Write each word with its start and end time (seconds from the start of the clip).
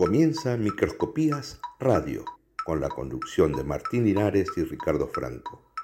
Comienza 0.00 0.56
Microscopías 0.56 1.60
Radio, 1.78 2.24
con 2.64 2.80
la 2.80 2.88
conducción 2.88 3.52
de 3.52 3.62
Martín 3.64 4.06
Linares 4.06 4.48
y 4.56 4.64
Ricardo 4.64 5.06
Franco, 5.06 5.74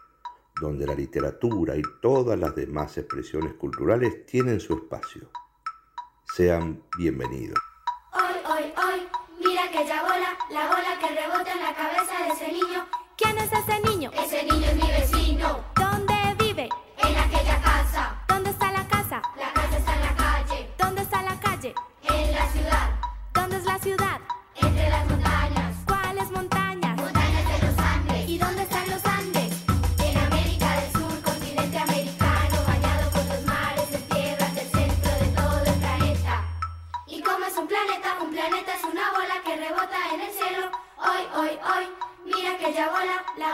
donde 0.58 0.86
la 0.86 0.94
literatura 0.94 1.76
y 1.76 1.82
todas 2.00 2.38
las 2.38 2.54
demás 2.54 2.96
expresiones 2.96 3.52
culturales 3.56 4.24
tienen 4.24 4.58
su 4.58 4.72
espacio. 4.72 5.30
Sean 6.34 6.82
bienvenidos. 6.96 7.58
Hoy, 8.14 8.36
hoy, 8.46 8.72
hoy, 8.78 9.00
mira 9.46 9.64
aquella 9.64 10.00
bola, 10.00 10.38
la 10.48 10.66
bola 10.66 10.98
que 10.98 11.08
rebota 11.08 11.52
en 11.52 11.60
la 11.60 11.74
cabeza 11.74 12.24
de 12.24 12.32
ese 12.32 12.52
niño. 12.52 12.86
¿Quién 13.18 13.36
es 13.36 13.50
ese 13.52 13.80
niño? 13.82 14.10
Ese 14.14 14.44
niño 14.44 14.66
es 14.66 14.76
mi 14.76 14.90
vecino, 14.92 15.75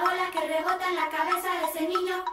bola, 0.00 0.14
la 0.14 0.26
bola 0.26 0.30
que 0.30 0.40
rebota 0.40 0.88
en 0.88 0.96
la 0.96 1.08
cabeza 1.08 1.48
de 1.58 1.64
ese 1.64 1.88
niño. 1.88 2.31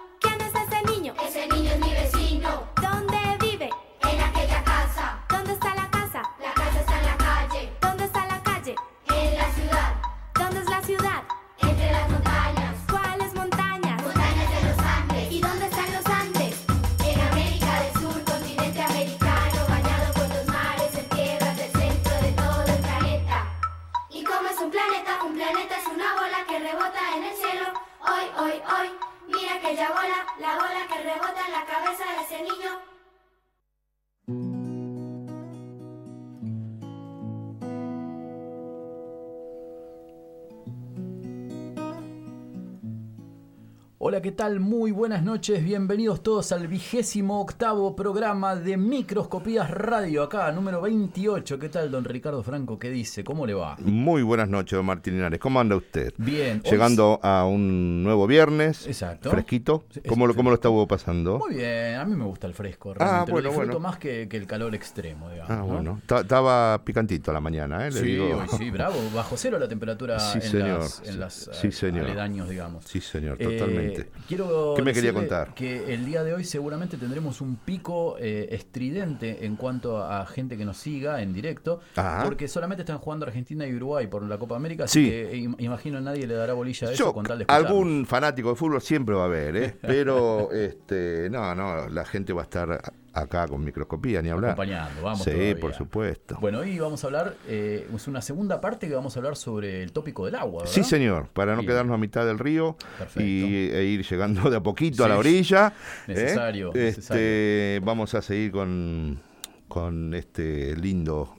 Hola, 44.19 44.23
¿qué 44.23 44.31
tal? 44.33 44.59
Muy 44.59 44.91
buenas 44.91 45.23
noches, 45.23 45.63
bienvenidos 45.63 46.21
todos 46.21 46.51
al 46.51 46.67
vigésimo 46.67 47.39
octavo 47.39 47.95
programa 47.95 48.53
de 48.57 48.75
Microscopías 48.75 49.71
Radio, 49.71 50.23
acá, 50.23 50.51
número 50.51 50.81
28. 50.81 51.57
¿Qué 51.57 51.69
tal, 51.69 51.89
don 51.89 52.03
Ricardo 52.03 52.43
Franco? 52.43 52.77
¿Qué 52.77 52.89
dice? 52.89 53.23
¿Cómo 53.23 53.45
le 53.47 53.53
va? 53.53 53.77
Muy 53.79 54.21
buenas 54.21 54.49
noches, 54.49 54.75
don 54.75 54.85
Martín 54.87 55.13
Linares. 55.13 55.39
¿Cómo 55.39 55.61
anda 55.61 55.77
usted? 55.77 56.13
Bien. 56.17 56.61
hoy 56.65 56.69
Llegando 56.69 57.21
a 57.23 57.45
un 57.45 58.03
nuevo 58.03 58.27
viernes. 58.27 58.87
Exacto. 58.87 59.29
Fresquito. 59.31 59.85
¿Cómo 60.05 60.27
lo, 60.27 60.35
cómo 60.35 60.49
lo 60.49 60.55
está 60.55 60.67
pasando? 60.85 61.37
Muy 61.39 61.55
bien, 61.55 61.95
a 61.95 62.03
mí 62.03 62.13
me 62.13 62.25
gusta 62.25 62.45
el 62.47 62.53
fresco, 62.53 62.93
realmente. 62.93 63.21
Ah, 63.21 63.31
bueno, 63.31 63.45
Lo 63.47 63.49
disfruto 63.51 63.71
bueno. 63.79 63.87
más 63.87 63.99
que, 63.99 64.27
que 64.27 64.35
el 64.35 64.45
calor 64.47 64.75
extremo, 64.75 65.29
digamos. 65.29 65.49
Ah, 65.49 65.55
¿no? 65.59 65.65
bueno. 65.65 66.01
Ta- 66.05 66.19
Estaba 66.21 66.83
picantito 66.83 67.31
a 67.31 67.35
la 67.35 67.39
mañana, 67.39 67.87
¿eh? 67.87 67.91
Le 67.91 67.99
Sí, 68.01 68.05
digo. 68.07 68.25
hoy 68.37 68.47
sí, 68.57 68.69
bravo. 68.69 68.95
Bajo 69.15 69.37
cero 69.37 69.57
la 69.57 69.69
temperatura 69.69 70.19
Sí, 70.19 70.39
en 70.39 70.51
señor. 70.51 70.79
las, 70.79 71.07
en 71.07 71.19
las 71.21 71.49
Sí, 71.53 71.67
eh, 71.67 71.71
señor. 71.71 72.03
aledaños, 72.05 72.49
digamos. 72.49 72.83
Sí, 72.83 72.99
señor, 72.99 73.37
Eh, 73.39 73.45
totalmente. 73.57 74.08
Quiero 74.27 74.73
¿Qué 74.75 74.81
me 74.81 74.93
quería 74.93 75.13
contar? 75.13 75.53
Que 75.53 75.93
el 75.93 76.05
día 76.05 76.23
de 76.23 76.33
hoy 76.33 76.43
seguramente 76.43 76.97
tendremos 76.97 77.41
un 77.41 77.55
pico 77.57 78.15
eh, 78.19 78.47
estridente 78.51 79.45
en 79.45 79.55
cuanto 79.55 80.03
a 80.03 80.25
gente 80.25 80.57
que 80.57 80.65
nos 80.65 80.77
siga 80.77 81.21
en 81.21 81.33
directo, 81.33 81.79
Ajá. 81.95 82.23
porque 82.25 82.47
solamente 82.47 82.83
están 82.83 82.97
jugando 82.99 83.25
Argentina 83.25 83.65
y 83.67 83.75
Uruguay 83.75 84.07
por 84.07 84.23
la 84.23 84.37
Copa 84.37 84.55
América, 84.55 84.85
así 84.85 85.03
Sí. 85.05 85.09
que 85.09 85.37
im- 85.37 85.55
imagino 85.59 85.99
nadie 86.01 86.27
le 86.27 86.33
dará 86.35 86.53
bolilla 86.53 86.87
a 86.89 86.91
eso 86.91 87.05
Yo, 87.05 87.13
con 87.13 87.25
tal 87.25 87.39
de 87.39 87.45
algún 87.47 88.05
fanático 88.05 88.49
de 88.49 88.55
fútbol 88.55 88.81
siempre 88.81 89.15
va 89.15 89.23
a 89.23 89.25
haber, 89.25 89.55
¿eh? 89.55 89.75
Pero, 89.81 90.51
este, 90.51 91.29
no, 91.29 91.53
no, 91.55 91.87
la 91.89 92.05
gente 92.05 92.33
va 92.33 92.41
a 92.41 92.43
estar 92.43 92.81
acá 93.21 93.47
con 93.47 93.63
microscopía, 93.63 94.21
ni 94.21 94.29
hablar. 94.29 94.51
Acompañando, 94.51 95.01
vamos 95.01 95.19
Sí, 95.23 95.31
todavía. 95.31 95.57
por 95.59 95.73
supuesto. 95.73 96.37
Bueno, 96.41 96.59
hoy 96.59 96.77
vamos 96.79 97.03
a 97.03 97.07
hablar, 97.07 97.35
eh, 97.47 97.87
es 97.93 98.07
una 98.07 98.21
segunda 98.21 98.59
parte 98.61 98.87
que 98.87 98.95
vamos 98.95 99.15
a 99.15 99.19
hablar 99.19 99.35
sobre 99.35 99.83
el 99.83 99.91
tópico 99.91 100.25
del 100.25 100.35
agua, 100.35 100.63
¿verdad? 100.63 100.73
Sí, 100.73 100.83
señor, 100.83 101.27
para 101.33 101.55
no 101.55 101.61
quedarnos 101.63 101.93
a 101.95 101.97
mitad 101.97 102.25
del 102.25 102.39
río 102.39 102.75
Perfecto. 102.97 103.21
y, 103.21 103.69
e 103.71 103.83
ir 103.85 104.05
llegando 104.05 104.49
de 104.49 104.57
a 104.57 104.61
poquito 104.61 105.03
a 105.05 105.07
la 105.09 105.17
orilla. 105.17 105.73
¿eh? 106.07 106.13
necesario, 106.13 106.69
Este, 106.69 106.79
necesario. 106.85 107.81
Vamos 107.85 108.13
a 108.15 108.21
seguir 108.21 108.51
con, 108.51 109.19
con 109.67 110.13
este 110.13 110.75
lindo 110.75 111.35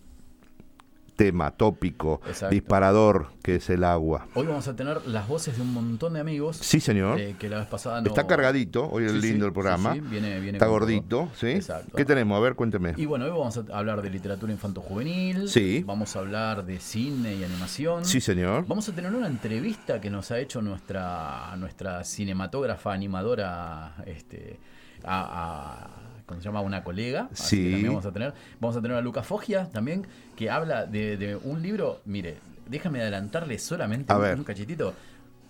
tema 1.20 1.50
tópico, 1.50 2.22
Exacto. 2.26 2.54
disparador, 2.54 3.26
que 3.42 3.56
es 3.56 3.68
el 3.68 3.84
agua. 3.84 4.26
Hoy 4.32 4.46
vamos 4.46 4.66
a 4.68 4.74
tener 4.74 5.06
las 5.06 5.28
voces 5.28 5.54
de 5.56 5.60
un 5.60 5.74
montón 5.74 6.14
de 6.14 6.20
amigos. 6.20 6.56
Sí, 6.56 6.80
señor. 6.80 7.20
eh, 7.20 7.36
que 7.38 7.50
la 7.50 7.58
vez 7.58 7.66
pasada 7.66 8.00
no... 8.00 8.06
Está 8.08 8.26
cargadito, 8.26 8.88
hoy 8.90 9.04
es 9.04 9.12
Sí, 9.12 9.20
sí, 9.20 9.28
lindo 9.28 9.44
el 9.44 9.52
programa. 9.52 9.92
sí, 9.92 10.00
viene- 10.00 10.40
viene 10.40 10.56
Está 10.56 10.64
todo. 10.64 10.78
gordito, 10.78 11.28
¿sí? 11.34 11.48
Exacto. 11.48 11.94
¿Qué 11.94 12.06
tenemos? 12.06 12.38
A 12.38 12.40
ver, 12.40 12.54
cuénteme. 12.54 12.94
Y 12.96 13.04
bueno, 13.04 13.26
hoy 13.26 13.32
vamos 13.32 13.54
a 13.58 13.64
hablar 13.76 14.00
de 14.00 14.08
literatura 14.08 14.50
infanto-juvenil. 14.50 15.46
Sí. 15.50 15.84
Vamos 15.86 16.16
a 16.16 16.20
hablar 16.20 16.64
de 16.64 16.80
cine 16.80 17.34
y 17.34 17.44
animación. 17.44 18.06
Sí, 18.06 18.22
señor. 18.22 18.64
Vamos 18.66 18.88
a 18.88 18.92
tener 18.94 19.12
una 19.14 19.26
entrevista 19.26 20.00
que 20.00 20.08
nos 20.08 20.30
ha 20.30 20.38
hecho 20.38 20.62
nuestra, 20.62 21.54
nuestra 21.58 22.02
cinematógrafa 22.02 22.94
animadora, 22.94 23.92
este, 24.06 24.58
a, 25.04 25.84
a- 25.84 25.90
¿cómo 26.30 26.40
se 26.40 26.48
llama? 26.48 26.60
Una 26.62 26.82
colega. 26.82 27.28
Así 27.32 27.56
que 27.56 27.62
Sí. 27.64 27.70
también 27.72 27.88
vamos 27.92 28.06
a 28.06 28.12
tener. 28.12 28.34
Vamos 28.60 28.76
a 28.76 28.80
tener 28.82 28.96
a 28.96 29.00
Luca 29.02 29.22
Foggia 29.22 29.68
también, 29.70 30.06
que 30.36 30.48
habla 30.50 30.86
de, 30.86 31.16
de 31.18 31.36
un 31.36 31.60
libro. 31.62 32.00
Mire, 32.06 32.38
déjame 32.68 33.00
adelantarle 33.02 33.58
solamente 33.58 34.12
A 34.12 34.16
un, 34.16 34.22
ver. 34.22 34.38
un 34.38 34.44
cachitito. 34.44 34.94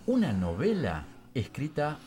Una 0.07 0.33
novela 0.33 1.05
escrita 1.33 1.97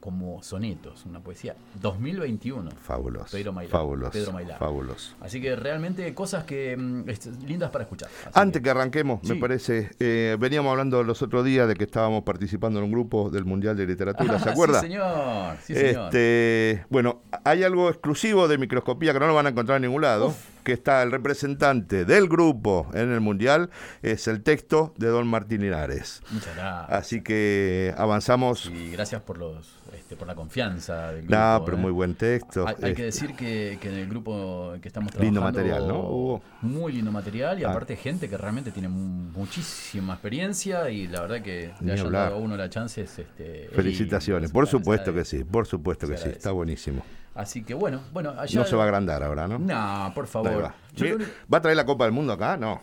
como 0.00 0.42
sonetos, 0.42 1.04
una 1.06 1.20
poesía. 1.20 1.56
2021. 1.80 2.70
Fabuloso. 2.82 3.36
Pedro 3.36 3.52
Mailá. 3.52 3.70
Fabuloso. 3.70 4.12
Pedro 4.12 4.32
Mailá. 4.32 4.56
Fabuloso. 4.56 5.14
Así 5.20 5.40
que 5.40 5.56
realmente 5.56 6.14
cosas 6.14 6.44
que 6.44 6.76
mm, 6.76 7.04
lindas 7.46 7.70
para 7.70 7.84
escuchar. 7.84 8.08
Así 8.26 8.30
Antes 8.38 8.62
que 8.62 8.70
arranquemos, 8.70 9.20
Sí. 9.22 9.32
me 9.32 9.40
parece, 9.40 9.90
eh, 9.98 10.36
veníamos 10.38 10.70
hablando 10.70 11.02
los 11.02 11.20
otros 11.22 11.44
días 11.44 11.66
de 11.68 11.74
que 11.74 11.84
estábamos 11.84 12.22
participando 12.22 12.78
en 12.78 12.84
un 12.86 12.92
grupo 12.92 13.30
del 13.30 13.44
Mundial 13.44 13.76
de 13.76 13.86
Literatura, 13.86 14.38
¿se 14.38 14.50
acuerda? 14.50 14.80
Sí, 14.80 14.86
señor. 14.86 15.56
Sí, 15.64 15.74
señor. 15.74 16.04
Este, 16.06 16.84
bueno, 16.90 17.22
hay 17.44 17.64
algo 17.64 17.88
exclusivo 17.88 18.48
de 18.48 18.58
microscopía 18.58 19.12
que 19.12 19.20
no 19.20 19.26
lo 19.26 19.34
van 19.34 19.46
a 19.46 19.48
encontrar 19.50 19.76
en 19.76 19.82
ningún 19.82 20.02
lado, 20.02 20.34
que 20.64 20.72
está 20.72 21.02
el 21.02 21.10
representante 21.10 22.04
del 22.04 22.28
grupo 22.28 22.88
en 22.94 23.10
el 23.12 23.20
Mundial, 23.20 23.70
es 24.02 24.28
el 24.28 24.42
texto 24.42 24.92
de 24.96 25.08
Don 25.08 25.26
Martín 25.26 25.62
Linares. 25.62 26.22
Muchas 26.30 26.54
gracias. 26.56 26.90
Así 26.98 27.20
que 27.22 27.94
avanzamos. 27.96 28.66
Y 28.66 28.90
gracias 28.90 29.22
por 29.22 29.38
los 29.38 29.74
este, 29.96 30.16
por 30.16 30.26
la 30.28 30.34
confianza 30.34 31.12
del 31.12 31.22
grupo. 31.26 31.34
No, 31.34 31.62
pero 31.64 31.76
¿eh? 31.78 31.80
muy 31.80 31.92
buen 31.92 32.14
texto. 32.14 32.66
Hay, 32.68 32.74
hay 32.76 32.90
Este, 32.90 32.94
que 32.94 33.02
decir 33.04 33.34
que, 33.34 33.78
que 33.80 33.88
en 33.88 33.94
el 33.94 34.08
grupo 34.08 34.74
que 34.82 34.88
estamos 34.88 35.10
trabajando 35.12 35.40
Lindo 35.40 35.40
material, 35.40 35.88
¿no, 35.88 36.42
muy 36.62 36.92
lindo 36.92 37.10
material 37.10 37.58
y 37.58 37.64
Ah. 37.64 37.70
aparte 37.70 37.96
gente 37.96 38.28
que 38.28 38.36
realmente 38.36 38.70
tiene 38.70 38.88
mu- 38.88 39.30
muchísima 39.32 40.12
experiencia 40.14 40.90
y 40.90 41.06
la 41.08 41.22
verdad 41.22 41.42
que 41.42 41.72
le 41.80 41.92
hayan 41.92 42.12
dado 42.12 42.34
a 42.36 42.38
uno 42.38 42.56
la 42.56 42.68
chance 42.68 43.00
es 43.00 43.18
este, 43.18 43.68
Felicitaciones, 43.74 44.48
es 44.48 44.52
por 44.52 44.66
supuesto 44.66 45.12
que 45.14 45.24
sí, 45.24 45.44
por 45.44 45.66
supuesto 45.66 46.06
que 46.06 46.16
sí, 46.18 46.28
está 46.28 46.50
buenísimo. 46.52 47.02
Así 47.38 47.62
que 47.62 47.72
bueno, 47.72 48.00
bueno, 48.12 48.30
allá 48.36 48.58
No 48.60 48.66
se 48.66 48.74
va 48.74 48.82
a 48.82 48.86
agrandar 48.86 49.22
ahora, 49.22 49.46
¿no? 49.46 49.58
No, 49.60 50.12
por 50.14 50.26
favor. 50.26 50.64
va. 50.64 50.74
Yo 50.94 51.04
lo 51.04 51.10
Mire, 51.12 51.14
único- 51.14 51.30
¿Va 51.52 51.58
a 51.58 51.62
traer 51.62 51.76
la 51.76 51.86
Copa 51.86 52.04
del 52.04 52.12
Mundo 52.12 52.32
acá? 52.32 52.56
No. 52.56 52.80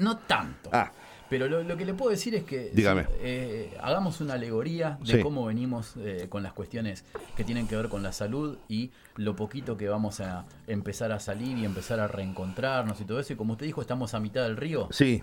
No 0.00 0.16
tanto. 0.18 0.70
Ah. 0.72 0.90
Pero 1.30 1.46
lo, 1.48 1.62
lo 1.62 1.76
que 1.78 1.86
le 1.86 1.94
puedo 1.94 2.10
decir 2.10 2.34
es 2.34 2.42
que 2.44 2.70
Dígame. 2.74 3.06
eh, 3.20 3.78
hagamos 3.80 4.20
una 4.20 4.34
alegoría 4.34 4.98
de 5.00 5.12
Sí. 5.18 5.20
cómo 5.22 5.46
venimos 5.46 5.94
eh, 5.96 6.26
con 6.28 6.42
las 6.42 6.52
cuestiones 6.52 7.04
que 7.36 7.44
tienen 7.44 7.66
que 7.68 7.76
ver 7.76 7.88
con 7.88 8.02
la 8.02 8.12
salud 8.12 8.58
y 8.68 8.90
lo 9.16 9.34
poquito 9.36 9.76
que 9.78 9.88
vamos 9.88 10.20
a 10.20 10.44
empezar 10.66 11.10
a 11.12 11.20
salir 11.20 11.56
y 11.56 11.64
empezar 11.64 12.00
a 12.00 12.08
reencontrarnos 12.08 13.00
y 13.00 13.04
todo 13.04 13.20
eso. 13.20 13.32
Y 13.32 13.36
como 13.36 13.52
usted 13.54 13.64
dijo, 13.66 13.80
estamos 13.80 14.12
a 14.14 14.20
mitad 14.20 14.42
del 14.42 14.56
río, 14.58 14.88
Sí, 14.90 15.22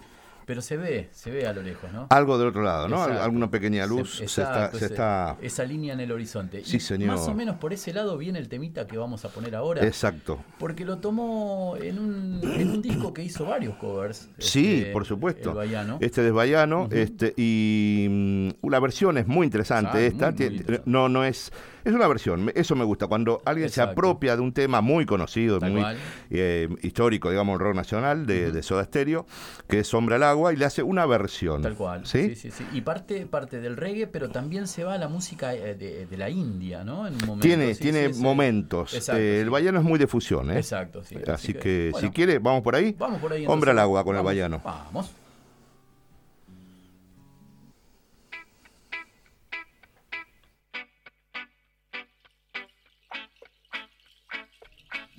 pero 0.50 0.63
se 0.63 0.78
ve, 0.78 1.10
se 1.12 1.30
ve 1.30 1.46
a 1.46 1.54
lo 1.54 1.62
lejos, 1.62 1.92
¿no? 1.94 2.07
algo 2.10 2.40
del 2.40 2.48
otro 2.48 2.63
lado, 2.63 2.88
¿no? 2.88 3.04
Exacto. 3.04 3.22
Alguna 3.24 3.51
pequeña 3.51 3.86
luz 3.86 4.16
se, 4.18 4.25
está, 4.25 4.42
exacto, 4.42 4.80
se 4.80 4.86
ese- 4.86 4.94
está... 4.96 5.38
Esa 5.44 5.63
línea 5.63 5.94
en 5.94 6.00
el 6.00 6.12
horizonte. 6.12 6.63
Sí, 6.66 6.78
Y 6.78 6.80
señor. 6.80 7.10
Más 7.10 7.28
o 7.28 7.36
menos 7.36 7.57
por 7.57 7.72
ese 7.72 7.94
lado 7.94 8.18
viene 8.18 8.40
el 8.40 8.50
temita 8.50 8.88
que 8.88 8.98
vamos 8.98 9.24
a 9.25 9.30
poner 9.30 9.54
ahora. 9.56 9.86
Exacto. 9.86 10.40
Porque 10.57 10.86
lo 10.86 10.98
tomó 10.98 11.75
en 11.80 12.00
un, 12.00 12.42
en 12.44 12.72
un 12.72 12.81
disco 12.81 13.13
que 13.13 13.24
hizo 13.24 13.46
varios 13.46 13.75
covers. 13.75 14.28
Sí, 14.40 14.78
este, 14.80 14.92
por 14.92 15.06
supuesto. 15.06 15.51
El 15.51 15.56
Baiano. 15.57 15.98
Este 16.01 16.25
es 16.25 16.34
Bayano, 16.34 16.90
este, 16.92 17.36
y 17.38 18.07
mm, 18.10 18.68
la 18.72 18.80
versión 18.80 19.19
es 19.19 19.28
muy 19.28 19.45
interesante 19.45 20.00
Ah, 20.00 20.02
esta. 20.02 20.31
muy, 20.31 20.40
muy 20.40 20.48
Tie- 20.48 20.52
interesante. 20.62 20.90
No, 20.90 21.10
no 21.10 21.24
es 21.25 21.52
Es 21.84 21.94
una 21.94 22.08
versión, 22.08 22.52
eso 22.56 22.76
me 22.76 22.84
gusta, 22.84 23.08
cuando 23.08 23.42
alguien 23.46 23.70
se 23.70 23.81
apropia 23.81 24.36
de 24.36 24.42
un 24.42 24.54
tema 24.54 24.81
muy 24.81 25.06
conocido, 25.06 25.60
Tal 25.60 25.72
muy 25.72 25.84
eh, 26.30 26.68
histórico, 26.81 27.30
digamos, 27.30 27.54
el 27.54 27.60
rock 27.60 27.76
nacional 27.76 28.26
de, 28.26 28.52
de 28.52 28.64
Soda 28.64 28.84
Stereo, 28.84 29.26
que 29.68 29.80
es 29.80 29.88
Sombra 29.88 30.18
al 30.18 30.24
Agua, 30.24 30.54
y 30.54 30.58
le 30.58 30.66
hace 30.66 30.84
una 30.84 31.06
versión. 31.06 31.62
Tal 31.62 31.76
cual. 31.76 32.06
¿Sí? 32.06 32.36
sí, 32.36 32.52
sí. 32.52 32.66
Y 32.74 32.81
parte, 32.81 33.26
parte 33.26 33.60
del 33.62 33.78
reggae, 33.78 34.08
pero 34.08 34.30
también 34.30 34.68
se 34.68 34.84
va 34.84 34.96
a 34.96 34.98
la 34.98 35.08
música 35.08 35.54
eh, 35.54 35.76
de, 35.76 36.06
de 36.06 36.18
la 36.18 36.30
India, 36.30 36.84
¿no? 36.84 37.08
En 37.08 37.14
un 37.14 37.20
momento. 37.20 37.42
Tiene, 37.42 37.76
tiene 37.76 38.10
momentos. 38.10 38.94
Exacto, 38.94 39.22
Eh. 39.22 39.42
El 39.42 39.50
Bayano 39.50 39.80
es 39.80 39.86
muy 39.86 40.00
de 40.00 40.08
fusión, 40.08 40.52
¿eh? 40.52 40.58
Exacto, 40.58 41.04
sí. 41.04 41.16
Así, 41.28 41.54
que, 41.54 41.90
bueno, 41.92 42.08
si 42.08 42.14
quiere, 42.14 42.40
vamos 42.40 42.62
por 42.62 42.76
ahí. 42.76 42.96
Vamos 42.98 43.20
por 43.20 43.34
ahí. 43.34 43.46
Al 43.46 43.80
agua 43.80 44.04
con 44.04 44.16
el 44.16 44.24
Bayano. 44.24 44.62
Vamos. 44.64 45.12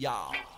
要。 0.00 0.49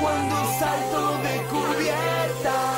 cuando 0.00 0.36
salto 0.58 1.18
de 1.22 1.42
cubierta. 1.50 2.77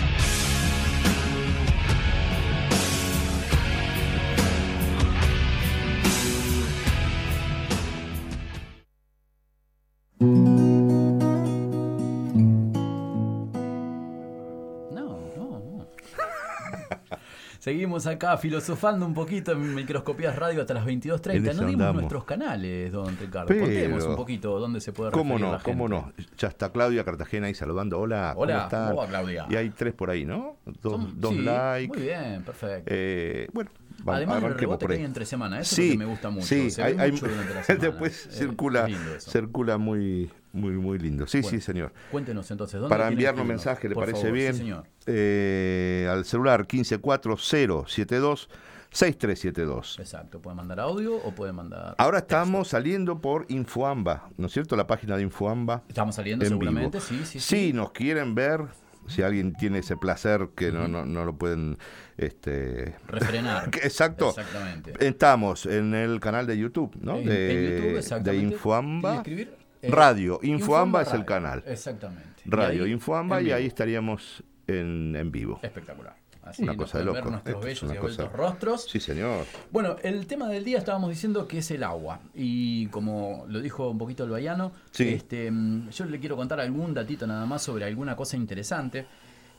Seguimos 17.71 18.05
acá 18.05 18.35
filosofando 18.37 19.05
un 19.05 19.13
poquito 19.13 19.53
en 19.53 19.73
Microscopías 19.73 20.35
Radio 20.35 20.59
hasta 20.59 20.73
las 20.73 20.85
En 20.85 20.99
22.30. 21.01 21.49
eso 21.51 21.61
No 21.61 21.67
dimos 21.69 21.93
nuestros 21.93 22.25
canales, 22.25 22.91
don 22.91 23.15
Ricardo. 23.17 23.47
Pero- 23.47 23.61
Contemos 23.61 24.03
un 24.05 24.15
poquito 24.17 24.59
dónde 24.59 24.81
se 24.81 24.91
puede 24.91 25.11
¿Cómo 25.11 25.39
no? 25.39 25.53
la 25.53 25.59
gente. 25.59 25.71
¿Cómo 25.71 25.87
no? 25.87 26.11
Ya 26.37 26.49
está 26.49 26.69
Claudia 26.73 27.05
Cartagena 27.05 27.47
ahí 27.47 27.53
saludando. 27.53 27.97
Hola, 27.97 28.33
Hola, 28.35 28.53
¿cómo 28.53 28.63
están? 28.65 28.87
¿cómo 28.89 29.01
va, 29.01 29.07
Claudia? 29.07 29.45
Y 29.49 29.55
hay 29.55 29.69
tres 29.69 29.93
por 29.93 30.09
ahí, 30.09 30.25
¿no? 30.25 30.57
Dos, 30.81 30.93
Son- 31.01 31.13
dos 31.21 31.31
sí, 31.31 31.39
likes. 31.43 31.87
Muy 31.97 32.07
bien, 32.07 32.43
perfecto. 32.43 32.83
Eh, 32.93 33.47
bueno, 33.53 33.69
Además, 34.07 34.37
el 34.37 34.43
arranquemos 34.45 34.59
rebote 34.59 34.87
que 34.87 34.93
hay 34.93 35.03
entre 35.03 35.25
semana, 35.25 35.59
eso 35.59 35.75
sí, 35.75 35.81
es 35.83 35.87
lo 35.89 35.93
que 35.93 35.97
me 35.99 36.05
gusta 36.05 36.29
mucho. 36.29 36.45
Sí, 36.47 36.69
se 36.71 36.83
hay- 36.83 36.95
hay- 36.97 37.11
mucho 37.11 37.27
durante 37.27 37.53
la 37.53 37.63
semana. 37.63 37.87
después 37.89 38.25
Eh, 38.25 38.29
circula, 38.31 38.87
circula 39.19 39.77
muy, 39.77 40.31
muy, 40.53 40.71
muy 40.73 40.97
lindo. 40.99 41.27
Sí, 41.27 41.41
Bueno, 41.41 41.57
sí, 41.57 41.61
señor. 41.63 41.93
Cuéntenos 42.11 42.49
entonces, 42.51 42.79
¿dónde 42.79 42.95
Para 42.95 43.07
enviarnos 43.09 43.45
mensaje, 43.45 43.87
¿le 43.89 43.95
Por 43.95 44.03
parece 44.05 44.21
favor, 44.21 44.33
bien? 44.37 44.53
Sí, 44.53 44.59
señor. 44.59 44.83
Eh, 45.05 46.07
al 46.11 46.25
celular 46.25 46.65
154072 46.67 48.49
6372. 48.93 49.99
Exacto, 49.99 50.41
puede 50.41 50.55
mandar 50.55 50.79
audio 50.81 51.15
o 51.15 51.33
puede 51.33 51.53
mandar. 51.53 51.95
Ahora 51.97 52.19
estamos 52.19 52.67
saliendo 52.67 53.19
por 53.21 53.45
Infoamba, 53.49 54.29
¿no 54.37 54.47
es 54.47 54.53
cierto? 54.53 54.75
La 54.75 54.85
página 54.85 55.15
de 55.15 55.23
Infoamba. 55.23 55.83
Estamos 55.87 56.15
saliendo 56.15 56.43
en 56.43 56.49
seguramente, 56.49 56.99
sí, 56.99 57.19
sí, 57.25 57.39
sí. 57.39 57.67
Si 57.67 57.73
nos 57.73 57.91
quieren 57.91 58.35
ver, 58.35 58.65
si 59.11 59.21
alguien 59.21 59.53
tiene 59.53 59.79
ese 59.79 59.95
placer 59.97 60.49
que 60.55 60.71
no, 60.71 60.87
no, 60.87 61.05
no 61.05 61.25
lo 61.25 61.35
pueden... 61.37 61.77
Este, 62.17 62.95
Refrenar. 63.07 63.69
Exacto. 63.83 64.29
Exactamente. 64.29 64.93
Estamos 64.99 65.65
en 65.65 65.93
el 65.95 66.19
canal 66.19 66.45
de 66.47 66.57
YouTube, 66.57 66.95
¿no? 67.01 67.17
En- 67.17 67.25
de, 67.25 67.51
en 67.51 67.75
YouTube, 67.75 67.91
de 67.93 67.97
exactamente. 67.99 68.45
Infoamba. 68.53 69.23
¿Tiene 69.23 69.23
que 69.23 69.41
escribir? 69.43 69.57
Eh, 69.81 69.89
Radio. 69.91 70.39
Infoamba 70.43 71.01
es 71.01 71.13
el 71.13 71.25
canal. 71.25 71.63
Exactamente. 71.65 72.41
Radio 72.45 72.83
Y 72.83 72.87
ahí, 72.87 72.91
Infoamba 72.93 73.41
y 73.41 73.51
ahí 73.51 73.65
estaríamos 73.65 74.43
en, 74.67 75.15
en 75.15 75.31
vivo. 75.31 75.59
Espectacular. 75.63 76.15
Así 76.43 76.63
Una 76.63 76.75
cosa 76.75 76.97
de 76.97 77.03
pueden 77.05 77.13
ver 77.13 77.23
loco. 77.23 77.31
nuestros 77.31 77.63
bellos 77.63 77.93
y 77.93 77.97
cosa- 77.97 78.27
rostros. 78.29 78.85
Sí, 78.89 78.99
señor. 78.99 79.45
Bueno, 79.71 79.95
el 80.01 80.25
tema 80.25 80.47
del 80.49 80.63
día 80.63 80.79
estábamos 80.79 81.09
diciendo 81.11 81.47
que 81.47 81.59
es 81.59 81.69
el 81.71 81.83
agua. 81.83 82.19
Y 82.33 82.87
como 82.87 83.45
lo 83.47 83.59
dijo 83.61 83.89
un 83.89 83.97
poquito 83.99 84.23
el 84.23 84.31
Bayano, 84.31 84.71
Sí. 84.91 85.09
este, 85.09 85.51
mm, 85.51 85.89
yo 85.91 86.05
le 86.05 86.19
quiero 86.19 86.35
contar 86.35 86.59
algún 86.59 86.93
datito 86.95 87.27
nada 87.27 87.45
más 87.45 87.61
sobre 87.61 87.85
alguna 87.85 88.15
cosa 88.15 88.37
interesante. 88.37 89.05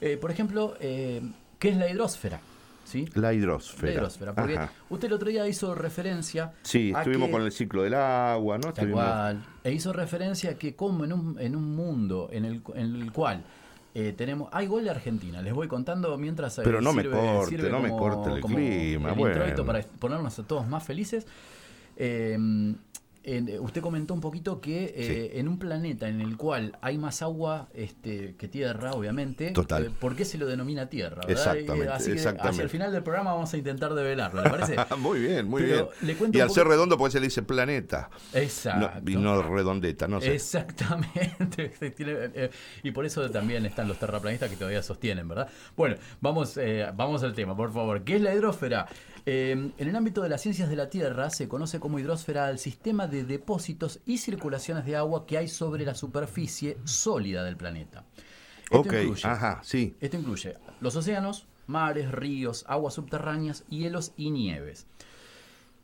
Eh, 0.00 0.16
por 0.16 0.32
ejemplo, 0.32 0.74
eh, 0.80 1.22
¿qué 1.60 1.68
es 1.68 1.76
la 1.76 1.88
hidrosfera? 1.88 2.40
¿Sí? 2.84 3.08
La 3.14 3.32
hidrosfera. 3.32 3.86
La 3.92 3.98
hidrosfera. 3.98 4.34
Porque 4.34 4.56
Ajá. 4.58 4.72
usted 4.90 5.06
el 5.06 5.12
otro 5.14 5.28
día 5.28 5.46
hizo 5.46 5.72
referencia. 5.76 6.52
Sí, 6.62 6.92
estuvimos 6.96 7.28
que- 7.28 7.32
con 7.32 7.42
el 7.42 7.52
ciclo 7.52 7.84
del 7.84 7.94
agua, 7.94 8.56
¿no? 8.58 8.72
Tal 8.72 8.86
Estuvimos- 8.88 9.04
cual. 9.04 9.44
E 9.62 9.70
hizo 9.72 9.92
referencia 9.92 10.50
a 10.50 10.54
que 10.54 10.74
como 10.74 11.04
en 11.04 11.12
un, 11.12 11.36
en 11.40 11.54
un 11.54 11.76
mundo 11.76 12.28
en 12.32 12.44
el, 12.44 12.60
en 12.74 12.96
el 12.96 13.12
cual 13.12 13.44
eh, 13.94 14.12
tenemos... 14.16 14.48
Hay 14.52 14.66
gol 14.66 14.84
de 14.84 14.90
Argentina, 14.90 15.42
les 15.42 15.52
voy 15.52 15.68
contando 15.68 16.16
mientras... 16.18 16.58
eh, 16.58 16.62
Pero 16.64 16.80
no 16.80 16.92
me 16.92 17.02
sirve- 17.02 17.10
corte, 17.20 17.50
sirve 17.50 17.70
no 17.70 17.80
me 17.80 17.88
como- 17.90 18.00
corte 18.02 18.30
el 18.36 18.40
clima, 18.40 19.10
el 19.10 19.18
bueno. 19.18 19.64
para 19.66 19.82
ponernos 19.82 20.38
a 20.38 20.42
todos 20.44 20.66
más 20.66 20.82
felices. 20.84 21.26
Eh, 21.96 22.36
en- 23.24 23.48
eh, 23.48 23.58
usted 23.60 23.80
comentó 23.80 24.14
un 24.14 24.20
poquito 24.20 24.60
que 24.60 24.92
eh, 24.96 25.38
en 25.38 25.48
un 25.48 25.58
planeta 25.58 26.08
en 26.08 26.20
el 26.20 26.36
cual 26.36 26.76
hay 26.80 26.98
más 26.98 27.22
agua 27.22 27.68
este, 27.74 28.34
que 28.36 28.48
tierra, 28.48 28.92
obviamente, 28.92 29.50
Total. 29.52 29.86
eh, 29.86 29.90
¿por 29.98 30.16
qué 30.16 30.24
se 30.24 30.38
lo 30.38 30.46
denomina 30.46 30.88
tierra? 30.88 31.22
verdad? 31.26 31.30
Exactamente, 31.30 31.88
así 31.88 32.06
que 32.06 32.12
exactamente. 32.12 32.50
hacia 32.50 32.62
el 32.64 32.68
final 32.70 32.92
del 32.92 33.02
programa 33.02 33.32
vamos 33.34 33.52
a 33.52 33.56
intentar 33.56 33.94
develarlo, 33.94 34.42
¿le 34.42 34.50
parece? 34.50 34.76
muy 34.98 35.20
bien, 35.20 35.46
muy 35.48 35.62
Pero 35.62 35.90
bien. 36.00 36.16
le 36.32 36.38
y 36.38 36.40
al 36.40 36.50
ser 36.50 36.66
redondo, 36.66 36.96
pues 36.98 37.12
se 37.12 37.20
le 37.20 37.26
dice 37.26 37.42
planeta. 37.42 38.10
No, 38.32 38.38
Exacto. 38.40 39.10
y 39.10 39.16
no 39.16 39.42
redondeta, 39.42 40.08
no 40.08 40.20
sé. 40.20 40.34
Exactamente. 40.34 41.72
Y 42.82 42.90
por 42.90 43.04
eso 43.06 43.28
también 43.30 43.64
están 43.66 43.88
los 43.88 43.98
terraplanistas 43.98 44.50
que 44.50 44.56
todavía 44.56 44.82
sostienen, 44.82 45.28
¿verdad? 45.28 45.48
Bueno, 45.76 45.96
vamos, 46.20 46.56
eh, 46.56 46.86
vamos 46.94 47.22
al 47.22 47.34
tema, 47.34 47.56
por 47.56 47.72
favor. 47.72 48.02
¿Qué 48.04 48.16
es 48.16 48.22
la 48.22 48.34
hidrósfera? 48.34 48.86
Eh, 49.24 49.52
en 49.52 49.88
el 49.88 49.94
ámbito 49.96 50.22
de 50.22 50.28
las 50.28 50.40
ciencias 50.40 50.68
de 50.68 50.74
la 50.76 50.90
Tierra 50.90 51.30
se 51.30 51.48
conoce 51.48 51.78
como 51.78 51.98
hidrósfera 51.98 52.46
al 52.46 52.58
sistema 52.58 53.06
de 53.06 53.24
depósitos 53.24 54.00
y 54.04 54.18
circulaciones 54.18 54.84
de 54.84 54.96
agua 54.96 55.26
que 55.26 55.38
hay 55.38 55.48
sobre 55.48 55.84
la 55.84 55.94
superficie 55.94 56.76
sólida 56.84 57.44
del 57.44 57.56
planeta. 57.56 58.04
Esto 58.64 58.78
ok, 58.80 58.92
incluye- 58.92 59.24
ajá, 59.28 59.60
sí. 59.62 59.94
esto 60.00 60.16
incluye 60.16 60.56
los 60.80 60.96
océanos, 60.96 61.46
mares, 61.66 62.10
ríos, 62.10 62.64
aguas 62.66 62.94
subterráneas, 62.94 63.64
hielos 63.68 64.12
y 64.16 64.30
nieves. 64.30 64.86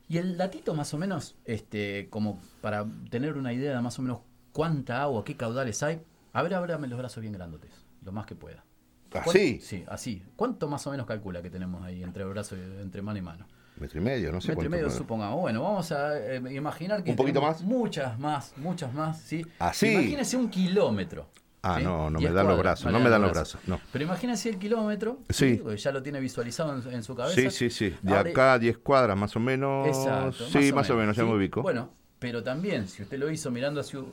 Y 0.09 0.17
el 0.19 0.37
datito 0.39 0.75
más 0.75 0.93
o 0.95 0.99
menos, 0.99 1.37
este, 1.45 2.09
como 2.11 2.41
para 2.63 2.87
tener 3.11 3.37
una 3.37 3.53
idea 3.53 3.77
de 3.77 3.83
más 3.83 3.99
o 3.99 4.03
menos 4.03 4.21
cuánta 4.53 5.03
agua, 5.03 5.23
qué 5.25 5.37
caudales 5.37 5.83
hay. 5.83 6.01
A 6.33 6.43
ver, 6.43 6.55
ábrame 6.55 6.89
los 6.89 6.99
brazos 6.99 7.21
bien 7.21 7.35
grandotes, 7.35 7.71
lo 8.03 8.11
más 8.11 8.25
que 8.27 8.35
pueda. 8.35 8.65
¿Cuán- 9.11 9.25
¿Así? 9.29 9.61
Sí, 9.61 9.85
así. 9.89 10.23
¿Cuánto 10.37 10.69
más 10.69 10.87
o 10.87 10.91
menos 10.91 11.07
calcula 11.07 11.43
que 11.43 11.51
tenemos 11.51 11.83
ahí 11.85 12.03
entre 12.03 12.25
brazo 12.25 12.57
y 12.57 12.61
entre 12.83 13.03
mano 13.03 13.19
y 13.19 13.23
mano? 13.23 13.47
Metro 13.77 14.01
y 14.01 14.03
medio, 14.05 14.33
no 14.33 14.41
sé 14.41 14.49
Metro 14.49 14.67
y 14.67 14.69
medio, 14.69 14.91
supongamos. 14.91 15.41
Bueno, 15.41 15.63
vamos 15.63 15.93
a 15.93 16.19
eh, 16.19 16.43
imaginar 16.51 17.03
que 17.05 17.11
¿Un 17.11 17.17
poquito 17.17 17.41
más? 17.41 17.63
Muchas 17.63 18.19
más, 18.19 18.53
muchas 18.57 18.93
más, 18.93 19.21
¿sí? 19.21 19.47
¿Así? 19.59 19.89
Imagínese 19.89 20.37
un 20.37 20.51
kilómetro. 20.51 21.29
Ah, 21.63 21.77
¿sí? 21.79 21.85
no, 21.85 22.05
no 22.05 22.11
me 22.13 22.19
Diez 22.21 22.33
dan 22.35 22.47
los 22.47 22.59
brazos, 22.59 22.93
no 22.93 23.01
me 23.01 23.11
dan 23.11 23.23
los 23.23 23.33
brazos, 23.33 23.61
no. 23.67 23.81
Pero 23.93 24.05
imagínese 24.05 24.49
el 24.49 24.59
kilómetro, 24.59 25.21
Sí. 25.29 25.63
Ya 25.77 25.93
lo 25.93 26.03
tiene 26.03 26.21
visualizado 26.21 26.77
en, 26.77 26.93
en 26.93 27.03
su 27.03 27.15
cabeza. 27.15 27.41
Sí, 27.41 27.51
sí, 27.51 27.71
sí. 27.71 27.97
De 28.03 28.17
acá 28.17 28.55
a 28.55 28.59
10 28.59 28.79
cuadras 28.79 29.17
más 29.17 29.35
o 29.37 29.41
menos. 29.41 29.87
Exacto. 29.87 30.47
sí, 30.49 30.73
más 30.73 30.89
o 30.91 30.97
menos, 30.97 31.17
ya 31.17 31.25
me 31.25 31.35
ubico. 31.35 31.63
Bueno, 31.63 31.91
pero 32.19 32.43
también, 32.43 32.89
si 32.89 33.03
usted 33.03 33.19
lo 33.19 33.31
hizo 33.31 33.51
mirando 33.51 33.81
a 33.81 33.85
su, 33.85 34.07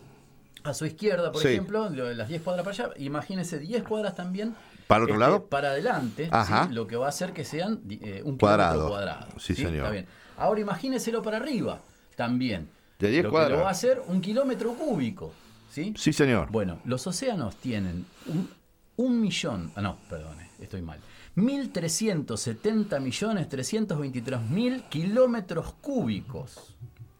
a 0.63 0.73
su 0.73 0.85
izquierda, 0.85 1.31
por 1.31 1.45
ejemplo, 1.45 1.89
las 1.89 2.27
10 2.27 2.41
cuadras 2.41 2.65
para 2.65 2.85
allá, 2.85 2.93
imagínese 2.97 3.59
10 3.59 3.83
cuadras 3.83 4.15
también. 4.15 4.55
¿Para 4.87 5.03
otro 5.03 5.15
este, 5.15 5.25
lado? 5.25 5.45
Para 5.47 5.69
adelante, 5.69 6.29
Ajá. 6.31 6.67
¿sí? 6.67 6.73
lo 6.73 6.85
que 6.87 6.95
va 6.95 7.07
a 7.07 7.09
hacer 7.09 7.33
que 7.33 7.43
sean 7.45 7.81
eh, 7.89 8.21
un 8.23 8.37
Cuadrado. 8.37 8.73
kilómetro 8.73 8.89
cuadrado. 8.89 9.39
Sí, 9.39 9.55
señor. 9.55 9.75
Está 9.75 9.89
bien. 9.91 10.05
Ahora 10.37 10.59
imagíneselo 10.61 11.21
para 11.21 11.37
arriba, 11.37 11.79
también. 12.15 12.69
De 12.99 13.09
10 13.09 13.23
lo 13.25 13.31
cuadras. 13.31 13.51
Que 13.51 13.57
lo 13.57 13.63
va 13.63 13.69
a 13.69 13.71
hacer 13.71 14.01
un 14.07 14.21
kilómetro 14.21 14.73
cúbico. 14.73 15.33
¿sí? 15.71 15.93
Sí, 15.97 16.13
señor. 16.13 16.49
Bueno, 16.51 16.79
los 16.85 17.05
océanos 17.07 17.55
tienen 17.57 18.05
un, 18.27 18.49
un 18.97 19.19
millón, 19.21 19.71
ah, 19.75 19.81
no, 19.81 19.97
perdone, 20.09 20.49
estoy 20.59 20.81
mal. 20.81 20.99
1.370 21.35 22.99
millones 23.01 23.49
323 23.49 24.41
mil 24.49 24.83
kilómetros 24.83 25.73
cúbicos 25.81 26.75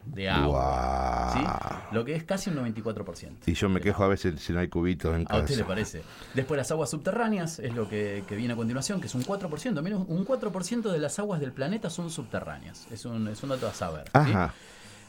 de 0.06 0.28
agua. 0.30 1.30
¿sí? 1.32 1.94
Lo 1.94 2.04
que 2.04 2.14
es 2.14 2.24
casi 2.24 2.50
un 2.50 2.56
94%. 2.56 3.38
Y 3.46 3.54
yo 3.54 3.68
me 3.68 3.80
quejo 3.80 4.04
a 4.04 4.08
veces 4.08 4.40
si 4.40 4.52
no 4.52 4.60
hay 4.60 4.68
cubitos 4.68 5.14
en 5.14 5.22
¿A 5.22 5.24
casa. 5.26 5.40
usted 5.42 5.56
le 5.56 5.64
parece? 5.64 6.02
Después 6.34 6.56
las 6.58 6.70
aguas 6.70 6.90
subterráneas 6.90 7.58
es 7.58 7.74
lo 7.74 7.88
que, 7.88 8.24
que 8.28 8.36
viene 8.36 8.54
a 8.54 8.56
continuación, 8.56 9.00
que 9.00 9.06
es 9.06 9.14
un 9.14 9.24
4%. 9.24 9.82
Mira, 9.82 9.96
un 9.96 10.26
4% 10.26 10.90
de 10.90 10.98
las 10.98 11.18
aguas 11.18 11.40
del 11.40 11.52
planeta 11.52 11.90
son 11.90 12.10
subterráneas. 12.10 12.86
Es 12.90 13.04
un, 13.04 13.28
es 13.28 13.42
un 13.42 13.50
dato 13.50 13.66
a 13.66 13.74
saber. 13.74 14.04
¿sí? 14.04 14.10
Ajá. 14.14 14.54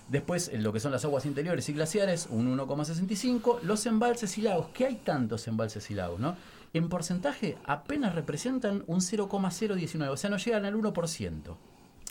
Después, 0.10 0.52
lo 0.54 0.72
que 0.72 0.80
son 0.80 0.94
las 0.94 1.04
aguas 1.04 1.26
interiores 1.26 1.68
y 1.68 1.74
glaciares, 1.74 2.28
un 2.30 2.58
1,65. 2.58 3.62
Los 3.64 3.86
embalses 3.86 4.38
y 4.38 4.42
lagos, 4.42 4.68
que 4.74 4.86
hay 4.86 4.96
tantos 4.96 5.48
embalses 5.48 5.92
y 5.92 5.96
lagos, 5.96 6.20
¿no? 6.20 6.36
En 6.74 6.90
porcentaje 6.90 7.58
apenas 7.66 8.16
representan 8.16 8.84
un 8.88 9.02
0,019, 9.02 10.10
o 10.14 10.18
sea, 10.18 10.30
no 10.30 10.38
llegan 10.38 10.66
al 10.66 10.76
1%. 10.76 11.56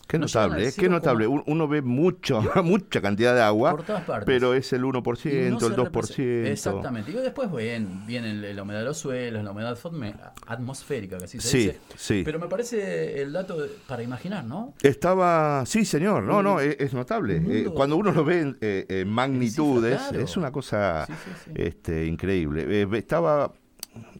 Qué 0.06 0.18
notable, 0.18 0.62
¿eh? 0.62 0.66
Qué 0.66 0.82
0, 0.82 0.92
notable. 0.92 1.26
Un- 1.26 1.42
Uno 1.46 1.66
ve 1.66 1.82
mucho, 1.82 2.40
mucha 2.62 3.00
cantidad 3.00 3.34
de 3.34 3.42
agua, 3.42 3.72
Por 3.72 3.82
todas 3.82 4.02
partes. 4.04 4.24
pero 4.26 4.54
es 4.54 4.72
el 4.72 4.84
1%, 4.84 5.26
Y 5.48 5.50
no 5.50 5.58
el 5.58 5.74
2%. 5.74 5.90
represe- 5.90 6.46
Exactamente. 6.52 7.10
Y 7.10 7.14
después 7.14 7.50
bien, 7.52 8.06
viene 8.06 8.32
la 8.54 8.62
humedad 8.62 8.78
de 8.80 8.84
los 8.84 8.98
suelos, 8.98 9.42
la 9.42 9.50
humedad 9.50 9.76
atmosfé- 9.76 10.14
atmosférica, 10.46 11.18
que 11.18 11.24
así 11.24 11.40
se 11.40 11.48
Sí, 11.48 11.58
dice. 11.58 11.80
sí. 11.96 12.22
Pero 12.24 12.38
me 12.38 12.46
parece 12.46 13.20
el 13.20 13.32
dato 13.32 13.60
de- 13.60 13.68
para 13.86 14.02
imaginar, 14.02 14.44
¿no? 14.44 14.74
Estaba, 14.82 15.64
sí, 15.66 15.84
señor, 15.84 16.22
no, 16.22 16.42
no, 16.42 16.60
es, 16.60 16.76
es 16.78 16.94
notable. 16.94 17.42
Eh, 17.44 17.70
cuando 17.74 17.96
uno 17.96 18.12
lo 18.12 18.24
ve 18.24 18.40
en, 18.40 18.58
eh, 18.60 18.86
en 18.88 19.08
magnitudes, 19.08 19.98
claro. 19.98 20.20
es 20.20 20.36
una 20.36 20.52
cosa. 20.52 21.06
Este, 21.54 22.06
increíble. 22.06 22.64
Eh, 22.82 22.88
estaba, 22.94 23.52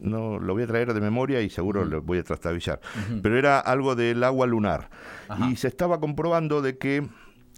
no 0.01 0.39
lo 0.39 0.53
voy 0.53 0.63
a 0.63 0.67
traer 0.67 0.93
de 0.93 1.01
memoria 1.01 1.41
y 1.41 1.49
seguro 1.49 1.85
lo 1.85 2.01
voy 2.01 2.19
a 2.19 2.23
trastabillar, 2.23 2.79
pero 3.21 3.37
era 3.37 3.59
algo 3.59 3.95
del 3.95 4.23
agua 4.23 4.47
lunar. 4.47 4.89
Ajá. 5.27 5.49
Y 5.49 5.55
se 5.55 5.67
estaba 5.67 5.99
comprobando 5.99 6.61
de 6.61 6.77
que 6.77 7.07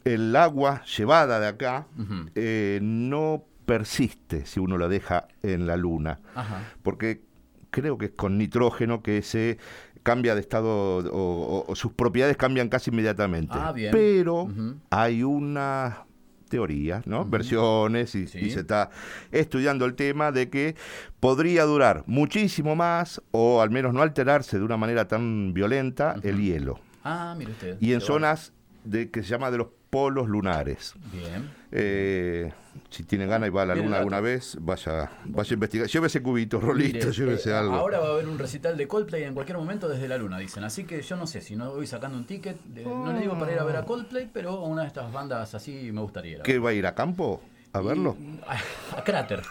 el 0.05 0.35
agua 0.35 0.81
llevada 0.97 1.39
de 1.39 1.47
acá 1.47 1.87
eh, 2.35 2.79
no 2.81 3.43
persiste 3.65 4.45
si 4.45 4.59
uno 4.59 4.77
la 4.77 4.87
deja 4.87 5.27
en 5.43 5.67
la 5.67 5.77
luna, 5.77 6.19
Ajá. 6.35 6.61
porque 6.83 7.21
creo 7.69 7.97
que 7.97 8.05
es 8.07 8.11
con 8.11 8.37
nitrógeno 8.37 9.03
que 9.03 9.21
se 9.21 9.57
cambia 10.01 10.33
de 10.33 10.41
estado 10.41 10.67
o, 10.69 11.01
o- 11.13 11.65
o 11.67 11.75
sus 11.75 11.91
propiedades 11.91 12.35
cambian 12.37 12.69
casi 12.69 12.89
inmediatamente. 12.89 13.53
Ah, 13.55 13.71
bien. 13.73 13.91
Pero 13.91 14.47
hay 14.89 15.21
una 15.23 16.05
teoría, 16.49 17.01
¿no? 17.05 17.23
Versiones 17.25 18.13
y, 18.15 18.27
Sí. 18.27 18.39
y 18.39 18.49
se 18.49 18.61
está 18.61 18.89
estudiando 19.31 19.85
el 19.85 19.95
tema 19.95 20.31
de 20.31 20.49
que 20.49 20.75
podría 21.19 21.63
durar 21.63 22.03
muchísimo 22.07 22.75
más 22.75 23.21
o 23.31 23.61
al 23.61 23.69
menos 23.69 23.93
no 23.93 24.01
alterarse 24.01 24.57
de 24.57 24.65
una 24.65 24.77
manera 24.77 25.07
tan 25.07 25.53
violenta 25.53 26.15
el 26.23 26.41
hielo. 26.41 26.79
Ah, 27.03 27.33
mire 27.37 27.51
usted. 27.51 27.77
Y 27.79 27.93
en 27.93 28.01
zonas 28.01 28.51
de, 28.83 29.09
que 29.09 29.23
se 29.23 29.29
llama 29.29 29.51
de 29.51 29.59
los 29.59 29.67
polos 29.89 30.27
lunares. 30.27 30.93
Bien. 31.11 31.49
Eh, 31.71 32.51
si 32.89 33.03
tiene 33.03 33.25
ganas 33.25 33.47
y 33.47 33.51
va 33.51 33.63
a 33.63 33.65
la 33.65 33.73
Bien 33.73 33.85
luna 33.85 33.97
alguna 33.97 34.19
vez, 34.21 34.57
vaya, 34.61 35.11
vaya 35.25 35.51
a 35.51 35.53
investigar. 35.53 35.87
Llévese 35.87 36.21
cubitos, 36.21 36.63
rolito, 36.63 36.97
Mire, 36.99 37.11
llévese 37.11 37.49
eh, 37.51 37.53
algo. 37.53 37.73
Ahora 37.75 37.99
va 37.99 38.07
a 38.07 38.11
haber 38.11 38.27
un 38.27 38.37
recital 38.39 38.77
de 38.77 38.87
Coldplay 38.87 39.23
en 39.23 39.33
cualquier 39.33 39.57
momento 39.57 39.87
desde 39.87 40.07
la 40.07 40.17
luna, 40.17 40.37
dicen. 40.37 40.63
Así 40.63 40.83
que 40.85 41.01
yo 41.01 41.15
no 41.15 41.27
sé 41.27 41.41
si 41.41 41.55
no 41.55 41.71
voy 41.73 41.87
sacando 41.87 42.17
un 42.17 42.25
ticket. 42.25 42.57
de- 42.65 42.83
no 42.85 43.11
le 43.13 43.19
digo 43.19 43.37
para 43.37 43.51
ir 43.51 43.59
a 43.59 43.63
ver 43.63 43.75
a 43.77 43.85
Coldplay, 43.85 44.29
pero 44.31 44.51
a 44.51 44.63
una 44.67 44.81
de 44.83 44.87
estas 44.87 45.11
bandas 45.11 45.53
así 45.55 45.91
me 45.91 46.01
gustaría. 46.01 46.33
ir 46.33 46.39
a 46.41 46.43
¿Qué 46.43 46.59
va 46.59 46.69
a 46.69 46.73
ir 46.73 46.85
a 46.87 46.95
campo? 46.95 47.41
¿A 47.71 47.81
verlo? 47.81 48.17
A, 48.47 48.97
a 48.99 49.03
Cráter. 49.03 49.41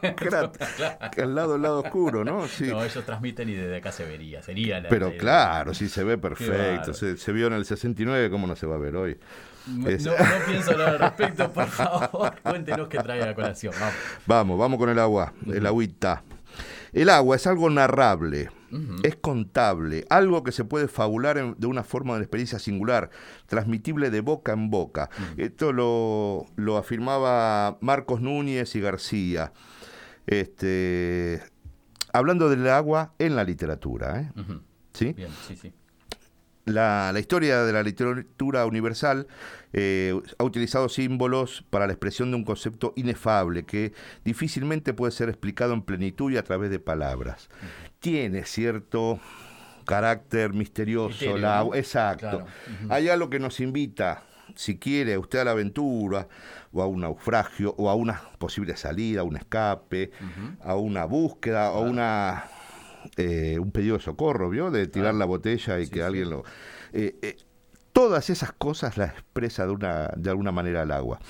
Al 1.18 1.34
lado, 1.34 1.54
al 1.54 1.62
lado 1.62 1.80
oscuro, 1.80 2.24
¿no? 2.24 2.46
Sí. 2.48 2.66
No, 2.68 2.82
ellos 2.84 3.04
transmiten 3.04 3.48
y 3.48 3.54
desde 3.54 3.76
acá 3.76 3.90
se 3.92 4.04
vería. 4.04 4.42
Sería 4.42 4.80
la- 4.80 4.88
Pero 4.88 5.10
la- 5.10 5.16
claro, 5.16 5.74
sí 5.74 5.88
se 5.88 6.04
ve 6.04 6.16
perfecto. 6.18 6.94
Se, 6.94 7.16
se 7.16 7.32
vio 7.32 7.46
en 7.48 7.54
el 7.54 7.64
69, 7.64 8.30
¿cómo 8.30 8.46
no 8.46 8.54
se 8.56 8.66
va 8.66 8.76
a 8.76 8.78
ver 8.78 8.96
hoy? 8.96 9.16
No, 9.66 9.88
Es- 9.88 10.04
no 10.04 10.12
pienso 10.46 10.72
hablar 10.72 10.88
al 10.90 10.98
respecto, 10.98 11.50
por 11.52 11.66
favor. 11.66 12.34
Cuéntenos 12.42 12.88
qué 12.88 12.98
trae 12.98 13.20
la 13.20 13.34
colación. 13.34 13.72
Vamos. 13.78 13.94
Vamos, 14.26 14.58
vamos 14.58 14.78
con 14.78 14.88
el 14.90 14.98
agua, 14.98 15.32
el 15.46 15.66
agüita. 15.66 16.22
El 16.92 17.08
agua 17.10 17.34
es 17.34 17.46
algo 17.48 17.68
narrable, 17.70 18.50
es 19.02 19.16
contable, 19.16 20.04
algo 20.10 20.44
que 20.44 20.52
se 20.52 20.64
puede 20.64 20.86
fabular 20.86 21.38
en- 21.38 21.56
de 21.58 21.66
una 21.66 21.82
forma 21.82 22.12
de 22.12 22.18
una 22.18 22.24
experiencia 22.24 22.60
singular, 22.60 23.10
transmitible 23.46 24.10
de 24.10 24.20
boca 24.20 24.52
en 24.52 24.70
boca. 24.70 25.10
Esto 25.36 25.72
lo, 25.72 26.46
lo 26.54 26.76
afirmaba 26.76 27.78
Marcos 27.80 28.20
Núñez 28.20 28.76
y 28.76 28.80
García, 28.80 29.52
este, 30.26 31.42
hablando 32.12 32.48
del 32.48 32.68
agua 32.68 33.14
en 33.18 33.36
la 33.36 33.44
literatura. 33.44 34.20
¿eh? 34.20 34.32
¿Sí? 34.92 35.12
Bien, 35.14 35.30
sí, 35.48 35.56
sí. 35.56 35.72
La, 36.66 37.10
la 37.12 37.20
historia 37.20 37.62
de 37.64 37.72
la 37.74 37.82
literatura 37.82 38.64
universal 38.64 39.26
eh, 39.74 40.18
ha 40.38 40.44
utilizado 40.44 40.88
símbolos 40.88 41.62
para 41.68 41.86
la 41.86 41.92
expresión 41.92 42.30
de 42.30 42.36
un 42.38 42.44
concepto 42.44 42.94
inefable 42.96 43.64
que 43.64 43.92
difícilmente 44.24 44.94
puede 44.94 45.12
ser 45.12 45.28
explicado 45.28 45.74
en 45.74 45.82
plenitud 45.82 46.32
y 46.32 46.38
a 46.38 46.42
través 46.42 46.70
de 46.70 46.78
palabras. 46.78 47.50
Tiene 48.00 48.44
cierto 48.46 49.20
carácter 49.84 50.52
misterioso, 50.54 51.36
la- 51.36 51.64
¿no? 51.64 51.74
exacto. 51.74 52.28
Claro. 52.30 52.46
Hay 52.88 53.08
algo 53.08 53.28
que 53.28 53.38
nos 53.38 53.60
invita, 53.60 54.22
si 54.54 54.78
quiere, 54.78 55.18
usted 55.18 55.40
a 55.40 55.44
la 55.44 55.50
aventura, 55.50 56.28
o 56.72 56.82
a 56.82 56.86
un 56.86 57.00
naufragio, 57.02 57.74
o 57.76 57.90
a 57.90 57.94
una 57.94 58.20
posible 58.38 58.76
salida, 58.76 59.20
a 59.20 59.24
un 59.24 59.36
escape, 59.36 60.10
a 60.62 60.74
una 60.76 61.04
búsqueda, 61.04 61.70
o 61.72 61.82
una 61.82 62.44
eh, 63.16 63.58
un 63.58 63.70
pedido 63.70 63.96
de 63.96 64.02
socorro, 64.02 64.50
¿vio? 64.50 64.70
De 64.70 64.86
tirar 64.86 65.14
la 65.14 65.24
botella 65.24 65.78
y 65.78 65.86
Sí, 65.86 65.90
que 65.90 65.98
sí. 66.00 66.02
alguien 66.02 66.30
lo... 66.30 66.44
eh, 66.92 67.16
eh, 67.22 67.36
todas 67.92 68.28
esas 68.30 68.52
cosas 68.52 68.96
las 68.96 69.10
expresa 69.12 69.66
de, 69.66 69.72
una, 69.72 70.08
de 70.16 70.30
alguna 70.30 70.50
manera 70.52 70.82
el 70.82 70.90
agua. 70.90 71.20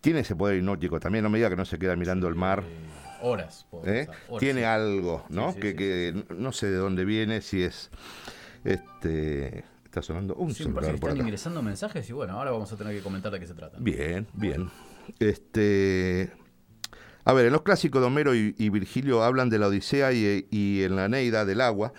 Tiene 0.00 0.20
ese 0.20 0.34
poder 0.36 0.56
hipnótico 0.58 0.98
también, 1.00 1.22
no 1.24 1.30
me 1.30 1.38
diga 1.38 1.50
que 1.50 1.56
no 1.56 1.64
se 1.64 1.78
queda 1.78 1.96
mirando 1.96 2.28
el 2.28 2.34
mar. 2.34 2.62
Horas. 3.20 3.66
horas, 3.70 4.08
Tiene 4.40 4.64
algo, 4.64 5.24
¿no? 5.28 5.54
Que 5.54 5.76
que 5.76 6.24
no 6.36 6.50
sé 6.52 6.68
de 6.70 6.76
dónde 6.76 7.04
viene, 7.04 7.40
si 7.40 7.62
es... 7.62 7.90
este 8.64 9.64
Está 9.84 10.00
sonando 10.00 10.34
un 10.36 10.54
Sí, 10.54 10.62
celular 10.64 10.80
que 10.84 10.86
por 10.92 10.94
están 10.94 11.10
acá. 11.10 11.22
ingresando 11.22 11.62
mensajes 11.62 12.08
y 12.08 12.12
bueno, 12.14 12.32
ahora 12.38 12.50
vamos 12.50 12.72
a 12.72 12.76
tener 12.78 12.94
que 12.96 13.02
comentar 13.02 13.30
de 13.30 13.38
qué 13.38 13.46
se 13.46 13.52
trata. 13.54 13.76
Bien, 13.78 14.26
bien. 14.32 14.70
Este, 15.18 16.32
a 17.24 17.32
ver, 17.32 17.46
en 17.46 17.52
los 17.52 17.62
clásicos 17.62 18.00
de 18.00 18.06
Homero 18.06 18.34
y, 18.34 18.54
y 18.58 18.68
Virgilio 18.68 19.22
hablan 19.22 19.50
de 19.50 19.58
la 19.58 19.68
Odisea 19.68 20.12
y, 20.12 20.46
y 20.50 20.82
en 20.82 20.96
la 20.96 21.08
Neida 21.08 21.44
del 21.44 21.60
agua, 21.60 21.92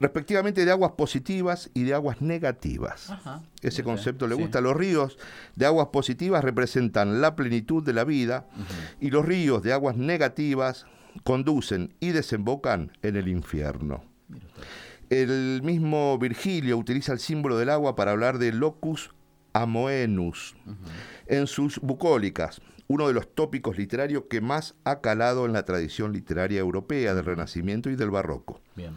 respectivamente 0.00 0.64
de 0.64 0.70
aguas 0.70 0.92
positivas 0.92 1.70
y 1.74 1.84
de 1.84 1.94
aguas 1.94 2.20
negativas. 2.20 3.10
Ajá. 3.10 3.42
Ese 3.62 3.82
bien, 3.82 3.96
concepto 3.96 4.26
le 4.26 4.36
sí. 4.36 4.42
gusta. 4.42 4.60
Los 4.60 4.76
ríos 4.76 5.18
de 5.54 5.66
aguas 5.66 5.88
positivas 5.88 6.44
representan 6.44 7.20
la 7.20 7.34
plenitud 7.34 7.82
de 7.82 7.92
la 7.92 8.04
vida 8.04 8.46
y 9.00 9.10
los 9.10 9.24
ríos 9.24 9.62
de 9.62 9.72
aguas 9.72 9.96
negativas 9.96 10.86
conducen 11.24 11.94
y 12.00 12.10
desembocan 12.10 12.92
en 13.02 13.16
el 13.16 13.28
infierno. 13.28 14.04
El 15.08 15.62
mismo 15.62 16.18
Virgilio 16.18 16.76
utiliza 16.76 17.12
el 17.12 17.20
símbolo 17.20 17.56
del 17.58 17.70
agua 17.70 17.94
para 17.94 18.10
hablar 18.10 18.38
de 18.38 18.52
locus 18.52 19.10
amoenus 19.52 20.56
en 21.26 21.46
sus 21.46 21.78
bucólicas, 21.78 22.60
uno 22.88 23.08
de 23.08 23.14
los 23.14 23.34
tópicos 23.34 23.76
literarios 23.76 24.24
que 24.30 24.40
más 24.40 24.74
ha 24.84 25.00
calado 25.00 25.46
en 25.46 25.52
la 25.52 25.64
tradición 25.64 26.12
literaria 26.12 26.60
europea 26.60 27.14
del 27.14 27.24
Renacimiento 27.24 27.90
y 27.90 27.96
del 27.96 28.10
Barroco. 28.10 28.60
Bien. 28.76 28.92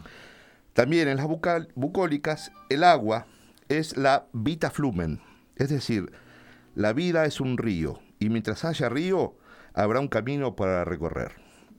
También 0.74 1.08
en 1.08 1.16
las 1.16 1.26
bucal- 1.26 1.68
bucólicas 1.74 2.52
el 2.68 2.84
agua 2.84 3.26
es 3.68 3.96
la 3.96 4.26
vita 4.32 4.70
flumen, 4.70 5.20
es 5.56 5.68
decir, 5.68 6.12
la 6.74 6.92
vida 6.92 7.24
es 7.24 7.40
un 7.40 7.58
río 7.58 8.00
y 8.20 8.28
mientras 8.28 8.64
haya 8.64 8.88
río 8.88 9.34
habrá 9.74 10.00
un 10.00 10.08
camino 10.08 10.54
para 10.54 10.84
recorrer. 10.84 11.32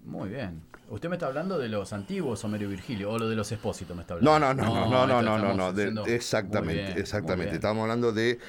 Muy 0.06 0.30
bien. 0.30 0.64
Usted 0.90 1.08
me 1.08 1.16
está 1.16 1.28
hablando 1.28 1.58
de 1.58 1.70
los 1.70 1.94
antiguos 1.94 2.44
Homero 2.44 2.66
y 2.66 2.68
Virgilio 2.68 3.10
o 3.12 3.18
lo 3.18 3.30
de 3.30 3.36
los 3.38 3.50
expósitos 3.54 3.96
me 3.96 4.02
está 4.02 4.16
hablando. 4.16 4.40
No, 4.40 4.54
no, 4.54 4.64
no, 4.66 4.74
no, 4.90 5.08
no, 5.08 5.08
no, 5.08 5.22
no, 5.22 5.22
no, 5.22 5.36
estamos 5.38 5.58
no, 5.94 6.04
de- 6.04 6.16
exactamente, 6.16 6.84
bien, 6.88 6.98
exactamente. 7.00 7.56
Estamos 7.56 7.84
hablando 7.84 8.12
de 8.12 8.40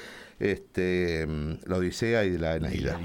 este 0.51 1.27
mm, 1.27 1.59
la 1.67 1.77
Odisea 1.77 2.25
y 2.25 2.33
la 2.39 2.51
la 2.59 2.69
Eneida. 2.69 2.99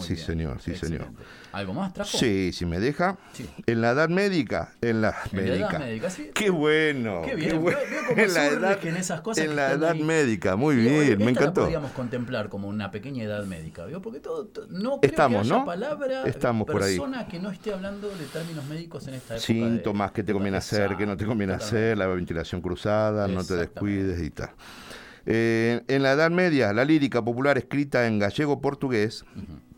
Sí, 0.00 0.14
bien. 0.14 0.16
señor, 0.26 0.60
sí, 0.60 0.74
señor. 0.74 1.02
Excelente. 1.02 1.22
¿Algo 1.52 1.74
más 1.74 1.92
trajo? 1.92 2.16
Sí, 2.16 2.50
si 2.54 2.64
me 2.64 2.80
deja. 2.80 3.18
Sí. 3.34 3.46
En 3.66 3.82
la 3.82 3.90
edad 3.90 4.08
médica, 4.08 4.72
en 4.80 5.02
la 5.02 5.14
En 5.32 5.36
la 5.36 5.42
médica. 5.42 5.68
edad 5.68 5.78
médica, 5.80 6.10
sí. 6.10 6.30
Qué 6.34 6.48
bueno. 6.48 7.20
Qué 7.26 7.34
bien, 7.34 7.60
bueno. 7.60 7.78
veo- 7.90 8.14
veo 8.16 8.24
en 8.26 8.32
la 8.34 8.46
edad, 8.46 8.86
en 8.86 8.96
esas 8.96 9.20
cosas 9.20 9.44
en 9.44 9.54
la 9.56 9.72
edad 9.72 9.90
ahí. 9.90 10.02
médica, 10.02 10.56
muy 10.56 10.76
bien, 10.76 11.18
me 11.18 11.30
esta 11.30 11.30
encantó. 11.30 11.60
La 11.60 11.66
podríamos 11.66 11.92
contemplar 11.92 12.48
como 12.48 12.68
una 12.68 12.90
pequeña 12.90 13.24
edad 13.24 13.44
médica, 13.44 13.84
¿vio? 13.84 14.00
Porque 14.00 14.20
todo, 14.20 14.46
to- 14.46 14.66
no 14.70 14.98
creo 14.98 15.10
Estamos, 15.10 15.42
que 15.42 15.52
haya 15.52 15.58
¿no? 15.60 15.66
palabra, 15.66 16.22
Estamos 16.24 16.66
por 16.66 16.82
ahí. 16.82 16.96
persona 16.98 17.26
que 17.28 17.38
no 17.38 17.50
esté 17.50 17.74
hablando 17.74 18.08
de 18.08 18.24
términos 18.32 18.64
médicos 18.64 19.06
en 19.08 19.14
esta 19.14 19.34
época. 19.34 19.46
Síntomas 19.46 20.10
de- 20.10 20.14
que 20.14 20.22
te 20.22 20.32
conviene 20.32 20.56
hacer, 20.56 20.96
que 20.96 21.04
no 21.04 21.16
te 21.18 21.26
conviene 21.26 21.52
hacer, 21.52 21.98
la 21.98 22.06
ventilación 22.06 22.62
cruzada, 22.62 23.28
no 23.28 23.44
te 23.44 23.56
descuides 23.56 24.22
y 24.22 24.30
tal. 24.30 24.50
Eh, 25.26 25.82
en 25.88 26.02
la 26.02 26.12
Edad 26.12 26.30
Media, 26.30 26.72
la 26.72 26.84
lírica 26.84 27.24
popular 27.24 27.58
escrita 27.58 28.06
en 28.06 28.18
gallego-portugués 28.18 29.24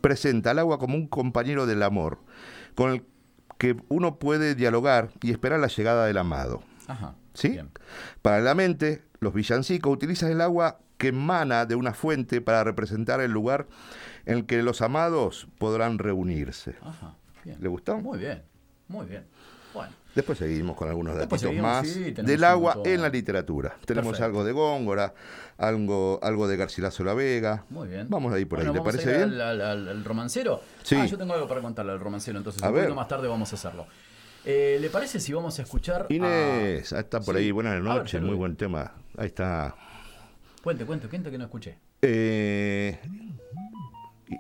presenta 0.00 0.50
al 0.50 0.58
agua 0.58 0.78
como 0.78 0.96
un 0.96 1.06
compañero 1.06 1.66
del 1.66 1.82
amor, 1.82 2.18
con 2.74 2.90
el 2.92 3.04
que 3.58 3.76
uno 3.88 4.18
puede 4.18 4.54
dialogar 4.54 5.10
y 5.22 5.30
esperar 5.30 5.60
la 5.60 5.68
llegada 5.68 6.06
del 6.06 6.18
amado. 6.18 6.62
Ajá. 6.86 7.14
¿Sí? 7.34 7.48
bien. 7.50 7.70
Paralelamente, 8.22 9.02
los 9.20 9.34
villancicos 9.34 9.92
utilizan 9.92 10.30
el 10.30 10.40
agua 10.40 10.78
que 10.98 11.08
emana 11.08 11.66
de 11.66 11.74
una 11.74 11.92
fuente 11.92 12.40
para 12.40 12.62
representar 12.64 13.20
el 13.20 13.32
lugar 13.32 13.66
en 14.26 14.38
el 14.38 14.46
que 14.46 14.62
los 14.62 14.82
amados 14.82 15.48
podrán 15.58 15.98
reunirse. 15.98 16.76
Ajá. 16.82 17.16
Bien. 17.44 17.58
¿Le 17.60 17.68
gustó? 17.68 17.98
Muy 17.98 18.18
bien. 18.18 18.42
Muy 18.88 19.06
bien. 19.06 19.24
Después 20.14 20.38
seguimos 20.38 20.76
con 20.76 20.88
algunos 20.88 21.16
Después 21.16 21.42
datitos 21.42 21.62
más 21.62 21.88
sí, 21.88 22.12
del 22.12 22.44
agua 22.44 22.78
en 22.84 23.02
la 23.02 23.08
literatura. 23.08 23.76
Tenemos 23.84 24.12
Perfecto. 24.12 24.24
algo 24.26 24.44
de 24.44 24.52
Góngora, 24.52 25.12
algo, 25.58 26.20
algo 26.22 26.46
de 26.46 26.56
Garcilaso 26.56 27.02
La 27.02 27.14
Vega. 27.14 27.64
Muy 27.70 27.88
bien. 27.88 28.06
Vamos 28.08 28.32
ahí 28.32 28.44
por 28.44 28.58
Bueno, 28.60 28.70
ahí, 28.70 28.74
¿le 28.74 28.80
a 28.80 28.84
parece 28.84 29.10
ir 29.10 29.16
bien? 29.16 29.28
Al, 29.32 29.40
al- 29.40 29.60
al- 29.60 29.88
al 29.88 30.04
romancero. 30.04 30.60
Sí. 30.84 30.94
Ah, 30.96 31.06
yo 31.06 31.18
tengo 31.18 31.34
algo 31.34 31.48
para 31.48 31.60
contarle 31.60 31.92
al 31.92 32.00
romancero, 32.00 32.38
entonces 32.38 32.62
A 32.62 32.68
un 32.68 32.74
ver. 32.74 32.84
poquito 32.84 32.94
más 32.96 33.08
tarde 33.08 33.26
vamos 33.26 33.50
a 33.52 33.56
hacerlo. 33.56 33.86
Eh, 34.44 34.78
¿Le 34.80 34.88
parece 34.90 35.18
si 35.20 35.32
vamos 35.32 35.58
a 35.58 35.62
escuchar 35.62 36.06
Inés, 36.10 36.92
a... 36.92 37.00
está 37.00 37.18
por 37.20 37.34
Sí. 37.34 37.40
ahí, 37.42 37.50
buenas 37.50 37.74
A 37.74 37.80
noches, 37.80 38.20
muy 38.22 38.36
buen 38.36 38.54
tema. 38.56 38.92
Ahí 39.16 39.26
está. 39.26 39.74
Cuente, 40.62 40.84
cuente, 40.84 41.08
cuente 41.08 41.30
que 41.30 41.38
no 41.38 41.44
escuché. 41.44 41.76
Eh, 42.02 43.00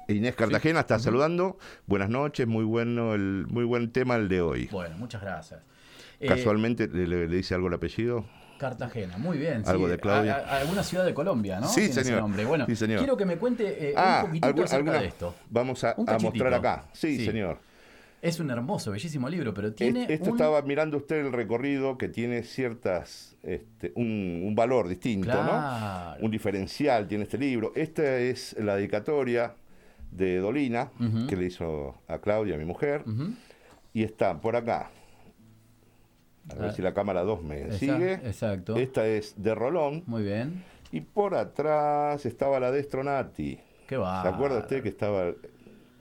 Inés 0.08 0.34
Cartagena 0.34 0.80
está 0.80 0.98
saludando. 0.98 1.58
Buenas 1.86 2.08
noches, 2.10 2.46
muy 2.46 2.64
bueno 2.64 3.14
el, 3.14 3.46
muy 3.48 3.64
buen 3.64 3.90
tema 3.90 4.16
el 4.16 4.28
de 4.28 4.40
hoy. 4.40 4.68
Bueno, 4.72 4.96
muchas 4.98 5.20
gracias. 5.22 5.60
Eh, 6.20 6.26
Casualmente 6.28 6.88
le, 6.88 7.06
le- 7.06 7.28
le 7.28 7.36
dice 7.36 7.54
algo 7.54 7.68
el 7.68 7.74
apellido. 7.74 8.24
Cartagena, 8.58 9.18
muy 9.18 9.36
bien. 9.36 9.62
Algo 9.66 9.86
sí. 9.86 9.90
de 9.92 9.98
Claudia. 9.98 10.36
A- 10.36 10.38
a- 10.38 10.60
alguna 10.60 10.82
ciudad 10.84 11.04
de 11.04 11.12
Colombia, 11.12 11.60
¿no? 11.60 11.66
Sí, 11.68 11.88
señor. 11.92 12.20
nombre. 12.20 12.44
Bueno, 12.44 12.66
Sí, 12.66 12.76
señor. 12.76 12.98
quiero 12.98 13.16
que 13.16 13.24
me 13.24 13.36
cuente 13.36 13.90
eh, 13.90 13.94
ah, 13.96 14.20
un 14.22 14.26
poquitito 14.28 14.62
acerca 14.62 14.76
alguna- 14.76 15.00
de 15.00 15.06
esto. 15.08 15.34
Vamos 15.50 15.82
a, 15.84 15.94
mostrar 16.20 16.54
acá. 16.54 16.84
Sí, 16.92 17.24
señor. 17.24 17.58
Es 18.22 18.40
un 18.40 18.50
hermoso, 18.50 18.90
bellísimo 18.92 19.28
libro, 19.28 19.52
pero 19.52 19.74
tiene. 19.74 20.04
Es- 20.04 20.10
Esto 20.12 20.30
un- 20.30 20.36
estaba 20.36 20.62
mirando 20.62 20.96
usted 20.96 21.26
el 21.26 21.32
recorrido 21.32 21.98
que 21.98 22.08
tiene 22.08 22.42
ciertas, 22.42 23.36
este, 23.42 23.92
un, 23.96 24.40
un 24.46 24.54
valor 24.54 24.88
distinto, 24.88 25.26
Claro. 25.26 26.16
¿no? 26.18 26.24
Un 26.24 26.30
diferencial 26.30 27.06
tiene 27.06 27.24
este 27.24 27.36
libro. 27.36 27.72
Esta 27.74 28.16
es 28.18 28.56
la 28.58 28.76
dedicatoria 28.76 29.52
de 30.14 30.38
Dolina 30.38 30.90
que 31.28 31.36
le 31.36 31.46
hizo 31.46 31.96
a 32.08 32.18
Claudia, 32.18 32.56
mi 32.56 32.64
mujer, 32.64 33.04
y 33.92 34.02
está 34.02 34.40
por 34.40 34.56
acá. 34.56 34.90
A 36.50 36.54
ver 36.56 36.68
Ah. 36.70 36.72
si 36.72 36.82
la 36.82 36.92
cámara 36.92 37.22
2 37.22 37.42
me 37.42 37.62
Esa- 37.68 37.78
sigue. 37.78 38.12
exacto. 38.14 38.76
Esta 38.76 39.06
es 39.06 39.34
de 39.42 39.54
Rolón. 39.54 40.02
Muy 40.06 40.22
bien. 40.22 40.62
Y 40.92 41.00
por 41.00 41.34
atrás 41.34 42.24
estaba 42.26 42.60
la 42.60 42.70
de 42.70 42.82
Stronati. 42.82 43.58
Qué 43.88 43.96
va. 43.96 44.22
¿Se 44.22 44.28
acuerda 44.28 44.58
usted 44.58 44.82
que 44.82 44.90
estaba 44.90 45.22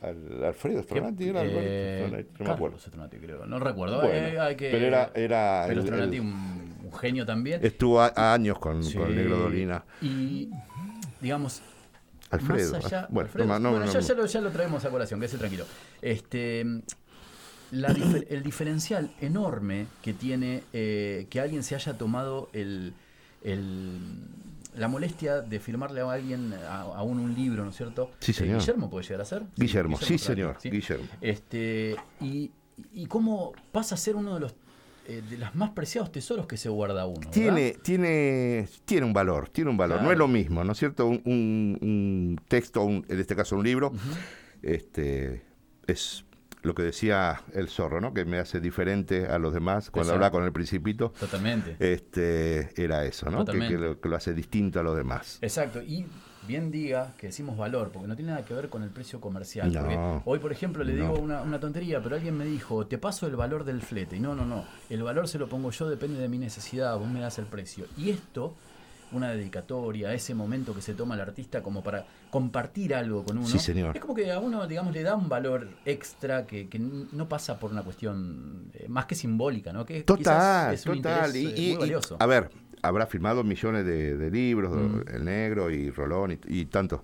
al- 0.02 0.44
Alfredo 0.44 0.84
Stronati? 0.84 1.30
¿Era 1.30 1.42
Alberto 1.42 1.62
Stronati? 1.62 2.30
No 2.40 2.46
me 2.46 2.52
acuerdo. 2.52 2.78
Stronati, 2.78 3.18
creo. 3.18 3.46
No 3.46 3.60
recuerdo. 3.60 4.02
Bueno, 4.02 4.28
Eh, 4.28 4.40
hay 4.40 4.56
que- 4.58 4.70
pero 4.70 4.86
era- 4.86 5.12
era 5.16 5.64
Pero 5.68 5.80
el- 5.80 5.88
Stronati, 5.88 6.16
el- 6.18 6.22
un, 6.22 6.76
un 6.84 6.94
genio 6.94 7.26
también. 7.26 7.62
Estuvo 7.64 8.02
a, 8.02 8.12
a 8.14 8.34
años 8.34 8.60
con, 8.60 8.84
Sí. 8.84 8.98
con 8.98 9.08
el 9.10 9.16
negro 9.16 9.38
Dolina. 9.38 9.86
Y, 10.02 10.50
digamos, 11.22 11.62
Alfredo. 12.34 12.72
Más 12.74 12.86
allá, 12.86 13.08
bueno, 13.10 13.28
Alfredo, 13.28 13.48
no, 13.48 13.60
no, 13.60 13.70
bueno, 13.72 13.86
no, 13.86 13.92
ya, 13.92 14.00
ya 14.00 14.14
lo, 14.14 14.26
ya 14.26 14.42
lo 14.42 14.50
traemos 14.52 14.84
a 14.86 14.90
colación, 14.90 15.20
quédese 15.20 15.38
tranquilo. 15.38 15.66
Este, 16.02 16.66
la 17.72 17.90
difer- 17.90 18.26
el 18.30 18.44
diferencial 18.44 19.12
enorme 19.22 19.88
que 20.02 20.14
tiene 20.14 20.64
eh, 20.74 21.28
que 21.30 21.40
alguien 21.40 21.64
se 21.64 21.76
haya 21.76 21.98
tomado 21.98 22.50
el, 22.54 22.94
el- 23.44 24.00
la 24.76 24.88
molestia 24.88 25.42
de 25.42 25.60
firmarle 25.60 26.02
a 26.02 26.12
alguien, 26.12 26.54
a, 26.54 26.82
aún 26.82 27.20
un 27.20 27.36
libro, 27.36 27.64
¿no 27.64 27.70
es 27.70 27.76
cierto? 27.78 28.10
Sí, 28.20 28.32
Eh, 28.32 28.34
señor. 28.34 28.60
Guillermo 28.60 28.90
puede 28.90 29.04
llegar 29.06 29.22
a 29.22 29.26
ser. 29.26 29.44
Guillermo, 29.56 29.98
sí, 29.98 30.18
señor, 30.18 30.58
¿sí? 30.60 30.70
Guillermo. 30.72 31.06
Este, 31.22 31.96
y, 32.20 32.50
y 32.92 33.06
cómo 33.06 33.54
pasa 33.72 33.94
a 33.96 33.98
ser 34.00 34.16
uno 34.16 34.34
de 34.34 34.40
los 34.40 34.54
eh, 35.08 35.22
de 35.30 35.38
los 35.38 35.54
más 35.56 35.72
preciados 35.72 36.12
tesoros 36.12 36.48
que 36.48 36.58
se 36.58 36.70
guarda 36.70 37.06
uno. 37.06 37.20
¿verdad? 37.20 37.32
Tiene, 37.32 37.76
tiene, 37.84 38.68
tiene 38.86 39.06
un 39.06 39.14
valor, 39.14 39.50
tiene 39.50 39.70
un 39.70 39.78
valor. 39.78 40.02
No 40.02 40.12
es 40.12 40.18
lo 40.18 40.28
mismo, 40.28 40.64
¿no 40.64 40.72
es 40.72 40.78
cierto? 40.78 41.08
Un, 41.08 41.22
un- 41.26 41.78
un 41.82 42.42
texto, 42.48 42.84
un- 42.84 43.06
en 43.10 43.20
este 43.20 43.36
caso 43.36 43.56
un 43.58 43.64
libro, 43.64 43.92
este, 44.62 45.44
es 45.88 46.26
lo 46.62 46.74
que 46.74 46.84
decía 46.84 47.42
el 47.54 47.68
zorro, 47.68 48.00
¿no? 48.00 48.14
Que 48.14 48.24
me 48.24 48.38
hace 48.40 48.62
diferente 48.62 49.26
a 49.28 49.38
los 49.38 49.54
demás 49.54 49.90
cuando 49.92 50.12
Exacto. 50.12 50.14
hablaba 50.16 50.32
con 50.32 50.44
el 50.46 50.54
principito. 50.54 51.10
Totalmente. 51.20 51.76
Este, 51.80 52.70
era 52.82 53.04
eso, 53.06 53.30
¿no? 53.30 53.44
Que, 53.44 53.60
que 53.60 53.78
lo, 53.78 54.00
que 54.00 54.08
lo 54.10 54.16
hace 54.16 54.34
distinto 54.34 54.80
a 54.80 54.84
los 54.84 54.96
demás. 54.96 55.40
Exacto, 55.42 55.82
y 55.82 56.06
bien 56.48 56.72
diga 56.72 57.14
que 57.18 57.28
decimos 57.28 57.58
valor, 57.58 57.90
porque 57.92 58.08
no 58.08 58.16
tiene 58.16 58.32
nada 58.32 58.44
que 58.46 58.54
ver 58.54 58.70
con 58.70 58.84
el 58.84 58.90
precio 58.90 59.22
comercial. 59.22 59.72
No, 59.72 59.80
porque 59.82 60.00
hoy, 60.26 60.40
por 60.40 60.52
ejemplo, 60.52 60.84
le 60.84 60.94
no. 60.94 61.02
digo 61.12 61.20
una, 61.20 61.42
una 61.42 61.60
tontería, 61.60 62.02
pero 62.02 62.16
alguien 62.16 62.38
me 62.38 62.46
dijo, 62.46 62.86
te 62.88 62.98
paso 62.98 63.28
el 63.28 63.36
valor 63.36 63.64
del 63.64 63.82
flete. 63.82 64.18
Y 64.18 64.20
no, 64.20 64.36
no, 64.36 64.46
no, 64.46 64.66
el 64.90 65.04
valor 65.04 65.28
se 65.28 65.40
lo 65.40 65.48
pongo 65.48 65.72
yo, 65.72 65.90
depende 65.90 66.20
de 66.20 66.28
mi 66.30 66.38
necesidad, 66.38 66.98
vos 66.98 67.08
me 67.10 67.20
das 67.22 67.40
el 67.40 67.46
precio. 67.46 67.86
Y 67.98 68.10
esto, 68.10 68.56
una 69.12 69.30
dedicatoria, 69.32 70.12
ese 70.14 70.34
momento 70.34 70.74
que 70.74 70.82
se 70.82 70.94
toma 70.96 71.16
el 71.16 71.22
artista 71.22 71.62
como 71.62 71.84
para 71.84 72.06
compartir 72.32 72.96
algo 72.96 73.24
con 73.24 73.38
uno, 73.38 73.48
Sí, 73.48 73.60
señor. 73.60 73.96
es 73.96 74.02
como 74.02 74.16
que 74.16 74.32
a 74.32 74.40
uno, 74.40 74.66
digamos, 74.68 74.92
le 74.92 75.04
da 75.04 75.16
un 75.16 75.30
valor 75.30 75.68
extra 75.86 76.48
que, 76.48 76.68
que 76.68 76.80
no 76.80 77.30
pasa 77.30 77.60
por 77.60 77.72
una 77.72 77.84
cuestión 77.84 78.72
eh, 78.74 78.88
más 78.90 79.06
que 79.06 79.14
simbólica, 79.14 79.72
¿no? 79.72 79.86
Que 79.86 80.02
Total, 80.02 80.74
es 80.74 80.86
un 80.88 80.96
total. 80.98 81.36
interés, 81.36 81.36
Y, 81.36 81.48
eh, 81.48 81.62
y- 81.68 81.70
muy 81.74 81.80
valioso. 81.82 82.18
a 82.20 82.26
ver, 82.26 82.50
habrá 82.84 83.08
firmado 83.08 83.44
millones 83.44 83.86
de, 83.86 84.16
de 84.18 84.30
libros, 84.30 84.72
Mm. 84.76 85.16
El 85.16 85.26
Negro 85.26 85.72
y 85.72 85.90
Rolón 85.90 86.34
y, 86.34 86.40
y 86.48 86.66
tantos. 86.66 87.02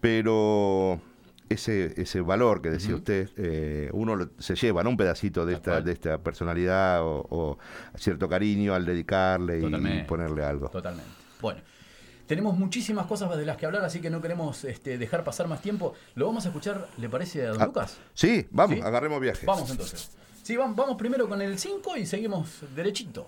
Pero 0.00 1.00
ese, 1.48 2.00
ese 2.00 2.20
valor 2.20 2.60
que 2.62 2.70
decía 2.70 2.94
usted, 2.94 3.30
eh, 3.36 3.88
uno 3.92 4.16
lo- 4.16 4.30
se 4.38 4.54
lleva 4.54 4.82
¿no? 4.82 4.90
un 4.90 4.96
pedacito 4.96 5.44
de 5.46 5.54
esta, 5.54 5.80
de 5.80 5.92
esta 5.92 6.18
personalidad 6.18 7.02
o, 7.02 7.26
o 7.30 7.58
cierto 7.96 8.28
cariño 8.28 8.74
al 8.74 8.84
dedicarle 8.84 9.60
y 9.60 10.02
ponerle 10.04 10.44
algo. 10.44 10.68
Totalmente. 10.68 11.10
Bueno, 11.40 11.60
tenemos 12.26 12.56
muchísimas 12.58 13.06
cosas 13.06 13.36
de 13.36 13.44
las 13.46 13.56
que 13.56 13.66
hablar, 13.66 13.84
así 13.84 14.00
que 14.00 14.10
no 14.10 14.20
queremos 14.20 14.64
este, 14.64 14.98
dejar 14.98 15.24
pasar 15.24 15.48
más 15.48 15.60
tiempo. 15.62 15.94
Lo 16.14 16.26
vamos 16.26 16.44
a 16.44 16.48
escuchar, 16.48 16.88
¿le 16.98 17.08
parece 17.08 17.46
a 17.46 17.50
don 17.52 17.62
Ah, 17.62 17.66
Lucas? 17.66 17.98
Sí, 18.14 18.46
vamos, 18.50 18.76
¿Sí? 18.76 18.82
agarremos 18.82 19.20
viaje. 19.20 19.46
Vamos 19.46 19.70
entonces. 19.70 20.10
Sí, 20.42 20.56
vamos, 20.56 20.76
vamos 20.76 20.96
primero 20.96 21.26
con 21.28 21.40
el 21.40 21.58
5 21.58 21.96
y 21.96 22.04
seguimos 22.06 22.60
derechito. 22.76 23.26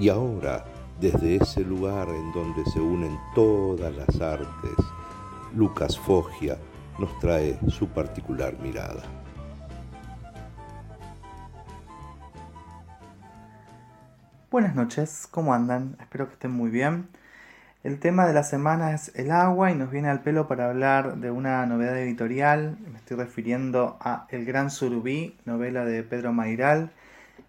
Y 0.00 0.10
ahora, 0.10 0.64
desde 1.00 1.36
ese 1.36 1.62
lugar 1.62 2.08
en 2.08 2.32
donde 2.32 2.64
se 2.70 2.78
unen 2.78 3.18
todas 3.34 3.92
las 3.96 4.20
artes, 4.20 4.76
Lucas 5.56 5.98
Foggia 5.98 6.56
nos 7.00 7.18
trae 7.18 7.58
su 7.68 7.88
particular 7.88 8.56
mirada. 8.60 9.02
Buenas 14.52 14.76
noches, 14.76 15.26
¿cómo 15.28 15.52
andan? 15.52 15.96
Espero 16.00 16.28
que 16.28 16.34
estén 16.34 16.52
muy 16.52 16.70
bien. 16.70 17.08
El 17.82 17.98
tema 17.98 18.26
de 18.26 18.34
la 18.34 18.44
semana 18.44 18.92
es 18.92 19.10
el 19.16 19.32
agua 19.32 19.72
y 19.72 19.74
nos 19.74 19.90
viene 19.90 20.10
al 20.10 20.22
pelo 20.22 20.46
para 20.46 20.70
hablar 20.70 21.16
de 21.16 21.32
una 21.32 21.66
novedad 21.66 21.98
editorial. 21.98 22.78
Me 22.88 22.98
estoy 22.98 23.16
refiriendo 23.16 23.96
a 24.00 24.28
El 24.30 24.44
Gran 24.44 24.70
Surubí, 24.70 25.36
novela 25.44 25.84
de 25.84 26.04
Pedro 26.04 26.32
Mairal. 26.32 26.92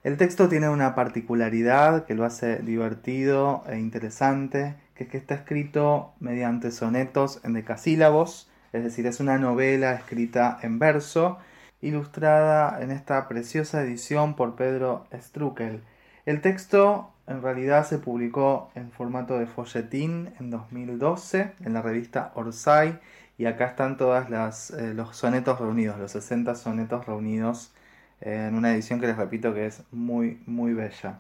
El 0.02 0.16
texto 0.16 0.48
tiene 0.48 0.70
una 0.70 0.96
particularidad 0.96 2.06
que 2.06 2.16
lo 2.16 2.24
hace 2.24 2.60
divertido 2.60 3.64
e 3.68 3.80
interesante, 3.80 4.76
que 4.96 5.04
es 5.04 5.10
que 5.10 5.18
está 5.18 5.36
escrito 5.36 6.14
mediante 6.22 6.72
sonetos 6.72 7.42
en 7.44 7.52
decasílabos, 7.52 8.50
es 8.72 8.82
decir, 8.86 9.06
es 9.08 9.20
una 9.20 9.38
novela 9.38 9.94
escrita 9.94 10.58
en 10.62 10.80
verso, 10.80 11.38
ilustrada 11.82 12.82
en 12.82 12.92
esta 12.92 13.28
preciosa 13.28 13.82
edición 13.82 14.38
por 14.38 14.56
Pedro 14.56 15.06
Struckel. 15.14 15.82
El 16.26 16.40
texto 16.40 17.12
en 17.28 17.42
realidad 17.42 17.86
se 17.86 17.98
publicó 17.98 18.72
en 18.76 18.92
formato 18.92 19.38
de 19.38 19.48
folletín 19.48 20.34
en 20.40 20.50
2012 20.50 21.56
en 21.66 21.74
la 21.74 21.82
revista 21.82 22.32
Orsay 22.36 22.98
y 23.38 23.48
acá 23.48 23.66
están 23.66 23.98
todos 23.98 24.30
los 24.30 25.18
sonetos 25.18 25.60
reunidos, 25.60 26.00
los 26.00 26.12
60 26.12 26.56
sonetos 26.56 27.06
reunidos 27.06 27.74
eh, 27.74 27.79
en 28.22 28.56
una 28.56 28.74
edición 28.74 29.00
que 29.00 29.08
les 29.08 29.18
repito 29.18 29.54
que 29.54 29.66
es 29.68 29.84
muy 29.92 30.42
muy 30.46 30.74
bella. 30.74 31.20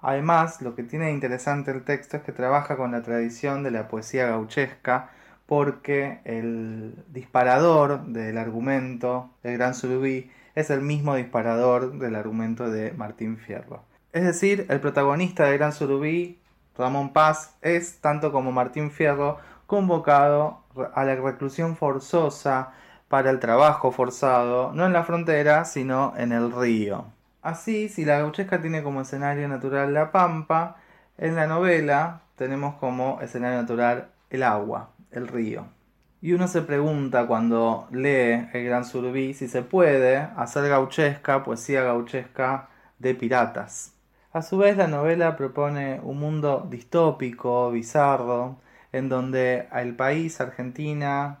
Además, 0.00 0.62
lo 0.62 0.74
que 0.74 0.82
tiene 0.82 1.06
de 1.06 1.12
interesante 1.12 1.70
el 1.70 1.82
texto 1.82 2.16
es 2.18 2.22
que 2.22 2.32
trabaja 2.32 2.76
con 2.76 2.92
la 2.92 3.02
tradición 3.02 3.62
de 3.62 3.70
la 3.70 3.88
poesía 3.88 4.26
gauchesca 4.28 5.10
porque 5.46 6.20
el 6.24 6.94
disparador 7.08 8.04
del 8.06 8.38
argumento 8.38 9.30
del 9.42 9.54
Gran 9.58 9.74
Surubí 9.74 10.30
es 10.54 10.70
el 10.70 10.80
mismo 10.80 11.14
disparador 11.14 11.98
del 11.98 12.16
argumento 12.16 12.70
de 12.70 12.92
Martín 12.92 13.36
Fierro. 13.36 13.82
Es 14.12 14.24
decir, 14.24 14.66
el 14.68 14.80
protagonista 14.80 15.44
de 15.44 15.56
Gran 15.58 15.72
Surubí, 15.72 16.38
Ramón 16.76 17.12
Paz, 17.12 17.54
es, 17.62 18.00
tanto 18.00 18.32
como 18.32 18.52
Martín 18.52 18.90
Fierro, 18.90 19.38
convocado 19.66 20.62
a 20.94 21.04
la 21.04 21.14
reclusión 21.16 21.76
forzosa 21.76 22.72
para 23.08 23.30
el 23.30 23.40
trabajo 23.40 23.92
forzado, 23.92 24.72
no 24.72 24.86
en 24.86 24.92
la 24.92 25.04
frontera, 25.04 25.64
sino 25.64 26.14
en 26.16 26.32
el 26.32 26.52
río. 26.52 27.06
Así, 27.42 27.88
si 27.88 28.04
la 28.04 28.18
gauchesca 28.18 28.60
tiene 28.60 28.82
como 28.82 29.00
escenario 29.00 29.48
natural 29.48 29.94
la 29.94 30.10
pampa, 30.10 30.76
en 31.18 31.36
la 31.36 31.46
novela 31.46 32.22
tenemos 32.36 32.74
como 32.76 33.20
escenario 33.20 33.60
natural 33.60 34.08
el 34.30 34.42
agua, 34.42 34.90
el 35.12 35.28
río. 35.28 35.66
Y 36.20 36.32
uno 36.32 36.48
se 36.48 36.62
pregunta 36.62 37.26
cuando 37.26 37.86
lee 37.92 38.48
El 38.52 38.64
Gran 38.64 38.84
Surubí 38.84 39.34
si 39.34 39.48
se 39.48 39.62
puede 39.62 40.16
hacer 40.16 40.68
gauchesca, 40.68 41.44
poesía 41.44 41.82
gauchesca 41.82 42.68
de 42.98 43.14
piratas. 43.14 43.92
A 44.32 44.42
su 44.42 44.58
vez, 44.58 44.76
la 44.76 44.88
novela 44.88 45.36
propone 45.36 46.00
un 46.02 46.18
mundo 46.18 46.66
distópico, 46.68 47.70
bizarro, 47.70 48.56
en 48.92 49.08
donde 49.08 49.68
el 49.72 49.94
país, 49.94 50.40
Argentina, 50.40 51.38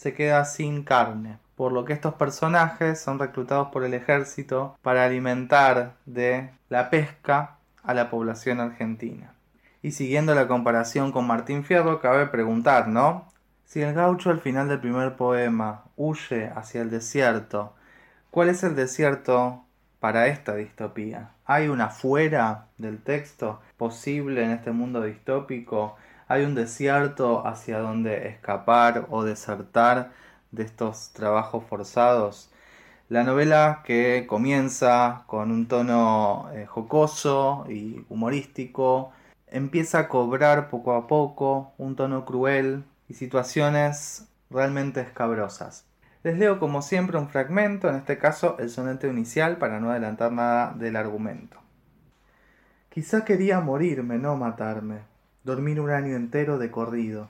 se 0.00 0.14
queda 0.14 0.46
sin 0.46 0.82
carne, 0.82 1.36
por 1.56 1.72
lo 1.72 1.84
que 1.84 1.92
estos 1.92 2.14
personajes 2.14 2.98
son 2.98 3.18
reclutados 3.18 3.68
por 3.68 3.84
el 3.84 3.92
ejército 3.92 4.78
para 4.80 5.04
alimentar 5.04 5.92
de 6.06 6.48
la 6.70 6.88
pesca 6.88 7.58
a 7.82 7.92
la 7.92 8.08
población 8.08 8.60
argentina. 8.60 9.34
Y 9.82 9.92
siguiendo 9.92 10.34
la 10.34 10.48
comparación 10.48 11.12
con 11.12 11.26
Martín 11.26 11.64
Fierro, 11.64 12.00
cabe 12.00 12.28
preguntar, 12.28 12.88
¿no? 12.88 13.28
Si 13.66 13.82
el 13.82 13.92
gaucho 13.92 14.30
al 14.30 14.40
final 14.40 14.70
del 14.70 14.80
primer 14.80 15.16
poema 15.16 15.84
huye 15.98 16.50
hacia 16.56 16.80
el 16.80 16.88
desierto, 16.88 17.74
¿cuál 18.30 18.48
es 18.48 18.62
el 18.62 18.74
desierto 18.74 19.66
para 19.98 20.28
esta 20.28 20.54
distopía? 20.54 21.32
¿Hay 21.44 21.68
una 21.68 21.90
fuera 21.90 22.68
del 22.78 23.02
texto 23.02 23.60
posible 23.76 24.44
en 24.44 24.52
este 24.52 24.72
mundo 24.72 25.02
distópico? 25.02 25.96
¿Hay 26.30 26.44
un 26.44 26.54
desierto 26.54 27.44
hacia 27.44 27.80
donde 27.80 28.28
escapar 28.28 29.08
o 29.10 29.24
desertar 29.24 30.12
de 30.52 30.62
estos 30.62 31.12
trabajos 31.12 31.64
forzados? 31.64 32.52
La 33.08 33.24
novela 33.24 33.82
que 33.84 34.26
comienza 34.28 35.24
con 35.26 35.50
un 35.50 35.66
tono 35.66 36.48
eh, 36.54 36.66
jocoso 36.66 37.66
y 37.68 38.06
humorístico, 38.08 39.10
empieza 39.48 39.98
a 39.98 40.08
cobrar 40.08 40.70
poco 40.70 40.94
a 40.94 41.08
poco 41.08 41.72
un 41.78 41.96
tono 41.96 42.24
cruel 42.24 42.84
y 43.08 43.14
situaciones 43.14 44.28
realmente 44.50 45.00
escabrosas. 45.00 45.84
Les 46.22 46.38
leo 46.38 46.60
como 46.60 46.80
siempre 46.80 47.18
un 47.18 47.28
fragmento, 47.28 47.88
en 47.88 47.96
este 47.96 48.18
caso 48.18 48.54
el 48.60 48.70
soneto 48.70 49.08
inicial 49.08 49.56
para 49.56 49.80
no 49.80 49.90
adelantar 49.90 50.30
nada 50.30 50.74
del 50.74 50.94
argumento. 50.94 51.56
Quizá 52.88 53.24
quería 53.24 53.58
morirme, 53.58 54.18
no 54.18 54.36
matarme, 54.36 55.09
dormir 55.44 55.80
un 55.80 55.90
año 55.90 56.16
entero 56.16 56.58
de 56.58 56.70
corrido. 56.70 57.28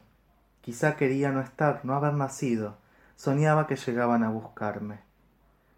Quizá 0.61 0.97
quería 0.97 1.31
no 1.31 1.41
estar, 1.41 1.81
no 1.85 1.95
haber 1.95 2.15
nacido, 2.15 2.77
soñaba 3.17 3.67
que 3.67 3.77
llegaban 3.77 4.25
a 4.25 4.31
buscarme. 4.31 5.01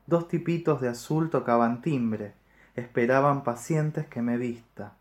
Dos 0.06 0.28
tipitos 0.28 0.80
de 0.80 0.88
azul 0.88 1.30
tocaban 1.30 1.82
timbre, 1.82 2.34
esperaban 2.74 3.44
pacientes 3.44 4.06
que 4.06 4.22
me 4.22 4.36
vista. 4.36 4.94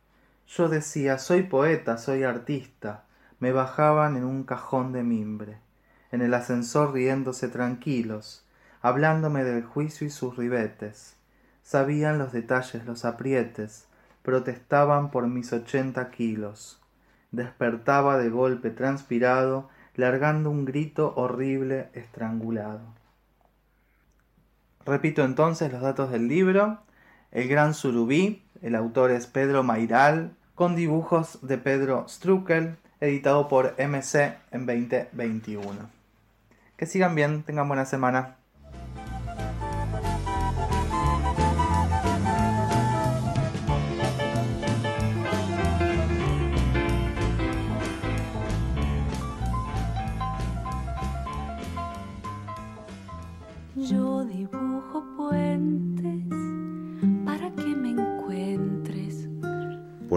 Yo 0.47 0.67
decía, 0.67 1.17
soy 1.17 1.43
poeta, 1.43 1.97
soy 1.97 2.23
artista. 2.23 3.05
Me 3.39 3.51
bajaban 3.51 4.17
en 4.17 4.25
un 4.25 4.43
cajón 4.43 4.91
de 4.91 5.01
mimbre, 5.01 5.57
en 6.11 6.21
el 6.21 6.33
ascensor 6.33 6.93
riéndose 6.93 7.47
tranquilos, 7.47 8.45
hablándome 8.81 9.43
del 9.43 9.63
juicio 9.63 10.05
y 10.05 10.09
sus 10.09 10.35
ribetes. 10.35 11.15
Sabían 11.63 12.17
los 12.19 12.33
detalles, 12.33 12.85
los 12.85 13.05
aprietes, 13.05 13.87
protestaban 14.21 15.09
por 15.09 15.27
mis 15.27 15.53
ochenta 15.53 16.11
kilos. 16.11 16.80
Despertaba 17.31 18.17
de 18.17 18.29
golpe 18.29 18.69
transpirado, 18.69 19.69
largando 19.95 20.49
un 20.49 20.65
grito 20.65 21.13
horrible 21.15 21.89
estrangulado. 21.93 22.81
Repito 24.85 25.23
entonces 25.23 25.71
los 25.71 25.81
datos 25.81 26.11
del 26.11 26.27
libro. 26.27 26.79
El 27.31 27.47
Gran 27.47 27.73
Surubí, 27.73 28.43
el 28.61 28.75
autor 28.75 29.11
es 29.11 29.27
Pedro 29.27 29.63
Mairal, 29.63 30.35
con 30.55 30.75
dibujos 30.75 31.39
de 31.41 31.57
Pedro 31.57 32.05
Struckel, 32.09 32.75
editado 32.99 33.47
por 33.47 33.75
MC 33.77 34.37
en 34.51 34.65
2021. 34.65 35.89
Que 36.75 36.85
sigan 36.85 37.15
bien, 37.15 37.43
tengan 37.43 37.67
buena 37.67 37.85
semana. 37.85 38.35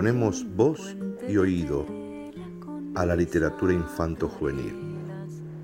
Ponemos 0.04 0.44
voz 0.54 0.94
y 1.26 1.38
oído 1.38 1.86
a 2.94 3.06
la 3.06 3.16
literatura 3.16 3.72
infanto-juvenil. 3.72 4.76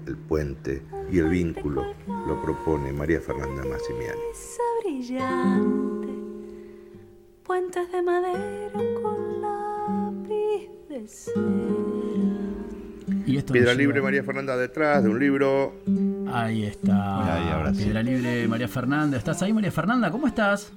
El 0.06 0.16
puente 0.16 0.82
y 1.12 1.18
el 1.18 1.28
vínculo 1.28 1.84
lo 2.26 2.40
propone 2.40 2.90
María 2.90 3.20
Fernanda 3.20 3.62
Massimiani. 3.66 4.18
Puentes 7.42 7.92
de 7.92 8.00
madera 8.00 8.80
con 9.02 9.42
lápiz 9.42 10.70
de 10.88 11.06
cera. 11.06 11.42
Y 13.26 13.36
esto 13.36 13.52
Piedra 13.52 13.74
Libre 13.74 14.00
María 14.00 14.24
Fernanda 14.24 14.56
detrás 14.56 15.04
de 15.04 15.10
un 15.10 15.18
libro. 15.18 15.74
Ahí 16.32 16.64
está. 16.64 17.34
Ahí, 17.36 17.50
ahora 17.50 17.74
sí. 17.74 17.84
Piedra 17.84 18.02
Libre 18.02 18.48
María 18.48 18.68
Fernanda. 18.68 19.18
¿Estás 19.18 19.42
ahí, 19.42 19.52
María 19.52 19.70
Fernanda? 19.70 20.10
¿Cómo 20.10 20.26
estás? 20.26 20.72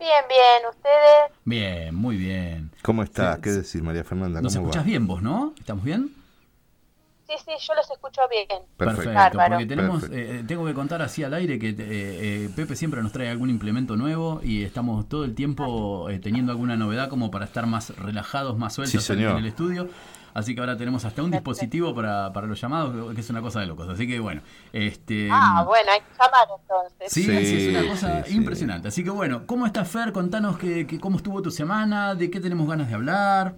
Bien, 0.00 0.24
bien, 0.28 0.70
ustedes. 0.70 1.30
Bien, 1.44 1.94
muy 1.94 2.16
bien. 2.16 2.70
¿Cómo 2.82 3.02
está? 3.02 3.36
Sí, 3.36 3.42
¿Qué 3.42 3.50
decir, 3.50 3.82
María 3.82 4.02
Fernanda? 4.02 4.40
Nos 4.40 4.54
¿Cómo 4.54 4.66
escuchás 4.68 4.82
va? 4.84 4.86
bien 4.88 5.06
vos, 5.06 5.20
¿no? 5.22 5.52
¿Estamos 5.58 5.84
bien? 5.84 6.10
Sí, 7.28 7.34
sí, 7.44 7.52
yo 7.68 7.74
los 7.74 7.88
escucho 7.90 8.22
bien. 8.30 8.62
Perfecto. 8.76 9.38
Porque 9.48 9.66
tenemos, 9.66 10.00
Perfecto. 10.00 10.32
eh, 10.34 10.44
tengo 10.48 10.66
que 10.66 10.74
contar 10.74 11.00
así 11.02 11.22
al 11.22 11.34
aire 11.34 11.58
que 11.60 11.68
eh, 11.68 11.74
eh, 11.78 12.50
Pepe 12.56 12.74
siempre 12.74 13.02
nos 13.02 13.12
trae 13.12 13.28
algún 13.28 13.50
implemento 13.50 13.94
nuevo 13.96 14.40
y 14.42 14.64
estamos 14.64 15.08
todo 15.08 15.24
el 15.24 15.34
tiempo 15.36 16.08
eh, 16.10 16.18
teniendo 16.18 16.50
alguna 16.50 16.76
novedad 16.76 17.08
como 17.08 17.30
para 17.30 17.44
estar 17.44 17.66
más 17.66 17.96
relajados, 17.96 18.58
más 18.58 18.72
sueltos 18.74 19.04
Sí, 19.04 19.12
en 19.12 19.20
el 19.20 19.46
estudio. 19.46 19.88
Así 20.34 20.54
que 20.54 20.60
ahora 20.60 20.76
tenemos 20.76 21.04
hasta 21.04 21.22
un 21.22 21.30
dispositivo 21.30 21.94
para, 21.94 22.32
para 22.32 22.46
los 22.46 22.60
llamados, 22.60 23.14
que 23.14 23.20
es 23.20 23.30
una 23.30 23.40
cosa 23.40 23.60
de 23.60 23.66
locos. 23.66 23.88
Así 23.88 24.06
que 24.06 24.20
bueno, 24.20 24.42
este... 24.72 25.28
Ah, 25.30 25.64
bueno, 25.66 25.90
hay 25.92 26.00
que 26.00 26.12
llamar 26.12 26.48
entonces. 26.60 27.12
Sí, 27.12 27.24
Sí, 27.24 27.46
sí, 27.46 27.68
es 27.68 27.76
una 27.76 27.90
cosa 27.90 28.24
sí, 28.24 28.30
sí. 28.32 28.36
impresionante. 28.36 28.88
Así 28.88 29.04
que 29.04 29.10
bueno, 29.10 29.46
¿cómo 29.46 29.66
estás 29.66 29.88
Fer? 29.88 30.12
Contanos 30.12 30.58
que, 30.58 30.86
que 30.86 31.00
cómo 31.00 31.16
estuvo 31.16 31.42
tu 31.42 31.50
semana, 31.50 32.14
de 32.14 32.30
qué 32.30 32.40
tenemos 32.40 32.68
ganas 32.68 32.88
de 32.88 32.94
hablar. 32.94 33.54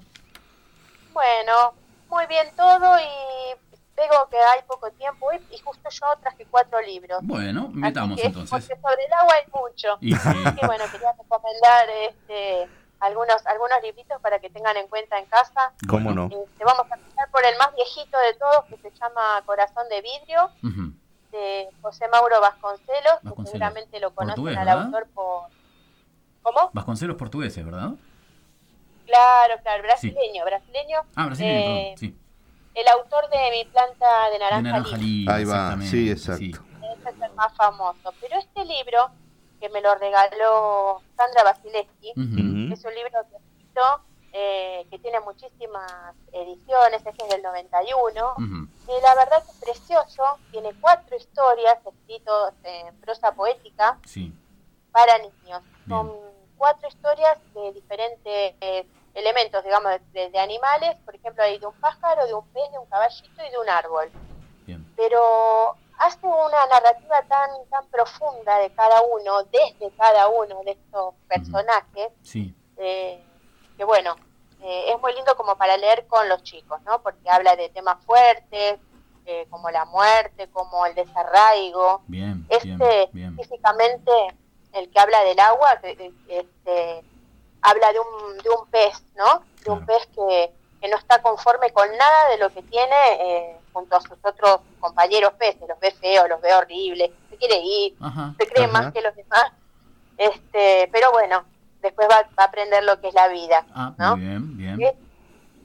Bueno, 1.13 1.75
muy 2.09 2.27
bien 2.27 2.49
todo 2.57 2.99
y 2.99 3.73
veo 3.97 4.29
que 4.31 4.37
hay 4.37 4.61
poco 4.67 4.91
tiempo 4.93 5.29
y, 5.51 5.59
justo 5.59 5.89
yo 5.91 6.07
traje 6.21 6.47
cuatro 6.51 6.81
libros. 6.81 7.21
Bueno, 7.23 7.69
Así 7.71 7.77
metamos 7.79 8.21
que, 8.21 8.27
entonces. 8.27 8.51
Porque 8.51 8.81
sobre 8.81 9.05
el 9.05 9.13
agua 9.13 9.35
hay 9.35 9.61
mucho. 9.61 9.99
Y 10.01 10.15
sí. 10.15 10.29
Así 10.45 10.57
que 10.57 10.67
bueno, 10.67 10.85
quería 10.91 11.13
recomendar 11.13 11.89
este, 12.09 12.69
algunos, 13.03 13.45
algunos 13.47 13.83
libritos 13.83 14.21
para 14.23 14.38
que 14.38 14.49
tengan 14.51 14.77
en 14.77 14.88
cuenta 14.88 15.19
en 15.19 15.27
casa. 15.27 15.73
¿Cómo 15.88 16.12
no? 16.12 16.27
Este, 16.27 16.65
vamos 16.65 16.87
a 16.91 16.95
empezar 16.95 17.31
por 17.31 17.45
el 17.45 17.57
más 17.59 17.75
viejito 17.75 18.17
de 18.19 18.35
todos, 18.35 18.65
que 18.67 18.77
se 18.79 18.91
llama 18.99 19.43
Corazón 19.45 19.88
de 19.88 20.01
Vidrio, 20.03 20.45
Ujú. 20.62 20.93
de 21.33 21.69
José 21.83 22.09
Mauro 22.09 22.41
Vasconcelos, 22.41 23.19
que 23.23 23.45
seguramente 23.47 23.99
lo 24.01 24.15
conocen 24.15 24.37
Portugués, 24.37 24.59
al 24.59 24.67
¿verdad? 24.67 24.85
autor 24.87 25.07
por... 25.15 25.43
¿Cómo? 26.43 26.71
Vasconcelos 26.73 27.17
portugueses, 27.17 27.65
¿verdad? 27.65 27.91
Claro, 29.07 29.55
claro, 29.62 29.83
brasileño, 29.83 30.45
brasileño. 30.45 31.01
Ah, 31.17 31.27
brasileño, 31.27 31.71
Eh. 31.71 31.95
Sí. 31.99 32.17
El 32.75 32.88
autor 32.88 33.29
de 33.29 33.51
Mi 33.51 33.65
planta 33.71 34.07
de 34.29 34.33
De 34.33 34.38
naranja, 34.38 34.97
lila, 34.97 35.35
Ahí 35.35 35.45
va, 35.45 35.77
sí, 35.83 36.11
exacto. 36.11 36.43
Ese 36.43 37.11
es 37.11 37.21
el 37.21 37.33
más 37.35 37.53
famoso. 37.55 38.15
Pero 38.21 38.38
este 38.38 38.65
libro, 38.65 39.11
que 39.62 39.68
me 39.68 39.81
lo 39.81 39.94
regaló 39.94 41.01
Sandra 41.16 41.44
Basileski, 41.44 42.11
Ujú. 42.16 42.22
Ujú. 42.66 42.75
es 42.75 42.85
un 42.85 42.94
libro 42.96 43.20
que 43.31 43.37
escrito, 43.37 43.83
eh, 44.33 44.85
que 44.90 44.98
tiene 44.98 45.20
muchísimas 45.20 46.16
ediciones, 46.33 47.01
este 47.07 47.22
es 47.22 47.29
del 47.31 47.42
91. 47.42 48.33
Ujú. 48.33 48.66
Eh, 48.88 49.01
la 49.01 49.14
verdad 49.14 49.44
que 49.44 49.53
es 49.53 49.59
precioso, 49.59 50.25
tiene 50.51 50.72
cuatro 50.81 51.16
historias 51.16 51.79
escritas 51.87 52.55
en 52.64 52.92
prosa 53.01 53.33
poética 53.37 53.98
Sí. 54.05 54.33
para 54.90 55.16
niños. 55.18 55.62
Bien. 55.62 55.88
Son 55.88 56.12
cuatro 56.59 56.88
historias 56.88 57.38
de 57.55 57.72
diferentes 57.72 58.55
eh, 58.61 58.85
elementos, 59.14 59.62
digamos, 59.62 59.92
de, 59.92 60.01
de- 60.22 60.31
de 60.31 60.38
animales. 60.40 60.96
Por 61.05 61.14
ejemplo, 61.14 61.44
hay 61.44 61.61
de 61.61 61.66
un 61.66 61.75
pájaro, 61.75 62.27
de 62.27 62.35
un 62.35 62.46
pez, 62.48 62.68
de 62.72 62.79
un 62.81 62.87
caballito 62.87 63.44
y 63.46 63.51
de 63.51 63.59
un 63.59 63.68
árbol. 63.68 64.11
Bien. 64.66 64.85
Pero 64.96 65.77
hace 66.07 66.27
una 66.27 66.67
narrativa 66.67 67.23
tan, 67.29 67.51
tan 67.71 67.87
profunda 67.88 68.59
de 68.59 68.73
cada 68.75 69.01
uno, 69.03 69.43
desde 69.45 69.91
cada 69.97 70.29
uno 70.29 70.61
de 70.65 70.73
estos 70.73 71.15
personajes, 71.29 72.09
Sí. 72.23 72.55
eh, 72.77 73.23
que 73.77 73.85
bueno, 73.85 74.17
eh, 74.62 74.93
es 74.93 75.01
muy 75.01 75.12
lindo 75.15 75.37
como 75.37 75.57
para 75.57 75.77
leer 75.77 76.07
con 76.07 76.29
los 76.29 76.43
chicos, 76.43 76.81
¿no? 76.83 77.03
Porque 77.03 77.29
habla 77.31 77.57
de 77.57 77.69
temas 77.71 78.03
fuertes, 78.05 78.79
eh, 79.27 79.47
como 79.51 79.71
la 79.71 79.85
muerte, 79.87 80.49
como 80.51 80.85
el 80.87 80.95
desarraigo. 80.95 82.03
Bien. 82.07 82.45
Este, 82.49 82.67
Bien. 82.77 83.11
Bien. 83.12 83.37
físicamente, 83.37 84.11
el 84.73 84.91
que 84.91 84.99
habla 85.01 85.23
del 85.25 85.38
agua, 85.38 85.81
este, 86.29 87.05
habla 87.62 87.93
de 87.93 88.01
un, 88.01 88.38
de 88.38 88.51
un 88.51 88.67
pez, 88.71 89.03
¿no? 89.15 89.43
De 89.65 89.71
un 89.71 89.87
pez 89.87 90.07
que, 90.15 90.53
que 90.81 90.88
no 90.88 90.97
está 90.97 91.23
conforme 91.23 91.71
con 91.73 91.88
nada 91.97 92.29
de 92.31 92.38
lo 92.38 92.51
que 92.51 92.62
tiene 92.62 93.61
junto 93.73 93.97
a 93.97 94.01
sus 94.01 94.19
otros 94.23 94.61
compañeros 94.81 95.33
peces. 95.39 95.69
Los 95.69 95.79
ve 95.81 95.91
feos, 95.93 96.29
los 96.29 96.41
ve 96.41 96.53
horribles, 96.55 97.11
se 97.31 97.37
quiere 97.37 97.59
ir, 97.59 97.95
Ajá. 98.01 98.35
se 98.39 98.47
cree 98.47 98.65
Ajá. 98.65 98.73
más 98.73 98.93
que 98.93 99.01
los 99.03 99.15
demás. 99.17 99.53
Este, 100.17 100.89
pero 100.93 101.11
bueno, 101.13 101.45
después 101.81 102.07
va, 102.11 102.23
va 102.39 102.45
a 102.45 102.47
aprender 102.47 102.85
lo 102.85 103.01
que 103.01 103.09
es 103.09 103.15
la 103.15 103.29
vida, 103.29 103.65
Ah, 103.75 103.93
¿no? 103.99 104.17
bien, 104.17 104.57
bien. 104.57 104.81
Es, 104.83 104.93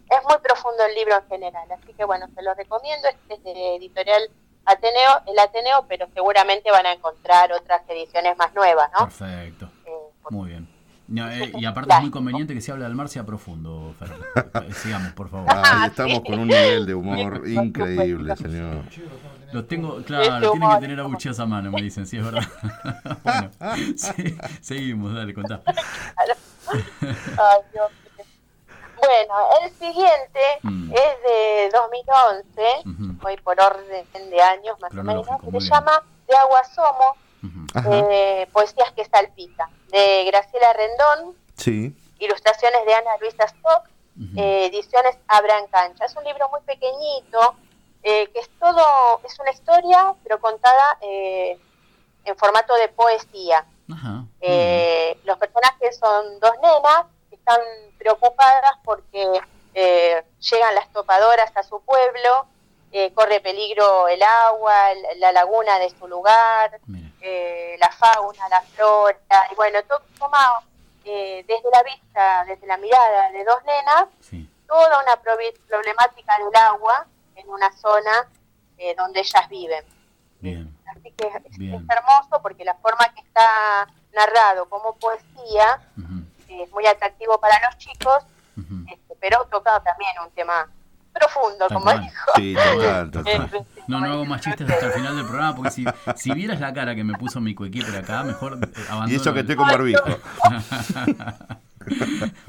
es 0.09 0.23
muy 0.27 0.37
profundo 0.41 0.83
el 0.85 0.95
libro 0.95 1.15
en 1.17 1.27
general, 1.27 1.71
así 1.71 1.93
que 1.93 2.05
bueno, 2.05 2.27
se 2.33 2.41
lo 2.41 2.53
recomiendo. 2.53 3.07
Este 3.09 3.33
es 3.35 3.43
de 3.43 3.75
editorial 3.75 4.29
Ateneo, 4.65 5.21
el 5.27 5.37
Ateneo, 5.39 5.85
pero 5.87 6.07
seguramente 6.13 6.71
van 6.71 6.85
a 6.85 6.93
encontrar 6.93 7.51
otras 7.53 7.81
ediciones 7.89 8.35
más 8.37 8.53
nuevas, 8.53 8.89
¿no? 8.97 9.05
Perfecto. 9.05 9.69
Eh, 9.85 9.91
Muy 10.29 10.49
bien. 10.49 10.76
No, 11.07 11.29
eh, 11.31 11.53
y 11.57 11.63
aparte 11.65 11.93
es 11.93 12.01
muy 12.01 12.11
conveniente 12.11 12.53
que 12.53 12.59
se 12.59 12.71
hable 12.71 12.83
del 12.83 12.93
mar 12.95 13.07
sea 13.07 13.25
profundo, 13.25 13.93
Fer. 13.97 14.11
Eh, 14.63 14.73
Sigamos, 14.73 15.13
por 15.13 15.29
favor. 15.29 15.47
Ay, 15.55 15.87
estamos 15.87 16.19
con 16.21 16.39
un 16.39 16.47
nivel 16.49 16.85
de 16.85 16.93
humor 16.95 17.43
increíble, 17.47 18.35
señor. 18.35 18.83
Los 19.53 19.67
tengo, 19.69 19.99
Este 19.99 20.07
claro, 20.07 20.51
tienen 20.51 20.69
que 20.71 20.77
tener 20.81 20.99
abucheos 20.99 21.39
a 21.39 21.45
mano, 21.45 21.71
me 21.71 21.81
dicen, 21.81 22.05
sí, 22.05 22.17
es 22.17 22.25
verdad. 22.25 22.45
bueno, 23.23 23.51
sí, 23.95 24.37
seguimos, 24.59 25.13
dale, 25.13 25.33
contá. 25.33 25.61
Ay, 26.17 26.27
Dios 27.71 27.91
mío. 27.91 28.25
Bueno, 28.97 29.33
el 29.63 29.71
siguiente 29.71 30.39
Mm. 30.63 30.91
es 30.91 30.97
de 31.23 31.69
2011, 31.71 32.61
Ujú. 32.89 33.13
voy 33.21 33.37
por 33.37 33.57
orden 33.61 34.05
de 34.29 34.41
años 34.41 34.75
más 34.81 34.91
o 34.91 35.03
menos, 35.03 35.25
se 35.25 35.49
bien. 35.51 35.63
llama 35.63 36.03
De 36.27 36.35
Agua 36.35 36.63
Somos, 36.65 37.15
Ajá. 37.15 37.26
Eh, 37.91 38.47
Poesías 38.51 38.91
que 38.93 39.05
salpica, 39.05 39.69
de 39.89 40.25
Graciela 40.25 40.73
Rendón, 40.73 41.35
Sí. 41.55 41.95
ilustraciones 42.19 42.85
de 42.85 42.93
Ana 42.93 43.11
Luisa 43.19 43.45
Stock, 43.45 43.83
eh, 44.35 44.65
ediciones 44.71 45.15
Abraham 45.27 45.67
Cancha. 45.71 46.05
Es 46.05 46.15
un 46.15 46.23
libro 46.23 46.49
muy 46.49 46.61
pequeñito, 46.61 47.55
eh, 48.03 48.27
que 48.33 48.39
es 48.39 48.49
todo, 48.59 49.21
es 49.23 49.37
una 49.39 49.51
historia, 49.51 50.15
pero 50.23 50.39
contada 50.39 50.97
eh, 51.01 51.59
en 52.25 52.35
formato 52.37 52.73
de 52.75 52.89
poesía. 52.89 53.65
Ajá. 53.91 54.23
Eh, 54.41 55.19
los 55.23 55.37
personajes 55.37 55.97
son 55.97 56.39
dos 56.39 56.51
nenas 56.61 57.05
que 57.29 57.35
están 57.35 57.61
preocupadas 57.99 58.71
porque 58.83 59.39
eh, 59.75 60.23
llegan 60.39 60.75
las 60.75 60.91
topadoras 60.91 61.51
a 61.55 61.63
su 61.63 61.79
pueblo, 61.81 62.47
corre 63.13 63.39
peligro 63.41 64.07
el 64.07 64.23
agua, 64.23 64.73
la, 64.95 65.13
la 65.17 65.31
laguna 65.31 65.77
de 65.77 65.91
su 65.91 66.07
lugar, 66.07 66.79
eh, 67.27 67.75
la 67.79 67.91
fauna, 67.91 68.47
la 68.49 68.61
flora, 68.61 69.47
y 69.51 69.55
bueno, 69.55 69.79
todo 69.83 70.01
toma 70.17 70.61
eh, 71.03 71.43
desde 71.47 71.69
la 71.71 71.83
vista, 71.83 72.45
desde 72.45 72.67
la 72.67 72.77
mirada 72.77 73.31
de 73.31 73.43
dos 73.43 73.63
nenas, 73.65 74.05
toda 74.67 75.01
una 75.03 75.15
problemática 75.17 76.37
del 76.37 76.55
agua 76.55 77.05
en 77.35 77.49
una 77.49 77.71
zona 77.77 78.29
eh, 78.77 78.95
donde 78.95 79.19
ellas 79.19 79.49
viven. 79.49 79.83
Así 80.85 81.11
que 81.11 81.27
es, 81.27 81.35
es 81.35 81.81
hermoso 81.89 82.41
porque 82.41 82.63
la 82.63 82.75
forma 82.75 83.05
que 83.13 83.21
está 83.21 83.87
narrado 84.13 84.69
como 84.69 84.95
poesía 84.95 85.81
eh, 86.49 86.63
es 86.63 86.71
muy 86.71 86.85
atractivo 86.85 87.39
para 87.39 87.59
los 87.67 87.77
chicos, 87.77 88.23
este, 88.91 89.15
pero 89.19 89.45
toca 89.45 89.79
también 89.81 90.11
un 90.23 90.31
tema 90.31 90.69
profundo, 91.17 91.57
Tal 91.67 91.67
como 91.69 91.81
cual. 91.83 92.01
dijo. 92.01 92.31
Sí, 92.35 92.55
total, 92.55 93.11
total. 93.11 93.65
No, 93.87 93.99
no 93.99 94.11
hago 94.11 94.25
más 94.25 94.41
chistes 94.41 94.69
hasta 94.69 94.85
el 94.87 94.91
final 94.93 95.15
del 95.15 95.25
programa 95.25 95.55
porque 95.55 95.71
si, 95.71 95.85
si 96.15 96.31
vieras 96.33 96.59
la 96.59 96.73
cara 96.73 96.93
que 96.95 97.03
me 97.03 97.17
puso 97.17 97.39
mi 97.41 97.55
coequiper 97.55 97.95
acá, 97.95 98.23
mejor 98.23 98.59
eh, 98.63 98.81
abandono. 98.89 99.11
Y 99.13 99.15
eso 99.15 99.33
que 99.33 99.39
estoy 99.41 99.55
con 99.55 99.67
barbijo. 99.67 100.03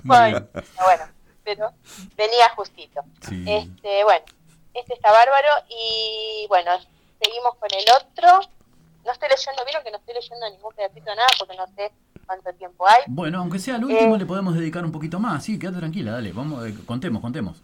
Bueno, 0.03 0.47
bueno, 0.53 1.05
pero 1.45 1.71
venía 2.17 2.49
justito. 2.57 3.03
Sí. 3.29 3.45
Este, 3.47 4.03
bueno, 4.05 4.25
este 4.75 4.95
está 4.95 5.13
bárbaro 5.13 5.49
y 5.69 6.47
bueno, 6.49 6.73
seguimos 7.23 7.55
con 7.59 7.69
el 7.73 7.85
otro. 7.97 8.41
No 9.05 9.13
estoy 9.13 9.29
leyendo, 9.29 9.65
vieron 9.65 9.85
que 9.85 9.91
no 9.93 9.99
estoy 9.99 10.15
leyendo 10.15 10.51
ningún 10.51 10.75
pedacito 10.75 11.09
de 11.11 11.17
nada 11.17 11.29
porque 11.39 11.57
no 11.57 11.67
sé 11.77 11.93
cuánto 12.27 12.53
tiempo 12.55 12.87
hay. 12.89 13.03
Bueno, 13.07 13.39
aunque 13.39 13.59
sea 13.59 13.77
el 13.77 13.85
último, 13.85 14.17
Eh. 14.17 14.19
le 14.19 14.27
podemos 14.27 14.55
dedicar 14.55 14.85
un 14.85 14.93
poquito 14.93 15.19
más. 15.21 15.45
Sí, 15.45 15.59
quédate 15.59 15.79
tranquila, 15.79 16.13
dale. 16.13 16.33
Vamos, 16.33 16.67
eh, 16.67 16.75
contemos, 16.85 17.23
contemos. 17.23 17.63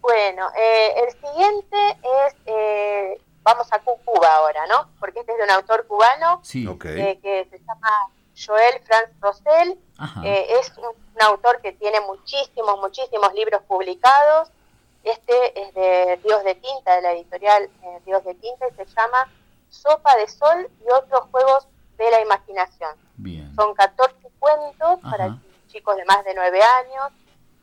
Bueno, 0.00 0.48
eh, 0.58 0.94
el 1.04 1.10
siguiente 1.12 1.76
es, 2.26 2.34
eh, 2.46 3.20
vamos 3.42 3.72
a 3.72 3.78
Cu- 3.80 3.98
Cuba 4.04 4.34
ahora, 4.36 4.66
¿no? 4.66 4.88
Porque 4.98 5.20
este 5.20 5.32
es 5.32 5.38
de 5.38 5.44
un 5.44 5.50
autor 5.50 5.86
cubano 5.86 6.40
Sí. 6.42 6.66
eh, 7.00 7.18
que 7.22 7.46
se 7.50 7.58
llama 7.58 8.10
Joel 8.36 8.80
Franz 8.84 9.10
Rosell. 9.20 9.78
Eh, 10.24 10.46
es 10.60 10.72
un, 10.78 10.86
un 10.86 11.22
autor 11.22 11.60
que 11.60 11.72
tiene 11.72 12.00
muchísimos, 12.00 12.78
muchísimos 12.80 13.32
libros 13.34 13.62
publicados. 13.68 14.50
Este 15.04 15.60
es 15.62 15.74
de 15.74 16.18
Dios 16.24 16.42
de 16.44 16.54
Tinta, 16.54 16.96
de 16.96 17.02
la 17.02 17.12
editorial 17.12 17.64
eh, 17.82 18.00
Dios 18.04 18.24
de 18.24 18.34
Tinta, 18.34 18.66
y 18.68 18.74
se 18.74 18.84
llama 18.86 19.30
Sopa 19.68 20.16
de 20.16 20.28
Sol 20.28 20.68
y 20.86 20.90
otros 20.92 21.22
juegos 21.30 21.66
de 21.98 22.10
la 22.10 22.20
imaginación. 22.22 22.96
Bien. 23.16 23.54
Son 23.54 23.74
14 23.74 24.14
cuentos 24.38 24.98
para 25.02 25.36
chicos 25.68 25.96
de 25.96 26.04
más 26.06 26.24
de 26.24 26.34
9 26.34 26.60
años. 26.62 27.12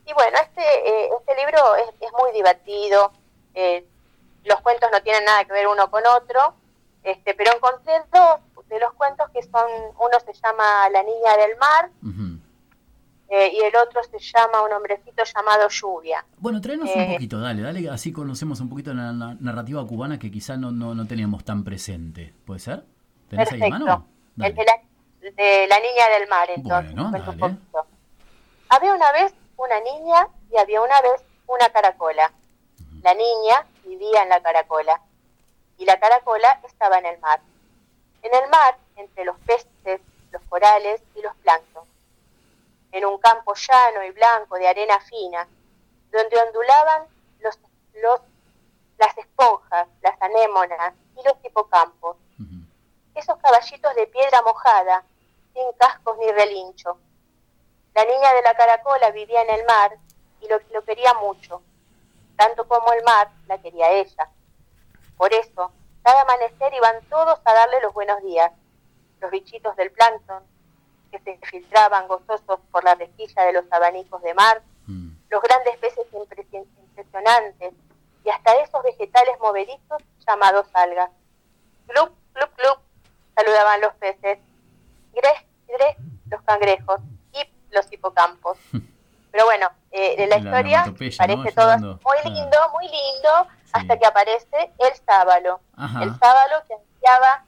Y 0.07 0.13
bueno, 0.13 0.37
este, 0.41 0.61
eh, 0.61 1.09
este 1.19 1.35
libro 1.35 1.75
es, 1.75 1.89
es 1.99 2.11
muy 2.17 2.31
divertido. 2.33 3.11
eh, 3.53 3.85
los 4.43 4.61
cuentos 4.61 4.89
no 4.91 5.01
tienen 5.01 5.25
nada 5.25 5.43
que 5.43 5.51
ver 5.51 5.67
uno 5.67 5.91
con 5.91 6.01
otro, 6.07 6.53
este, 7.03 7.33
pero 7.33 7.51
encontré 7.53 7.93
dos 8.13 8.39
de 8.69 8.79
los 8.79 8.93
cuentos 8.93 9.29
que 9.31 9.43
son, 9.43 9.69
uno 9.99 10.19
se 10.25 10.31
llama 10.33 10.89
La 10.89 11.03
Niña 11.03 11.35
del 11.35 11.57
Mar 11.57 11.89
eh, 13.29 13.51
y 13.53 13.59
el 13.59 13.75
otro 13.75 14.01
se 14.03 14.19
llama 14.19 14.61
Un 14.61 14.71
hombrecito 14.71 15.21
llamado 15.25 15.67
Lluvia. 15.67 16.25
Bueno, 16.37 16.61
tráenos 16.61 16.89
un 16.95 17.11
poquito, 17.13 17.41
dale, 17.41 17.61
dale, 17.61 17.89
así 17.89 18.13
conocemos 18.13 18.61
un 18.61 18.69
poquito 18.69 18.93
la, 18.93 19.11
la 19.11 19.35
narrativa 19.41 19.85
cubana 19.85 20.17
que 20.17 20.31
quizá 20.31 20.55
no, 20.55 20.71
no, 20.71 20.95
no 20.95 21.05
teníamos 21.05 21.43
tan 21.43 21.65
presente. 21.65 22.33
¿Puede 22.45 22.61
ser? 22.61 22.85
¿Tenés 23.29 23.51
ahí 23.51 23.59
Perfecto. 23.59 23.85
mano? 23.85 24.07
El 24.39 24.55
de 24.55 24.63
la, 24.63 24.79
de 25.43 25.67
la 25.67 25.79
Niña 25.79 26.09
del 26.17 26.29
Mar, 26.29 26.49
entonces. 26.55 26.93
Bueno, 26.95 27.11
dale. 27.11 27.57
Había 28.69 28.93
una 28.93 29.11
vez 29.11 29.33
una 29.57 29.79
niña 29.81 30.29
y 30.51 30.57
había 30.57 30.81
una 30.81 31.01
vez 31.01 31.21
una 31.47 31.69
caracola. 31.69 32.31
La 33.01 33.13
niña 33.13 33.65
vivía 33.83 34.23
en 34.23 34.29
la 34.29 34.41
caracola 34.41 35.01
y 35.77 35.85
la 35.85 35.99
caracola 35.99 36.59
estaba 36.63 36.99
en 36.99 37.07
el 37.07 37.19
mar. 37.19 37.41
En 38.21 38.33
el 38.33 38.49
mar, 38.49 38.77
entre 38.95 39.25
los 39.25 39.37
peces, 39.39 40.01
los 40.31 40.41
corales 40.49 41.01
y 41.15 41.21
los 41.21 41.35
plancton. 41.37 41.85
En 42.91 43.05
un 43.05 43.17
campo 43.19 43.53
llano 43.53 44.03
y 44.03 44.11
blanco 44.11 44.55
de 44.55 44.67
arena 44.67 44.99
fina, 45.01 45.47
donde 46.11 46.37
ondulaban 46.39 47.03
los, 47.39 47.59
los, 48.01 48.21
las 48.97 49.17
esponjas, 49.17 49.87
las 50.01 50.21
anémonas 50.21 50.93
y 51.15 51.23
los 51.23 51.35
hipocampos. 51.43 52.17
Esos 53.15 53.37
caballitos 53.37 53.95
de 53.95 54.07
piedra 54.07 54.41
mojada, 54.43 55.03
sin 55.53 55.71
cascos 55.77 56.17
ni 56.19 56.31
relincho. 56.31 56.99
La 57.97 58.05
niña 58.05 58.31
de 58.31 58.43
la 58.43 58.53
caracola 58.53 59.09
vivía 59.09 59.41
en 59.41 59.49
el 59.49 59.65
mar 59.65 59.97
y 60.39 60.47
lo, 60.47 60.59
lo 60.71 60.83
quería 60.85 61.15
mucho, 61.15 61.63
tanto 62.35 62.67
como 62.67 62.93
el 62.93 63.03
mar 63.03 63.27
la 63.47 63.57
quería 63.57 63.89
ella. 63.91 64.29
Por 65.17 65.33
eso, 65.33 65.71
cada 66.03 66.21
amanecer 66.21 66.71
iban 66.75 67.01
todos 67.09 67.39
a 67.43 67.53
darle 67.55 67.81
los 67.81 67.91
buenos 67.95 68.21
días. 68.21 68.51
Los 69.19 69.31
bichitos 69.31 69.75
del 69.77 69.89
plancton, 69.89 70.43
que 71.09 71.17
se 71.21 71.39
filtraban 71.47 72.07
gozosos 72.07 72.59
por 72.69 72.83
la 72.83 72.93
rejilla 72.93 73.41
de 73.45 73.53
los 73.53 73.65
abanicos 73.71 74.21
de 74.21 74.35
mar, 74.35 74.61
los 75.31 75.41
grandes 75.41 75.75
peces 75.77 76.05
impresi- 76.13 76.67
impresionantes 76.83 77.73
y 78.23 78.29
hasta 78.29 78.57
esos 78.57 78.83
vegetales 78.83 79.39
movedizos 79.39 80.03
llamados 80.27 80.67
algas. 80.73 81.09
Glup, 81.87 82.11
glup, 82.35 82.55
glup, 82.57 82.77
saludaban 83.35 83.81
los 83.81 83.95
peces. 83.95 84.37
Gres, 85.13 85.45
gres, 85.67 85.97
los 86.29 86.41
cangrejos 86.43 86.99
los 87.71 87.91
hipocampos. 87.91 88.57
Pero 89.31 89.45
bueno, 89.45 89.69
eh, 89.91 90.15
de 90.17 90.25
la, 90.27 90.37
La 90.37 90.43
historia 90.43 90.77
onomatopeya, 90.83 91.27
¿no? 91.27 91.35
parece 91.35 91.55
todo 91.55 91.77
muy 91.77 91.97
claro. 92.21 92.29
lindo, 92.29 92.57
muy 92.73 92.85
lindo, 92.85 93.47
hasta 93.73 93.97
que 93.99 94.05
aparece 94.05 94.71
el 94.79 94.95
sábalo. 95.05 95.59
Ajá. 95.75 96.03
El 96.03 96.17
sábalo 96.17 96.55
que 96.67 96.73
ansiaba 96.73 97.43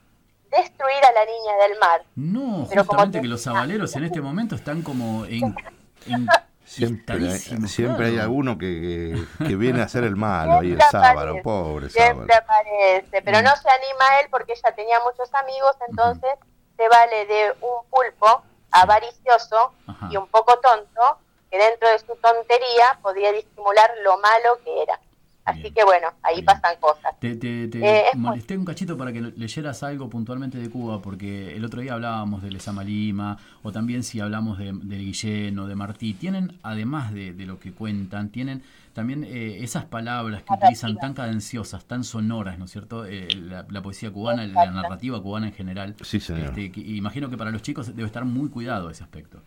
destruir 0.51 1.03
a 1.05 1.11
la 1.11 1.25
niña 1.25 1.67
del 1.67 1.79
mar. 1.79 2.03
No, 2.15 2.65
Pero 2.69 2.83
justamente 2.83 3.17
te- 3.17 3.21
que 3.23 3.27
los 3.27 3.41
sabaleros 3.41 3.95
en 3.95 4.03
este 4.03 4.21
momento 4.21 4.55
están 4.55 4.81
como 4.81 5.25
en... 5.25 5.55
en- 6.07 6.27
Siempre, 6.65 7.15
hay, 7.15 7.39
siempre 7.67 8.05
hay 8.07 8.19
alguno 8.19 8.55
que, 8.59 9.25
que, 9.39 9.47
que 9.47 9.55
viene 9.55 9.81
a 9.81 9.85
hacer 9.85 10.03
el 10.03 10.15
malo 10.15 10.59
ahí 10.59 10.73
el 10.73 10.77
Siempre 10.77 10.85
sábado, 10.91 11.19
aparece, 11.21 11.41
pobre 11.41 11.89
sábado. 11.89 12.13
Siempre 12.13 12.35
aparece, 12.35 13.21
pero 13.23 13.39
Mm. 13.39 13.43
no 13.43 13.55
se 13.55 13.69
anima 13.71 14.19
él 14.21 14.27
porque 14.29 14.53
ella 14.53 14.75
tenía 14.75 14.99
muchos 15.03 15.33
amigos, 15.33 15.75
entonces 15.89 16.29
se 16.77 16.87
vale 16.87 17.25
de 17.25 17.53
un 17.61 17.89
pulpo 17.89 18.43
avaricioso 18.71 19.73
y 20.11 20.17
un 20.17 20.27
poco 20.27 20.59
tonto, 20.59 21.17
que 21.51 21.57
dentro 21.57 21.89
de 21.89 21.99
su 21.99 22.15
tontería 22.21 22.99
podía 23.01 23.31
disimular 23.31 23.89
lo 24.03 24.17
malo 24.19 24.59
que 24.63 24.83
era. 24.83 24.99
Así 25.45 25.71
que 25.71 25.83
bueno, 25.83 26.09
ahí 26.21 26.43
pasan 26.43 26.75
cosas. 26.79 27.19
Te, 27.19 27.35
te- 27.35 27.67
te 27.69 27.79
Eh, 27.79 28.05
muy- 28.13 28.29
molesté 28.29 28.55
un 28.55 28.65
cachito 28.65 28.95
para 28.95 29.11
que 29.11 29.19
leyeras 29.21 29.81
algo 29.81 30.07
puntualmente 30.07 30.59
de 30.59 30.69
Cuba, 30.69 31.01
porque 31.01 31.55
el 31.55 31.65
otro 31.65 31.81
día 31.81 31.93
hablábamos 31.93 32.43
de 32.43 32.51
Lezama 32.51 32.83
Lima, 32.83 33.35
o 33.63 33.71
también 33.71 34.03
si 34.03 34.19
hablamos 34.19 34.59
de, 34.59 34.65
del 34.65 34.99
Guillén 34.99 35.57
o 35.57 35.65
de 35.65 35.75
Martí. 35.75 36.13
Tienen, 36.13 36.59
además 36.61 37.11
de, 37.13 37.33
de 37.33 37.45
lo 37.47 37.59
que 37.59 37.71
cuentan, 37.73 38.29
tienen 38.29 38.61
también 38.99 39.23
eh, 39.23 39.63
esas 39.63 39.85
palabras 39.85 40.43
que 40.43 40.53
utilizan 40.53 40.97
tan 40.97 41.13
cadenciosas, 41.13 41.85
tan 41.85 42.03
sonoras, 42.03 42.57
¿no 42.59 42.65
es 42.65 42.71
cierto? 42.71 43.05
Eh, 43.05 43.27
la, 43.35 43.65
la 43.69 43.81
poesía 43.81 44.11
cubana, 44.11 44.45
la 44.45 44.65
narrativa 44.71 45.21
cubana 45.21 45.47
en 45.47 45.53
general. 45.53 45.95
Sí, 46.03 46.19
señor. 46.19 46.49
Este, 46.49 46.71
que- 46.71 46.81
imagino 46.81 47.29
que 47.29 47.37
para 47.37 47.49
los 47.51 47.61
chicos 47.61 47.87
debe 47.95 48.05
estar 48.07 48.25
muy 48.25 48.49
cuidado 48.49 48.89
ese 48.89 49.03
aspecto. 49.03 49.41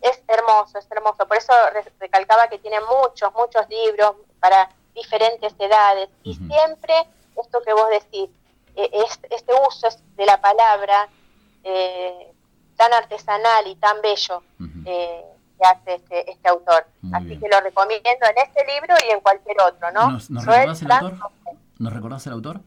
Es 0.00 0.22
hermoso, 0.28 0.78
es 0.78 0.86
hermoso. 0.90 1.26
Por 1.28 1.36
eso 1.36 1.52
re- 1.72 1.92
recalcaba 2.00 2.48
que 2.48 2.58
tiene 2.58 2.78
muchos, 2.80 3.30
muchos 3.34 3.62
libros 3.68 4.16
para 4.40 4.68
diferentes 4.94 5.54
edades. 5.58 6.08
Y 6.22 6.34
siempre 6.34 6.94
esto 7.40 7.58
que 7.64 7.72
vos 7.74 7.86
decís, 7.90 8.30
eh, 8.76 8.90
es, 8.92 9.20
este 9.30 9.52
uso 9.68 9.88
es 9.88 9.98
de 10.16 10.24
la 10.26 10.40
palabra 10.40 11.08
eh, 11.62 12.32
tan 12.76 12.92
artesanal 12.92 13.66
y 13.66 13.74
tan 13.76 13.96
bello 14.02 14.42
eh, 14.86 15.22
que 15.58 15.66
hace 15.66 15.94
este, 15.94 16.30
este 16.30 16.48
autor. 16.48 16.86
Así 17.12 17.38
que 17.38 17.48
lo 17.48 17.60
recomiendo 17.60 18.02
en 18.10 18.38
este 18.46 18.64
libro 18.72 18.94
y 19.08 19.12
en 19.12 19.20
cualquier 19.20 19.56
otro, 19.60 19.90
¿no? 19.92 20.10
¿Nos, 20.12 20.30
nos 20.30 20.44
Joel 20.44 20.58
recordás 20.60 20.82
el 20.82 20.86
Franz 20.88 21.02
autor? 21.22 21.30
¿Nos 21.78 21.92
recordás 21.92 22.26
el 22.26 22.32
autor? 22.32 22.60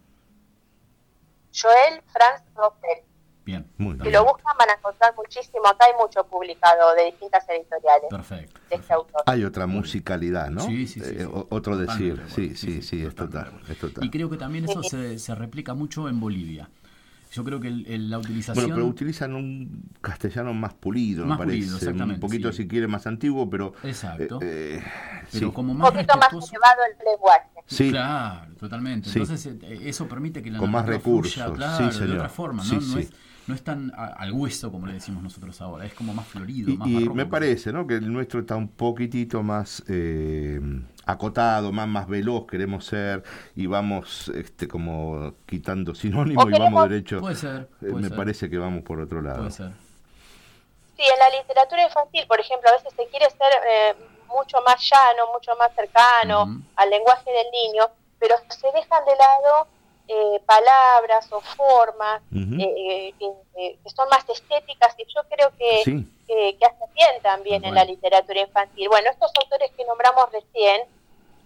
Joel 1.60 2.02
Franz 2.12 2.44
Rosell. 2.56 3.04
Bien. 3.44 3.66
Muy 3.78 3.94
Si 3.96 4.02
bien. 4.02 4.14
lo 4.14 4.26
buscan 4.26 4.58
van 4.60 4.70
a 4.70 4.74
encontrar 4.74 5.16
muchísimo, 5.16 5.66
acá 5.68 5.86
hay 5.86 5.94
mucho 6.02 6.22
publicado 6.26 6.94
de 6.96 7.06
distintas 7.06 7.48
editoriales 7.48 8.10
Perfecto. 8.10 8.60
de 8.70 8.76
este 8.76 8.94
autor. 8.94 9.24
Hay 9.26 9.46
otra 9.46 9.66
musicalidad, 9.68 10.50
¿no? 10.50 10.60
Sí, 10.62 10.86
sí, 10.86 11.00
sí, 11.00 11.16
Eh, 11.16 11.20
sí. 11.26 11.46
otro 11.50 11.78
decir. 11.78 12.22
Sí, 12.28 12.56
sí, 12.58 12.82
sí, 12.82 13.06
es 13.06 13.16
total. 13.16 13.54
Es 13.70 13.80
total. 13.80 14.04
Y 14.04 14.10
creo 14.10 14.30
que 14.30 14.36
también 14.36 14.66
eso 14.66 14.84
se, 14.84 15.18
se 15.18 15.34
replica 15.34 15.74
mucho 15.74 16.10
en 16.10 16.20
Bolivia. 16.20 16.70
Yo 17.38 17.44
creo 17.44 17.60
que 17.60 17.68
el- 17.68 17.86
el- 17.88 18.10
la 18.10 18.18
utilización... 18.18 18.56
Bueno, 18.66 18.74
pero 18.76 18.88
utilizan 18.88 19.36
un 19.36 19.84
castellano 20.02 20.56
más 20.56 20.74
pulido, 20.74 21.24
Más 21.24 21.38
me 21.38 21.46
parece. 21.46 21.58
pulido, 21.60 21.78
exactamente, 21.78 22.14
Un 22.16 22.20
poquito, 22.20 22.52
sí. 22.52 22.64
si 22.64 22.68
quiere, 22.68 22.88
más 22.88 23.06
antiguo, 23.06 23.48
pero. 23.48 23.74
Exacto. 23.84 24.40
eh, 24.42 24.80
eh, 24.80 24.84
pero 25.32 25.48
sí. 25.50 25.54
como 25.54 25.74
Un 25.74 25.78
más 25.78 25.92
poquito 25.92 26.14
más 26.16 26.24
respetuoso... 26.32 26.52
elevado 26.56 26.82
el 26.90 27.06
lenguaje. 27.14 27.50
Sí. 27.68 27.90
Claro, 27.92 28.56
totalmente. 28.56 29.10
Sí. 29.12 29.20
Entonces 29.20 29.54
eh, 29.62 29.80
eso 29.84 30.08
permite 30.08 30.42
que 30.42 30.50
la 30.50 30.58
Con 30.58 30.72
más 30.72 30.84
narrativa 30.86 31.04
fluya, 31.22 31.46
recursos, 31.46 31.58
claro, 31.58 31.78
sí, 31.78 31.84
de 31.84 31.92
señor. 31.92 32.16
otra 32.18 32.30
forma, 32.30 32.64
¿no? 32.64 32.70
Sí, 32.70 32.76
no, 32.76 32.82
sí. 32.82 33.00
Es, 33.02 33.14
no 33.48 33.56
es 33.56 33.64
tan 33.64 33.92
a- 33.96 34.08
al 34.08 34.32
hueso 34.34 34.72
como 34.72 34.88
le 34.88 34.94
decimos 34.94 35.24
nosotros 35.24 35.60
ahora, 35.62 35.86
es 35.86 35.94
como 35.94 36.14
más 36.14 36.28
florido, 36.28 36.70
Y, 36.70 36.78
más 36.78 36.88
y 36.88 37.10
me 37.10 37.26
parece, 37.26 37.72
¿no? 37.72 37.88
Que 37.88 37.96
el 37.96 38.12
nuestro 38.12 38.42
está 38.42 38.56
un 38.56 38.68
poquitito 38.68 39.42
más 39.44 39.84
eh, 39.88 40.60
acotado, 41.06 41.72
más, 41.72 41.88
más 41.88 42.08
veloz 42.08 42.46
queremos 42.46 42.86
ser 42.86 43.24
y 43.56 43.66
vamos 43.66 44.30
este 44.36 44.68
como 44.68 45.36
quitando 45.46 45.96
sinónimos 45.96 46.46
y 46.50 46.60
vamos 46.60 46.90
derecho. 46.90 47.22
Puede 47.22 47.36
ser, 47.36 47.62
Eh, 47.82 47.88
puede 47.92 47.94
me 47.96 48.08
ser. 48.10 48.18
parece 48.18 48.50
que 48.50 48.58
vamos 48.58 48.84
por 48.84 49.00
otro 49.00 49.22
lado. 49.22 49.38
Puede 49.40 49.52
ser. 49.52 49.72
Sí, 50.98 51.04
en 51.04 51.20
la 51.20 51.30
literatura 51.40 51.84
infantil, 51.84 52.26
por 52.28 52.40
ejemplo, 52.40 52.70
a 52.70 52.74
veces 52.74 52.92
se 52.98 53.06
quiere 53.10 53.30
ser 53.30 53.52
eh, 53.72 53.96
mucho 54.28 54.58
más 54.66 54.82
llano, 54.82 55.32
mucho 55.32 55.52
más 55.58 55.72
cercano 55.76 56.62
al 56.76 56.90
lenguaje 56.90 57.30
del 57.32 57.48
niño, 57.52 57.86
pero 58.20 58.36
se 58.50 58.68
dejan 58.74 59.06
de 59.06 59.12
lado 59.16 59.68
eh, 60.08 60.40
palabras 60.46 61.32
o 61.32 61.42
formas 61.42 62.22
eh, 62.34 63.14
que, 63.20 63.26
eh, 63.58 63.78
que 63.84 63.90
son 63.90 64.08
más 64.10 64.28
estéticas 64.30 64.96
y 64.98 65.06
yo 65.14 65.22
creo 65.30 65.52
que, 65.58 65.82
Sí. 65.84 66.06
que, 66.28 66.58
hacen 66.66 66.94
bien 66.94 67.22
también 67.22 67.64
en 67.66 67.76
la 67.76 67.84
literatura 67.86 68.40
infantil. 68.42 68.88
Bueno, 68.90 69.10
estos 69.10 69.32
autores 69.42 69.72
que 69.76 69.86
nombramos 69.86 70.32
recién 70.32 70.82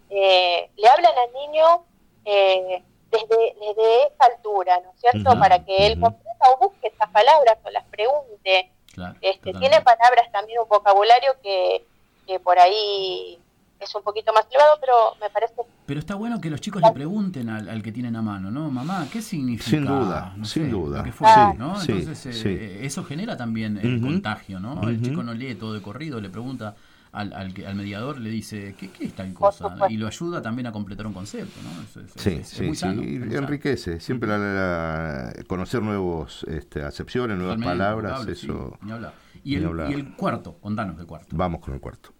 eh, 0.09 0.69
le 0.75 0.87
hablan 0.89 1.13
al 1.17 1.33
niño 1.33 1.85
eh, 2.25 2.83
desde, 3.09 3.55
desde 3.59 4.03
esa 4.07 4.25
altura, 4.25 4.79
¿no 4.83 4.91
es 4.91 4.99
cierto? 5.01 5.37
Para 5.39 5.63
que 5.65 5.87
él 5.87 5.99
comprenda 5.99 6.51
o 6.51 6.57
busque 6.57 6.87
esas 6.87 7.09
palabras 7.09 7.57
o 7.63 7.69
las 7.71 7.85
pregunte. 7.85 8.71
Claro, 8.93 9.15
Este, 9.21 9.37
totalmente. 9.51 9.59
tiene 9.69 9.81
palabras 9.83 10.31
también 10.31 10.59
un 10.59 10.67
vocabulario 10.67 11.35
que, 11.41 11.83
que 12.27 12.39
por 12.39 12.59
ahí 12.59 13.39
es 13.85 13.95
un 13.95 14.03
poquito 14.03 14.31
más 14.33 14.45
elevado, 14.49 14.77
pero 14.79 14.93
me 15.19 15.29
parece 15.29 15.53
Pero 15.85 15.99
está 15.99 16.15
bueno 16.15 16.39
que 16.39 16.49
los 16.49 16.61
chicos 16.61 16.81
le 16.81 16.91
pregunten 16.91 17.49
al, 17.49 17.67
al 17.69 17.81
que 17.81 17.91
tienen 17.91 18.15
a 18.15 18.21
mano, 18.21 18.51
¿no? 18.51 18.69
Mamá, 18.69 19.07
¿qué 19.11 19.21
significa? 19.21 19.69
Sin 19.69 19.85
duda, 19.85 20.33
No 20.37 20.45
sin 20.45 20.63
sé, 20.65 20.69
duda. 20.69 20.97
Lo 20.99 21.03
que 21.03 21.11
fuera, 21.11 21.51
Sí, 21.51 21.57
¿no? 21.57 21.79
sí, 21.79 21.91
Entonces, 21.91 22.25
eh, 22.27 22.33
sí. 22.79 22.85
eso 22.85 23.03
genera 23.03 23.35
también 23.37 23.77
el 23.77 24.01
contagio, 24.01 24.59
¿no? 24.59 24.87
El 24.87 25.01
chico 25.01 25.23
no 25.23 25.33
lee 25.33 25.55
todo 25.55 25.73
de 25.73 25.81
corrido, 25.81 26.21
le 26.21 26.29
pregunta 26.29 26.75
al, 27.13 27.33
al, 27.33 27.75
mediador, 27.75 28.19
le 28.19 28.29
dice, 28.29 28.73
¿qué, 28.79 28.89
qué 28.89 29.05
es 29.07 29.13
tal 29.13 29.33
cosa? 29.33 29.75
Y 29.89 29.97
lo 29.97 30.07
ayuda 30.07 30.41
también 30.41 30.67
a 30.67 30.71
completar 30.71 31.05
un 31.05 31.13
concepto, 31.13 31.59
¿no? 31.61 31.81
Eso 31.83 31.99
es- 31.99 32.15
es- 32.15 32.21
Sí, 32.21 32.29
es 32.39 32.47
sí, 32.47 32.63
muy 32.63 32.75
sí, 32.75 32.79
sano, 32.81 33.01
muy 33.01 33.35
enriquece. 33.35 33.99
Siempre 33.99 34.29
la, 34.29 34.37
la- 34.37 35.33
conocer 35.45 35.81
nuevos 35.81 36.45
este, 36.47 36.83
acepciones, 36.83 37.37
nuevas 37.37 37.57
palabras, 37.57 38.23
sí, 38.25 38.31
eso. 38.31 38.77
ni 38.81 38.91
hablar. 38.93 39.13
Y 39.43 39.55
el, 39.55 39.63
y 39.89 39.93
el 39.93 40.15
cuarto, 40.15 40.57
contanos 40.59 40.95
del 40.97 41.05
cuarto. 41.07 41.35
Vamos 41.35 41.59
con 41.61 41.73
el 41.73 41.81
cuarto. 41.81 42.13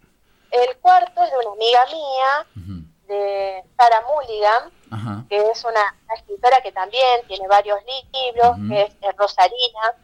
El 0.51 0.77
cuarto 0.79 1.23
es 1.23 1.31
de 1.31 1.37
una 1.37 1.51
amiga 1.51 1.85
mía, 1.85 2.81
de 3.07 3.63
Sara 3.77 4.03
Mulligan, 4.07 4.71
que 5.27 5.49
es 5.49 5.63
una, 5.63 5.95
una 6.05 6.13
escritora 6.15 6.61
que 6.61 6.71
también 6.71 7.25
tiene 7.27 7.47
varios 7.47 7.79
libros, 7.85 8.57
que 8.69 8.81
es 8.83 8.93
eh, 9.01 9.11
Rosarina. 9.17 9.95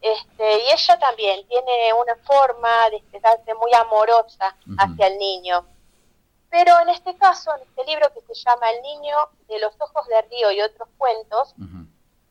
Este, 0.00 0.64
y 0.64 0.70
ella 0.70 0.98
también 0.98 1.46
tiene 1.48 1.94
una 1.94 2.14
forma 2.24 2.90
de 2.90 2.96
expresarse 2.96 3.54
muy 3.54 3.72
amorosa 3.72 4.54
hacia 4.78 5.06
el 5.06 5.18
niño. 5.18 5.66
Pero 6.50 6.78
en 6.80 6.90
este 6.90 7.16
caso, 7.16 7.50
en 7.56 7.62
este 7.62 7.84
libro 7.84 8.12
que 8.12 8.20
se 8.20 8.34
llama 8.34 8.70
El 8.70 8.82
niño 8.82 9.16
de 9.48 9.58
los 9.60 9.74
ojos 9.80 10.06
de 10.08 10.22
río 10.22 10.52
y 10.52 10.60
otros 10.60 10.88
cuentos, 10.98 11.54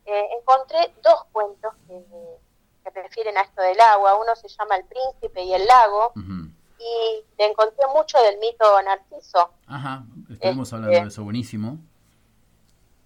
eh, 0.05 0.29
encontré 0.39 0.93
dos 1.01 1.25
cuentos 1.31 1.73
que, 1.87 1.99
que 2.83 3.01
refieren 3.01 3.37
a 3.37 3.41
esto 3.41 3.61
del 3.61 3.79
agua. 3.81 4.15
Uno 4.15 4.35
se 4.35 4.47
llama 4.47 4.77
El 4.77 4.85
príncipe 4.85 5.41
y 5.41 5.53
el 5.53 5.65
lago. 5.65 6.13
Y 6.79 7.23
le 7.37 7.45
encontré 7.45 7.85
mucho 7.95 8.21
del 8.21 8.37
mito 8.39 8.81
Narciso. 8.81 9.51
Ajá, 9.67 10.03
estuvimos 10.31 10.67
Este- 10.67 10.75
hablando 10.75 11.01
de 11.01 11.07
eso, 11.07 11.23
buenísimo. 11.23 11.77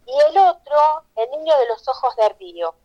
Y 0.06 0.12
el 0.30 0.38
otro, 0.38 0.78
El 1.16 1.30
niño 1.32 1.58
de 1.58 1.68
los 1.68 1.86
ojos 1.88 2.16
de 2.16 2.30
río. 2.40 2.76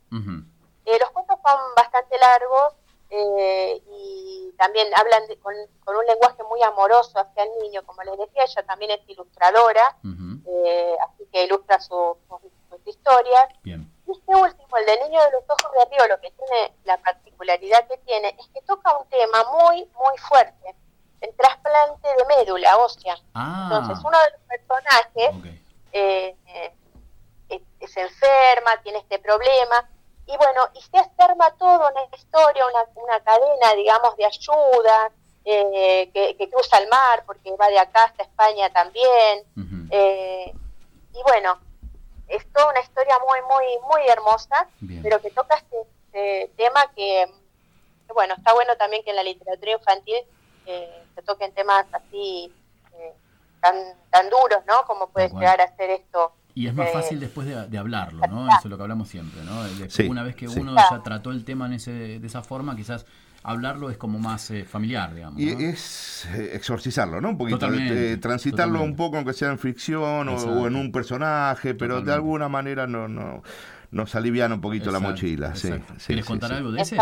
Eh, 0.85 0.99
los 0.99 1.11
cuentos 1.11 1.39
son 1.47 1.61
bastante 1.77 2.19
largos 2.19 2.75
eh, 3.11 3.83
y 3.91 4.53
también 4.57 4.89
hablan 4.97 5.27
de- 5.29 5.39
con, 5.39 5.55
con 5.85 5.95
un 5.97 6.07
lenguaje 6.07 6.43
muy 6.49 6.63
amoroso 6.63 7.19
hacia 7.19 7.43
el 7.45 7.51
niño. 7.63 7.83
Como 7.85 8.03
les 8.03 8.19
decía, 8.19 8.45
ella 8.45 8.63
también 8.67 8.91
es 8.93 9.01
ilustradora, 9.07 9.99
eh, 10.47 10.97
así 11.07 11.25
que 11.31 11.45
ilustra 11.45 11.79
su- 11.79 12.17
sus- 12.29 12.51
sus 12.71 12.87
historias. 12.87 13.49
Bien. 13.63 13.92
Y 14.07 14.13
este 14.13 14.35
último, 14.35 14.77
el 14.77 14.87
del 14.87 15.01
niño 15.09 15.21
de 15.23 15.31
los 15.33 15.45
ojos 15.49 15.73
de 15.79 15.97
río, 15.97 16.07
lo 16.09 16.21
que 16.21 16.31
tiene, 16.33 16.73
la 16.85 16.97
particularidad 16.99 17.87
que 17.89 17.99
tiene, 17.99 18.37
es 18.39 18.49
que 18.49 18.61
toca 18.63 18.97
un 18.97 19.09
tema 19.09 19.45
muy, 19.61 19.85
muy 19.95 20.19
fuerte, 20.19 20.75
el 21.21 21.35
trasplante 21.37 22.09
de 22.09 22.37
médula 22.37 22.77
ósea. 22.79 23.17
Ah, 23.35 23.69
Entonces, 23.71 24.05
uno 24.05 24.19
de 24.19 24.31
los 24.33 24.41
personajes 24.49 25.29
ok. 25.31 25.45
eh, 25.93 26.37
eh, 26.47 26.75
se 27.87 28.01
enferma, 28.01 28.81
tiene 28.83 28.99
este 28.99 29.19
problema, 29.19 29.89
y 30.27 30.37
bueno, 30.37 30.69
y 30.75 30.81
se 30.81 30.99
arma 31.19 31.51
toda 31.59 31.91
una 31.91 32.05
historia, 32.17 32.65
una, 32.67 32.85
una 32.95 33.21
cadena, 33.23 33.75
digamos, 33.75 34.17
de 34.17 34.25
ayuda, 34.25 35.11
eh, 35.45 36.11
que, 36.15 36.37
que 36.37 36.49
cruza 36.49 36.79
el 36.79 36.89
mar, 36.89 37.25
porque 37.27 37.55
va 37.57 37.69
de 37.69 37.79
acá 37.79 38.05
hasta 38.05 38.23
España 38.23 38.71
también, 38.73 39.45
eh, 39.91 40.53
y 41.13 41.23
bueno, 41.25 41.59
es 42.37 42.53
toda 42.53 42.71
una 42.71 42.81
historia 42.81 43.17
muy, 43.29 43.39
muy, 43.43 43.65
muy 43.91 44.09
hermosa, 44.09 44.69
Bien. 44.81 45.03
pero 45.03 45.21
que 45.21 45.31
toca 45.31 45.57
este, 45.57 45.77
este 46.07 46.53
tema 46.57 46.81
que, 46.97 47.27
que, 48.07 48.13
bueno, 48.13 48.35
está 48.37 48.53
bueno 48.55 48.75
también 48.77 49.03
que 49.05 49.11
en 49.11 49.17
la 49.17 49.23
literatura 49.23 49.73
infantil 49.73 50.17
eh, 50.67 51.05
se 51.15 51.23
toquen 51.23 51.53
temas 51.55 51.87
así 51.93 52.53
eh, 52.95 53.13
tan, 53.61 53.75
tan 54.11 54.31
duros, 54.31 54.61
¿no? 54.67 54.85
Como 54.87 55.09
puede 55.11 55.29
llegar 55.29 55.61
a 55.61 55.77
ser 55.77 55.91
esto. 55.91 56.33
Y 56.55 56.67
es 56.69 56.75
más 56.75 56.89
eh, 56.89 56.93
fácil 56.93 57.19
después 57.21 57.47
de, 57.47 57.67
de 57.69 57.79
hablarlo, 57.79 58.27
¿no? 58.27 58.47
Eso 58.49 58.59
es 58.59 58.65
lo 58.67 58.77
que 58.77 58.83
hablamos 58.83 59.09
siempre, 59.09 59.43
¿no? 59.43 59.65
De- 59.65 59.89
Sí, 59.91 60.07
una 60.09 60.23
vez 60.23 60.37
que 60.37 60.49
sí. 60.49 60.61
uno 60.61 60.75
ya 60.77 61.03
trató 61.03 61.31
el 61.31 61.45
tema 61.45 61.67
en 61.67 61.75
ese, 61.75 61.91
de 62.19 62.27
esa 62.27 62.43
forma, 62.43 62.77
quizás 62.77 63.07
hablarlo 63.43 63.91
es 63.91 63.97
como 63.97 64.19
más 64.19 64.51
eh, 64.51 64.65
familiar, 64.65 65.15
digamos. 65.15 65.41
Y 65.41 65.55
¿no? 65.55 65.61
es 65.61 66.27
eh, 66.35 66.51
exorcizarlo, 66.55 67.21
¿no? 67.21 67.31
Un 67.31 67.39
poquito, 67.39 67.59
Totalmente, 67.59 68.13
eh, 68.13 68.17
transitarlo 68.19 68.75
totalmente. 68.75 68.91
un 68.91 68.97
poco, 68.97 69.17
aunque 69.17 69.33
sea 69.33 69.51
en 69.51 69.59
ficción 69.59 70.29
o, 70.29 70.67
en 70.67 70.77
un 70.77 70.93
personaje, 70.93 71.75
pero 71.75 72.01
de 72.01 72.13
alguna 72.13 72.49
manera 72.49 72.87
no, 72.87 73.09
no, 73.09 73.43
nos 73.91 74.15
aliviana 74.15 74.55
un 74.55 74.61
poquito 74.61 74.91
la 74.91 75.01
mochila. 75.01 75.55
Sí, 75.55 75.69
exacto. 75.69 75.95
sí, 75.99 76.07
¿Quieres 76.07 76.25
sí, 76.25 76.31
contar 76.31 76.51
sí. 76.51 76.57
algo 76.57 76.73
de 76.73 76.83
ese? 76.83 76.97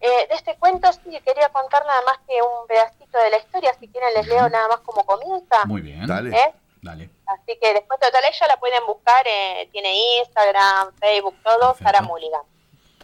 Eh, 0.00 0.28
de 0.28 0.34
este 0.34 0.56
cuento 0.56 0.92
sí 0.92 1.10
quería 1.24 1.48
contar 1.48 1.84
nada 1.84 2.00
más 2.06 2.18
que 2.18 2.34
un 2.40 2.66
pedacito 2.68 3.18
de 3.18 3.30
la 3.30 3.38
historia, 3.38 3.74
si 3.80 3.88
quieren 3.88 4.14
les 4.14 4.28
leo 4.28 4.48
nada 4.48 4.68
más 4.68 4.78
cómo 4.84 5.04
comienza. 5.04 5.64
Muy 5.64 5.80
bien. 5.80 6.06
Dale. 6.06 6.30
¿eh? 6.30 6.54
Dale. 6.80 7.10
Así 7.26 7.58
que 7.60 7.74
después 7.74 7.98
total 7.98 8.22
ella 8.24 8.46
la 8.46 8.60
pueden 8.60 8.86
buscar, 8.86 9.26
eh, 9.26 9.68
tiene 9.72 9.92
Instagram, 10.20 10.92
Facebook, 11.00 11.34
todo, 11.42 11.72
Perfecto. 11.72 11.84
Sara 11.84 12.00
Mulligan. 12.02 12.42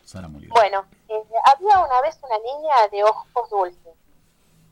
Sara. 0.04 0.28
Bueno, 0.28 0.86
eh, 1.08 1.22
había 1.44 1.80
una 1.80 2.00
vez 2.02 2.18
una 2.22 2.38
niña 2.38 2.88
de 2.90 3.04
ojos 3.04 3.50
dulces, 3.50 3.94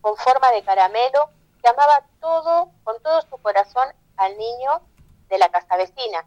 con 0.01 0.16
forma 0.16 0.51
de 0.51 0.62
caramelo, 0.62 1.30
que 1.62 1.68
amaba 1.68 2.05
todo, 2.20 2.70
con 2.85 3.01
todo 3.03 3.22
su 3.22 3.39
corazón 3.39 3.89
al 4.16 4.37
niño 4.37 4.83
de 5.28 5.39
la 5.39 5.49
casa 5.49 5.76
vecina. 5.76 6.24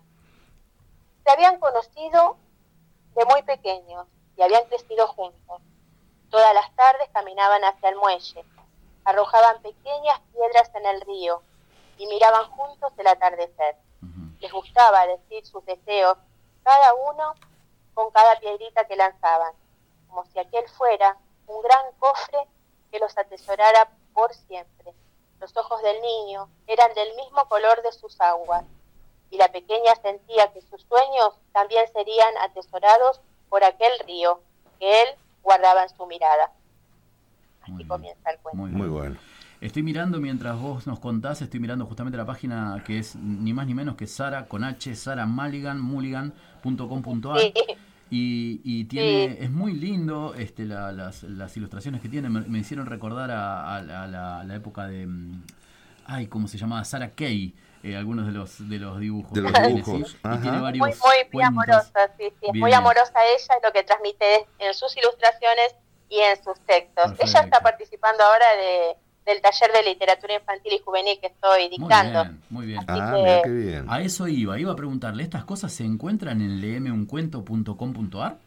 Se 1.23 1.31
habían 1.31 1.59
conocido 1.59 2.37
de 3.15 3.25
muy 3.25 3.43
pequeños 3.43 4.07
y 4.37 4.41
habían 4.41 4.65
crecido 4.65 5.07
juntos. 5.07 5.61
Todas 6.29 6.53
las 6.53 6.73
tardes 6.75 7.09
caminaban 7.13 7.63
hacia 7.63 7.89
el 7.89 7.95
muelle, 7.95 8.43
arrojaban 9.03 9.61
pequeñas 9.61 10.19
piedras 10.33 10.71
en 10.73 10.85
el 10.85 11.01
río 11.01 11.41
y 11.97 12.07
miraban 12.07 12.49
juntos 12.51 12.91
el 12.97 13.07
atardecer. 13.07 13.77
Ujú. 14.01 14.37
Les 14.39 14.51
gustaba 14.51 15.05
decir 15.07 15.45
sus 15.45 15.63
deseos, 15.65 16.17
cada 16.63 16.93
uno 16.93 17.35
con 17.95 18.11
cada 18.11 18.39
piedrita 18.39 18.85
que 18.85 18.95
lanzaban, 18.95 19.53
como 20.07 20.23
si 20.25 20.37
aquel 20.37 20.67
fuera 20.69 21.17
un 21.47 21.61
gran 21.63 21.85
cofre 21.97 22.37
que 22.91 22.99
los 22.99 23.17
atesorara 23.17 23.89
por 24.13 24.31
siempre. 24.33 24.93
Los 25.39 25.55
ojos 25.57 25.81
del 25.81 25.99
niño 26.01 26.47
eran 26.67 26.93
del 26.93 27.15
mismo 27.15 27.47
color 27.49 27.81
de 27.81 27.91
sus 27.91 28.21
aguas, 28.21 28.63
y 29.31 29.37
la 29.37 29.47
pequeña 29.47 29.95
sentía 30.01 30.53
que 30.53 30.61
sus 30.61 30.83
sueños 30.83 31.33
también 31.51 31.85
serían 31.91 32.37
atesorados 32.41 33.19
por 33.49 33.63
aquel 33.63 33.91
río 34.05 34.39
que 34.79 35.01
él 35.01 35.09
guardaba 35.41 35.83
en 35.83 35.89
su 35.89 36.05
mirada. 36.05 36.51
Muy 37.61 37.63
Así 37.63 37.73
bien. 37.77 37.87
comienza 37.87 38.29
el 38.29 38.39
cuento. 38.39 38.57
Muy. 38.57 38.71
Muy 38.71 38.87
bueno. 38.87 39.17
Estoy 39.61 39.83
mirando 39.83 40.19
mientras 40.19 40.59
vos 40.59 40.85
nos 40.85 40.99
contás, 40.99 41.41
estoy 41.41 41.59
mirando 41.59 41.85
justamente 41.85 42.17
la 42.17 42.25
página 42.25 42.83
que 42.85 42.99
es 42.99 43.15
ni 43.15 43.53
más 43.53 43.65
ni 43.65 43.73
menos 43.73 43.95
que 43.95 44.05
Sara 44.05 44.47
con 44.47 44.63
H, 44.63 44.95
Sara 44.95 45.25
Mulligan, 45.25 46.33
mulligan.com.ar. 46.65 47.39
Sí, 47.39 47.53
Y, 48.11 48.61
y 48.63 48.85
tiene, 48.85 49.43
es 49.43 49.49
muy 49.49 49.73
lindo 49.73 50.35
este, 50.35 50.65
la- 50.65 50.91
las, 50.91 51.23
las 51.23 51.55
ilustraciones 51.57 52.01
que 52.01 52.09
tiene. 52.09 52.29
Me, 52.29 52.41
me 52.41 52.59
hicieron 52.59 52.85
recordar 52.85 53.31
a, 53.31 53.75
a 53.75 53.81
la, 53.81 54.03
a 54.03 54.07
la- 54.07 54.43
la 54.43 54.55
época 54.55 54.85
de. 54.87 55.07
mm, 55.07 55.43
Ay, 56.07 56.27
¿cómo 56.27 56.47
se 56.47 56.57
llamaba? 56.59 56.83
Sarah 56.85 57.09
Kay. 57.15 57.55
eh, 57.81 57.95
algunos 57.95 58.27
de 58.27 58.31
los, 58.31 58.69
de 58.69 58.77
los 58.79 58.99
dibujos. 58.99 59.33
De 59.33 59.41
los 59.41 59.51
dibujos. 59.53 60.15
Y 60.23 60.37
tiene 60.37 60.51
Muy, 60.51 60.61
varios 60.61 60.87
muy, 60.87 60.93
muy 60.99 61.25
cuentos. 61.31 61.47
amorosa, 61.47 62.11
sí, 62.17 62.23
sí, 62.29 62.47
es 62.47 62.49
muy 62.53 62.69
Bien. 62.69 62.73
amorosa 62.75 63.13
ella, 63.25 63.55
es 63.57 63.63
lo 63.63 63.71
que 63.73 63.83
transmite 63.83 64.47
en 64.59 64.73
sus 64.75 64.95
ilustraciones 64.97 65.75
y 66.09 66.19
en 66.19 66.43
sus 66.43 66.59
textos. 66.61 67.11
Ella 67.19 67.41
está 67.41 67.59
participando 67.61 68.23
ahora 68.23 68.45
de, 68.55 68.95
del 69.25 69.41
taller 69.41 69.71
de 69.73 69.83
literatura 69.83 70.35
infantil 70.35 70.73
y 70.73 70.79
juvenil 70.79 71.19
que 71.19 71.27
estoy 71.27 71.63
Muy 71.63 71.69
dictando. 71.69 72.21
bien, 72.23 72.41
muy 72.49 72.65
bien. 72.67 72.79
Así 72.79 72.87
Ah, 73.01 73.13
que- 73.15 73.23
mira 73.23 73.41
qué 73.41 73.49
bien. 73.49 73.85
A 73.89 74.01
eso 74.01 74.27
iba, 74.27 74.59
iba 74.59 74.71
a 74.71 74.75
preguntarle, 74.75 75.23
¿estas 75.23 75.45
cosas 75.45 75.73
se 75.73 75.83
encuentran 75.83 76.41
en 76.41 76.61
leemeuncuento.com.ar? 76.61 78.37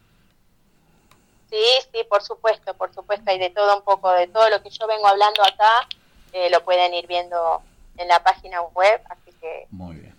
Sí, 1.49 1.57
sí, 1.91 1.99
por 2.09 2.21
supuesto, 2.21 2.73
por 2.75 2.93
supuesto, 2.93 3.29
hay 3.29 3.39
de 3.39 3.49
todo 3.49 3.77
un 3.77 3.83
poco, 3.83 4.11
de 4.11 4.27
todo 4.27 4.49
lo 4.49 4.61
que 4.61 4.69
yo 4.69 4.87
vengo 4.87 5.07
hablando 5.07 5.41
acá, 5.43 5.87
eh, 6.31 6.49
lo 6.51 6.63
pueden 6.63 6.93
ir 6.93 7.07
viendo 7.07 7.61
en 7.97 8.07
la 8.07 8.23
página 8.23 8.61
web, 8.61 9.01
así 9.09 9.31
que 9.41 9.65
Muy 9.71 9.95
bien. 9.95 10.15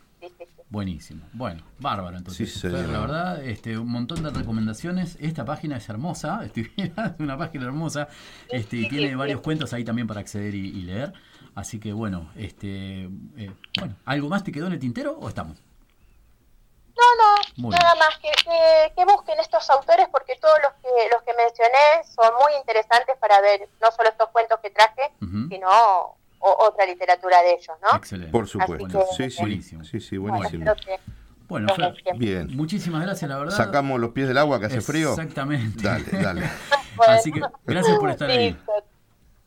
Buenísimo. 0.68 1.26
Bueno, 1.32 1.64
bárbaro 1.78 2.16
entonces. 2.16 2.52
Sí, 2.52 2.60
Fer, 2.60 2.88
la 2.88 3.00
verdad, 3.00 3.44
este, 3.44 3.76
un 3.76 3.90
montón 3.90 4.22
de 4.22 4.30
recomendaciones. 4.30 5.16
Esta 5.20 5.44
página 5.44 5.76
es 5.76 5.88
hermosa, 5.88 6.40
estoy 6.44 6.72
viendo, 6.76 7.02
es 7.02 7.18
una 7.18 7.36
página 7.36 7.64
hermosa. 7.66 8.08
Este, 8.48 8.76
y 8.76 8.88
tiene 8.88 9.16
varios 9.16 9.40
cuentos 9.40 9.72
ahí 9.72 9.84
también 9.84 10.06
para 10.06 10.20
acceder 10.20 10.54
y, 10.54 10.68
y 10.68 10.82
leer. 10.82 11.12
Así 11.54 11.80
que 11.80 11.92
bueno, 11.92 12.30
este, 12.36 13.04
eh, 13.36 13.52
bueno, 13.78 13.96
¿algo 14.04 14.28
más 14.28 14.44
te 14.44 14.52
quedó 14.52 14.66
en 14.66 14.74
el 14.74 14.78
tintero 14.78 15.18
o 15.18 15.28
estamos? 15.28 15.58
No, 17.00 17.24
no, 17.24 17.34
Muy 17.56 17.76
nada 17.76 17.94
más 17.94 18.18
que, 18.18 18.30
que, 18.44 18.92
que 18.94 19.04
busquen 19.06 19.40
estos 19.40 19.68
autores 19.70 20.06
porque 20.12 20.36
todos 20.36 20.58
los 20.62 20.72
que 20.74 21.08
los 21.10 21.22
que 21.22 21.32
mencioné 21.34 22.04
son 22.14 22.32
muy 22.34 22.54
interesantes 22.58 23.16
para 23.18 23.40
ver 23.40 23.68
no 23.80 23.90
solo 23.90 24.10
estos 24.10 24.28
cuentos 24.28 24.60
que 24.60 24.70
traje, 24.70 25.10
sino 25.48 26.16
o- 26.40 26.56
otra 26.68 26.84
literatura 26.86 27.40
de 27.42 27.52
ellos, 27.52 27.76
¿no? 27.82 27.96
Excelente. 27.96 28.32
Por 28.32 28.46
supuesto. 28.48 29.06
Así 29.12 29.24
Sí, 29.24 29.30
sí. 29.30 29.40
Buenísimo. 29.40 29.84
Sí, 29.84 30.00
sí, 30.00 30.16
Bueno, 30.18 30.36
buenísimo. 30.38 30.64
Bueno, 31.48 31.74
Fer, 31.74 31.94
dejen. 31.94 32.18
Bien. 32.18 32.56
muchísimas 32.56 33.02
gracias, 33.02 33.28
la 33.28 33.38
verdad. 33.38 33.56
Sacamos 33.56 33.98
los 34.00 34.10
pies 34.10 34.28
del 34.28 34.38
agua 34.38 34.60
que 34.60 34.66
hace 34.66 34.80
frío. 34.80 35.10
Exactamente. 35.10 35.82
Dale, 35.82 36.04
dale. 36.22 36.42
Bueno. 36.96 37.12
Así 37.14 37.30
que 37.32 37.40
gracias 37.64 37.98
por 37.98 38.10
estar 38.10 38.28
ahí. 38.28 38.50
Listo. 38.50 38.72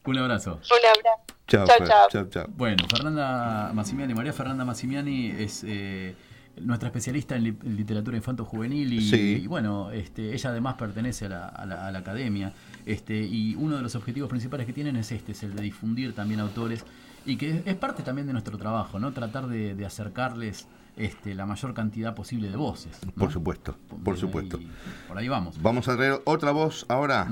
Un 0.05 0.17
abrazo. 0.17 0.51
Un 0.53 0.89
abrazo. 0.89 1.33
Chao, 1.47 1.65
Chao, 1.67 1.87
chao. 1.87 2.07
chao, 2.09 2.25
chao. 2.29 2.45
Bueno, 2.49 2.83
Fernanda 2.89 3.69
Massimiani, 3.73 4.13
María 4.13 4.33
Fernanda 4.33 4.65
Massimiani 4.65 5.31
es 5.37 5.63
eh, 5.67 6.15
nuestra 6.57 6.87
especialista 6.87 7.35
en, 7.35 7.43
li- 7.43 7.57
en 7.63 7.75
literatura 7.75 8.17
infanto-juvenil 8.17 8.91
y, 8.93 9.01
Sí. 9.09 9.41
y 9.43 9.47
bueno, 9.47 9.91
este, 9.91 10.33
ella 10.33 10.49
además 10.49 10.75
pertenece 10.75 11.25
a 11.25 11.29
la, 11.29 11.47
a 11.47 11.65
la- 11.65 11.87
a 11.87 11.91
la 11.91 11.99
academia 11.99 12.53
este, 12.85 13.17
y 13.23 13.55
uno 13.55 13.75
de 13.77 13.81
los 13.81 13.95
objetivos 13.95 14.29
principales 14.29 14.65
que 14.65 14.73
tienen 14.73 14.95
es 14.95 15.11
este, 15.11 15.31
es 15.33 15.43
el 15.43 15.55
de 15.55 15.61
difundir 15.63 16.13
también 16.13 16.39
autores 16.39 16.83
y 17.25 17.37
que 17.37 17.63
es, 17.65 17.75
parte 17.75 18.03
también 18.03 18.27
de 18.27 18.33
nuestro 18.33 18.57
trabajo, 18.57 18.99
¿no? 18.99 19.11
Tratar 19.13 19.47
de, 19.47 19.75
de 19.75 19.85
acercarles 19.85 20.67
este, 20.97 21.33
la 21.33 21.45
mayor 21.47 21.73
cantidad 21.73 22.13
posible 22.13 22.49
de 22.49 22.55
voces. 22.57 22.99
¿no? 23.05 23.11
Por 23.13 23.31
supuesto, 23.31 23.75
por 24.03 24.13
ahí- 24.13 24.19
supuesto. 24.19 24.59
por 25.07 25.17
ahí 25.17 25.27
vamos. 25.27 25.59
Vamos 25.61 25.87
a 25.87 25.95
traer 25.95 26.21
otra 26.25 26.51
voz 26.51 26.85
ahora. 26.89 27.27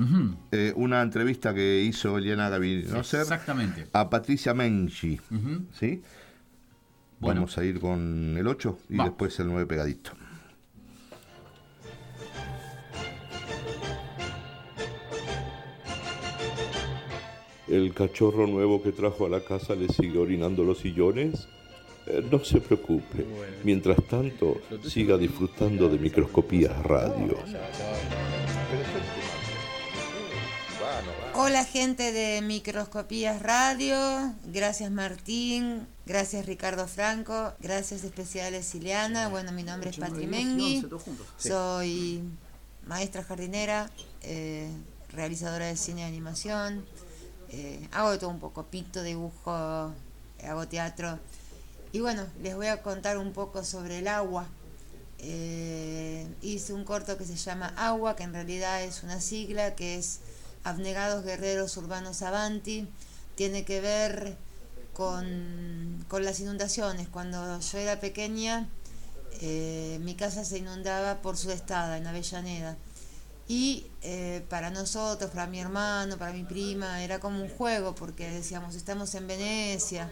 Eh, 0.50 0.72
una 0.76 1.00
entrevista 1.02 1.54
que 1.54 1.82
hizo 1.82 2.18
Eliana 2.18 2.48
Gavinoser 2.48 3.20
Exactamente. 3.20 3.86
a 3.92 4.08
Patricia 4.10 4.52
Menchi. 4.54 5.20
¿Sí? 5.78 6.02
Bueno. 7.20 7.42
Vamos 7.42 7.56
a 7.58 7.64
ir 7.64 7.78
con 7.78 8.34
el 8.36 8.46
8 8.48 8.78
y 8.88 8.96
Va. 8.96 9.04
después 9.04 9.38
el 9.38 9.46
9 9.46 9.66
pegadito. 9.66 10.10
¿El 17.72 17.94
cachorro 17.94 18.46
nuevo 18.46 18.82
que 18.82 18.92
trajo 18.92 19.24
a 19.24 19.30
la 19.30 19.42
casa 19.42 19.74
le 19.74 19.88
sigue 19.88 20.18
orinando 20.18 20.62
los 20.62 20.80
sillones? 20.80 21.48
Eh, 22.06 22.22
no 22.30 22.44
se 22.44 22.60
preocupe. 22.60 23.24
Mientras 23.64 23.96
tanto, 24.10 24.60
siga 24.86 25.16
disfrutando 25.16 25.88
de 25.88 25.96
Microscopías 25.96 26.82
Radio. 26.82 27.38
Hola 31.34 31.64
gente 31.64 32.12
de 32.12 32.42
Microscopías 32.42 33.40
Radio, 33.40 33.96
gracias 34.52 34.90
Martín, 34.90 35.86
gracias 36.04 36.44
Ricardo 36.44 36.86
Franco, 36.86 37.54
gracias 37.58 38.04
especiales 38.04 38.74
Ileana, 38.74 39.28
bueno 39.28 39.50
mi 39.50 39.62
nombre 39.62 39.88
es 39.88 39.96
Patri 39.96 40.26
Mengui, 40.26 40.86
soy 41.38 42.22
maestra 42.86 43.24
jardinera, 43.24 43.90
eh, 44.20 44.68
realizadora 45.10 45.66
de 45.66 45.76
cine 45.76 46.02
y 46.02 46.04
animación, 46.04 46.84
eh, 47.52 47.88
hago 47.92 48.18
todo 48.18 48.30
un 48.30 48.40
poco, 48.40 48.64
pinto, 48.64 49.02
dibujo, 49.02 49.92
hago 50.42 50.68
teatro 50.68 51.18
y 51.92 52.00
bueno, 52.00 52.26
les 52.42 52.56
voy 52.56 52.68
a 52.68 52.82
contar 52.82 53.18
un 53.18 53.32
poco 53.32 53.64
sobre 53.64 53.98
el 53.98 54.08
agua. 54.08 54.46
Eh, 55.18 56.26
hice 56.40 56.72
un 56.72 56.84
corto 56.84 57.18
que 57.18 57.26
se 57.26 57.36
llama 57.36 57.72
Agua, 57.76 58.16
que 58.16 58.22
en 58.22 58.32
realidad 58.32 58.82
es 58.82 59.02
una 59.02 59.20
sigla 59.20 59.74
que 59.74 59.96
es 59.96 60.20
Abnegados 60.64 61.22
Guerreros 61.22 61.76
Urbanos 61.76 62.22
Avanti. 62.22 62.88
Tiene 63.34 63.66
que 63.66 63.82
ver 63.82 64.38
con, 64.94 66.04
con 66.08 66.24
las 66.24 66.40
inundaciones. 66.40 67.08
Cuando 67.08 67.60
yo 67.60 67.78
era 67.78 68.00
pequeña, 68.00 68.68
eh, 69.42 69.98
mi 70.00 70.14
casa 70.14 70.46
se 70.46 70.58
inundaba 70.58 71.20
por 71.20 71.36
su 71.36 71.50
estada 71.50 71.98
en 71.98 72.06
Avellaneda. 72.06 72.78
Y 73.48 73.86
eh, 74.02 74.44
para 74.48 74.70
nosotros, 74.70 75.30
para 75.30 75.46
mi 75.46 75.60
hermano, 75.60 76.16
para 76.16 76.32
mi 76.32 76.44
prima, 76.44 77.02
era 77.02 77.18
como 77.18 77.42
un 77.42 77.48
juego, 77.48 77.94
porque 77.94 78.30
decíamos, 78.30 78.74
estamos 78.74 79.14
en 79.14 79.26
Venecia, 79.26 80.10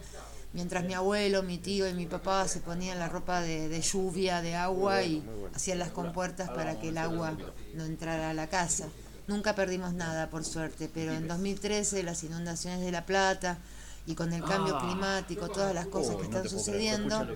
mientras 0.53 0.85
mi 0.85 0.95
abuelo, 0.95 1.43
mi 1.43 1.59
tío 1.59 1.89
y 1.89 1.95
mi 1.95 2.07
papá 2.07 2.47
se 2.49 2.61
ponían 2.61 2.99
la 2.99 3.09
ropa 3.09 3.41
de, 3.41 3.69
de 3.69 3.81
lluvia, 3.81 4.43
de 4.43 4.57
agua 4.57 5.03
y 5.03 5.23
hacían 5.55 5.79
las 5.79 5.91
compuertas 5.91 6.51
para 6.51 6.79
que 6.81 6.89
el 6.89 6.99
agua 6.99 7.37
no 7.75 7.85
entrara 7.85 8.31
a 8.31 8.35
la 8.35 8.49
casa. 8.49 8.89
Nunca 9.27 9.55
perdimos 9.55 9.95
nada, 9.95 10.29
por 10.29 10.45
suerte, 10.45 10.91
pero 10.93 11.13
en 11.13 11.29
2013 11.29 12.03
las 12.03 12.25
inundaciones 12.25 12.81
de 12.81 12.91
La 12.91 13.07
Plata 13.07 13.59
y 14.07 14.17
con 14.17 14.33
el 14.33 14.43
cambio 14.43 14.77
climático, 14.81 15.49
todas 15.49 15.73
las 15.73 15.87
cosas 15.87 16.17
que 16.17 16.25
están 16.25 16.49
sucediendo, 16.49 17.27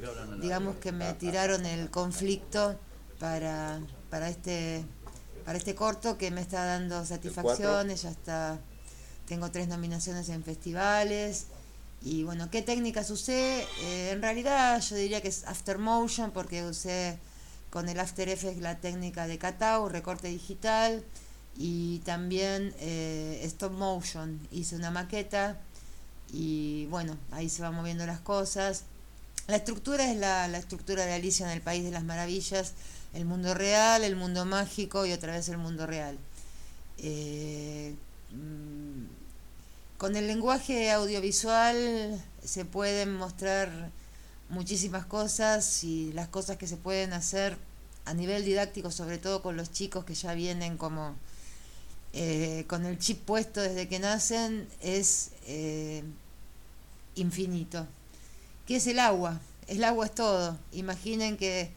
digamos 0.40 0.76
que 0.76 0.90
me 0.90 1.12
tiraron 1.14 1.64
el 1.66 1.90
conflicto 1.90 2.74
para, 3.20 3.78
para, 4.10 4.28
este, 4.28 4.84
para 5.44 5.58
este 5.58 5.74
corto 5.74 6.18
que 6.18 6.30
me 6.30 6.40
está 6.40 6.64
dando 6.64 7.04
satisfacciones, 7.04 8.02
ya 8.02 8.10
está, 8.10 8.58
tengo 9.26 9.50
tres 9.50 9.68
nominaciones 9.68 10.28
en 10.28 10.42
festivales. 10.42 11.46
Y 12.02 12.22
bueno, 12.24 12.50
¿qué 12.50 12.60
técnicas 12.60 13.10
usé? 13.10 13.66
Eh, 13.82 14.10
en 14.12 14.20
realidad 14.20 14.80
yo 14.80 14.96
diría 14.96 15.22
que 15.22 15.28
es 15.28 15.44
After 15.46 15.78
Motion 15.78 16.32
porque 16.32 16.62
usé 16.62 17.18
con 17.70 17.88
el 17.88 17.98
After 17.98 18.28
Effects 18.28 18.60
la 18.60 18.78
técnica 18.78 19.26
de 19.26 19.38
Catau, 19.38 19.88
recorte 19.88 20.28
digital 20.28 21.02
y 21.56 22.00
también 22.00 22.74
eh, 22.78 23.40
Stop 23.44 23.72
Motion. 23.72 24.38
Hice 24.50 24.76
una 24.76 24.90
maqueta 24.90 25.58
y 26.32 26.86
bueno, 26.86 27.16
ahí 27.32 27.48
se 27.48 27.62
van 27.62 27.74
moviendo 27.74 28.06
las 28.06 28.20
cosas. 28.20 28.84
La 29.46 29.56
estructura 29.56 30.10
es 30.10 30.16
la, 30.16 30.46
la 30.48 30.58
estructura 30.58 31.04
de 31.06 31.14
Alicia 31.14 31.46
en 31.46 31.52
el 31.52 31.60
País 31.60 31.84
de 31.84 31.90
las 31.90 32.04
Maravillas, 32.04 32.72
el 33.14 33.24
mundo 33.24 33.54
real, 33.54 34.04
el 34.04 34.16
mundo 34.16 34.44
mágico 34.44 35.06
y 35.06 35.12
otra 35.12 35.32
vez 35.32 35.48
el 35.48 35.58
mundo 35.58 35.86
real. 35.86 36.18
Eh, 36.98 37.94
mm, 38.32 39.04
con 39.98 40.16
el 40.16 40.26
lenguaje 40.26 40.90
audiovisual 40.90 42.22
se 42.44 42.64
pueden 42.64 43.14
mostrar 43.14 43.70
muchísimas 44.48 45.06
cosas 45.06 45.84
y 45.84 46.12
las 46.12 46.28
cosas 46.28 46.56
que 46.56 46.66
se 46.66 46.76
pueden 46.76 47.12
hacer 47.12 47.56
a 48.04 48.14
nivel 48.14 48.44
didáctico, 48.44 48.90
sobre 48.90 49.18
todo 49.18 49.42
con 49.42 49.56
los 49.56 49.72
chicos 49.72 50.04
que 50.04 50.14
ya 50.14 50.34
vienen 50.34 50.76
como 50.76 51.14
eh, 52.12 52.64
con 52.68 52.84
el 52.84 52.98
chip 52.98 53.24
puesto 53.24 53.60
desde 53.60 53.88
que 53.88 53.98
nacen, 53.98 54.68
es 54.82 55.30
eh, 55.46 56.04
infinito. 57.14 57.86
¿Qué 58.66 58.76
es 58.76 58.86
el 58.86 58.98
agua? 58.98 59.40
El 59.68 59.82
agua 59.84 60.06
es 60.06 60.14
todo. 60.14 60.58
Imaginen 60.72 61.36
que 61.36 61.70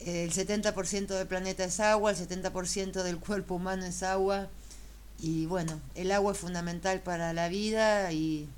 el 0.00 0.32
70% 0.32 1.06
del 1.08 1.26
planeta 1.26 1.64
es 1.64 1.78
agua, 1.80 2.10
el 2.10 2.16
70% 2.16 3.02
del 3.02 3.18
cuerpo 3.18 3.56
humano 3.56 3.84
es 3.84 4.02
agua. 4.02 4.48
Y 5.18 5.46
bueno, 5.46 5.80
el 5.94 6.12
agua 6.12 6.32
es 6.32 6.38
fundamental 6.38 7.00
para 7.00 7.32
la 7.34 7.48
vida 7.48 8.10
y 8.12 8.48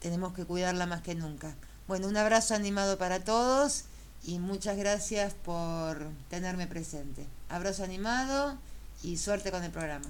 tenemos 0.00 0.32
que 0.32 0.44
cuidarla 0.44 0.86
más 0.86 1.02
que 1.02 1.14
nunca. 1.14 1.54
Bueno, 1.86 2.08
un 2.08 2.16
abrazo 2.16 2.54
animado 2.54 2.98
para 2.98 3.20
todos 3.20 3.84
y 4.24 4.38
muchas 4.38 4.76
gracias 4.76 5.34
por 5.34 6.08
tenerme 6.30 6.66
presente. 6.66 7.26
Abrazo 7.48 7.84
animado 7.84 8.56
y 9.02 9.18
suerte 9.18 9.50
con 9.50 9.64
el 9.64 9.70
programa. 9.70 10.06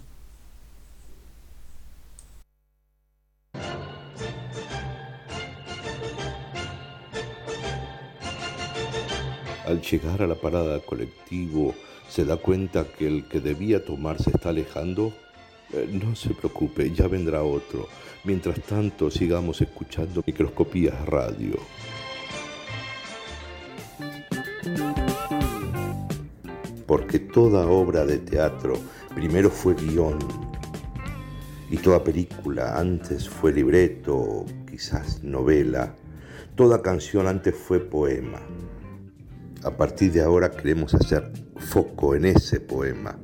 Al 9.68 9.82
llegar 9.82 10.22
a 10.22 10.26
la 10.26 10.34
parada 10.34 10.80
colectivo 10.80 11.74
¿Se 12.08 12.24
da 12.24 12.38
cuenta 12.38 12.86
que 12.86 13.06
el 13.06 13.28
que 13.28 13.38
debía 13.38 13.84
tomar 13.84 14.20
se 14.20 14.30
está 14.30 14.48
alejando? 14.48 15.12
Eh, 15.74 15.86
no 15.92 16.16
se 16.16 16.32
preocupe, 16.32 16.90
ya 16.90 17.06
vendrá 17.06 17.42
otro. 17.42 17.86
Mientras 18.24 18.60
tanto, 18.62 19.10
sigamos 19.10 19.60
escuchando 19.60 20.24
Microscopías 20.26 21.04
Radio. 21.04 21.58
Porque 26.86 27.18
toda 27.18 27.66
obra 27.66 28.06
de 28.06 28.18
teatro 28.18 28.74
primero 29.14 29.50
fue 29.50 29.74
guion 29.74 30.18
y 31.70 31.76
toda 31.76 32.02
película 32.02 32.78
antes 32.78 33.28
fue 33.28 33.52
libreto, 33.52 34.46
quizás 34.68 35.22
novela, 35.22 35.94
toda 36.54 36.80
canción 36.80 37.26
antes 37.26 37.54
fue 37.54 37.80
poema. 37.80 38.40
A 39.68 39.76
partir 39.76 40.10
de 40.12 40.22
ahora 40.22 40.50
queremos 40.50 40.94
hacer 40.94 41.30
foco 41.58 42.14
en 42.14 42.24
ese 42.24 42.58
poema, 42.58 43.18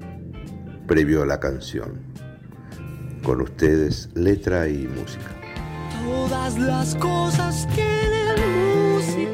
previo 0.86 1.22
a 1.22 1.26
la 1.26 1.40
canción. 1.40 2.02
Con 3.22 3.40
ustedes, 3.40 4.10
letra 4.14 4.68
y 4.68 4.86
música. 4.86 5.34
Todas 6.04 6.58
las 6.58 6.96
cosas 6.96 7.66
tienen 7.74 8.92
música 8.92 9.33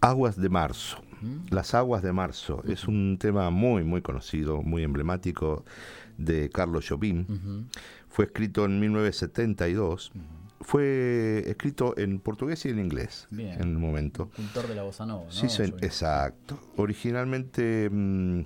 Aguas 0.00 0.40
de 0.40 0.48
Marzo. 0.48 0.98
Las 1.50 1.74
Aguas 1.74 2.02
de 2.02 2.12
Marzo 2.12 2.62
es 2.68 2.86
un 2.86 3.16
tema 3.18 3.50
muy, 3.50 3.82
muy 3.84 4.02
conocido, 4.02 4.62
muy 4.62 4.82
emblemático 4.84 5.64
de 6.18 6.50
Carlos 6.50 6.86
Jobim. 6.88 7.66
Fue 8.08 8.26
escrito 8.26 8.64
en 8.66 8.78
1972. 8.80 10.12
Fue 10.60 11.44
escrito 11.46 11.94
en 11.98 12.18
portugués 12.18 12.64
y 12.66 12.70
en 12.70 12.78
inglés 12.78 13.26
Bien. 13.30 13.60
en 13.60 13.68
el 13.72 13.78
momento. 13.78 14.30
Cultor 14.34 14.66
de 14.68 14.74
la 14.74 14.82
bossa 14.82 15.04
nova, 15.06 15.24
¿no? 15.26 15.30
Sí, 15.30 15.48
se- 15.48 15.64
exacto. 15.64 16.58
Originalmente 16.76 17.88
mm, 17.90 18.40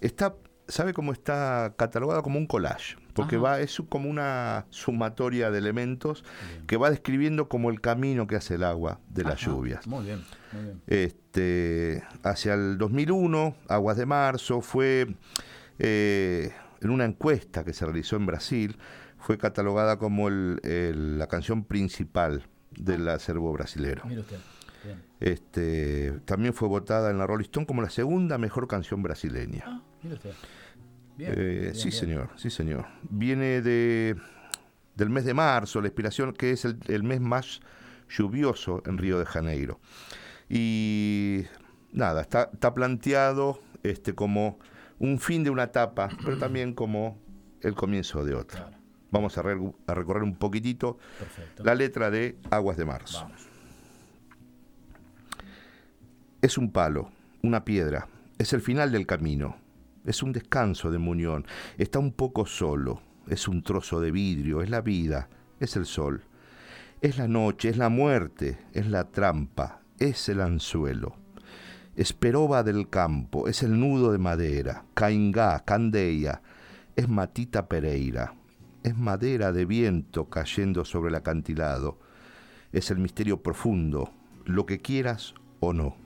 está, 0.00 0.34
¿sabe 0.68 0.92
cómo 0.92 1.12
está 1.12 1.74
catalogado 1.76 2.22
como 2.22 2.38
un 2.38 2.46
collage? 2.46 2.96
Porque 3.14 3.36
Ajá. 3.36 3.42
va, 3.44 3.60
es 3.60 3.80
como 3.88 4.10
una 4.10 4.66
sumatoria 4.70 5.50
de 5.50 5.58
elementos 5.58 6.24
que 6.66 6.76
va 6.76 6.90
describiendo 6.90 7.48
como 7.48 7.70
el 7.70 7.80
camino 7.80 8.26
que 8.26 8.36
hace 8.36 8.54
el 8.56 8.64
agua 8.64 9.00
de 9.08 9.24
las 9.24 9.40
lluvias. 9.40 9.86
Muy 9.86 10.04
bien. 10.04 10.22
Este, 10.86 12.02
hacia 12.22 12.54
el 12.54 12.78
2001, 12.78 13.56
Aguas 13.68 13.96
de 13.96 14.06
Marzo, 14.06 14.60
fue 14.60 15.14
eh, 15.78 16.52
en 16.80 16.90
una 16.90 17.04
encuesta 17.04 17.64
que 17.64 17.72
se 17.72 17.84
realizó 17.84 18.16
en 18.16 18.26
Brasil, 18.26 18.76
fue 19.18 19.38
catalogada 19.38 19.98
como 19.98 20.28
el- 20.28 20.60
el- 20.62 21.18
la 21.18 21.26
canción 21.26 21.64
principal 21.64 22.46
del 22.70 23.08
acervo 23.08 23.52
brasilero. 23.52 24.02
Mire 24.06 24.20
usted. 24.20 24.36
Bien. 24.84 25.02
Este, 25.18 26.12
también 26.26 26.52
fue 26.54 26.68
votada 26.68 27.10
en 27.10 27.18
la 27.18 27.26
Rolling 27.26 27.44
Stone 27.44 27.66
como 27.66 27.80
la 27.82 27.88
segunda 27.90 28.36
mejor 28.38 28.68
canción 28.68 29.02
brasileña. 29.02 29.64
Ah, 29.66 29.82
usted. 30.12 30.30
Bien, 31.16 31.32
Eh, 31.36 31.58
bien, 31.62 31.74
sí, 31.74 31.90
señor, 31.90 32.30
sí, 32.36 32.50
señor. 32.50 32.86
Viene 33.08 33.62
de, 33.62 34.16
del 34.96 35.10
mes 35.10 35.24
de 35.24 35.32
marzo, 35.32 35.80
la 35.80 35.86
inspiración, 35.88 36.32
que 36.34 36.50
es 36.50 36.64
el, 36.64 36.78
el 36.88 37.02
mes 37.02 37.20
más 37.20 37.60
lluvioso 38.10 38.82
en 38.84 38.98
Río 38.98 39.18
de 39.18 39.24
Janeiro. 39.24 39.80
Y 40.48 41.44
nada, 41.92 42.22
está, 42.22 42.50
está 42.52 42.74
planteado 42.74 43.60
este, 43.82 44.14
como 44.14 44.58
un 44.98 45.18
fin 45.18 45.44
de 45.44 45.50
una 45.50 45.64
etapa, 45.64 46.08
pero 46.24 46.38
también 46.38 46.74
como 46.74 47.18
el 47.60 47.74
comienzo 47.74 48.24
de 48.24 48.34
otra. 48.34 48.60
Claro. 48.66 48.76
Vamos 49.10 49.38
a, 49.38 49.42
re- 49.42 49.72
a 49.86 49.94
recorrer 49.94 50.22
un 50.22 50.34
poquitito 50.36 50.98
Perfecto. 51.18 51.62
la 51.64 51.74
letra 51.74 52.10
de 52.10 52.36
Aguas 52.50 52.76
de 52.76 52.84
Marzo. 52.84 53.20
Vamos. 53.22 53.46
Es 56.42 56.58
un 56.58 56.72
palo, 56.72 57.10
una 57.42 57.64
piedra, 57.64 58.08
es 58.38 58.52
el 58.52 58.60
final 58.60 58.92
del 58.92 59.06
camino, 59.06 59.56
es 60.04 60.22
un 60.22 60.32
descanso 60.32 60.90
de 60.90 60.98
Muñón, 60.98 61.46
está 61.78 61.98
un 61.98 62.12
poco 62.12 62.44
solo, 62.44 63.00
es 63.28 63.48
un 63.48 63.62
trozo 63.62 64.00
de 64.00 64.10
vidrio, 64.10 64.60
es 64.60 64.68
la 64.68 64.82
vida, 64.82 65.28
es 65.60 65.76
el 65.76 65.86
sol, 65.86 66.22
es 67.00 67.16
la 67.16 67.28
noche, 67.28 67.70
es 67.70 67.78
la 67.78 67.88
muerte, 67.88 68.58
es 68.74 68.86
la 68.88 69.04
trampa, 69.10 69.80
es 69.98 70.28
el 70.28 70.40
anzuelo. 70.40 71.16
Es 71.96 72.12
peroba 72.12 72.62
del 72.62 72.88
campo, 72.88 73.46
es 73.48 73.62
el 73.62 73.78
nudo 73.78 74.10
de 74.12 74.18
madera, 74.18 74.84
caingá, 74.94 75.64
candeia, 75.64 76.42
es 76.96 77.08
matita 77.08 77.68
pereira, 77.68 78.34
es 78.82 78.96
madera 78.96 79.52
de 79.52 79.64
viento 79.64 80.28
cayendo 80.28 80.84
sobre 80.84 81.10
el 81.10 81.14
acantilado, 81.14 81.98
es 82.72 82.90
el 82.90 82.98
misterio 82.98 83.42
profundo, 83.42 84.12
lo 84.44 84.66
que 84.66 84.80
quieras 84.80 85.34
o 85.60 85.72
no. 85.72 85.96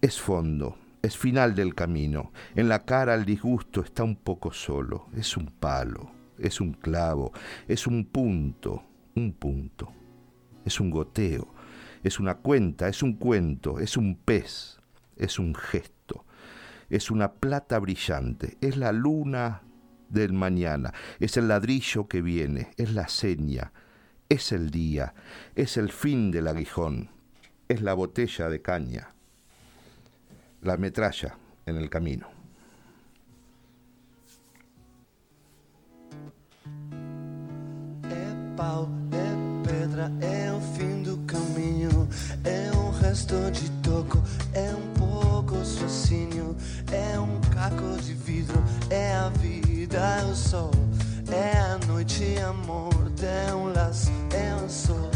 Es 0.00 0.20
fondo, 0.20 0.78
es 1.02 1.16
final 1.16 1.54
del 1.54 1.74
camino. 1.74 2.32
En 2.54 2.68
la 2.68 2.84
cara 2.84 3.14
el 3.14 3.24
disgusto 3.24 3.82
está 3.82 4.02
un 4.04 4.16
poco 4.16 4.52
solo. 4.52 5.06
Es 5.14 5.36
un 5.36 5.46
palo, 5.46 6.10
es 6.38 6.60
un 6.60 6.72
clavo, 6.72 7.32
es 7.66 7.86
un 7.86 8.04
punto, 8.04 8.82
un 9.14 9.32
punto. 9.32 9.92
Es 10.64 10.80
un 10.80 10.90
goteo, 10.90 11.48
es 12.02 12.20
una 12.20 12.36
cuenta, 12.36 12.88
es 12.88 13.02
un 13.02 13.14
cuento, 13.14 13.80
es 13.80 13.96
un 13.96 14.16
pez, 14.16 14.78
es 15.16 15.38
un 15.38 15.54
gesto. 15.54 16.24
Es 16.90 17.10
una 17.10 17.32
plata 17.32 17.78
brillante, 17.78 18.56
es 18.62 18.76
la 18.78 18.92
luna 18.92 19.62
del 20.08 20.32
mañana, 20.32 20.94
es 21.20 21.36
el 21.36 21.48
ladrillo 21.48 22.08
que 22.08 22.22
viene, 22.22 22.70
es 22.78 22.94
la 22.94 23.08
seña, 23.08 23.72
es 24.30 24.52
el 24.52 24.70
día, 24.70 25.12
es 25.54 25.76
el 25.76 25.90
fin 25.90 26.30
del 26.30 26.48
aguijón, 26.48 27.10
es 27.68 27.82
la 27.82 27.92
botella 27.92 28.48
de 28.48 28.62
caña 28.62 29.08
la 30.62 30.76
metralla 30.76 31.36
en 31.66 31.76
el 31.76 31.88
camino. 31.88 32.28
Resto 43.08 43.50
de 43.50 43.70
toco, 43.82 44.22
é 44.52 44.70
um 44.70 44.92
pouco 44.92 45.56
raciocínio. 45.56 46.54
É 46.92 47.18
um 47.18 47.40
caco 47.54 47.96
de 48.02 48.12
vidro, 48.12 48.62
é 48.90 49.14
a 49.14 49.30
vida, 49.30 49.96
é 49.96 50.24
o 50.24 50.34
sol. 50.34 50.70
É 51.30 51.58
a 51.58 51.78
noite, 51.86 52.38
a 52.38 52.52
morte, 52.52 53.24
é 53.24 53.54
um 53.54 53.72
laço, 53.72 54.10
é 54.34 54.54
um 54.62 54.68
sol. 54.68 55.10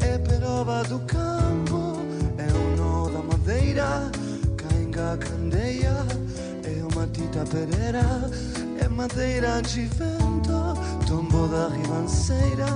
É 0.00 0.18
peroba 0.18 0.82
do 0.84 0.98
campo, 1.00 1.98
é 2.36 2.52
o 2.52 2.76
nó 2.76 3.08
da 3.08 3.22
madeira. 3.22 4.10
Cainga, 4.56 5.16
candeia, 5.16 5.94
é 7.04 7.06
uma 7.06 7.06
tita 7.06 7.44
pereira. 7.44 8.02
É 8.80 8.88
madeira 8.88 9.60
de 9.62 9.82
vento, 9.86 11.06
tombo 11.06 11.46
da 11.48 11.68
ribanceira. 11.68 12.66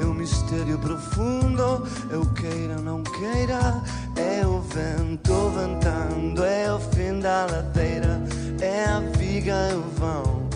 É 0.00 0.04
um 0.04 0.14
mistério 0.14 0.78
profundo, 0.78 1.86
eu 2.10 2.26
queira, 2.34 2.76
não 2.76 3.02
queira. 3.02 3.82
É 4.16 4.46
o 4.46 4.60
vento 4.60 5.50
ventando, 5.50 6.44
é 6.44 6.72
o 6.72 6.78
fim 6.78 7.20
da 7.20 7.46
ladeira. 7.46 8.20
É 8.60 8.84
a 8.84 9.00
viga, 9.16 9.52
é 9.52 9.74
o 9.74 9.82
vão, 9.98 10.48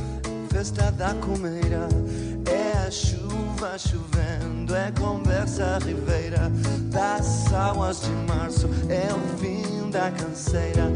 festa 0.50 0.90
da 0.92 1.14
comeira. 1.14 1.88
É 2.46 2.86
a 2.86 2.90
chuva 2.90 3.78
chovendo, 3.78 4.74
é 4.74 4.90
conversa 4.92 5.78
ribeira. 5.78 6.50
Das 6.90 7.52
águas 7.52 8.00
de 8.00 8.10
março, 8.32 8.68
é 8.88 9.08
o 9.14 9.38
fim 9.38 9.90
da 9.90 10.10
canseira. 10.10 10.90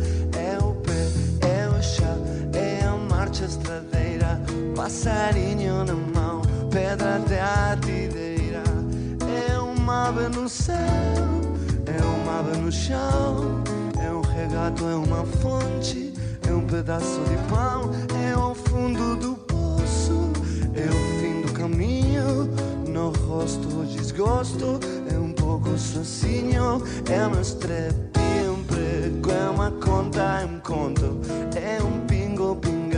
A 3.35 3.41
marcha 3.41 3.45
estradeira. 3.47 4.41
Passarinho 4.77 5.85
na 5.85 5.95
mão, 5.95 6.43
pedra 6.71 7.19
de 7.19 7.35
atideira. 7.35 8.63
É 9.49 9.59
uma 9.59 10.09
ave 10.09 10.29
no 10.29 10.49
céu, 10.49 10.77
é 11.87 12.03
uma 12.03 12.39
ave 12.39 12.59
no 12.59 12.71
chão. 12.71 13.63
É 14.01 14.11
um 14.11 14.21
regato, 14.21 14.85
é 14.85 14.95
uma 14.95 15.25
fonte, 15.25 16.15
é 16.49 16.53
um 16.53 16.65
pedaço 16.67 17.21
de 17.29 17.37
pão. 17.49 17.91
É 18.25 18.37
o 18.37 18.55
fundo 18.55 19.17
do 19.17 19.35
poço, 19.35 20.31
é 20.75 20.87
o 20.87 21.21
fim 21.21 21.43
do 21.43 21.53
caminho. 21.53 22.49
No 22.89 23.11
rosto 23.11 23.67
o 23.81 23.85
desgosto, 23.85 24.79
é 25.13 25.19
um 25.19 25.33
pouco 25.33 25.77
sozinho. 25.77 26.83
É 27.11 27.41
estrepe, 27.41 28.21
é 28.45 28.51
um 28.51 28.63
prego, 28.63 29.31
é 29.33 29.51
uma 29.51 29.71
conta, 29.73 30.21
é 30.21 30.47
um 30.47 30.61
conto. 30.61 31.21
É 31.57 31.83
um 31.83 32.14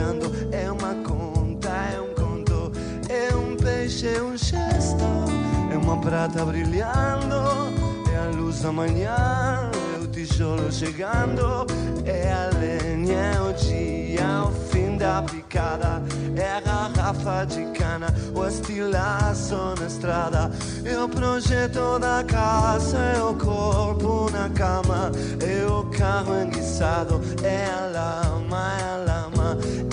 pingando, 0.07 0.31
é 0.51 0.71
uma 0.71 0.95
conta, 1.03 1.69
é 1.69 2.01
um 2.01 2.13
conto. 2.13 2.71
É 3.09 3.35
um 3.35 3.55
peixe, 3.55 4.07
é 4.07 4.21
um 4.21 4.37
cheiro. 4.37 4.67
prata 6.07 6.45
brilhando, 6.45 7.35
é 8.13 8.17
a 8.17 8.31
luz 8.33 8.61
da 8.61 8.71
manhã, 8.71 9.69
é 9.95 10.01
o 10.01 10.07
tijolo 10.07 10.71
chegando, 10.71 11.65
é 12.05 12.31
a 12.31 12.49
lenha, 12.57 13.17
é 13.17 13.41
o 13.41 13.51
dia, 13.51 14.43
o 14.45 14.51
fim 14.69 14.95
da 14.95 15.21
picada, 15.21 16.01
é 16.35 16.49
a 16.49 16.61
garrafa 16.61 17.45
de 17.45 17.65
cana, 17.77 18.07
o 18.33 18.47
estilaço 18.47 19.55
na 19.77 19.87
estrada, 19.87 20.51
é 20.85 20.97
o 20.97 21.09
projeto 21.09 21.99
da 21.99 22.23
casa, 22.23 22.97
é 22.97 23.21
o 23.21 23.33
corpo 23.33 24.29
na 24.31 24.49
cama, 24.49 25.11
é 25.45 25.65
o 25.65 25.83
carro 25.87 26.41
enguiçado, 26.41 27.19
é 27.43 27.65
a 27.65 27.85
lama, 27.87 28.77
é 28.79 28.83
a 28.83 28.97
lama, 28.97 29.57
é 29.81 29.86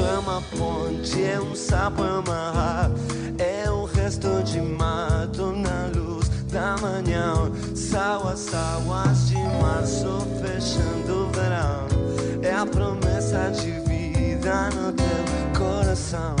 é 0.00 0.18
uma 0.18 0.40
ponte, 0.42 1.22
é 1.22 1.40
um 1.40 1.54
sapo, 1.54 2.02
é 2.02 2.18
uma 2.18 2.90
é 3.38 3.70
um 3.70 3.84
resto 3.84 4.42
de 4.44 4.60
mato 4.60 5.52
na 5.52 5.90
luz 5.94 6.28
da 6.50 6.76
manhã. 6.80 7.50
Sawas, 7.74 8.40
sawas 8.40 9.28
de 9.28 9.36
março 9.60 10.26
fechando 10.40 11.26
o 11.26 11.30
verão. 11.32 11.86
É 12.42 12.54
a 12.54 12.66
promessa 12.66 13.50
de 13.50 13.72
vida 13.80 14.70
no 14.70 14.92
teu 14.92 15.58
coração. 15.58 16.36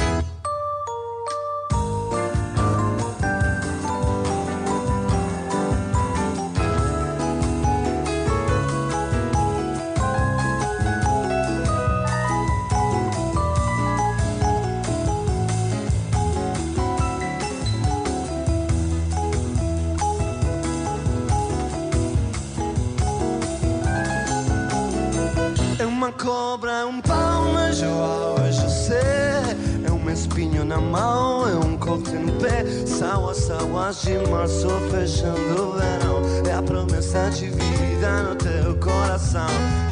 Uma 26.02 26.10
cobra, 26.10 26.80
é 26.80 26.84
um 26.84 27.00
pau 27.00 27.44
joa, 27.72 28.34
hoje 28.40 28.60
eu 28.60 28.68
sei. 28.68 29.86
É 29.86 29.92
um 29.92 30.10
espinho 30.10 30.64
na 30.64 30.78
mão, 30.78 31.48
é 31.48 31.54
um 31.54 31.76
coque 31.76 32.10
no 32.16 32.32
pé. 32.40 32.64
Sawas, 32.84 33.36
sawas 33.36 34.02
de 34.02 34.18
março 34.28 34.66
fechando 34.90 35.62
o 35.62 35.72
verão. 35.74 36.22
É 36.44 36.54
a 36.54 36.60
promessa 36.60 37.30
de 37.30 37.50
vida 37.50 38.22
no 38.24 38.34
teu 38.34 38.76
coração. 38.78 39.46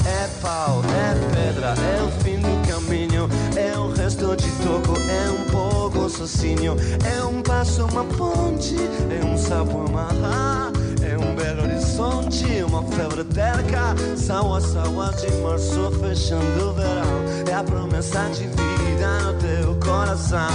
É 0.04 0.26
pau, 0.42 0.82
é 0.82 1.14
pedra, 1.32 1.74
é 1.80 2.02
o 2.02 2.10
fim 2.24 2.40
do 2.40 2.68
caminho. 2.68 3.28
É 3.56 3.78
um 3.78 3.92
resto 3.92 4.34
de 4.34 4.50
toco, 4.64 4.98
é 5.08 5.30
um 5.30 5.44
pouco 5.44 6.10
sozinho. 6.10 6.74
É 7.08 7.22
um 7.22 7.40
passo, 7.40 7.86
uma 7.86 8.02
ponte, 8.02 8.74
é 8.74 9.24
um 9.24 9.38
sapo 9.38 9.84
amarrar. 9.86 10.72
Um 11.16 11.34
belo 11.34 11.62
horizonte, 11.62 12.62
uma 12.62 12.82
febre 12.84 13.24
terca. 13.24 13.96
Sawa, 14.16 14.60
sawa 14.60 15.10
de 15.12 15.30
março 15.38 15.90
fechando 16.00 16.70
o 16.70 16.72
verão. 16.72 17.24
É 17.50 17.54
a 17.54 17.64
promessa 17.64 18.28
de 18.30 18.46
vida 18.46 19.20
no 19.20 19.34
teu 19.34 19.74
coração. 19.76 20.50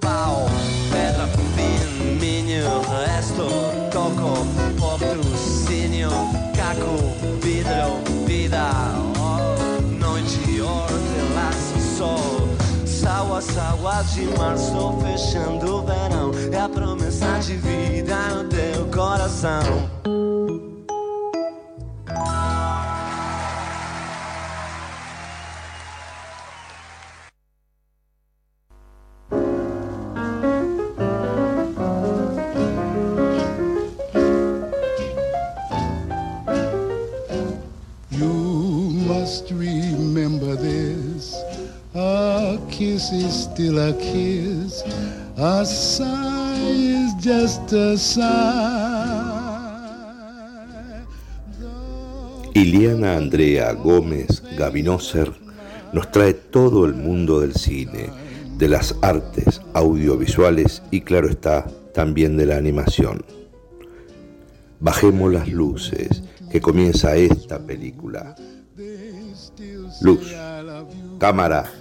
Pau, 0.00 0.46
pedra, 0.90 1.26
fim, 1.54 2.18
minho, 2.18 2.64
resto, 2.80 3.46
coco, 3.92 4.46
patrocínio, 4.80 6.10
caco, 6.56 6.96
vidro, 7.42 8.26
vida. 8.26 8.70
Oh, 9.18 9.82
noite, 9.98 10.60
hortelã, 10.60 11.50
sol. 11.98 12.48
Sawa, 12.86 13.40
sawa 13.40 14.02
de 14.02 14.22
março 14.38 14.98
fechando 15.02 15.76
o 15.76 15.82
verão. 15.82 16.32
É 16.52 16.65
de 17.46 17.54
vida 17.58 18.16
no 18.30 18.48
teu 18.48 18.86
coração. 18.86 19.88
You 38.10 38.90
must 39.06 39.52
remember 39.52 40.56
this. 40.56 41.36
A 41.94 42.58
kiss 42.70 43.12
is 43.12 43.44
still 43.44 43.78
a 43.78 43.92
kiss. 43.92 44.82
A 45.36 45.64
sigh 45.64 47.05
just 47.26 47.72
a 47.72 47.96
sigh. 47.96 49.26
Iliana 52.54 53.16
Andrea 53.16 53.72
Gómez 53.72 54.42
Gavinoser 54.56 55.32
nos 55.92 56.10
trae 56.12 56.34
todo 56.34 56.86
el 56.86 56.94
mundo 56.94 57.40
del 57.40 57.54
cine, 57.54 58.10
de 58.56 58.68
las 58.68 58.94
artes 59.02 59.60
audiovisuales 59.74 60.82
y 60.92 61.00
claro 61.00 61.28
está, 61.28 61.66
también 61.92 62.36
de 62.36 62.46
la 62.46 62.56
animación. 62.56 63.24
Bajemos 64.78 65.32
las 65.32 65.48
luces, 65.48 66.22
que 66.50 66.60
comienza 66.60 67.16
esta 67.16 67.58
película. 67.58 68.36
Luz, 70.00 70.32
cámara, 71.18 71.72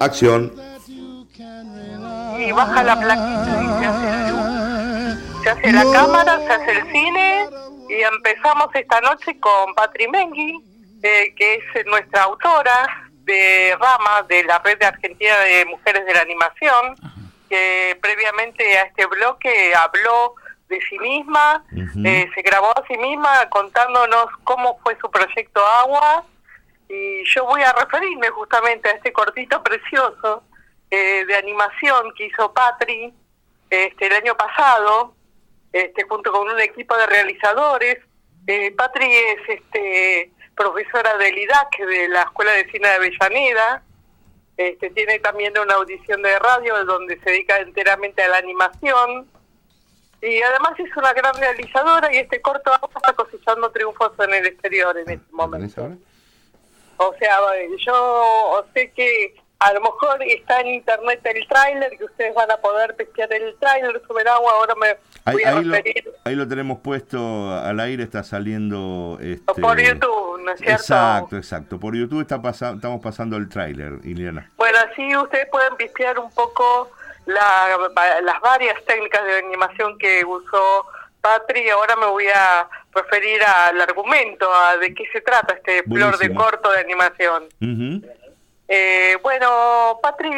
acción. 0.00 0.52
y 2.46 2.52
baja 2.52 2.82
la 2.82 3.00
plaquita 3.00 3.62
y 3.62 3.66
se 3.80 3.86
hace 3.86 4.33
hace 5.54 5.72
la 5.72 5.84
cámara, 5.92 6.38
se 6.40 6.52
hace 6.52 6.70
el 6.72 6.92
cine 6.92 7.48
y 7.88 8.02
empezamos 8.02 8.68
esta 8.74 9.00
noche 9.00 9.38
con 9.38 9.74
Patri 9.74 10.08
Mengui, 10.08 10.60
eh, 11.02 11.34
que 11.36 11.54
es 11.54 11.86
nuestra 11.86 12.24
autora 12.24 13.08
de 13.24 13.76
Rama, 13.78 14.22
de 14.28 14.44
la 14.44 14.58
Red 14.58 14.78
de 14.78 14.86
Argentina 14.86 15.38
de 15.40 15.64
Mujeres 15.66 16.04
de 16.04 16.14
la 16.14 16.20
Animación, 16.20 16.96
que 17.48 17.96
previamente 18.00 18.78
a 18.78 18.82
este 18.82 19.06
bloque 19.06 19.74
habló 19.74 20.34
de 20.68 20.80
sí 20.88 20.98
misma, 20.98 21.64
eh, 22.04 22.28
se 22.34 22.42
grabó 22.42 22.70
a 22.70 22.84
sí 22.88 22.96
misma 22.96 23.48
contándonos 23.50 24.26
cómo 24.44 24.78
fue 24.82 24.96
su 25.00 25.10
proyecto 25.10 25.64
Agua. 25.64 26.24
Y 26.88 27.24
yo 27.24 27.44
voy 27.44 27.62
a 27.62 27.72
referirme 27.72 28.28
justamente 28.28 28.88
a 28.88 28.92
este 28.92 29.12
cortito 29.12 29.62
precioso 29.62 30.42
eh, 30.90 31.24
de 31.26 31.34
animación 31.36 32.12
que 32.16 32.26
hizo 32.26 32.52
Patri 32.52 33.12
este, 33.70 34.06
el 34.06 34.12
año 34.12 34.36
pasado, 34.36 35.14
este, 35.74 36.04
junto 36.04 36.30
con 36.30 36.48
un 36.48 36.60
equipo 36.60 36.96
de 36.96 37.06
realizadores. 37.06 37.98
Eh, 38.46 38.70
Patri 38.76 39.12
es 39.12 39.58
este, 39.58 40.30
profesora 40.54 41.18
del 41.18 41.36
IDAC, 41.36 41.78
de 41.78 42.08
la 42.10 42.22
Escuela 42.22 42.52
de 42.52 42.70
Cine 42.70 42.88
de 42.88 42.94
Avellaneda. 42.94 43.82
Este, 44.56 44.90
tiene 44.90 45.18
también 45.18 45.52
una 45.58 45.74
audición 45.74 46.22
de 46.22 46.38
radio 46.38 46.84
donde 46.84 47.18
se 47.18 47.30
dedica 47.30 47.58
enteramente 47.58 48.22
a 48.22 48.28
la 48.28 48.36
animación. 48.36 49.28
Y 50.22 50.40
además 50.42 50.78
es 50.78 50.96
una 50.96 51.12
gran 51.12 51.34
realizadora 51.34 52.14
y 52.14 52.18
este 52.18 52.40
corto 52.40 52.70
está 52.72 53.12
cosechando 53.12 53.68
triunfos 53.72 54.12
en 54.20 54.32
el 54.32 54.46
exterior 54.46 54.96
en 54.96 55.10
este 55.10 55.32
momento. 55.32 55.90
O 56.98 57.14
sea, 57.18 57.36
yo 57.84 58.64
sé 58.72 58.92
que 58.92 59.34
a 59.60 59.72
lo 59.72 59.80
mejor 59.80 60.22
está 60.24 60.60
en 60.60 60.66
internet 60.68 61.20
el 61.24 61.46
tráiler, 61.48 61.96
que 61.96 62.04
ustedes 62.04 62.34
van 62.34 62.50
a 62.50 62.56
poder 62.58 62.94
pesquear 62.96 63.32
el 63.32 63.56
tráiler 63.58 64.00
sobre 64.06 64.28
agua. 64.28 64.52
Ahora 64.52 64.74
me 64.74 64.88
Ahí, 65.26 65.34
voy 65.36 65.42
a 65.44 65.48
ahí 65.56 65.64
lo, 65.64 65.72
referir 65.74 66.12
ahí 66.24 66.34
lo 66.34 66.46
tenemos 66.46 66.78
puesto 66.80 67.50
al 67.54 67.80
aire, 67.80 68.02
está 68.02 68.22
saliendo... 68.22 69.16
Este, 69.22 69.60
por 69.62 69.80
YouTube, 69.80 70.42
¿no 70.44 70.52
es 70.52 70.60
cierto? 70.60 70.74
Exacto, 70.82 71.36
exacto. 71.38 71.80
Por 71.80 71.96
YouTube 71.96 72.20
está 72.20 72.42
pasa, 72.42 72.72
estamos 72.74 73.00
pasando 73.02 73.36
el 73.38 73.48
tráiler, 73.48 73.94
Iliana. 74.04 74.50
Bueno, 74.56 74.78
así 74.90 75.16
ustedes 75.16 75.46
pueden 75.50 75.76
pispear 75.76 76.18
un 76.18 76.30
poco 76.32 76.90
la- 77.24 77.78
las 78.22 78.40
varias 78.42 78.84
técnicas 78.84 79.24
de 79.24 79.38
animación 79.38 79.96
que 79.98 80.22
usó 80.26 80.86
Patri. 81.22 81.70
Ahora 81.70 81.96
me 81.96 82.06
voy 82.06 82.26
a 82.28 82.68
referir 82.94 83.40
al 83.42 83.80
argumento, 83.80 84.46
a 84.52 84.76
de 84.76 84.92
qué 84.94 85.04
se 85.10 85.22
trata 85.22 85.54
este 85.54 85.82
flor 85.84 86.18
de 86.18 86.28
Buenísimo. 86.28 86.40
corto 86.44 86.70
de 86.70 86.80
animación. 86.80 87.44
Ujú. 87.62 88.06
Eh, 88.68 89.16
bueno, 89.22 89.98
Patri 90.02 90.30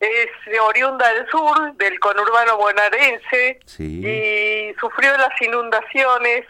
es 0.00 0.28
oriunda 0.60 1.12
del 1.14 1.28
sur, 1.28 1.72
del 1.74 1.98
conurbano 1.98 2.56
bonaerense, 2.56 3.60
Sí. 3.66 4.02
y 4.06 4.74
sufrió 4.78 5.16
las 5.16 5.40
inundaciones 5.42 6.46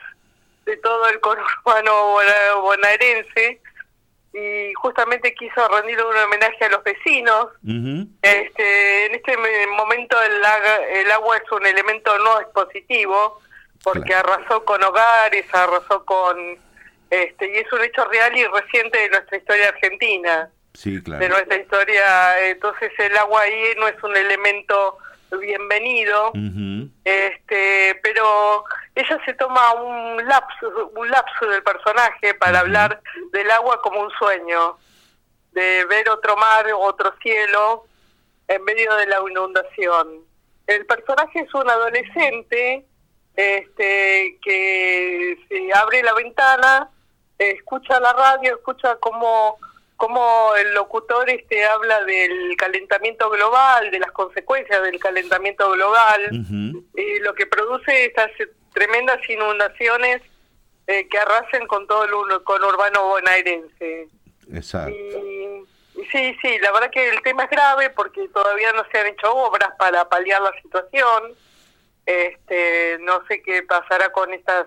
de 0.66 0.76
todo 0.78 1.09
el 1.09 1.18
conurbano 1.20 2.09
bona- 2.12 2.55
bonaerense 2.61 3.61
y 4.34 4.72
justamente 4.74 5.32
quiso 5.34 5.66
rendir 5.68 6.03
un 6.05 6.14
homenaje 6.16 6.64
a 6.66 6.68
los 6.68 6.84
vecinos. 6.84 7.46
Este, 8.22 9.07
en 9.07 9.14
este 9.14 9.36
me- 9.38 9.66
momento 9.68 10.20
el, 10.22 10.42
el 10.96 11.11
agua 11.12 11.38
es 11.38 11.51
un 11.53 11.64
elemento 11.64 12.16
no 12.18 12.38
expositivo 12.40 13.40
porque 13.82 14.14
arrasó 14.14 14.64
con 14.64 14.82
hogares, 14.82 15.46
arrasó 15.55 16.05
con... 16.05 16.59
Este, 17.11 17.49
y 17.51 17.57
es 17.59 17.72
un 17.72 17.82
hecho 17.82 18.05
real 18.05 18.36
y 18.36 18.44
reciente 18.44 18.99
de 18.99 19.09
nuestra 19.09 19.38
historia 19.38 19.68
argentina 19.70 20.51
Sí, 20.79 21.01
de 21.01 21.29
nuestra 21.29 21.57
historia. 21.57 22.49
Entonces 22.51 22.93
el 22.99 23.16
agua 23.16 23.41
ahí 23.41 23.74
no 23.79 23.89
es 23.89 24.01
un 24.01 24.16
elemento 24.16 24.99
bienvenido, 25.37 26.31
este, 27.03 27.99
pero 28.01 28.64
ella 28.95 29.20
se 29.24 29.35
toma 29.35 29.72
un 29.72 30.24
lapso, 30.24 30.93
un 30.95 31.11
lapso 31.11 31.47
del 31.47 31.64
personaje 31.64 32.33
para 32.35 32.61
hablar 32.61 33.03
del 33.33 33.51
agua 33.51 33.83
como 33.83 34.03
un 34.03 34.11
sueño, 34.20 34.79
de 35.51 35.85
ver 35.87 36.09
otro 36.11 36.37
mar, 36.37 36.64
otro 36.72 37.12
cielo 37.22 37.85
en 38.47 38.62
medio 38.62 38.95
de 38.95 39.07
la 39.07 39.18
inundación. 39.29 40.20
El 40.68 40.87
personaje 40.87 41.41
es 41.41 41.53
un 41.55 41.68
adolescente 41.68 42.87
este, 43.35 44.39
que 44.41 45.39
se 45.49 45.76
abre 45.76 46.05
la 46.05 46.14
ventana, 46.14 46.89
escucha 47.37 47.99
la 47.99 48.12
radio, 48.12 48.55
escucha 48.55 48.95
cómo, 49.01 49.59
cómo 49.99 50.55
el 50.57 50.72
locutor 50.74 51.28
este, 51.28 51.64
habla 51.66 52.03
del 52.05 52.57
calentamiento 52.57 53.28
global, 53.28 53.90
de 53.90 53.99
las 53.99 54.12
consecuencias 54.12 54.80
del 54.82 54.99
calentamiento 54.99 55.70
global, 55.72 56.20
y 56.96 57.18
lo 57.18 57.34
que 57.34 57.46
produce 57.46 58.07
estas 58.07 58.30
tremendas 58.72 59.18
inundaciones 59.28 60.22
eh, 60.86 61.07
que 61.09 61.18
arrasen 61.18 61.66
con 61.66 61.86
todo 61.88 62.05
el 62.05 62.12
ur- 62.12 62.44
conurbano 62.44 63.09
bonaerense. 63.09 64.09
Exacto. 64.55 64.92
Y, 64.94 65.64
y 66.01 66.05
sí, 66.12 66.36
sí, 66.40 66.59
la 66.61 66.70
verdad 66.70 66.90
que 66.90 67.09
el 67.09 67.20
tema 67.22 67.42
es 67.44 67.51
grave 67.51 67.90
porque 67.90 68.28
todavía 68.28 68.72
no 68.72 68.84
se 68.90 68.99
han 68.99 69.09
hecho 69.09 69.34
obras 69.34 69.70
para 69.78 70.09
paliar 70.09 70.40
la 70.40 70.53
situación. 70.62 71.34
Este, 72.07 72.99
no 73.01 73.22
sé 73.26 73.42
qué 73.42 73.62
pasará 73.64 74.11
con 74.12 74.32
estas 74.32 74.66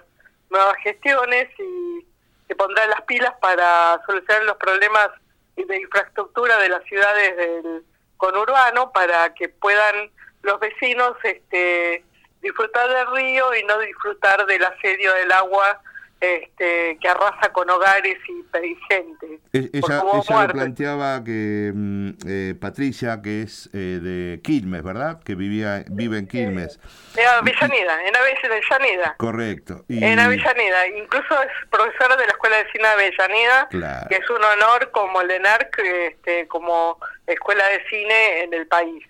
nuevas 0.49 0.75
gestiones 0.84 1.47
y 1.57 2.05
se 2.52 2.56
pondrán 2.56 2.89
las 2.89 3.02
pilas 3.04 3.34
para 3.39 4.02
solucionar 4.06 4.43
los 4.43 4.58
problemas 4.58 5.08
de 5.56 5.78
infraestructura 5.78 6.58
de 6.58 6.68
las 6.68 6.84
ciudades 6.84 7.38
del 7.38 7.82
conurbano 8.18 8.91
para 8.91 9.34
que 9.34 9.47
puedan 9.47 10.12
los 10.41 10.60
vecinos 10.60 11.14
este, 11.24 12.04
disfrutar 12.41 12.89
del 12.89 13.08
río 13.16 13.56
y 13.56 13.64
no 13.64 13.80
disfrutar 13.80 14.45
del 14.47 14.66
asedio 14.66 15.14
del 15.14 15.32
agua 15.32 15.82
este, 16.22 16.97
que 17.01 17.07
arrasa 17.09 17.51
con 17.51 17.67
hogares 17.69 18.17
y, 18.30 18.76
gente. 18.89 19.39
E- 19.53 19.69
Ella, 19.74 20.03
lo 20.03 20.47
planteaba 20.53 21.24
que 21.24 21.72
mm, 21.74 22.09
eh, 22.28 22.55
Patricia, 22.61 23.22
que 23.24 23.41
es 23.41 23.69
eh, 23.74 23.99
de 24.01 24.39
Quilmes, 24.43 24.84
¿verdad? 24.84 25.22
Que 25.24 25.34
vivía, 25.36 25.84
vive 25.89 26.19
en 26.19 26.28
Quilmes. 26.28 26.80
En 27.17 27.26
Avellaneda, 27.28 28.07
en 28.07 28.15
Avellaneda. 28.15 29.15
Correcto. 29.17 29.84
Y, 29.88 30.03
En 30.03 30.19
Avellaneda, 30.19 30.88
incluso 30.88 31.41
es 31.41 31.49
profesora 31.72 32.15
de 32.15 32.26
la 32.28 32.32
Escuela 32.32 32.57
de 32.57 32.72
Cine 32.72 32.84
de 32.88 32.93
Avellaneda, 32.93 33.67
Claro. 33.69 34.07
que 34.09 34.15
es 34.17 34.30
un 34.30 34.43
honor 34.43 34.91
como 34.91 35.24
LENARC, 35.24 35.80
este, 35.80 36.47
como 36.47 36.99
escuela 37.26 37.63
de 37.67 37.82
cine 37.89 38.43
en 38.43 38.53
el 38.53 38.67
país. 38.67 39.03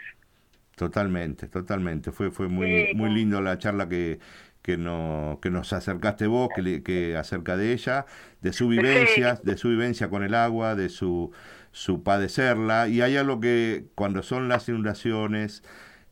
Totalmente, 0.76 1.48
totalmente. 1.48 2.12
Fue, 2.12 2.32
fue 2.32 2.48
muy, 2.48 2.88
Sí. 2.88 2.94
muy 2.96 3.10
lindo 3.12 3.42
la 3.42 3.58
charla 3.58 3.88
que, 3.88 4.20
que, 4.62 4.78
no, 4.78 5.40
que 5.42 5.50
nos 5.50 5.74
acercaste 5.74 6.28
vos, 6.28 6.50
que, 6.56 6.62
le- 6.62 6.84
que 6.84 7.18
acerca 7.18 7.58
de 7.58 7.72
ella, 7.74 8.06
de 8.42 8.54
su 8.54 8.68
vivencia, 8.68 9.40
de 9.44 9.58
su 9.58 9.70
vivencia 9.70 10.10
con 10.10 10.24
el 10.24 10.36
agua, 10.36 10.76
de 10.76 10.90
su, 10.90 11.32
su 11.72 12.04
padecerla. 12.04 12.88
Y 12.88 13.02
hay 13.02 13.18
algo 13.18 13.40
que 13.40 13.86
cuando 13.96 14.24
son 14.24 14.50
las 14.50 14.68
inundaciones, 14.70 15.64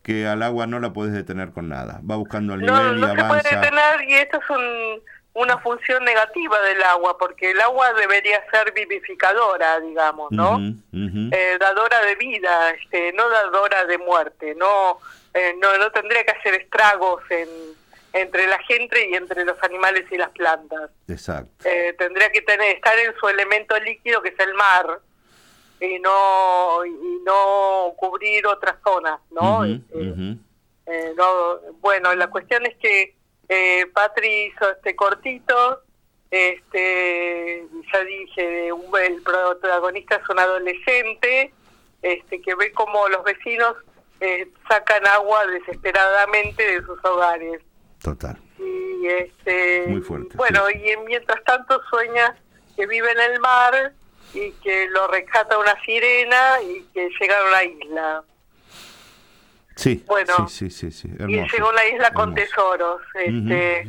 que 0.04 0.28
al 0.28 0.43
agua 0.43 0.66
no 0.68 0.80
la 0.80 0.93
puedes 0.93 1.14
detener 1.14 1.52
con 1.52 1.70
nada. 1.70 2.02
Va 2.10 2.16
buscando 2.16 2.54
el 2.56 2.62
No, 2.66 2.74
nivel 2.93 3.00
no 3.00 3.08
y 3.08 3.10
se 3.10 3.16
puede 3.16 3.32
avanza. 3.32 3.62
detener 3.62 4.10
y 4.10 4.14
esto 4.16 4.39
es 4.41 4.50
un- 4.50 5.02
una 5.34 5.58
función 5.60 6.04
negativa 6.04 6.60
del 6.62 6.82
agua, 6.84 7.18
porque 7.18 7.52
el 7.52 7.62
agua 7.62 7.93
debería 7.93 8.41
ser 8.52 8.74
vivificadora, 8.74 9.80
digamos, 9.80 10.32
¿no? 10.32 10.58
Eh, 11.32 11.58
dadora 11.60 12.02
de 12.02 12.16
vida, 12.16 12.72
este, 12.72 13.14
no 13.14 13.30
dadora 13.30 13.86
de 13.86 13.97
muerte, 14.00 14.56
no, 14.56 14.97
eh, 15.34 15.54
no, 15.62 15.78
no 15.78 15.91
tendría 15.91 16.24
que 16.24 16.32
hacer 16.32 16.56
estragos 16.56 17.22
en, 17.30 17.47
entre 18.14 18.47
la 18.47 18.57
gente 18.64 19.07
y 19.10 19.14
entre 19.16 19.45
los 19.45 19.62
animales 19.64 20.05
y 20.12 20.18
las 20.18 20.30
plantas. 20.32 20.89
Exacto. 21.07 21.68
Eh, 21.70 21.93
tendría 21.97 22.32
que 22.32 22.41
tener 22.41 22.76
estar 22.76 22.97
en 22.97 23.14
su 23.20 23.28
elemento 23.28 23.78
líquido 23.80 24.22
que 24.22 24.30
es 24.30 24.39
el 24.39 24.53
mar 24.55 24.99
y 25.80 25.99
no 25.99 26.86
y 26.86 27.20
no 27.24 27.93
cubrir 27.97 28.45
otras 28.47 28.76
zonas, 28.84 29.20
¿no? 29.32 29.64
Eh, 29.66 29.80
ujú. 29.91 30.38
eh, 30.88 31.14
no, 31.16 31.60
bueno, 31.82 32.14
la 32.16 32.28
cuestión 32.30 32.66
es 32.66 32.76
que 32.78 33.16
eh, 33.47 33.86
Patri 33.93 34.45
hizo 34.53 34.70
este 34.72 34.95
cortito, 34.95 35.82
este, 36.32 37.66
ya 37.93 38.03
dije, 38.03 38.72
un- 38.74 38.97
el 38.99 39.22
protagonista 39.22 40.16
es 40.16 40.30
un 40.30 40.39
adolescente, 40.39 41.53
este, 42.01 42.41
que 42.41 42.55
ve 42.55 42.72
como 42.72 43.07
los 43.10 43.24
vecinos 43.24 43.76
eh, 44.22 44.47
sacan 44.68 45.05
agua 45.07 45.45
desesperadamente 45.47 46.64
de 46.64 46.82
sus 46.86 47.03
hogares. 47.05 47.62
Total. 48.02 48.38
Y 48.58 49.08
este, 49.08 49.86
Muy 49.88 50.02
fuerte, 50.02 50.36
Bueno, 50.38 50.70
y 50.70 50.89
en- 50.89 51.06
mientras 51.06 51.43
tanto 51.43 51.82
sueña 51.89 52.36
que 52.76 52.86
vive 52.88 53.12
en 53.12 53.20
el 53.34 53.39
mar 53.39 53.93
y 54.34 54.52
que 54.64 54.88
lo 54.89 55.08
rescata 55.08 55.58
una 55.58 55.80
sirena 55.84 56.62
y 56.62 56.84
que 56.93 57.10
llega 57.20 57.39
a 57.39 57.47
una 57.47 57.64
isla. 57.64 58.24
Sí, 59.76 60.04
Bueno, 60.08 60.47
sí, 60.50 60.70
sí, 60.70 60.91
sí, 60.91 60.91
sí. 60.91 61.08
y 61.08 61.22
Hermoso. 61.38 61.56
llegó 61.56 61.68
a 61.68 61.72
una 61.72 61.86
isla 61.86 62.12
con 62.14 62.30
hermoso. 62.38 62.45
tesoros 62.45 63.02
este 63.16 63.88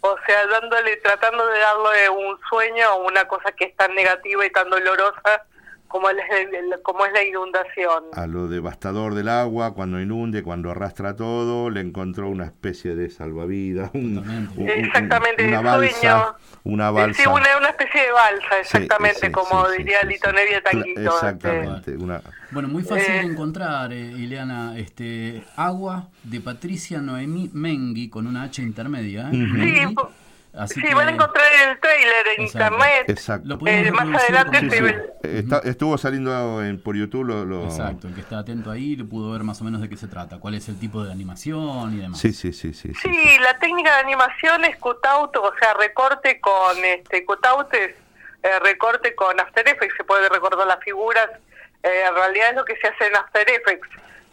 o 0.00 0.16
sea 0.26 0.46
dándole 0.46 0.96
tratando 0.98 1.46
de 1.48 1.58
darle 1.58 2.08
un 2.10 2.38
sueño 2.48 2.86
a 2.88 2.94
una 2.96 3.26
cosa 3.26 3.50
que 3.52 3.64
es 3.66 3.76
tan 3.76 3.94
negativa 3.94 4.46
y 4.46 4.50
tan 4.50 4.68
dolorosa 4.70 5.44
como 5.92 6.08
es, 6.10 6.16
el- 6.16 6.82
como 6.82 7.06
es 7.06 7.12
la 7.12 7.22
inundación 7.24 8.04
a 8.12 8.26
lo 8.26 8.48
devastador 8.48 9.14
del 9.14 9.28
agua, 9.28 9.74
cuando 9.74 10.00
inunde, 10.00 10.42
cuando 10.42 10.70
arrastra 10.70 11.14
todo, 11.14 11.70
le 11.70 11.80
encontró 11.80 12.28
una 12.28 12.46
especie 12.46 12.96
de 12.96 13.10
salvavidas, 13.10 13.90
un- 13.94 14.18
un- 14.18 14.50
un- 14.56 14.68
Exactamente, 14.68 15.46
una 15.46 15.58
el 15.58 15.64
balsa, 15.64 16.36
una 16.64 16.88
sí 16.88 16.94
balsa. 16.94 17.30
una, 17.30 17.58
una 17.58 17.68
especie 17.68 18.00
de 18.02 18.12
balsa 18.12 18.58
exactamente 18.60 19.26
sí, 19.26 19.32
como 19.32 19.66
sí, 19.66 19.78
diría 19.78 20.00
sí, 20.00 20.06
Lito 20.08 20.30
sí. 20.30 20.36
Nevia 20.36 20.62
Tanguito 20.62 21.00
este. 21.00 21.04
Exactamente, 21.14 21.96
una, 21.96 22.20
Bueno, 22.50 22.68
muy 22.68 22.82
fácil 22.82 23.14
Eh. 23.14 23.18
de 23.18 23.20
encontrar, 23.32 23.92
eh, 23.92 24.00
Ileana. 24.00 24.76
Este, 24.78 25.44
Agua 25.56 26.08
de 26.22 26.40
Patricia 26.40 27.00
Noemí 27.00 27.50
Mengui 27.52 28.08
con 28.08 28.26
una 28.26 28.42
H 28.44 28.60
intermedia. 28.62 29.30
¿eh? 29.32 29.94
Así 30.54 30.80
sí 30.80 30.86
que- 30.86 30.94
van 30.94 31.08
a 31.08 31.12
encontrar 31.12 31.46
el 31.66 31.80
trailer 31.80 32.26
en 32.36 32.44
Exacto. 32.44 32.74
internet 32.74 33.04
Exacto. 33.08 33.58
Eh, 33.66 33.90
más 33.90 34.22
adelante 34.22 35.12
está- 35.22 35.60
estuvo 35.64 35.96
saliendo 35.96 36.62
en- 36.62 36.82
por 36.82 36.94
YouTube 36.94 37.24
lo, 37.24 37.44
lo- 37.46 37.64
Exacto, 37.64 38.06
el 38.08 38.14
que 38.14 38.20
está 38.20 38.38
atento 38.40 38.70
ahí 38.70 38.96
lo 38.96 39.06
pudo 39.06 39.32
ver 39.32 39.44
más 39.44 39.60
o 39.60 39.64
menos 39.64 39.80
de 39.80 39.88
qué 39.88 39.96
se 39.96 40.08
trata, 40.08 40.38
cuál 40.40 40.54
es 40.54 40.68
el 40.68 40.78
tipo 40.78 41.02
de 41.04 41.10
animación 41.10 41.94
y 41.94 42.02
demás. 42.02 42.18
Sí, 42.20 42.32
sí, 42.34 42.52
sí, 42.52 42.74
sí. 42.74 42.92
sí. 42.92 43.08
Sí, 43.08 43.38
la 43.40 43.58
técnica 43.58 43.94
de 43.94 44.00
animación 44.02 44.64
es 44.66 44.76
cutout, 44.76 45.34
o 45.36 45.52
sea, 45.58 45.74
recorte 45.74 46.38
con 46.40 46.76
este 46.84 47.24
cutout 47.24 47.72
es 47.74 47.94
eh, 48.44 48.58
recorte 48.60 49.14
con 49.14 49.38
After 49.40 49.66
Effects, 49.68 49.94
se 49.96 50.02
puede 50.04 50.28
recortar 50.28 50.66
las 50.66 50.80
figuras. 50.80 51.28
Eh, 51.84 52.04
en 52.08 52.14
realidad 52.14 52.50
es 52.50 52.56
lo 52.56 52.64
que 52.64 52.76
se 52.76 52.88
hace 52.88 53.06
en 53.06 53.14
After 53.16 53.48
Effects. 53.48 53.88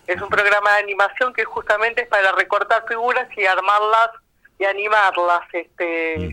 Es 0.08 0.20
un 0.20 0.30
programa 0.30 0.72
de 0.74 0.80
animación 0.80 1.32
que 1.32 1.46
justamente 1.46 2.02
es 2.02 2.08
para 2.08 2.32
recortar 2.32 2.84
figuras 2.88 3.28
y 3.38 3.46
armarlas 3.46 4.10
y 4.60 4.66
animarlas. 4.66 5.42
Este, 5.54 6.32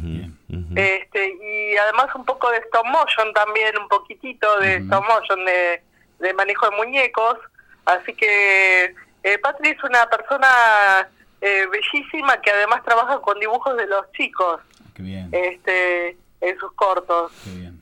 este 0.75 1.37
y 1.43 1.77
además 1.77 2.15
un 2.15 2.25
poco 2.25 2.51
de 2.51 2.59
stop 2.59 2.85
motion 2.87 3.33
también, 3.33 3.79
un 3.79 3.89
poquitito 3.89 4.59
de 4.61 4.77
stop 4.77 5.05
motion 5.09 5.45
de, 5.45 5.83
de 6.19 6.35
manejo 6.35 6.69
de 6.69 6.77
muñecos. 6.77 7.39
Así 7.87 8.13
que 8.15 8.95
eh, 9.23 9.39
Patri 9.39 9.71
es 9.71 9.85
una 9.85 10.07
persona 10.11 11.09
eh, 11.41 11.67
bellísima 11.71 12.41
que 12.41 12.51
además 12.51 12.83
trabaja 12.85 13.21
con 13.21 13.39
dibujos 13.39 13.77
de 13.77 13.87
los 13.87 14.11
chicos 14.13 14.61
Qué 14.95 15.03
bien. 15.03 15.29
este 15.33 16.17
en 16.49 16.59
sus 16.59 16.73
cortos 16.73 17.33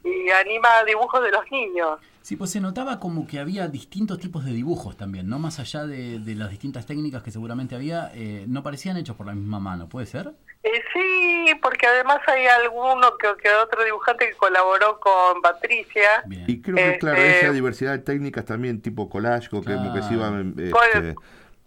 y 0.04 0.30
anima 0.30 0.68
dibujos 0.86 1.22
de 1.22 1.30
los 1.30 1.50
niños. 1.50 1.98
Sí, 2.22 2.36
pues 2.36 2.50
se 2.52 2.60
notaba 2.60 3.00
como 3.00 3.26
que 3.26 3.38
había 3.38 3.68
distintos 3.68 4.18
tipos 4.18 4.46
de 4.46 4.52
dibujos 4.52 4.96
también, 4.96 5.28
¿no? 5.28 5.38
Más 5.38 5.60
allá 5.60 5.84
de, 5.84 6.18
de 6.18 6.34
las 6.34 6.48
distintas 6.48 6.86
técnicas 6.86 7.22
que 7.22 7.30
seguramente 7.30 7.74
había, 7.74 8.10
eh, 8.14 8.46
no 8.48 8.62
parecían 8.62 8.96
hechos 8.96 9.14
por 9.14 9.26
la 9.26 9.34
misma 9.34 9.60
mano, 9.60 9.90
¿puede 9.90 10.06
ser? 10.06 10.32
Eh, 10.62 10.82
sí, 10.94 11.52
porque 11.60 11.86
además 11.86 12.20
hay 12.26 12.46
alguno 12.46 13.18
que, 13.18 13.28
que 13.42 13.50
otro 13.50 13.84
dibujante 13.84 14.30
que 14.30 14.36
colaboró 14.36 14.98
con 15.00 15.42
Patricia. 15.42 16.24
Y 16.46 16.62
creo 16.62 16.76
que, 16.76 16.98
claro, 16.98 17.18
Este, 17.18 17.40
esa 17.40 17.52
diversidad 17.52 17.92
de 17.92 17.98
técnicas 17.98 18.46
también, 18.46 18.80
tipo 18.80 19.10
collage, 19.10 19.50
que, 19.50 19.60
como 19.60 19.92
que 19.92 20.02
se 20.02 20.14
iban... 20.14 20.54
este, 20.56 21.14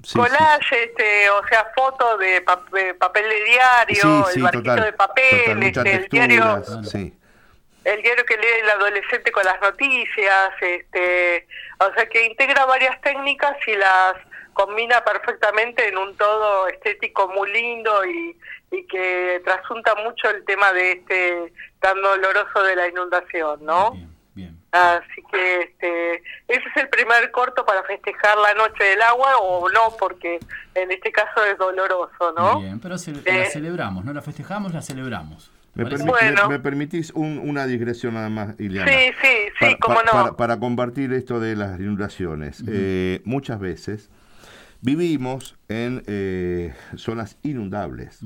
Sí, 0.07 0.13
sí. 0.13 0.19
collage, 0.19 0.83
este, 0.85 1.29
o 1.29 1.45
sea, 1.47 1.69
fotos 1.75 2.17
de 2.19 2.43
pap- 2.45 2.69
de 2.69 2.93
papel 2.93 3.27
de 3.27 3.43
diario, 3.43 4.25
Sí, 4.31 4.37
el 4.37 4.43
barquito 4.43 4.63
total, 4.71 4.85
de 4.85 4.93
papel, 4.93 5.63
este, 5.63 5.91
el 5.95 6.07
diario, 6.07 6.63
el 7.83 8.01
diario 8.01 8.25
que 8.25 8.37
lee 8.37 8.47
el 8.63 8.69
adolescente 8.69 9.31
con 9.33 9.43
las 9.43 9.59
noticias, 9.59 10.51
este, 10.61 11.45
o 11.79 11.93
sea, 11.93 12.07
que 12.07 12.25
integra 12.25 12.65
varias 12.65 12.99
técnicas 13.01 13.55
y 13.67 13.75
las 13.75 14.13
combina 14.53 15.03
perfectamente 15.03 15.87
en 15.89 15.97
un 15.97 16.15
todo 16.15 16.67
estético 16.69 17.27
muy 17.27 17.51
lindo 17.51 18.05
y, 18.05 18.37
y 18.71 18.87
que 18.87 19.41
trasunta 19.43 19.93
mucho 19.95 20.29
el 20.29 20.43
tema 20.45 20.71
de 20.71 20.93
este 20.93 21.53
tan 21.81 22.01
doloroso 22.01 22.63
de 22.63 22.75
la 22.77 22.87
inundación, 22.87 23.59
¿no? 23.65 23.91
Así 24.77 25.21
que 25.31 25.61
este, 25.61 26.13
ese 26.47 26.63
es 26.69 26.77
el 26.77 26.89
primer 26.89 27.31
corto 27.31 27.65
para 27.65 27.83
festejar 27.83 28.37
la 28.37 28.53
noche 28.53 28.83
del 28.83 29.01
agua 29.01 29.37
o 29.41 29.69
no, 29.69 29.95
porque 29.99 30.39
en 30.75 30.91
este 30.91 31.11
caso 31.11 31.43
es 31.45 31.57
doloroso, 31.57 32.33
¿no? 32.37 32.59
Bien, 32.61 32.79
pero 32.79 32.97
ce- 32.97 33.11
Eh, 33.25 33.39
la 33.39 33.45
celebramos, 33.45 34.05
no 34.05 34.13
la 34.13 34.21
festejamos, 34.21 34.73
la 34.73 34.81
celebramos. 34.81 35.51
¿Me, 35.75 35.83
¿Parece? 35.83 36.03
permi- 36.05 36.09
Bueno. 36.09 36.47
me- 36.47 36.57
me 36.57 36.59
permitís 36.59 37.11
un- 37.11 37.39
una 37.43 37.65
digresión 37.67 38.15
nada 38.15 38.29
más, 38.29 38.59
Ileana? 38.59 38.91
Sí, 38.91 39.11
sí, 39.21 39.27
sí, 39.59 39.65
Para- 39.65 39.77
cómo 39.77 39.95
pa- 39.97 40.03
no. 40.03 40.11
Para, 40.11 40.31
para 40.37 40.59
compartir 40.59 41.13
esto 41.13 41.39
de 41.39 41.55
las 41.55 41.79
inundaciones. 41.79 42.63
Eh, 42.67 43.21
muchas 43.25 43.59
veces 43.59 44.09
vivimos 44.87 45.57
en 45.67 46.01
eh, 46.07 46.73
zonas 46.95 47.35
inundables 47.43 48.19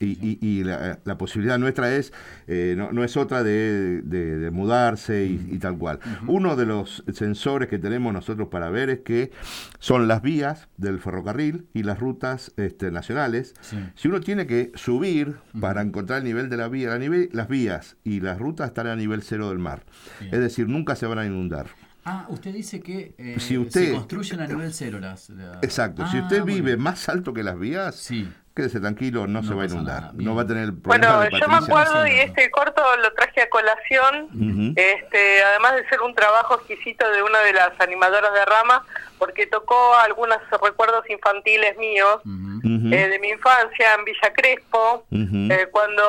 y, 0.00 0.06
y- 0.20 0.38
y 0.40 0.64
la, 0.64 0.98
la 1.04 1.16
posibilidad 1.16 1.56
nuestra 1.56 1.94
es 1.94 2.12
eh, 2.48 2.74
no, 2.76 2.90
no 2.90 3.04
es 3.04 3.16
otra 3.16 3.44
de, 3.44 4.02
de- 4.02 4.38
de 4.38 4.50
mudarse 4.50 5.24
y, 5.24 5.50
y 5.52 5.58
tal 5.58 5.78
cual. 5.78 6.00
Uno 6.26 6.56
de 6.56 6.66
los 6.66 7.04
sensores 7.12 7.68
que 7.68 7.78
tenemos 7.78 8.12
nosotros 8.12 8.48
para 8.48 8.70
ver 8.70 8.90
es 8.90 8.98
que 9.00 9.30
son 9.78 10.08
las 10.08 10.20
vías 10.20 10.66
del 10.78 10.98
ferrocarril 10.98 11.66
y 11.74 11.84
las 11.84 12.00
rutas 12.00 12.52
este, 12.56 12.90
nacionales. 12.90 13.54
Si 13.94 14.08
uno 14.08 14.18
tiene 14.20 14.48
que 14.48 14.72
subir 14.74 15.36
para 15.60 15.80
encontrar 15.80 16.18
el 16.18 16.24
nivel 16.24 16.50
de 16.50 16.56
la 16.56 16.66
vía, 16.68 16.88
la 16.88 16.98
nivel, 16.98 17.28
las 17.32 17.46
vías 17.48 17.96
y 18.02 18.18
las 18.20 18.36
rutas 18.40 18.66
están 18.66 18.88
a 18.88 18.96
nivel 18.96 19.22
cero 19.22 19.48
del 19.50 19.60
mar. 19.60 19.84
Bien. 20.18 20.34
Es 20.34 20.40
decir, 20.40 20.66
nunca 20.68 20.96
se 20.96 21.06
van 21.06 21.18
a 21.20 21.24
inundar. 21.26 21.66
Ah, 22.04 22.24
usted 22.28 22.52
dice 22.52 22.80
que 22.80 23.14
eh, 23.18 23.36
Si 23.38 23.58
usted- 23.58 23.86
se 23.88 23.92
construyen 23.92 24.40
a 24.40 24.46
nivel 24.46 24.72
cero 24.72 24.98
las... 25.00 25.28
la- 25.30 25.58
Exacto. 25.62 26.06
si 26.06 26.16
Ah, 26.18 26.22
usted 26.22 26.42
vive 26.44 26.76
más 26.76 27.08
alto 27.08 27.34
que 27.34 27.42
las 27.42 27.58
vías, 27.58 28.08
quédese 28.54 28.80
tranquilo, 28.80 29.26
no, 29.26 29.42
se 29.42 29.52
va 29.54 29.62
a 29.64 29.66
inundar. 29.66 30.00
nada, 30.02 30.12
no 30.16 30.34
va 30.34 30.42
a 30.42 30.46
tener 30.46 30.64
el 30.64 30.74
problema 30.78 31.16
Bueno, 31.18 31.30
de 31.30 31.40
yo 31.40 31.48
me 31.48 31.56
acuerdo 31.56 32.06
y 32.06 32.12
este 32.20 32.50
corto 32.50 32.82
lo 33.02 33.12
traje 33.12 33.42
a 33.42 33.50
colación, 33.50 34.74
este, 34.76 35.42
además 35.44 35.74
de 35.76 35.88
ser 35.88 36.00
un 36.00 36.14
trabajo 36.14 36.54
exquisito 36.56 37.08
de 37.10 37.22
una 37.22 37.38
de 37.40 37.52
las 37.52 37.78
animadoras 37.80 38.32
de 38.32 38.44
Rama, 38.46 38.82
porque 39.20 39.46
tocó 39.46 39.94
algunos 39.96 40.38
recuerdos 40.60 41.08
infantiles 41.08 41.76
míos 41.76 42.20
eh, 42.24 43.08
de 43.08 43.18
mi 43.20 43.28
infancia 43.28 43.94
en 43.96 44.04
Villa 44.04 44.32
Crespo, 44.34 45.04
eh, 45.12 45.68
cuando 45.70 46.02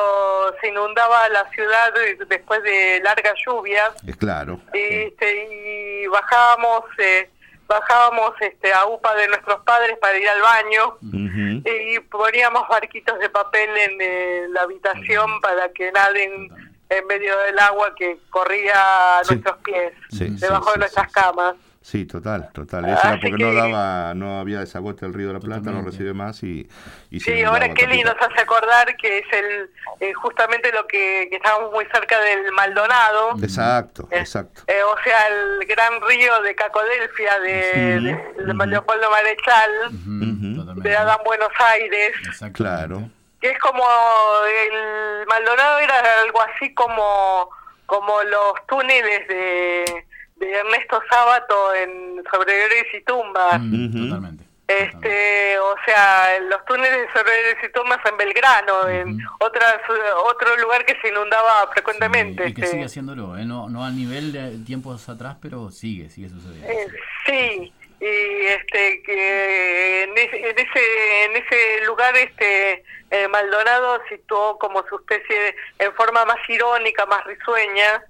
se 0.60 0.68
inundaba 0.68 1.28
la 1.28 1.48
ciudad 1.50 1.92
después 2.28 2.60
de 2.64 3.00
largas 3.04 3.34
lluvias. 3.46 3.92
Es 4.06 4.16
claro. 4.16 4.58
y, 4.74 4.78
este, 4.78 6.02
y 6.02 6.06
bajábamos 6.08 6.84
eh, 6.98 7.28
bajábamos 7.68 8.32
este, 8.40 8.72
a 8.72 8.84
UPA 8.86 9.14
de 9.14 9.28
nuestros 9.28 9.60
padres 9.62 9.96
para 9.98 10.18
ir 10.18 10.28
al 10.28 10.42
baño. 10.42 10.96
Y 11.64 12.00
poníamos 12.00 12.66
barquitos 12.68 13.18
de 13.18 13.30
papel 13.30 13.70
en 13.76 13.98
eh, 14.00 14.46
la 14.50 14.62
habitación 14.62 15.40
para 15.40 15.68
que 15.70 15.90
naden 15.92 16.50
en 16.90 17.06
medio 17.06 17.38
del 17.38 17.58
agua 17.58 17.94
que 17.94 18.18
corría 18.30 19.18
a 19.18 19.24
Sí. 19.24 19.30
nuestros 19.34 19.56
pies, 19.58 19.92
Sí, 20.10 20.26
debajo 20.38 20.66
sí, 20.66 20.72
de 20.72 20.78
nuestras 20.80 21.12
camas. 21.12 21.54
Sí, 21.82 22.06
total, 22.06 22.48
total. 22.52 22.84
Eso 22.88 23.00
era 23.08 23.18
porque 23.20 23.42
no 23.42 23.52
daba, 23.52 24.14
no 24.14 24.38
había 24.38 24.60
desagote 24.60 25.04
el 25.04 25.12
río 25.12 25.26
de 25.28 25.34
la 25.34 25.40
Plata, 25.40 25.72
no 25.72 25.82
recibe 25.82 26.14
más 26.14 26.42
y, 26.44 26.68
y 27.10 27.18
se 27.18 27.34
Sí, 27.34 27.42
ahora 27.42 27.74
Kelly 27.74 28.02
nos 28.04 28.14
hace 28.20 28.40
acordar 28.40 28.96
que 28.96 29.18
es 29.18 29.24
el 29.32 29.70
eh, 29.98 30.12
justamente 30.14 30.70
lo 30.72 30.86
que, 30.86 31.26
que 31.28 31.36
estábamos 31.36 31.72
muy 31.72 31.84
cerca 31.92 32.20
del 32.20 32.52
Maldonado. 32.52 33.32
Exacto, 33.42 34.06
exacto. 34.12 34.62
Eh, 34.68 34.80
o 34.84 34.94
sea, 35.02 35.26
el 35.26 35.66
gran 35.66 36.00
río 36.08 36.40
de 36.42 36.54
Cacodelfia 36.54 37.40
de, 37.40 38.00
de- 38.00 38.44
de 38.54 38.66
Leopoldo 38.66 39.10
Marechal, 39.10 39.70
de 40.82 40.96
Adán 40.96 41.18
Buenos 41.24 41.50
Aires, 41.58 42.12
Claro. 42.52 43.10
que 43.40 43.50
es 43.50 43.58
como 43.58 43.84
el 44.70 45.26
Maldonado 45.26 45.78
era 45.80 46.22
algo 46.22 46.40
así 46.42 46.72
como 46.74 47.50
como 47.86 48.22
los 48.22 48.54
túneles 48.68 49.28
de, 49.28 50.06
de 50.42 50.52
Ernesto 50.52 51.00
Sábato 51.08 51.74
en 51.74 52.22
Sobrevivientes 52.30 52.94
y 52.94 53.00
Tumbas. 53.04 53.52
Totalmente. 53.52 54.44
Este, 54.66 55.58
o 55.58 55.74
sea, 55.84 56.40
los 56.40 56.64
túneles 56.64 56.92
de 56.92 57.12
Sobrevivientes 57.12 57.68
y 57.68 57.72
Tumbas 57.72 58.00
en 58.06 58.16
Belgrano, 58.16 58.88
en 58.88 59.18
otras, 59.38 59.78
otro 60.24 60.56
lugar 60.56 60.84
que 60.84 60.96
se 61.00 61.08
inundaba 61.08 61.68
frecuentemente. 61.72 62.48
Y 62.48 62.54
que 62.54 62.62
este. 62.62 62.72
sigue 62.72 62.84
haciéndolo, 62.84 63.36
¿eh? 63.36 63.44
no, 63.44 63.68
no 63.68 63.84
a 63.84 63.90
nivel 63.90 64.32
de 64.32 64.64
tiempos 64.64 65.08
atrás, 65.08 65.36
pero 65.40 65.70
sigue, 65.70 66.08
sigue 66.10 66.28
sucediendo. 66.28 66.68
Eh, 66.68 66.88
sí, 67.26 67.72
y 68.00 68.46
este 68.46 69.02
que 69.02 70.02
en 70.02 70.18
ese, 70.18 70.50
en 70.50 70.58
ese, 70.58 71.24
en 71.24 71.36
ese 71.36 71.86
lugar 71.86 72.16
este 72.16 72.82
eh, 73.10 73.28
Maldonado 73.28 74.00
situó 74.08 74.58
como 74.58 74.82
su 74.88 74.96
especie 74.96 75.38
de, 75.38 75.56
en 75.78 75.94
forma 75.94 76.24
más 76.24 76.38
irónica, 76.48 77.06
más 77.06 77.24
risueña, 77.26 78.02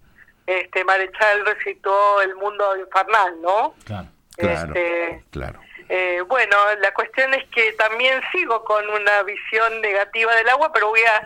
este 0.47 0.85
Marechal 0.85 1.45
recitó 1.47 2.21
el 2.23 2.35
mundo 2.37 2.77
infernal, 2.77 3.41
¿no? 3.41 3.75
Claro. 3.85 4.09
Claro, 4.37 4.73
Este, 4.75 5.23
claro. 5.31 5.61
eh, 5.91 6.23
bueno, 6.27 6.57
la 6.81 6.93
cuestión 6.95 7.35
es 7.35 7.45
que 7.51 7.73
también 7.75 8.21
sigo 8.33 8.65
con 8.65 8.89
una 8.89 9.23
visión 9.25 9.81
negativa 9.83 10.35
del 10.35 10.49
agua, 10.49 10.73
pero 10.73 10.89
voy 10.89 11.01
a 11.03 11.19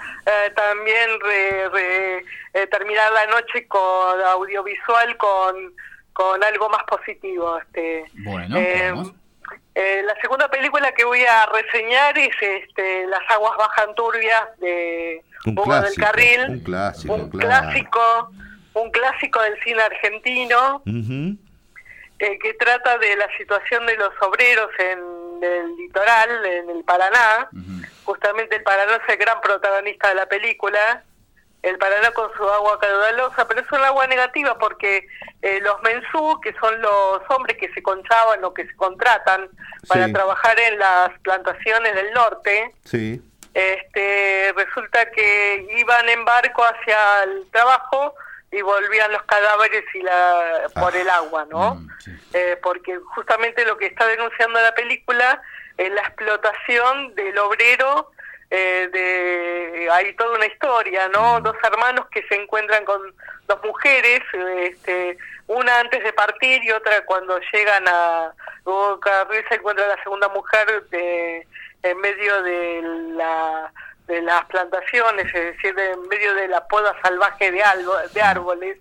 eh, 0.47 0.51
también 0.57 1.11
re- 1.21 1.69
re- 1.69 2.25
eh, 2.53 2.67
terminar 2.67 3.13
la 3.13 3.27
noche 3.27 3.67
con 3.69 4.21
audiovisual 4.21 5.17
con, 5.17 5.73
con 6.13 6.43
algo 6.43 6.69
más 6.69 6.83
positivo. 6.85 7.59
Este, 7.59 8.05
Bueno, 8.25 8.57
eh, 8.59 8.93
eh, 9.77 10.03
la 10.05 10.21
segunda 10.21 10.49
película 10.49 10.91
que 10.93 11.05
voy 11.05 11.25
a 11.25 11.47
reseñar 11.47 12.19
es 12.19 12.35
este, 12.41 13.07
Las 13.07 13.21
aguas 13.31 13.57
bajan 13.57 13.95
turbias 13.95 14.43
de 14.59 15.23
Un 15.45 15.59
Hugo 15.59 15.81
del 15.81 15.95
Carril, 15.95 16.41
un 16.51 16.61
clásico, 16.61 17.15
un 17.15 17.31
claro. 17.31 17.49
clásico, 17.49 18.31
un 18.81 18.91
clásico 18.91 19.41
del 19.43 19.59
cine 19.63 19.83
argentino 19.83 20.83
eh, 22.19 22.39
que 22.39 22.55
trata 22.55 22.99
de 22.99 23.17
la 23.17 23.29
situación 23.37 23.87
de 23.87 23.97
los 23.97 24.11
obreros 24.21 24.71
en 24.79 25.43
el 25.43 25.77
litoral, 25.77 26.45
en 26.47 26.71
el 26.71 26.85
Paraná. 26.85 27.49
Justamente 28.05 28.57
el 28.57 28.63
Paraná 28.63 28.97
es 28.97 29.09
el 29.13 29.17
gran 29.17 29.41
protagonista 29.41 30.09
de 30.09 30.15
la 30.15 30.27
película. 30.27 31.03
El 31.63 31.79
Paraná 31.79 32.11
con 32.13 32.31
su 32.37 32.45
agua 32.49 32.79
caudalosa, 32.79 33.49
pero 33.49 33.61
es 33.63 33.73
un 33.73 33.81
agua 33.83 34.07
negativa 34.07 34.57
porque 34.59 35.07
eh, 35.43 35.59
los 35.63 35.83
mensú, 35.83 36.39
que 36.43 36.53
son 36.61 36.81
los 36.81 37.21
hombres 37.31 37.57
que 37.59 37.73
se 37.73 37.83
conchaban 37.83 38.45
o 38.45 38.53
que 38.55 38.67
se 38.67 38.77
contratan 38.77 39.49
para 39.89 40.07
Sí. 40.07 40.13
trabajar 40.13 40.59
en 40.61 40.79
las 40.79 41.11
plantaciones 41.21 41.95
del 41.95 42.13
norte, 42.13 42.73
Sí. 42.85 43.21
este, 43.55 44.53
resulta 44.55 45.11
que 45.11 45.67
iban 45.79 46.09
en 46.09 46.25
barco 46.25 46.63
hacia 46.63 47.23
el 47.25 47.51
trabajo 47.51 48.15
y 48.57 48.63
volvían 48.63 49.13
los 49.13 49.23
cadáveres 49.25 49.85
y 49.95 50.01
la 50.01 50.63
por 50.81 50.97
el 50.97 51.09
agua, 51.11 51.47
¿no? 51.51 51.83
Eh, 52.33 52.59
porque 52.63 52.97
justamente 53.15 53.65
lo 53.67 53.77
que 53.77 53.87
está 53.87 54.07
denunciando 54.07 54.61
la 54.61 54.75
película 54.75 55.43
es 55.77 55.93
la 55.93 56.01
explotación 56.01 57.15
del 57.15 57.37
obrero. 57.39 58.11
eh, 58.49 58.89
de 58.93 59.91
hay 59.91 60.15
toda 60.15 60.37
una 60.37 60.47
historia, 60.47 61.09
¿no? 61.09 61.41
Dos 61.41 61.57
hermanos 61.65 62.07
que 62.11 62.23
se 62.29 62.37
encuentran 62.37 62.85
con 62.85 63.01
dos 63.47 63.61
mujeres, 63.65 64.23
este, 64.61 65.19
una 65.49 65.81
antes 65.81 66.03
de 66.03 66.13
partir 66.13 66.63
y 66.65 66.71
otra 66.71 67.05
cuando 67.05 67.39
llegan 67.53 67.85
a 67.89 68.33
Carril 69.01 69.45
se 69.49 69.57
encuentra 69.57 69.87
la 69.87 70.03
segunda 70.03 70.29
mujer 70.29 70.85
de, 70.91 71.47
en 71.83 71.99
medio 71.99 72.43
de 72.43 72.81
la 73.17 73.73
de 74.07 74.23
las 74.23 74.45
plantaciones, 74.47 75.27
es 75.35 75.57
decir, 75.57 75.75
de- 75.75 75.91
en 75.93 76.09
medio 76.09 76.35
de 76.35 76.49
la 76.49 76.67
poda 76.69 76.95
salvaje 77.03 77.51
de, 77.51 77.63
algo, 77.63 77.95
de 78.15 78.23
árboles, 78.23 78.79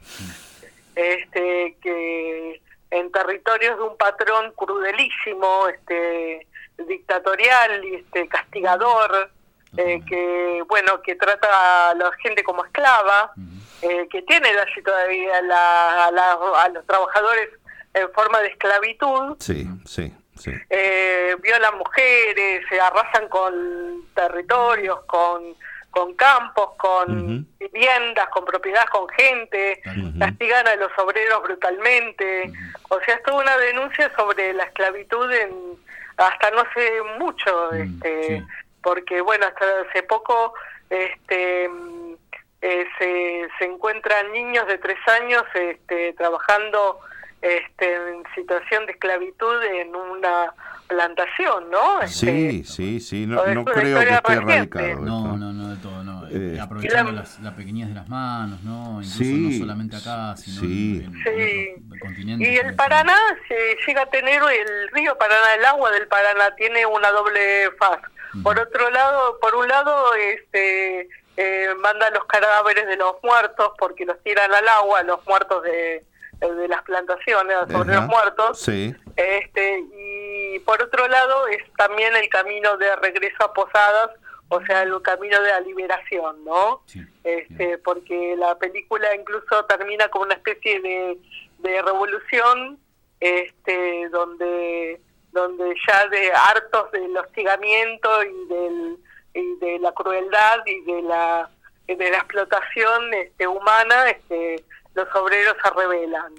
este 0.95 1.75
que 1.81 2.61
en 2.91 3.11
territorios 3.11 3.77
de 3.77 3.83
un 3.83 3.97
patrón 3.97 4.53
crudelísimo, 4.55 5.67
este 5.67 6.47
dictatorial 6.87 7.83
y 7.85 7.95
este 7.95 8.27
castigador, 8.27 9.31
eh, 9.77 10.01
que 10.07 10.63
bueno 10.67 11.01
que 11.01 11.15
trata 11.15 11.89
a 11.89 11.95
la 11.95 12.11
gente 12.21 12.43
como 12.43 12.63
esclava, 12.65 13.33
eh, 13.81 14.07
que 14.09 14.21
tiene 14.21 14.49
así 14.49 14.81
todavía 14.81 15.41
la- 15.41 16.05
a, 16.05 16.11
la- 16.11 16.39
a 16.63 16.69
los 16.69 16.85
trabajadores 16.85 17.49
en 17.93 18.11
forma 18.13 18.39
de 18.41 18.47
esclavitud, 18.47 19.37
Sí, 19.39 19.67
sí, 19.85 20.13
sí. 20.35 20.51
eh, 20.69 21.35
violan 21.41 21.77
mujeres, 21.77 22.65
se 22.69 22.79
arrasan 22.79 23.27
con 23.29 24.05
territorios, 24.13 25.01
con, 25.05 25.55
con 25.91 26.13
campos, 26.15 26.71
con 26.77 27.47
viviendas, 27.59 28.27
con 28.29 28.45
propiedades, 28.45 28.89
con 28.89 29.07
gente, 29.09 29.81
castigan 30.19 30.67
a 30.67 30.75
los 30.75 30.91
obreros 30.97 31.43
brutalmente. 31.43 32.51
O 32.89 32.99
sea, 33.01 33.15
es 33.15 33.23
toda 33.23 33.41
una 33.41 33.57
denuncia 33.57 34.11
sobre 34.15 34.53
la 34.53 34.63
esclavitud 34.63 35.31
en 35.31 35.75
hasta 36.17 36.49
no 36.51 36.61
hace 36.61 37.01
mucho, 37.19 37.71
este, 37.73 38.43
porque 38.81 39.21
bueno, 39.21 39.45
hasta 39.47 39.65
hace 39.81 40.03
poco 40.03 40.53
este 40.89 41.67
mm, 41.67 42.13
eh, 42.61 42.85
se, 42.97 43.47
se 43.59 43.65
encuentran 43.65 44.31
niños 44.31 44.65
de 44.67 44.77
tres 44.77 44.97
años 45.21 45.43
este, 45.53 46.13
trabajando 46.13 46.99
este, 47.45 47.93
en 47.95 48.23
situación 48.33 48.85
de 48.85 48.93
esclavitud 48.93 49.61
en 49.63 49.95
una 49.95 50.51
plantación, 50.87 51.69
¿no? 51.69 52.01
Este, 52.01 52.15
Sí, 52.15 52.63
sí, 52.63 52.99
sí. 52.99 53.25
No, 53.27 53.45
no 53.47 53.65
creo 53.65 53.99
que 53.99 54.09
esté 54.13 54.33
erradicado. 54.33 54.99
No, 55.01 55.37
no, 55.37 55.51
no, 55.53 55.69
de 55.75 55.81
todo, 55.81 56.03
no. 56.03 56.27
Eh, 56.29 56.59
aprovechando 56.59 57.11
las, 57.11 57.39
la 57.39 57.55
pequeñez 57.55 57.89
de 57.89 57.95
las 57.95 58.07
manos, 58.09 58.61
¿no? 58.63 59.01
Incluso 59.01 59.17
Sí, 59.17 59.47
no 59.59 59.59
solamente 59.65 59.95
acá, 59.95 60.35
sino 60.37 60.61
sí. 60.61 61.03
en, 61.05 61.15
en 61.15 61.23
Sí. 61.23 61.83
otros 61.87 61.99
continentes. 62.01 62.47
Y 62.47 62.57
el 62.57 62.75
Paraná 62.75 63.17
se 63.47 63.77
llega 63.85 64.01
a 64.03 64.05
tener, 64.07 64.41
el 64.41 64.89
río 64.91 65.17
Paraná, 65.17 65.55
el 65.57 65.65
agua 65.65 65.91
del 65.91 66.07
Paraná 66.07 66.53
tiene 66.55 66.85
una 66.85 67.11
doble 67.11 67.71
faz. 67.79 67.99
Por 68.43 68.59
otro 68.59 68.89
lado, 68.89 69.39
por 69.39 69.55
un 69.55 69.67
lado, 69.67 70.13
este, 70.15 71.07
eh, 71.37 71.69
manda 71.79 72.09
los 72.09 72.25
cadáveres 72.25 72.85
de 72.85 72.97
los 72.97 73.15
muertos 73.23 73.71
porque 73.79 74.05
los 74.05 74.21
tiran 74.23 74.53
al 74.53 74.67
agua, 74.67 75.03
los 75.03 75.25
muertos 75.25 75.63
de, 75.63 76.03
de 76.39 76.67
las 76.67 76.81
plantaciones, 76.83 77.55
los 77.67 77.81
obreros 77.81 78.03
Ajá. 78.03 78.07
muertos. 78.07 78.59
Sí. 78.61 78.95
Este, 79.15 79.83
y 79.97 80.59
por 80.59 80.81
otro 80.81 81.07
lado 81.07 81.47
es 81.47 81.63
también 81.77 82.15
el 82.15 82.27
camino 82.29 82.77
de 82.77 82.95
regreso 82.97 83.43
a 83.43 83.53
Posadas, 83.53 84.11
o 84.49 84.61
sea, 84.65 84.83
el 84.83 85.01
camino 85.01 85.41
de 85.41 85.49
la 85.49 85.59
liberación, 85.61 86.43
¿no? 86.43 86.83
Este, 87.23 87.77
porque 87.79 88.35
la 88.37 88.57
película 88.57 89.15
incluso 89.15 89.65
termina 89.65 90.07
como 90.09 90.25
una 90.25 90.35
especie 90.35 90.79
de, 90.81 91.17
de 91.59 91.81
revolución, 91.81 92.79
este, 93.19 94.09
donde 94.09 95.01
donde 95.31 95.75
ya 95.85 96.07
de 96.07 96.31
hartos 96.31 96.91
del 96.93 97.15
hostigamiento 97.17 98.23
y 98.23 98.47
del 98.47 98.97
y 99.33 99.55
de 99.59 99.79
la 99.79 99.91
crueldad 99.91 100.65
y 100.65 100.81
de 100.81 101.01
la 101.01 101.49
de 101.87 102.09
la 102.09 102.17
explotación 102.17 103.13
este, 103.13 103.45
humana, 103.45 104.09
este, 104.09 104.63
los 104.95 105.07
obreros 105.15 105.55
se 105.63 105.69
rebelan. 105.71 106.33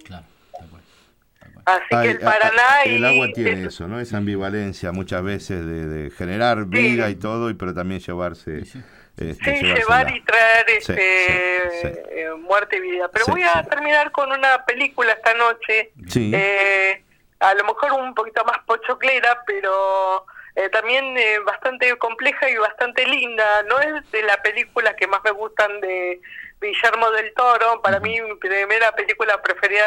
Así 1.65 1.83
que 2.03 2.11
el 2.13 2.21
Paraná 2.21 2.63
a- 2.63 2.77
a- 2.79 2.83
el 2.85 3.01
y 3.01 3.05
agua 3.05 3.29
tiene 3.35 3.67
eso, 3.67 3.89
¿no? 3.89 3.99
Esa 3.99 4.19
ambivalencia 4.19 4.93
muchas 4.93 5.23
veces 5.25 5.67
de, 5.67 5.87
de 5.87 6.11
generar 6.11 6.65
vida 6.67 7.11
y 7.11 7.17
todo, 7.17 7.51
y 7.51 7.55
pero 7.55 7.75
también 7.75 8.01
llevarse. 8.01 8.59
este, 8.61 8.85
Sí, 9.17 9.41
llevársela. 9.45 9.75
llevar 9.75 10.17
y 10.17 10.21
traer 10.23 10.67
este, 10.71 11.71
sí, 11.71 11.89
sí. 11.89 11.89
eh, 12.11 12.29
muerte 12.39 12.77
y 12.77 12.81
vida. 12.83 13.09
Pero 13.13 13.25
Sí, 13.25 13.31
voy 13.33 13.43
a 13.43 13.65
terminar 13.65 14.13
con 14.13 14.31
una 14.31 14.65
película 14.65 15.13
esta 15.13 15.35
noche, 15.35 15.91
Sí. 16.09 16.31
eh, 16.33 17.03
a 17.41 17.55
lo 17.55 17.65
mejor 17.65 17.93
un 17.95 18.15
poquito 18.15 18.45
más 18.45 18.59
pochoclera, 18.65 19.43
pero 19.45 20.25
eh, 20.57 20.71
también 20.71 21.17
eh, 21.19 21.39
bastante 21.45 21.95
compleja 21.99 22.49
y 22.49 22.57
bastante 22.57 23.07
linda. 23.07 23.63
No 23.65 23.79
es 23.79 24.11
de 24.11 24.23
las 24.23 24.39
películas 24.39 24.95
que 24.95 25.07
más 25.07 25.21
me 25.23 25.31
gustan 25.31 25.81
de 25.83 26.19
Guillermo 26.61 27.11
del 27.11 27.35
Toro. 27.35 27.83
Para 27.83 28.01
mí, 28.01 28.19
mi 28.23 28.35
primera 28.37 28.91
película 28.93 29.41
preferida 29.43 29.85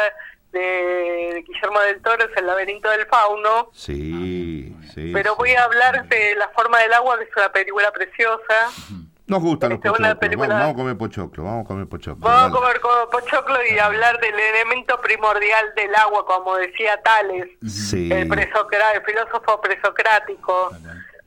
de 0.52 1.44
Guillermo 1.44 1.80
del 1.80 2.00
Toro 2.00 2.24
es 2.24 2.36
El 2.36 2.46
laberinto 2.46 2.88
del 2.88 3.04
fauno. 3.06 3.70
Sí, 3.72 4.72
sí. 4.94 5.10
Pero 5.12 5.34
voy 5.34 5.50
a 5.54 5.64
hablar 5.64 6.08
de 6.08 6.36
La 6.36 6.48
forma 6.50 6.78
del 6.78 6.92
agua, 6.92 7.18
que 7.18 7.24
es 7.24 7.36
una 7.36 7.50
película 7.50 7.90
preciosa. 7.90 8.70
Nos 9.30 9.40
gustan 9.42 9.70
los 9.70 9.76
Este, 9.78 9.88
una 9.88 9.96
pochoclos. 9.98 10.18
película- 10.18 10.48
Vamos, 10.48 10.60
vamos 10.60 10.74
a 10.74 10.76
comer 10.78 10.96
pochoclo, 10.98 11.44
vamos 11.44 11.64
a 11.64 11.68
comer 11.68 11.86
pochoclo. 11.88 12.26
Vamos 12.28 12.48
a 12.48 12.50
comer 12.60 12.80
pochoclo 13.12 13.58
y 13.72 13.78
hablar 13.78 14.18
del 14.20 14.38
elemento 14.38 15.00
primordial 15.00 15.72
del 15.76 15.94
agua, 15.94 16.26
como 16.26 16.56
decía 16.56 17.00
Tales, 17.02 17.48
Sí. 17.66 18.10
el, 18.12 18.32
el 18.32 19.02
filósofo 19.04 19.60
presocrático, 19.60 20.70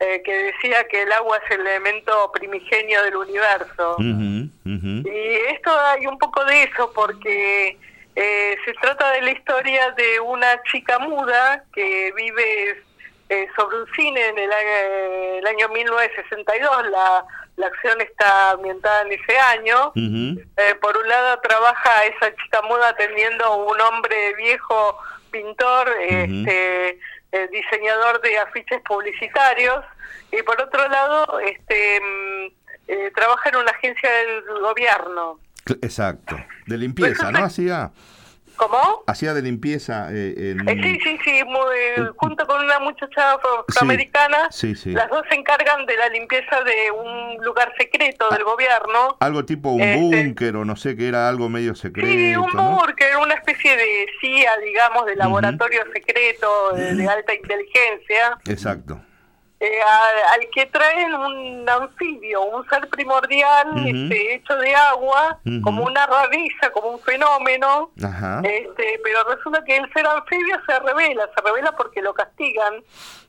eh, 0.00 0.20
que 0.24 0.32
decía 0.52 0.86
que 0.88 1.02
el 1.02 1.12
agua 1.12 1.38
es 1.38 1.50
el 1.52 1.60
elemento 1.66 2.30
primigenio 2.32 3.02
del 3.04 3.16
universo. 3.16 3.94
Ujú. 3.94 4.50
Y 4.64 5.34
esto 5.54 5.70
hay 5.80 6.06
un 6.06 6.18
poco 6.18 6.44
de 6.44 6.64
eso 6.64 6.92
porque 6.94 7.78
eh, 8.16 8.56
se 8.64 8.72
trata 8.74 9.10
de 9.12 9.22
la 9.22 9.30
historia 9.30 9.90
de 9.92 10.20
una 10.20 10.62
chica 10.70 10.98
muda 10.98 11.64
que 11.72 12.12
vive 12.14 12.82
eh, 13.30 13.48
sobre 13.56 13.78
un 13.78 13.86
cine 13.96 14.26
en 14.28 14.38
el 14.38 14.52
año, 14.52 15.38
el 15.38 15.46
año 15.46 15.68
1962. 15.70 16.86
La, 16.90 17.24
la 17.56 17.66
acción 17.66 18.00
está 18.00 18.50
ambientada 18.52 19.02
en 19.02 19.12
ese 19.12 19.38
año. 19.38 19.92
Eh, 19.94 20.74
por 20.80 20.96
un 20.96 21.08
lado 21.08 21.38
trabaja 21.40 22.04
esa 22.04 22.34
chica 22.36 22.62
muda 22.62 22.88
atendiendo 22.88 23.56
un 23.56 23.80
hombre 23.80 24.34
viejo 24.34 24.98
pintor, 25.30 25.88
este, 26.00 26.98
eh, 27.32 27.48
diseñador 27.52 28.20
de 28.22 28.38
afiches 28.38 28.80
publicitarios, 28.82 29.84
y 30.32 30.42
por 30.42 30.60
otro 30.60 30.88
lado 30.88 31.38
este, 31.40 32.00
mm, 32.00 32.46
eh, 32.88 33.12
trabaja 33.14 33.50
en 33.50 33.56
una 33.56 33.70
agencia 33.70 34.10
del 34.10 34.42
gobierno. 34.60 35.40
Exacto. 35.80 36.36
De 36.66 36.76
limpieza, 36.76 37.30
¿no? 37.30 37.44
Hacía. 37.44 37.92
¿Cómo? 38.56 39.02
Hacía 39.06 39.34
de 39.34 39.42
limpieza 39.42 40.08
eh, 40.12 40.34
en. 40.52 40.68
Eh, 40.68 40.80
sí, 40.82 40.98
sí, 41.02 41.18
sí, 41.24 41.44
muy- 41.44 42.08
junto 42.16 42.46
con 42.46 42.64
una 42.64 42.78
muchacha 42.80 43.34
afro- 43.34 43.64
afroamericana, 43.68 44.48
Sí, 44.50 44.74
sí. 44.74 44.90
las 44.92 45.08
dos 45.10 45.22
se 45.28 45.34
encargan 45.36 45.86
de 45.86 45.96
la 45.96 46.08
limpieza 46.08 46.60
de 46.62 46.90
un 46.90 47.44
lugar 47.44 47.72
secreto 47.78 48.28
del 48.30 48.44
gobierno. 48.44 49.16
Algo 49.20 49.44
tipo 49.44 49.70
un 49.70 49.80
Este- 49.82 50.00
búnker 50.00 50.56
o 50.56 50.64
no 50.64 50.76
sé, 50.76 50.96
que 50.96 51.08
era 51.08 51.28
algo 51.28 51.48
medio 51.48 51.74
secreto. 51.74 52.08
Sí, 52.08 52.36
un 52.36 52.50
¿no? 52.54 52.70
búnker, 52.80 53.16
una 53.16 53.34
especie 53.34 53.76
de 53.76 54.06
CIA, 54.20 54.56
digamos, 54.64 55.06
de 55.06 55.16
laboratorio 55.16 55.82
secreto 55.92 56.72
de, 56.74 56.94
de 56.94 57.08
alta 57.08 57.34
inteligencia, 57.34 58.38
Exacto. 58.48 59.00
Eh, 59.60 59.80
a- 59.80 60.32
al 60.34 60.48
que 60.52 60.66
traen 60.66 61.14
un 61.14 61.68
anfibio, 61.68 62.42
un 62.42 62.68
ser 62.68 62.88
primordial 62.88 63.68
este, 63.86 64.34
hecho 64.34 64.56
de 64.56 64.74
agua, 64.74 65.38
como 65.62 65.84
una 65.84 66.06
rareza, 66.06 66.70
como 66.72 66.88
un 66.88 67.00
fenómeno. 67.00 67.90
Ajá. 68.04 68.40
Este, 68.44 69.00
pero 69.02 69.24
resulta 69.24 69.64
que 69.64 69.76
el 69.76 69.90
ser 69.92 70.06
anfibio 70.06 70.56
se 70.66 70.78
revela, 70.80 71.28
se 71.34 71.40
revela 71.42 71.72
porque 71.72 72.02
lo 72.02 72.12
castigan. 72.12 72.74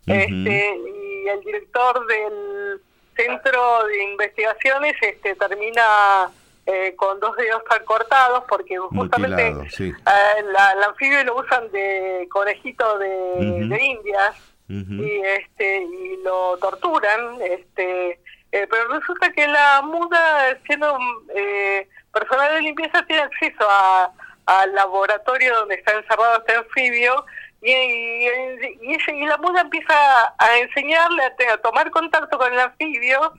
este, 0.08 0.78
y 0.78 1.28
el 1.30 1.40
director 1.42 2.06
del 2.08 2.82
centro 3.16 3.86
de 3.86 4.04
investigaciones 4.04 4.94
este, 5.02 5.36
termina 5.36 6.30
eh, 6.68 6.96
con 6.96 7.20
dos 7.20 7.36
dedos 7.38 7.64
tan 7.70 7.84
cortados 7.86 8.44
porque 8.50 8.78
justamente 8.78 9.52
Mutilado, 9.52 9.70
sí. 9.70 9.90
eh, 9.90 10.44
la- 10.52 10.74
el 10.74 10.84
anfibio 10.84 11.24
lo 11.24 11.38
usan 11.38 11.72
de 11.72 12.28
conejito 12.32 12.98
de, 12.98 13.68
de 13.68 13.84
indias 13.84 14.36
Y 14.68 15.22
este 15.22 15.84
y 15.84 16.24
lo 16.24 16.58
torturan 16.58 17.40
este 17.42 18.20
eh, 18.52 18.68
pero 18.70 18.88
resulta 18.88 19.32
que 19.32 19.48
la 19.48 19.82
muda 19.84 20.58
siendo 20.66 20.98
eh, 21.36 21.88
personal 22.12 22.56
de 22.56 22.62
limpieza 22.62 23.06
tiene 23.06 23.24
acceso 23.24 23.68
a 23.70 24.12
al 24.48 24.74
laboratorio 24.74 25.56
donde 25.56 25.76
está 25.76 25.94
encerrado 25.94 26.40
este 26.40 26.56
anfibio 26.56 27.26
y, 27.62 27.72
y, 27.72 28.98
y 29.08 29.26
la 29.26 29.38
muda 29.38 29.62
empieza 29.62 29.94
a 30.38 30.58
enseñarle 30.58 31.24
a, 31.24 31.54
a 31.54 31.58
tomar 31.58 31.90
contacto 31.92 32.38
con 32.38 32.54
el 32.54 32.60
anfibio 32.60 33.34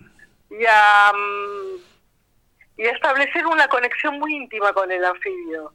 y 0.51 0.65
a 0.69 1.13
mm, 1.13 1.86
y 2.79 2.85
a 2.85 2.91
establecer 2.91 3.47
una 3.47 3.69
conexión 3.69 4.19
muy 4.19 4.35
íntima 4.35 4.73
con 4.73 4.91
el 4.93 5.05
anfibio. 5.05 5.73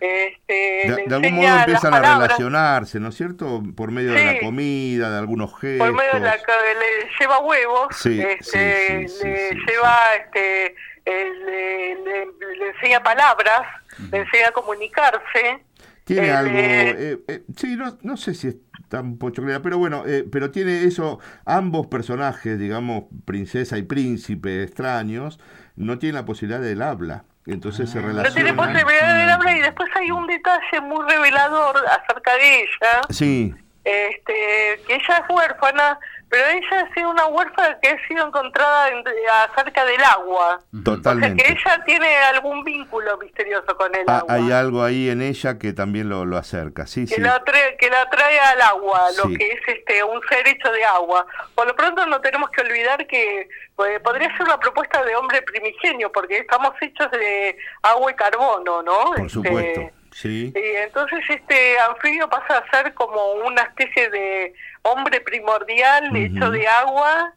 Este 0.00 1.04
De, 1.08 1.14
algún 1.14 1.34
modo 1.34 1.58
empiezan 1.58 1.94
a 1.94 2.00
relacionarse, 2.00 3.00
¿no 3.00 3.08
es 3.08 3.14
cierto? 3.16 3.62
Por 3.76 3.90
medio 3.90 4.12
de 4.12 4.24
la 4.24 4.40
comida, 4.40 5.10
de 5.10 5.18
algunos 5.18 5.58
gestos. 5.58 5.86
por 5.88 5.96
medio 5.96 6.14
de 6.14 6.20
la 6.20 6.36
que 6.38 6.52
le 6.52 7.10
lleva 7.20 7.38
huevos 7.40 7.88
Sí, 7.96 8.20
este, 8.20 9.06
sí, 9.08 9.08
sí, 9.08 9.18
sí, 9.18 9.24
le 9.24 9.48
sí, 9.50 9.56
lleva 9.66 9.96
este 10.24 10.74
eh, 11.04 11.32
le, 11.44 11.94
le- 11.96 12.56
le 12.58 12.68
enseña 12.74 13.02
palabras 13.02 13.62
le 14.10 14.18
enseña 14.18 14.48
a 14.48 14.52
comunicarse 14.52 15.64
Tiene 16.04 16.28
eh, 16.28 16.32
algo, 16.32 16.58
eh, 16.58 17.18
eh, 17.28 17.42
sí, 17.56 17.76
no, 17.76 17.98
no 18.02 18.16
sé 18.16 18.34
si 18.34 18.48
es 18.48 18.56
tan 18.88 19.18
pochoclera, 19.18 19.60
pero 19.60 19.76
bueno, 19.76 20.04
eh, 20.06 20.24
pero 20.30 20.50
tiene 20.50 20.84
eso, 20.84 21.18
ambos 21.44 21.88
personajes, 21.88 22.58
digamos, 22.58 23.04
princesa 23.26 23.76
y 23.76 23.82
príncipe 23.82 24.62
extraños, 24.62 25.38
no 25.78 25.98
tienen 25.98 26.16
la 26.16 26.24
posibilidad 26.24 26.60
del 26.60 26.82
habla, 26.82 27.24
entonces 27.46 27.88
se 27.88 28.02
no 28.02 28.22
tiene 28.34 28.52
posibilidad 28.52 29.16
de 29.16 29.32
hablar 29.32 29.56
y 29.56 29.60
después 29.60 29.88
hay 29.96 30.10
un 30.10 30.26
detalle 30.26 30.80
muy 30.82 31.08
revelador 31.08 31.76
acerca 31.86 32.34
de 32.34 32.56
ella. 32.56 33.00
Sí, 33.10 33.54
este 33.88 34.80
que 34.86 34.94
ella 34.94 35.18
es 35.18 35.24
huérfana 35.34 35.98
pero 36.30 36.44
ella 36.46 36.82
ha 36.86 36.94
sido 36.94 37.08
una 37.08 37.24
huérfana 37.26 37.78
que 37.80 37.88
ha 37.88 38.06
sido 38.06 38.26
encontrada 38.26 38.90
en- 38.90 39.02
acerca 39.50 39.82
del 39.86 40.02
agua 40.04 40.56
o 40.56 40.60
sea 40.74 40.84
totalmente. 40.84 41.42
que 41.42 41.52
ella 41.52 41.82
tiene 41.86 42.16
algún 42.18 42.62
vínculo 42.64 43.16
misterioso 43.16 43.74
con 43.78 43.94
el 43.94 44.04
Ah, 44.08 44.18
agua 44.18 44.34
hay 44.34 44.52
algo 44.52 44.82
ahí 44.82 45.08
en 45.08 45.22
ella 45.22 45.58
que 45.58 45.72
también 45.72 46.10
lo, 46.10 46.26
lo 46.26 46.36
acerca, 46.36 46.86
sí, 46.86 47.06
que 47.06 47.14
sí. 47.14 47.20
la 47.22 47.42
trae, 47.44 47.76
que 47.78 47.88
la 47.88 48.08
trae 48.10 48.38
al 48.40 48.60
agua, 48.60 49.00
lo 49.16 49.28
que 49.36 49.52
es 49.52 49.60
este 49.68 50.04
un 50.04 50.20
ser 50.28 50.46
hecho 50.48 50.70
de 50.70 50.84
agua. 50.84 51.26
Por 51.54 51.66
lo 51.66 51.74
pronto 51.74 52.04
no 52.06 52.20
tenemos 52.20 52.50
que 52.50 52.60
olvidar 52.60 53.06
que 53.06 53.48
pues, 53.74 53.98
podría 54.00 54.28
ser 54.36 54.42
una 54.42 54.58
propuesta 54.60 55.02
de 55.04 55.16
hombre 55.16 55.40
primigenio, 55.42 56.12
porque 56.12 56.38
estamos 56.38 56.72
hechos 56.80 57.10
de 57.10 57.56
agua 57.82 58.10
y 58.10 58.14
carbono, 58.14 58.82
¿no? 58.82 59.04
Por 59.06 59.20
Este, 59.20 59.28
supuesto, 59.30 59.80
sí. 60.20 60.52
y 60.54 60.76
entonces 60.76 61.20
este 61.28 61.78
anfibio 61.78 62.28
pasa 62.28 62.58
a 62.58 62.70
ser 62.70 62.94
como 62.94 63.32
una 63.46 63.62
especie 63.62 64.10
de 64.10 64.54
hombre 64.82 65.20
primordial 65.20 66.14
hecho 66.16 66.50
de 66.50 66.66
agua, 66.66 67.34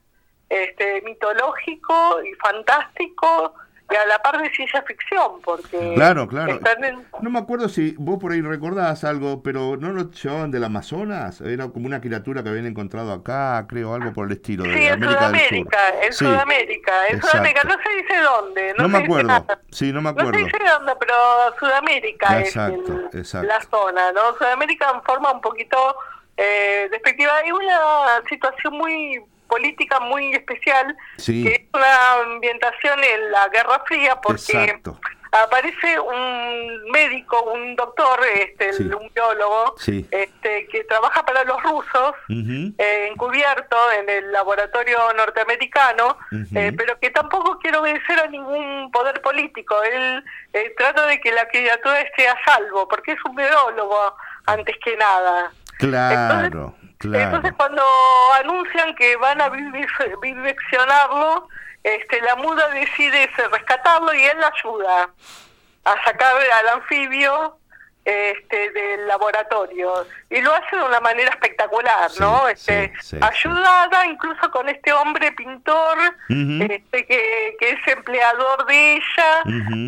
este 0.50 1.02
mitológico 1.02 2.22
y 2.24 2.34
fantástico, 2.36 3.54
y 3.92 3.96
a 3.96 4.06
la 4.06 4.20
par 4.20 4.42
de 4.42 4.50
ciencia 4.52 4.82
ficción, 4.84 5.42
porque 5.44 5.94
Claro, 5.96 6.28
claro. 6.28 6.54
están 6.54 6.84
en- 6.84 7.06
No 7.22 7.30
me 7.30 7.40
acuerdo 7.40 7.68
si 7.70 7.96
vos 7.98 8.20
por 8.20 8.32
ahí 8.32 8.42
recordás 8.42 9.04
algo, 9.04 9.42
pero 9.44 9.76
¿no 9.78 9.92
lo 9.92 10.10
llevaban 10.12 10.52
del 10.52 10.64
Amazonas? 10.64 11.42
Era 11.42 11.68
como 11.70 11.86
una 11.88 12.00
criatura 12.02 12.44
que 12.44 12.50
habían 12.50 12.66
encontrado 12.68 13.12
acá, 13.12 13.66
creo, 13.68 13.94
algo 13.94 14.14
por 14.14 14.28
el 14.28 14.34
estilo, 14.34 14.64
de 14.64 14.74
Sí, 14.74 14.86
en 14.88 14.94
América 15.04 15.30
del 15.30 15.40
Sur. 15.42 15.48
Sudamérica, 15.48 15.80
en 16.04 16.14
Sí, 16.14 16.26
Sudamérica, 16.26 17.08
en 17.08 17.16
exacto. 17.16 17.28
Sudamérica, 17.32 17.64
no 17.66 17.76
se 17.84 17.90
dice 18.02 18.18
dónde, 18.22 18.74
no, 18.78 18.84
No 18.84 18.90
me 18.90 18.98
acuerdo, 19.00 19.28
nada. 19.28 19.60
sí, 19.72 19.92
no 19.92 20.02
me 20.02 20.12
No 20.14 20.16
se 20.16 20.22
acuerdo. 20.28 20.46
dice 20.46 20.58
dónde, 20.78 20.94
pero 21.00 21.14
Sudamérica 21.60 22.40
Exacto, 22.40 22.82
es 23.10 23.14
el- 23.14 23.20
exacto. 23.20 23.48
la 23.48 23.62
zona, 23.62 24.12
¿no? 24.14 24.34
Sudamérica 24.38 24.92
en 24.94 25.02
forma 25.04 25.32
un 25.32 25.42
poquito 25.42 25.78
eh, 26.38 26.88
despectiva. 26.90 27.34
Hay 27.44 27.52
una 27.52 28.22
situación 28.28 28.74
muy 28.76 29.22
política 29.56 30.00
muy 30.00 30.34
especial, 30.34 30.96
Sí. 31.18 31.44
que 31.44 31.52
es 31.56 31.62
una 31.74 31.94
ambientación 32.24 32.98
en 33.04 33.32
la 33.32 33.50
Guerra 33.50 33.84
Fría, 33.86 34.16
porque 34.22 34.42
Exacto. 34.64 34.98
aparece 35.34 36.00
un 36.00 36.90
médico, 36.92 37.42
un 37.54 37.76
doctor, 37.76 38.18
este, 38.36 38.72
Sí. 38.74 38.84
un 38.84 39.10
biólogo, 39.14 39.76
Sí. 39.78 40.06
este, 40.12 40.68
que 40.68 40.84
trabaja 40.86 41.26
para 41.26 41.44
los 41.44 41.62
rusos, 41.64 42.14
eh, 42.30 43.10
encubierto 43.12 43.78
en 44.00 44.10
el 44.10 44.32
laboratorio 44.32 44.98
norteamericano, 45.14 46.18
eh, 46.56 46.72
pero 46.78 46.98
que 47.00 47.10
tampoco 47.12 47.60
quiere 47.60 47.78
obedecer 47.78 48.20
a 48.20 48.28
ningún 48.28 48.90
poder 48.92 49.22
político. 49.22 49.82
Él 49.84 50.24
eh, 50.54 50.74
trata 50.78 51.06
de 51.06 51.20
que 51.22 51.32
la 51.32 51.48
criatura 51.48 52.02
esté 52.02 52.28
a 52.28 52.38
salvo, 52.46 52.88
porque 52.90 53.14
es 53.14 53.20
un 53.26 53.36
biólogo 53.36 54.16
antes 54.48 54.76
que 54.84 54.98
nada. 54.98 55.52
Claro, 55.90 56.76
claro. 56.98 57.24
Entonces 57.26 57.54
cuando 57.58 57.84
anuncian 58.40 58.96
que 58.96 59.16
van 59.18 59.42
a 59.42 59.50
vivi- 59.50 59.88
viviseccionarlo, 60.22 61.48
este, 61.84 62.22
la 62.22 62.36
muda 62.36 62.70
decide 62.70 63.30
rescatarlo 63.52 64.14
y 64.14 64.24
él 64.24 64.40
la 64.40 64.48
ayuda 64.56 65.10
a 65.84 66.04
sacar 66.06 66.34
al 66.60 66.68
anfibio 66.80 67.58
este, 68.06 68.72
del 68.72 69.08
laboratorio. 69.08 70.08
Y 70.30 70.42
lo 70.42 70.54
hace 70.54 70.76
de 70.76 70.84
una 70.84 71.00
manera 71.00 71.30
espectacular, 71.30 72.10
¿no? 72.20 72.48
Este, 72.48 72.92
sí, 73.00 73.18
sí. 73.18 73.20
ayudada 73.22 74.06
incluso 74.08 74.50
con 74.52 74.70
este 74.70 74.92
hombre 74.94 75.32
pintor 75.34 75.98
este, 76.30 77.06
que, 77.06 77.56
que 77.60 77.70
es 77.72 77.88
empleador 77.88 78.66
de 78.66 78.94
ella. 78.96 79.44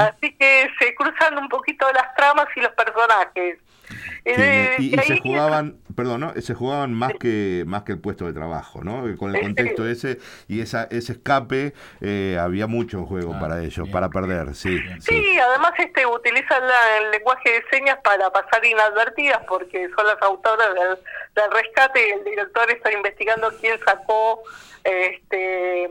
Así 0.07 0.31
que 0.35 0.71
se 0.79 0.93
cruzan 0.95 1.37
un 1.37 1.49
poquito 1.49 1.91
las 1.91 2.13
tramas 2.15 2.47
y 2.55 2.61
los 2.61 2.71
personajes. 2.73 3.57
Y 4.25 4.91
se 5.01 5.17
jugaban, 5.19 5.79
perdón, 5.95 6.21
¿no? 6.21 6.33
se 6.41 6.53
jugaban 6.53 6.93
más 6.93 7.13
que 7.19 7.63
más 7.67 7.83
que 7.83 7.91
el 7.91 7.99
puesto 7.99 8.25
de 8.25 8.33
trabajo, 8.33 8.81
¿no? 8.83 9.03
Con 9.17 9.31
el 9.35 9.39
contexto 9.39 9.87
ese 9.87 10.19
y 10.47 10.61
esa 10.61 10.85
ese 10.85 11.13
escape 11.13 11.73
eh, 12.01 12.37
había 12.39 12.67
mucho 12.67 12.99
en 12.99 13.05
juego 13.05 13.37
para 13.39 13.61
ellos, 13.61 13.89
para 13.89 14.09
perder, 14.09 14.55
sí, 14.55 14.79
sí. 14.99 15.13
Sí, 15.13 15.37
además 15.39 15.71
este 15.77 16.05
utilizan 16.05 16.65
la- 16.65 16.97
el 16.99 17.11
lenguaje 17.11 17.49
de 17.51 17.63
señas 17.69 17.97
para 18.03 18.29
pasar 18.31 18.63
inadvertidas 18.65 19.41
porque 19.47 19.89
son 19.95 20.07
las 20.07 20.21
autoras 20.21 20.73
del, 20.73 20.97
del 21.35 21.51
rescate 21.51 22.07
y 22.07 22.11
el 22.13 22.23
director 22.23 22.71
está 22.71 22.91
investigando 22.93 23.51
quién 23.59 23.77
sacó 23.85 24.41
este 24.83 25.89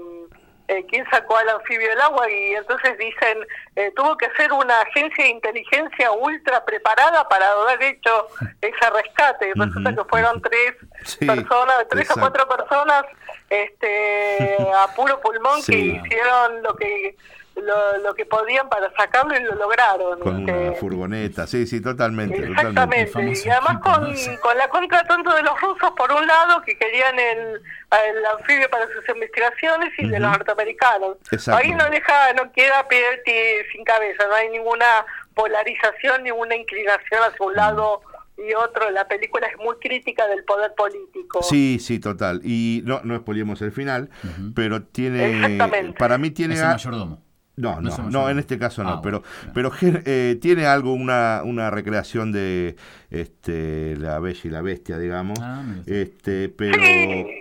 eh, 0.68 0.84
quién 0.88 1.04
sacó 1.10 1.36
al 1.36 1.48
anfibio 1.48 1.88
del 1.88 2.00
agua 2.00 2.30
y 2.30 2.54
entonces 2.54 2.96
dicen 2.98 3.38
eh, 3.76 3.92
tuvo 3.96 4.16
que 4.16 4.30
ser 4.36 4.52
una 4.52 4.80
agencia 4.80 5.24
de 5.24 5.30
inteligencia 5.30 6.12
ultra 6.12 6.64
preparada 6.64 7.28
para 7.28 7.50
haber 7.52 7.82
hecho 7.82 8.28
ese 8.60 8.90
rescate. 8.90 9.48
Y 9.48 9.52
resulta 9.58 9.94
que 9.94 10.04
fueron 10.08 10.40
tres 10.42 10.74
Sí, 11.04 11.26
personas 11.26 11.76
tres 11.90 12.08
o 12.10 12.14
exacto. 12.14 12.20
cuatro 12.20 12.48
personas 12.48 13.04
este 13.50 14.56
a 14.76 14.86
puro 14.94 15.20
pulmón 15.20 15.62
que 15.64 15.76
hicieron 15.76 16.62
lo 16.62 16.74
que 16.76 17.16
lo, 17.56 17.98
lo 17.98 18.14
que 18.14 18.24
podían 18.26 18.68
para 18.68 18.90
sacarlo 18.94 19.36
y 19.36 19.42
lo 19.42 19.54
lograron. 19.54 20.18
Con 20.20 20.40
este. 20.48 20.52
una 20.68 20.72
furgoneta, 20.72 21.46
sí, 21.46 21.66
sí, 21.66 21.80
totalmente, 21.80 22.36
Exactamente, 22.38 23.06
totalmente. 23.06 23.40
y 23.46 23.50
además 23.50 23.78
con, 23.82 24.14
con 24.40 24.58
la 24.58 24.68
contra 24.68 25.04
tanto 25.06 25.34
de 25.34 25.42
los 25.42 25.60
rusos 25.60 25.90
por 25.96 26.10
un 26.12 26.26
lado 26.26 26.62
que 26.62 26.76
querían 26.76 27.18
el, 27.18 27.38
el 27.58 28.26
anfibio 28.38 28.68
para 28.70 28.86
sus 28.86 29.06
investigaciones 29.14 29.92
y 29.98 30.06
de 30.08 30.14
Ujú. 30.14 30.22
los 30.22 30.32
norteamericanos. 30.32 31.16
Exacto. 31.30 31.60
Ahí 31.62 31.72
no 31.74 31.84
deja, 31.90 32.32
no 32.34 32.50
queda 32.52 32.88
pie 32.88 33.02
ti- 33.24 33.68
sin 33.72 33.84
cabeza, 33.84 34.24
no 34.28 34.34
hay 34.34 34.48
ninguna 34.48 34.86
polarización, 35.34 36.22
ninguna 36.24 36.56
inclinación 36.56 37.20
hacia 37.22 37.46
un 37.46 37.54
lado 37.54 38.00
y 38.38 38.54
otro. 38.54 38.90
La 38.90 39.06
película 39.06 39.46
es 39.46 39.56
muy 39.58 39.76
crítica 39.76 40.26
del 40.26 40.44
poder 40.44 40.74
político. 40.74 41.42
Sí, 41.42 41.78
sí, 41.80 41.98
total. 41.98 42.40
Y 42.44 42.82
no, 42.84 43.00
no 43.04 43.18
spoilemos 43.18 43.60
el 43.62 43.72
final, 43.72 44.08
pero 44.54 44.82
tiene, 44.82 45.36
Exactamente. 45.36 45.98
para 45.98 46.16
mí 46.18 46.30
tiene... 46.30 46.54
Es 46.54 46.60
el 46.60 46.66
a- 46.66 46.70
mayordomo. 46.72 47.22
No, 47.56 47.80
No 47.82 48.10
no, 48.10 48.30
en 48.30 48.38
este 48.38 48.58
caso 48.58 48.82
no, 48.82 48.94
Ah, 48.94 49.00
pero, 49.02 49.22
pero 49.52 49.70
gen- 49.70 50.02
eh, 50.06 50.38
tiene 50.40 50.64
algo, 50.66 50.94
una, 50.94 51.42
una 51.44 51.70
recreación 51.70 52.32
de 52.32 52.76
este, 53.10 53.94
la 53.98 54.18
Bella 54.20 54.40
y 54.44 54.48
la 54.48 54.62
Bestia, 54.62 54.96
digamos, 54.98 55.38
Ah, 55.40 55.62
este, 55.86 56.48
pero 56.48 56.82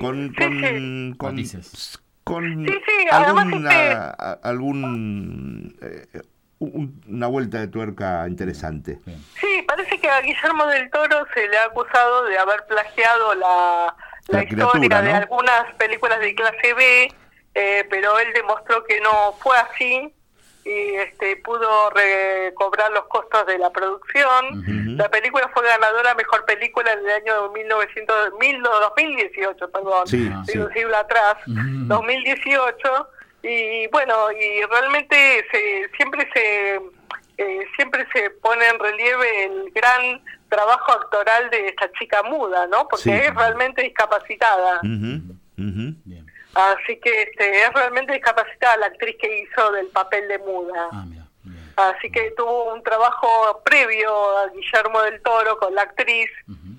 con, 0.01 0.33
con, 0.33 1.15
con, 1.17 1.37
con 2.23 2.65
Sí, 2.65 2.73
sí, 2.85 3.07
alguna- 3.09 4.11
este- 4.11 4.47
algún, 4.47 5.75
eh, 5.81 6.21
un- 6.59 7.01
una 7.07 7.27
vuelta 7.27 7.59
de 7.59 7.67
tuerca 7.67 8.27
interesante. 8.27 8.99
Sí, 9.39 9.63
parece 9.67 9.97
que 9.99 10.09
a 10.09 10.21
Guillermo 10.21 10.67
del 10.67 10.89
Toro 10.91 11.25
se 11.33 11.47
le 11.47 11.57
ha 11.57 11.65
acusado 11.65 12.25
de 12.25 12.37
haber 12.37 12.65
plagiado 12.67 13.33
la, 13.35 13.95
la, 14.27 14.37
La 14.37 14.43
historia 14.43 14.67
criatura, 14.71 15.01
de 15.01 15.11
algunas 15.13 15.73
películas 15.79 16.19
de 16.19 16.35
clase 16.35 16.73
B, 16.75 17.11
eh, 17.55 17.85
pero 17.89 18.17
él 18.19 18.31
demostró 18.33 18.83
que 18.85 18.99
no 19.01 19.33
fue 19.41 19.57
así 19.57 20.13
y 20.63 20.69
este 20.95 21.37
pudo 21.37 21.89
recobrar 21.89 22.91
los 22.91 23.05
costos 23.07 23.47
de 23.47 23.57
la 23.57 23.71
producción. 23.71 24.63
La 24.97 25.09
película 25.09 25.49
fue 25.53 25.65
ganadora 25.67 26.13
mejor 26.13 26.45
película 26.45 26.93
en 26.93 26.99
el 26.99 27.09
año 27.09 27.49
1900, 27.51 28.33
mil- 28.39 28.61
2018, 28.61 29.71
perdón, 29.71 30.05
Sí, 30.07 30.29
de 30.29 30.51
sí. 30.53 30.57
un 30.59 30.71
siglo 30.71 30.95
atrás, 30.97 31.37
2018 31.47 33.07
y 33.43 33.87
bueno 33.87 34.31
y 34.31 34.61
realmente 34.65 35.45
se, 35.51 35.89
siempre 35.97 36.29
se 36.31 36.75
eh, 37.37 37.65
siempre 37.75 38.05
se 38.13 38.29
pone 38.29 38.63
en 38.67 38.77
relieve 38.77 39.45
el 39.45 39.71
gran 39.73 40.21
trabajo 40.47 40.91
actoral 40.91 41.49
de 41.49 41.69
esta 41.69 41.91
chica 41.93 42.21
muda, 42.23 42.67
¿no? 42.67 42.87
Porque 42.87 43.03
Sí. 43.03 43.09
es 43.11 43.33
realmente 43.33 43.81
discapacitada. 43.81 44.79
Ujú, 44.83 45.33
ujú. 45.57 45.95
Así 46.53 46.97
que 46.99 47.21
este, 47.23 47.63
es 47.63 47.73
realmente 47.73 48.13
discapacitada 48.13 48.77
la 48.77 48.85
actriz 48.87 49.15
que 49.21 49.41
hizo 49.41 49.71
del 49.71 49.87
papel 49.87 50.27
de 50.27 50.37
muda. 50.39 50.89
Así 51.77 52.11
que 52.11 52.31
tuvo 52.31 52.73
un 52.73 52.83
trabajo 52.83 53.61
previo 53.63 54.37
a 54.39 54.47
Guillermo 54.49 55.01
del 55.03 55.21
Toro 55.21 55.57
con 55.57 55.73
la 55.73 55.83
actriz 55.83 56.29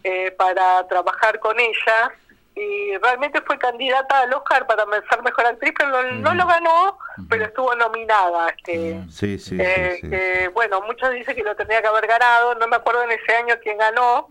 eh, 0.05 0.31
para 0.32 0.86
trabajar 0.89 1.39
con 1.40 1.59
ella. 1.59 2.12
Y 2.55 2.94
realmente 2.99 3.40
fue 3.40 3.59
candidata 3.59 4.20
al 4.20 4.35
Oscar 4.35 4.66
para 4.66 4.85
ser 5.09 5.23
mejor 5.23 5.47
actriz, 5.47 5.73
pero 5.78 5.90
no, 5.90 6.03
no 6.20 6.35
lo 6.35 6.47
ganó, 6.47 6.99
pero 7.31 7.47
estuvo 7.47 7.74
nominada. 7.74 8.51
Este, 8.51 9.01
Sí, 9.11 9.39
sí, 9.39 9.57
eh, 9.59 9.97
sí, 10.03 10.11
que, 10.11 10.49
bueno, 10.49 10.82
muchos 10.82 11.11
dicen 11.15 11.35
que 11.35 11.43
lo 11.43 11.57
tendría 11.57 11.81
que 11.81 11.89
haber 11.89 12.07
ganado, 12.07 12.55
no 12.57 12.69
me 12.69 12.77
acuerdo 12.77 13.05
en 13.05 13.12
ese 13.12 13.35
año 13.36 13.55
quién 13.62 13.78
ganó, 13.78 14.28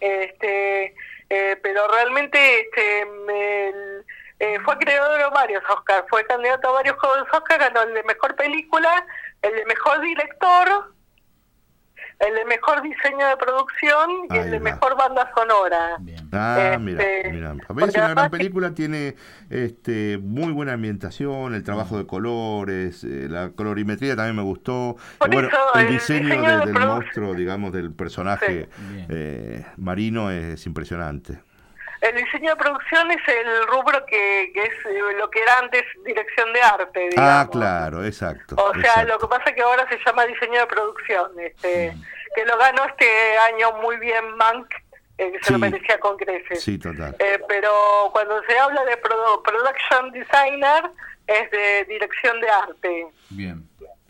este, 0.00 0.96
eh, 1.28 1.56
pero 1.62 1.86
realmente 1.86 2.60
este, 2.62 3.06
me- 3.06 3.72
eh, 4.40 4.58
fue 4.64 4.74
acreedor 4.74 5.16
de 5.18 5.24
varios 5.30 5.62
Oscars, 5.70 6.04
fue 6.10 6.24
candidato 6.26 6.68
a 6.68 6.72
varios 6.72 6.96
Juegos 6.98 7.28
Oscar, 7.32 7.58
ganó 7.60 7.82
el 7.82 7.94
de 7.94 8.02
mejor 8.02 8.34
película, 8.36 9.06
el 9.42 9.54
de 9.54 9.64
mejor 9.66 10.00
director, 10.00 10.94
el 12.18 12.34
de 12.34 12.44
mejor 12.44 12.82
diseño 12.82 13.26
de 13.28 13.36
producción 13.38 14.10
y 14.30 14.36
el 14.36 14.50
de 14.50 14.58
va. 14.58 14.64
mejor 14.64 14.94
banda 14.96 15.30
sonora. 15.34 15.96
Ah, 16.32 16.72
Este, 16.74 16.78
mira, 16.78 17.04
mira. 17.32 17.50
A 17.50 17.54
porque 17.68 17.72
veces 17.86 17.94
una 17.96 18.08
gran 18.10 18.30
película 18.30 18.74
tiene 18.74 19.16
este, 19.48 20.18
muy 20.18 20.52
buena 20.52 20.74
ambientación, 20.74 21.54
el 21.54 21.62
trabajo 21.62 21.96
de 21.96 22.06
colores, 22.06 23.04
eh, 23.04 23.26
la 23.28 23.50
colorimetría 23.52 24.16
también 24.16 24.36
me 24.36 24.42
gustó. 24.42 24.96
Por 25.18 25.30
bueno, 25.32 25.48
eso, 25.48 25.58
el 25.74 25.86
el 25.86 25.92
diseño 25.92 26.24
diseño 26.28 26.50
de- 26.60 26.66
de 26.66 26.72
del 26.72 26.86
monstruo, 26.86 27.34
digamos, 27.34 27.72
del 27.72 27.92
personaje 27.92 28.68
eh, 29.08 29.64
marino 29.78 30.30
es 30.30 30.66
impresionante. 30.66 31.40
El 32.00 32.16
diseño 32.16 32.50
de 32.50 32.56
producción 32.56 33.10
es 33.10 33.20
el 33.28 33.66
rubro 33.66 34.04
que, 34.06 34.50
que 34.54 34.62
es 34.62 34.86
eh, 34.86 35.00
lo 35.18 35.28
que 35.30 35.42
era 35.42 35.58
antes 35.58 35.82
dirección 36.04 36.52
de 36.52 36.62
arte, 36.62 37.00
digamos. 37.10 37.30
Ah, 37.46 37.48
claro, 37.50 38.04
exacto. 38.04 38.54
O 38.58 38.72
sea, 38.72 38.80
exacto. 38.80 39.08
lo 39.12 39.18
que 39.18 39.26
pasa 39.28 39.44
es 39.50 39.54
que 39.54 39.62
ahora 39.62 39.86
se 39.88 39.98
llama 40.06 40.24
diseño 40.26 40.60
de 40.60 40.66
producción, 40.66 41.30
este, 41.40 41.94
que 42.34 42.44
lo 42.46 42.56
ganó 42.56 42.84
este 42.86 43.06
año 43.52 43.72
muy 43.82 43.98
bien 43.98 44.34
Mank, 44.36 44.72
eh, 45.18 45.32
que 45.32 45.44
se 45.44 45.52
lo 45.52 45.58
merecía 45.58 46.00
con 46.00 46.16
creces. 46.16 46.62
Sí, 46.62 46.78
total. 46.78 47.14
Eh, 47.18 47.38
pero 47.46 47.70
cuando 48.12 48.42
se 48.44 48.58
habla 48.58 48.82
de 48.86 49.00
produ- 49.02 49.42
production 49.42 50.10
designer 50.12 50.90
es 51.26 51.50
de 51.50 51.84
dirección 51.84 52.40
de 52.40 52.48
arte, 52.50 53.06
Bien. 53.28 53.68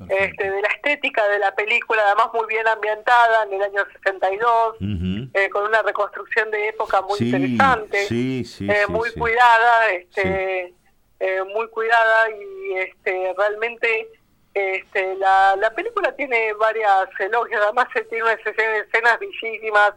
Este, 0.09 0.51
de 0.51 0.62
la 0.62 0.68
estética 0.68 1.27
de 1.28 1.39
la 1.39 1.55
película, 1.55 2.02
además 2.06 2.28
muy 2.32 2.47
bien 2.47 2.66
ambientada 2.66 3.44
en 3.44 3.55
el 3.55 3.62
año 3.62 3.85
62, 3.93 4.77
Ujú. 4.77 5.28
eh, 5.35 5.48
con 5.51 5.64
una 5.64 5.82
reconstrucción 5.82 6.51
de 6.51 6.68
época 6.68 7.02
muy 7.02 7.18
Sí, 7.18 7.27
interesante, 7.27 8.06
sí, 8.06 8.44
sí, 8.44 8.68
eh, 8.70 8.86
muy 8.89 9.10
cuidada, 9.12 9.90
este, 9.90 10.74
eh, 11.20 11.43
muy 11.55 11.68
cuidada 11.68 12.31
y 12.31 12.74
este, 12.78 13.35
realmente 13.36 14.09
Este, 14.52 15.14
la, 15.14 15.55
la 15.56 15.70
película 15.70 16.10
tiene 16.16 16.52
varias 16.55 17.09
elogios, 17.20 17.62
además 17.62 17.86
se 17.93 18.02
tiene 18.06 18.24
unas 18.24 18.40
escenas, 18.44 18.85
escenas 18.89 19.18
bellísimas 19.20 19.93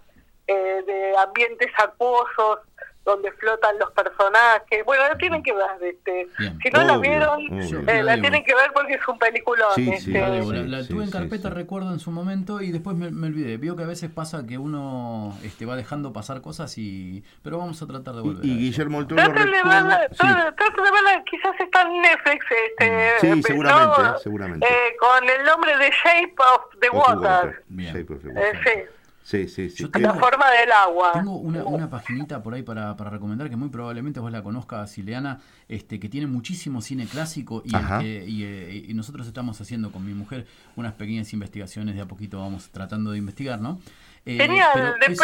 eh, 0.46 0.84
de 0.86 1.18
ambientes 1.18 1.72
acuosos 1.80 2.60
donde 3.06 3.32
flotan 3.34 3.78
los 3.80 3.92
personajes. 3.92 4.84
Bueno, 4.86 5.04
la 5.08 5.18
tienen 5.18 5.44
que 5.44 5.52
ver. 5.54 5.66
Este. 5.82 6.28
Si 6.62 6.70
no 6.70 6.84
la 6.84 6.94
Obvio, 6.94 7.02
vieron, 7.12 7.30
obvio. 7.52 7.80
eh, 7.88 8.02
la 8.04 8.14
Digo. 8.14 8.22
tienen 8.22 8.44
que 8.46 8.56
ver 8.56 8.72
porque 8.74 8.94
es 8.94 9.08
un 9.08 9.20
peliculón. 9.20 9.68
Sí, 9.76 9.90
este. 9.90 10.00
sí, 10.06 10.12
La 10.14 10.30
debo, 10.30 10.52
la, 10.54 10.62
sí, 10.64 10.68
la 10.70 10.82
sí, 10.84 10.88
tuve 10.90 11.02
en 11.02 11.08
sí, 11.08 11.12
carpeta, 11.14 11.50
sí. 11.50 11.54
recuerdo 11.56 11.92
en 11.92 12.00
su 12.00 12.12
momento, 12.12 12.62
y 12.62 12.72
después 12.72 12.96
me, 12.96 13.12
me 13.12 13.28
olvidé. 13.28 13.58
Vio 13.58 13.76
que 13.76 13.84
a 13.84 13.88
veces 13.88 14.10
pasa 14.10 14.46
que 14.48 14.58
uno 14.58 15.38
este, 15.44 15.66
va 15.66 15.76
dejando 15.76 16.14
pasar 16.14 16.42
cosas 16.42 16.78
y. 16.78 17.24
Pero 17.44 17.58
vamos 17.58 17.82
a 17.82 17.88
tratar 17.88 18.16
de 18.16 18.22
volver. 18.22 18.46
Y, 18.46 18.52
y. 18.52 18.58
Guillermo 18.58 19.00
del 19.00 19.08
Toro 19.08 19.22
Traten 19.22 19.46
de 19.52 19.52
verla, 19.52 20.08
sí. 20.12 20.18
traten- 20.18 20.56
traten 20.56 20.84
de 20.84 20.92
verla, 20.92 21.24
quizás 21.30 21.60
está 21.60 21.82
en 21.82 22.02
Netflix. 22.02 22.46
Este, 22.70 23.10
Sí, 23.20 23.28
eh, 23.28 23.42
seguramente, 23.46 24.02
¿no? 24.02 24.18
seguramente. 24.20 24.66
Eh, 24.68 24.96
con 25.00 25.30
el 25.30 25.46
nombre 25.46 25.78
de 25.78 25.90
Shape 25.90 26.36
of 26.38 26.62
the 26.80 26.90
Water. 26.90 27.18
Water. 27.18 27.64
Bien. 27.68 27.94
Shape 27.96 28.14
of 28.14 28.22
the 28.22 28.30
Eh, 28.30 28.34
Water. 28.34 28.62
sí, 28.64 29.03
Sí, 29.24 29.48
sí, 29.48 29.70
sí. 29.70 29.84
Eh, 29.84 29.90
la 30.00 30.12
tengo- 30.12 30.20
forma 30.20 30.52
del 30.52 30.72
agua. 30.72 31.12
Tengo 31.14 31.38
una, 31.38 31.64
una 31.64 31.90
paginita 31.90 32.44
por 32.44 32.54
ahí 32.54 32.62
para, 32.62 32.96
para 32.98 33.10
recomendar 33.10 33.50
que 33.50 33.56
muy 33.56 33.70
probablemente 33.70 34.20
vos 34.20 34.32
la 34.32 34.44
conozcas, 34.44 34.98
Ileana, 34.98 35.40
este, 35.70 36.00
que 36.00 36.10
tiene 36.10 36.28
muchísimo 36.28 36.82
cine 36.82 37.08
clásico 37.08 37.64
y, 37.66 37.74
eh, 38.04 38.86
y 38.88 38.94
nosotros 38.94 39.26
estamos 39.26 39.60
haciendo 39.62 39.92
con 39.94 40.06
mi 40.06 40.14
mujer 40.14 40.46
unas 40.76 40.94
pequeñas 40.94 41.32
investigaciones, 41.34 41.96
de 41.96 42.02
a 42.02 42.06
poquito 42.06 42.40
vamos 42.40 42.70
tratando 42.72 43.12
de 43.12 43.18
investigar, 43.18 43.62
¿no? 43.62 43.80
Eh, 44.26 44.38
Genial, 44.38 44.96
de, 45.00 45.16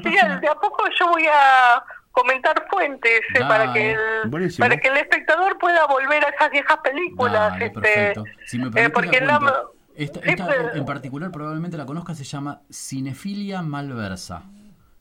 página- 0.00 0.38
de 0.40 0.48
a 0.48 0.54
poco 0.54 0.84
yo 0.98 1.08
voy 1.10 1.26
a 1.26 1.82
comentar 2.12 2.66
fuentes 2.70 3.20
eh, 3.34 3.40
para 3.40 3.72
que 3.72 3.92
el 3.92 3.98
Buenísimo. 4.28 4.64
para 4.68 4.76
que 4.80 4.88
el 4.88 4.96
espectador 4.98 5.58
pueda 5.58 5.86
volver 5.86 6.24
a 6.24 6.28
esas 6.28 6.50
viejas 6.50 6.76
películas 6.82 7.52
Dale, 7.52 7.66
este 7.66 7.80
perfecto. 7.80 8.24
Si 8.46 8.58
me 8.58 8.66
eh, 8.80 8.90
porque 8.90 9.20
la 9.20 9.38
la-. 9.96 10.04
Esta, 10.04 10.20
sí, 10.20 10.28
esta 10.30 10.46
pero- 10.46 10.74
en 10.74 10.84
particular 10.84 11.30
probablemente 11.30 11.76
la 11.76 11.86
conozca, 11.86 12.14
se 12.14 12.24
llama 12.24 12.62
Cinefilia 12.70 13.62
Malversa. 13.62 14.42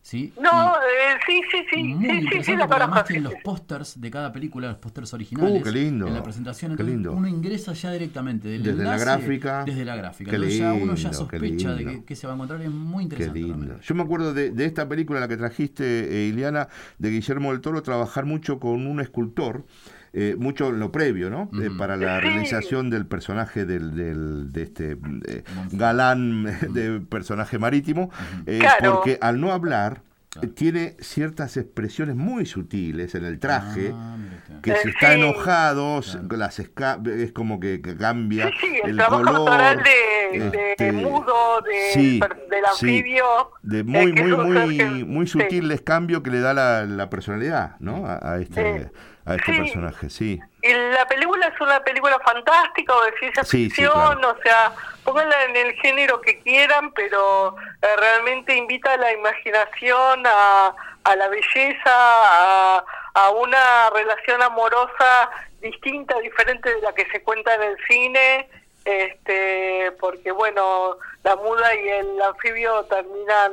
¿sí? 0.03 0.33
no 0.41 0.49
eh, 0.77 1.19
sí 1.27 1.41
sí 1.51 1.57
sí 1.71 1.83
Muy 1.83 2.05
sí 2.05 2.09
sí 2.09 2.17
sí 2.17 2.23
interesante 2.23 2.57
la 2.57 2.67
porque 2.67 2.83
además 2.83 3.03
tienen 3.05 3.23
sí, 3.29 3.33
los 3.35 3.43
pósters 3.43 4.01
de 4.01 4.09
cada 4.09 4.33
película, 4.33 4.69
los 4.69 4.77
pósters 4.77 5.13
originales. 5.13 5.61
Uh, 5.61 5.63
qué 5.63 5.71
lindo, 5.71 6.07
En 6.07 6.15
la 6.15 6.23
presentación, 6.23 6.69
qué 6.71 6.81
entonces 6.81 6.95
lindo. 6.95 7.11
uno 7.13 7.27
ingresa 7.27 7.73
ya 7.73 7.91
directamente 7.91 8.47
del 8.47 8.63
Desde 8.63 8.77
la 8.83 8.95
enlace, 8.95 9.05
gráfica. 9.05 9.63
Desde 9.63 9.85
la 9.85 9.95
gráfica. 9.95 10.31
Qué 10.31 10.35
Entonces 10.37 10.57
ya 10.59 10.73
uno 10.73 10.95
ya 10.95 11.09
lindo, 11.09 11.09
qué 11.09 11.13
sospecha 11.37 11.69
de 11.75 11.77
lindo. 11.77 11.91
que, 11.99 12.05
que 12.05 12.15
se 12.15 12.25
va 12.25 12.33
a 12.33 12.35
encontrar. 12.35 12.61
Es 12.63 12.71
muy 12.71 13.01
Qué 13.01 13.03
interesante. 13.03 13.39
lindo. 13.39 13.53
realmente. 13.57 13.85
Yo 13.85 13.93
me 13.95 14.01
acuerdo 14.01 14.33
de, 14.33 14.49
de 14.49 14.65
esta 14.65 14.89
película, 14.89 15.19
la 15.19 15.27
que 15.27 15.37
trajiste, 15.37 15.83
eh, 15.85 16.27
Iliana, 16.29 16.67
de 16.97 17.09
Guillermo 17.11 17.51
del 17.51 17.61
Toro, 17.61 17.83
trabajar 17.83 18.25
mucho 18.25 18.59
con 18.59 18.87
un 18.87 18.99
escultor, 19.01 19.65
eh, 20.13 20.35
mucho 20.37 20.67
en 20.69 20.79
lo 20.79 20.91
previo, 20.91 21.29
¿no? 21.29 21.49
Eh, 21.61 21.69
para 21.77 21.95
la 21.95 22.19
Sí. 22.19 22.27
realización 22.27 22.89
del 22.89 23.05
personaje 23.05 23.65
del, 23.65 23.95
del- 23.95 24.51
de 24.51 24.61
este 24.63 24.97
eh, 25.27 25.43
galán 25.71 26.43
de 26.73 26.99
personaje 27.01 27.57
marítimo, 27.59 28.09
eh, 28.45 28.59
Claro. 28.59 28.95
porque 28.95 29.17
al 29.21 29.39
no 29.39 29.51
hablar 29.51 30.01
eh, 30.41 30.47
tiene 30.47 30.95
ciertas 31.01 31.57
expresiones 31.57 32.15
muy 32.15 32.45
sutiles 32.45 33.15
en 33.15 33.25
el 33.25 33.37
traje. 33.39 33.91
Ah. 33.93 34.15
Que 34.61 34.71
Eh, 34.71 34.75
si 34.83 34.89
está 34.89 35.13
sí. 35.13 35.19
enojado, 35.19 36.01
las 36.29 36.59
esca- 36.59 37.05
es 37.09 37.31
como 37.33 37.59
que, 37.59 37.81
que 37.81 37.95
cambia 37.97 38.47
sí, 38.47 38.53
sí, 38.61 38.67
el, 38.83 38.91
el 38.91 38.95
trabajo 38.97 39.23
color. 39.45 39.83
de, 39.83 40.39
de 40.51 40.71
este, 40.71 40.91
mudo 40.93 41.33
de, 41.65 41.93
sí, 41.93 42.19
del 42.19 42.63
sí. 42.77 42.85
anfibio 42.85 43.25
de 43.63 43.79
eh, 43.79 43.83
muy 43.83 44.13
muy 44.13 44.31
muy 44.37 44.77
que- 44.77 44.85
muy 45.05 45.25
sí. 45.27 45.33
sutiles 45.39 45.81
cambios 45.81 46.21
que 46.21 46.29
le 46.29 46.39
da 46.41 46.53
la, 46.53 46.85
la 46.85 47.09
personalidad 47.09 47.75
no 47.79 48.05
a, 48.05 48.33
a 48.35 48.39
este 48.39 48.83
Sí. 48.83 48.89
A 49.25 49.35
este 49.35 49.51
Sí. 49.53 49.57
personaje 49.59 50.09
sí 50.09 50.39
Y 50.63 50.73
la 50.73 51.07
película 51.07 51.47
es 51.47 51.61
una 51.61 51.79
película 51.83 52.19
fantástica 52.19 52.95
o 52.95 53.03
de 53.05 53.11
ciencia 53.19 53.43
Sí, 53.43 53.69
sí, 53.69 53.75
ficción, 53.75 53.93
claro. 54.19 54.35
o 54.37 54.41
sea, 54.43 54.71
pónganla 55.03 55.43
en 55.45 55.55
el 55.55 55.73
género 55.75 56.21
que 56.21 56.39
quieran, 56.41 56.91
pero 56.93 57.55
eh, 57.81 57.87
realmente 57.97 58.55
invita 58.55 58.93
a 58.93 58.97
la 58.97 59.11
imaginación, 59.13 60.23
a, 60.25 60.73
a 61.03 61.15
la 61.15 61.27
belleza, 61.29 61.91
a, 61.93 62.83
a 63.13 63.29
una 63.31 63.89
relación 63.91 64.41
amorosa 64.41 65.29
distinta, 65.61 66.17
diferente 66.19 66.73
de 66.73 66.81
la 66.81 66.93
que 66.93 67.05
se 67.11 67.21
cuenta 67.21 67.53
en 67.55 67.63
el 67.63 67.77
cine, 67.87 68.49
este, 68.85 69.91
porque 69.99 70.31
bueno, 70.31 70.97
la 71.23 71.35
muda 71.35 71.75
y 71.75 71.87
el 71.89 72.21
anfibio 72.21 72.83
terminan 72.85 73.51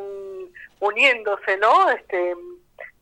uniéndose, 0.81 1.57
¿no? 1.59 1.91
Este, 1.91 2.35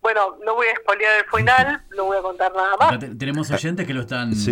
bueno, 0.06 0.36
no 0.46 0.54
voy 0.54 0.68
a 0.68 0.76
spoilear 0.80 1.18
el 1.18 1.24
final, 1.24 1.82
no 1.96 2.04
voy 2.04 2.16
a 2.18 2.22
contar 2.22 2.52
nada 2.54 2.76
más. 2.78 2.98
Te- 3.00 3.14
tenemos 3.16 3.50
oyentes 3.50 3.86
que 3.88 3.92
lo 3.92 4.02
están. 4.02 4.32
sí 4.36 4.50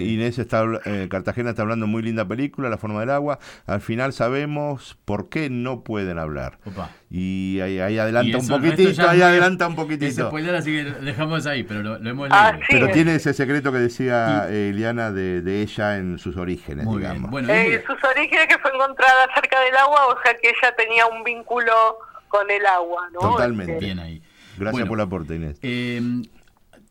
este, 0.00 0.10
Inés 0.10 0.38
está 0.40 0.64
eh, 0.84 1.06
Cartagena 1.08 1.50
está 1.50 1.62
hablando 1.62 1.86
muy 1.86 2.02
linda 2.02 2.26
película 2.26 2.68
La 2.68 2.76
forma 2.76 2.98
del 2.98 3.10
agua 3.10 3.38
al 3.66 3.80
final 3.80 4.12
sabemos 4.12 4.98
por 5.04 5.28
qué 5.28 5.48
no 5.48 5.84
pueden 5.84 6.18
hablar 6.18 6.58
Opa. 6.66 6.90
y 7.08 7.60
ahí, 7.60 7.78
ahí 7.78 7.94
Y 7.94 7.98
adelanta 8.00 8.38
un 8.38 8.42
eso, 8.44 8.56
el 8.56 8.62
resto 8.62 8.76
poquitito 8.82 9.08
ahí 9.08 9.22
adelanta 9.22 9.68
un 9.68 9.76
poquitito 9.76 10.26
spoiler, 10.26 10.54
así 10.56 10.72
que 10.72 10.84
dejamos 10.84 11.46
ahí, 11.46 11.62
pero 11.62 11.82
lo, 11.84 11.98
lo 12.00 12.10
hemos 12.10 12.28
Ah, 12.32 12.50
leído. 12.52 12.66
sí. 12.66 12.72
pero 12.72 12.86
es- 12.86 12.92
tiene 12.92 13.14
ese 13.14 13.32
secreto 13.32 13.70
que 13.70 13.78
decía 13.78 14.46
eh, 14.48 14.70
Eliana 14.70 15.12
de, 15.12 15.40
de 15.42 15.62
ella 15.62 15.98
en 15.98 16.18
sus 16.18 16.36
orígenes 16.36 16.84
Muy 16.84 16.98
digamos 16.98 17.30
bien. 17.30 17.30
Bueno, 17.30 17.52
Eh, 17.52 17.80
y- 17.80 17.86
sus 17.86 18.02
orígenes 18.02 18.48
que 18.48 18.58
fue 18.58 18.72
encontrada 18.74 19.28
cerca 19.36 19.60
del 19.60 19.76
agua, 19.76 20.06
o 20.08 20.16
sea 20.24 20.34
que 20.34 20.48
ella 20.48 20.74
tenía 20.76 21.06
un 21.06 21.22
vínculo 21.22 21.72
con 22.28 22.50
el 22.50 22.64
agua, 22.66 23.08
¿no? 23.12 23.20
Totalmente. 23.20 23.72
Este, 23.74 23.84
bien 23.86 23.98
ahí. 24.00 24.22
Gracias 24.60 24.72
Bueno, 24.72 24.88
por 24.88 24.98
el 24.98 25.04
aporte 25.04 25.34
Inés. 25.36 25.58
Eh, 25.62 26.22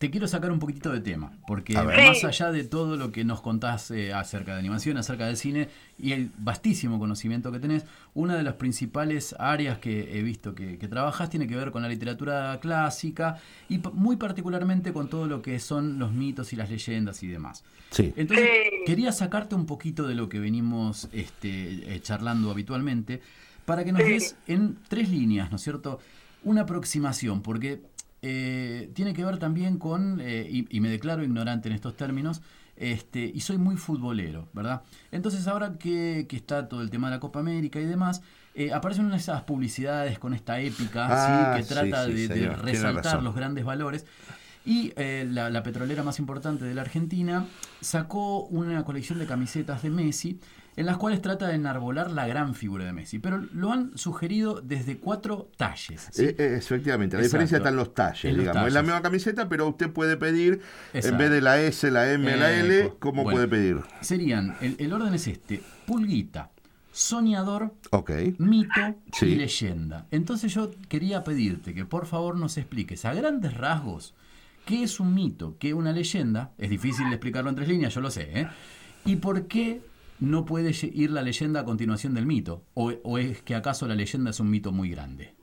te 0.00 0.10
quiero 0.10 0.26
sacar 0.26 0.50
un 0.50 0.58
poquitito 0.58 0.90
de 0.90 1.02
tema, 1.02 1.30
porque 1.46 1.74
más 1.74 2.24
allá 2.24 2.50
de 2.50 2.64
todo 2.64 2.96
lo 2.96 3.12
que 3.12 3.22
nos 3.22 3.42
contás 3.42 3.90
eh, 3.90 4.14
acerca 4.14 4.54
de 4.54 4.60
animación, 4.60 4.96
acerca 4.96 5.26
del 5.26 5.36
cine 5.36 5.68
y 5.98 6.12
el 6.12 6.30
vastísimo 6.38 6.98
conocimiento 6.98 7.52
que 7.52 7.58
tenés, 7.58 7.84
una 8.14 8.34
de 8.34 8.42
las 8.42 8.54
principales 8.54 9.34
áreas 9.38 9.76
que 9.76 10.18
he 10.18 10.22
visto 10.22 10.54
que, 10.54 10.78
que 10.78 10.88
trabajás 10.88 11.28
tiene 11.28 11.46
que 11.46 11.54
ver 11.54 11.70
con 11.70 11.82
la 11.82 11.88
literatura 11.90 12.58
clásica 12.62 13.36
y 13.68 13.78
muy 13.92 14.16
particularmente 14.16 14.94
con 14.94 15.10
todo 15.10 15.26
lo 15.26 15.42
que 15.42 15.58
son 15.58 15.98
los 15.98 16.12
mitos 16.12 16.54
y 16.54 16.56
las 16.56 16.70
leyendas 16.70 17.22
y 17.22 17.26
demás. 17.26 17.62
sí. 17.90 18.14
Entonces, 18.16 18.48
quería 18.86 19.12
sacarte 19.12 19.54
un 19.54 19.66
poquito 19.66 20.08
de 20.08 20.14
lo 20.14 20.30
que 20.30 20.38
venimos 20.38 21.10
este, 21.12 21.94
eh, 21.94 22.00
charlando 22.00 22.50
habitualmente 22.50 23.20
para 23.66 23.84
que 23.84 23.92
nos 23.92 24.02
des 24.02 24.34
en 24.46 24.78
tres 24.88 25.10
líneas, 25.10 25.50
¿no 25.50 25.56
es 25.56 25.62
cierto? 25.62 26.00
Una 26.42 26.62
aproximación, 26.62 27.42
porque 27.42 27.82
eh, 28.22 28.90
tiene 28.94 29.12
que 29.14 29.24
ver 29.24 29.38
también 29.38 29.78
con, 29.78 30.20
eh, 30.20 30.46
y, 30.50 30.66
y 30.74 30.80
me 30.80 30.88
declaro 30.88 31.22
ignorante 31.22 31.68
en 31.68 31.74
estos 31.74 31.96
términos, 31.96 32.40
este, 32.76 33.20
y 33.34 33.40
soy 33.40 33.58
muy 33.58 33.76
futbolero, 33.76 34.48
¿verdad? 34.54 34.82
Entonces 35.12 35.46
ahora 35.46 35.74
que, 35.78 36.26
que 36.28 36.36
está 36.36 36.66
todo 36.68 36.80
el 36.80 36.88
tema 36.90 37.08
de 37.08 37.16
la 37.16 37.20
Copa 37.20 37.40
América 37.40 37.78
y 37.78 37.84
demás, 37.84 38.22
eh, 38.54 38.72
aparecen 38.72 39.04
una 39.04 39.14
de 39.16 39.20
esas 39.20 39.42
publicidades 39.42 40.18
con 40.18 40.32
esta 40.32 40.58
épica, 40.60 41.06
Ah, 41.10 41.56
¿sí? 41.56 41.62
que 41.62 41.68
trata 41.74 42.06
sí, 42.06 42.26
de- 42.26 42.48
resaltar 42.56 43.22
los 43.22 43.34
grandes 43.34 43.64
valores. 43.64 44.06
Y 44.64 44.92
eh, 44.96 45.26
la, 45.30 45.48
la 45.50 45.62
petrolera 45.62 46.02
más 46.02 46.18
importante 46.18 46.64
de 46.64 46.74
la 46.74 46.82
Argentina 46.82 47.46
sacó 47.80 48.44
una 48.46 48.82
colección 48.84 49.18
de 49.18 49.26
camisetas 49.26 49.82
de 49.82 49.90
Messi 49.90 50.38
en 50.76 50.86
las 50.86 50.96
cuales 50.96 51.20
trata 51.20 51.48
de 51.48 51.54
enarbolar 51.56 52.10
la 52.10 52.26
gran 52.26 52.54
figura 52.54 52.84
de 52.84 52.92
Messi. 52.92 53.18
Pero 53.18 53.38
lo 53.52 53.72
han 53.72 53.96
sugerido 53.98 54.60
desde 54.62 54.98
cuatro 54.98 55.50
talles. 55.56 56.08
¿sí? 56.12 56.24
Eh, 56.26 56.36
eh, 56.38 56.54
efectivamente, 56.58 57.16
la 57.16 57.22
Exacto. 57.22 57.38
diferencia 57.38 57.56
está 57.58 57.68
en 57.70 57.76
los 57.76 57.94
talles, 57.94 58.24
En 58.24 58.36
los 58.36 58.44
digamos. 58.44 58.68
Es 58.68 58.72
la 58.74 58.82
misma 58.82 59.02
camiseta, 59.02 59.48
pero 59.48 59.68
usted 59.68 59.90
puede 59.90 60.16
pedir, 60.16 60.60
Exacto. 60.94 61.08
en 61.08 61.18
vez 61.18 61.30
de 61.30 61.40
la 61.40 61.60
S, 61.60 61.90
la 61.90 62.12
M, 62.12 62.36
la 62.36 62.52
L, 62.52 62.80
Eco. 62.86 62.96
¿cómo 62.98 63.24
Bueno. 63.24 63.36
puede 63.36 63.48
pedir? 63.48 63.80
Serían, 64.00 64.56
el, 64.60 64.76
el 64.78 64.92
orden 64.92 65.12
es 65.14 65.26
este, 65.26 65.60
pulguita, 65.86 66.50
soñador, 66.92 67.74
mito 68.38 68.70
Sí. 69.12 69.26
y 69.26 69.34
leyenda. 69.36 70.06
Entonces 70.10 70.52
yo 70.54 70.70
quería 70.88 71.24
pedirte 71.24 71.74
que 71.74 71.84
por 71.84 72.06
favor 72.06 72.36
nos 72.36 72.56
expliques 72.58 73.04
a 73.04 73.14
grandes 73.14 73.54
rasgos 73.54 74.14
qué 74.66 74.82
es 74.84 75.00
un 75.00 75.14
mito, 75.14 75.56
qué 75.58 75.68
es 75.68 75.74
una 75.74 75.92
leyenda. 75.92 76.52
Es 76.58 76.70
difícil 76.70 77.06
explicarlo 77.08 77.50
en 77.50 77.56
tres 77.56 77.68
líneas, 77.68 77.94
yo 77.94 78.00
lo 78.00 78.10
sé. 78.10 78.28
¿eh? 78.40 78.48
¿Y 79.04 79.16
por 79.16 79.46
qué 79.46 79.80
no 80.20 80.44
puede 80.44 80.72
ir 80.82 81.10
la 81.10 81.22
leyenda 81.22 81.60
a 81.60 81.64
continuación 81.64 82.14
del 82.14 82.26
mito? 82.26 82.62
¿O, 82.74 82.92
o 83.02 83.18
es 83.18 83.42
que 83.42 83.54
acaso 83.54 83.86
la 83.86 83.94
leyenda 83.94 84.30
es 84.30 84.40
un 84.40 84.50
mito 84.50 84.70
muy 84.72 84.90
grande? 84.90 85.34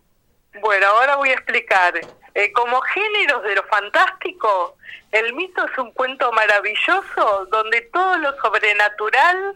Bueno, 0.62 0.88
ahora 0.88 1.16
voy 1.18 1.30
a 1.30 1.34
explicar. 1.34 1.94
Eh, 2.34 2.52
como 2.52 2.80
géneros 2.82 3.44
de 3.44 3.56
lo 3.56 3.64
fantástico, 3.64 4.78
el 5.12 5.34
mito 5.34 5.66
es 5.66 5.78
un 5.78 5.92
cuento 5.92 6.32
maravilloso 6.32 7.48
donde 7.52 7.82
todo 7.94 8.18
lo 8.18 8.36
sobrenatural 8.42 9.56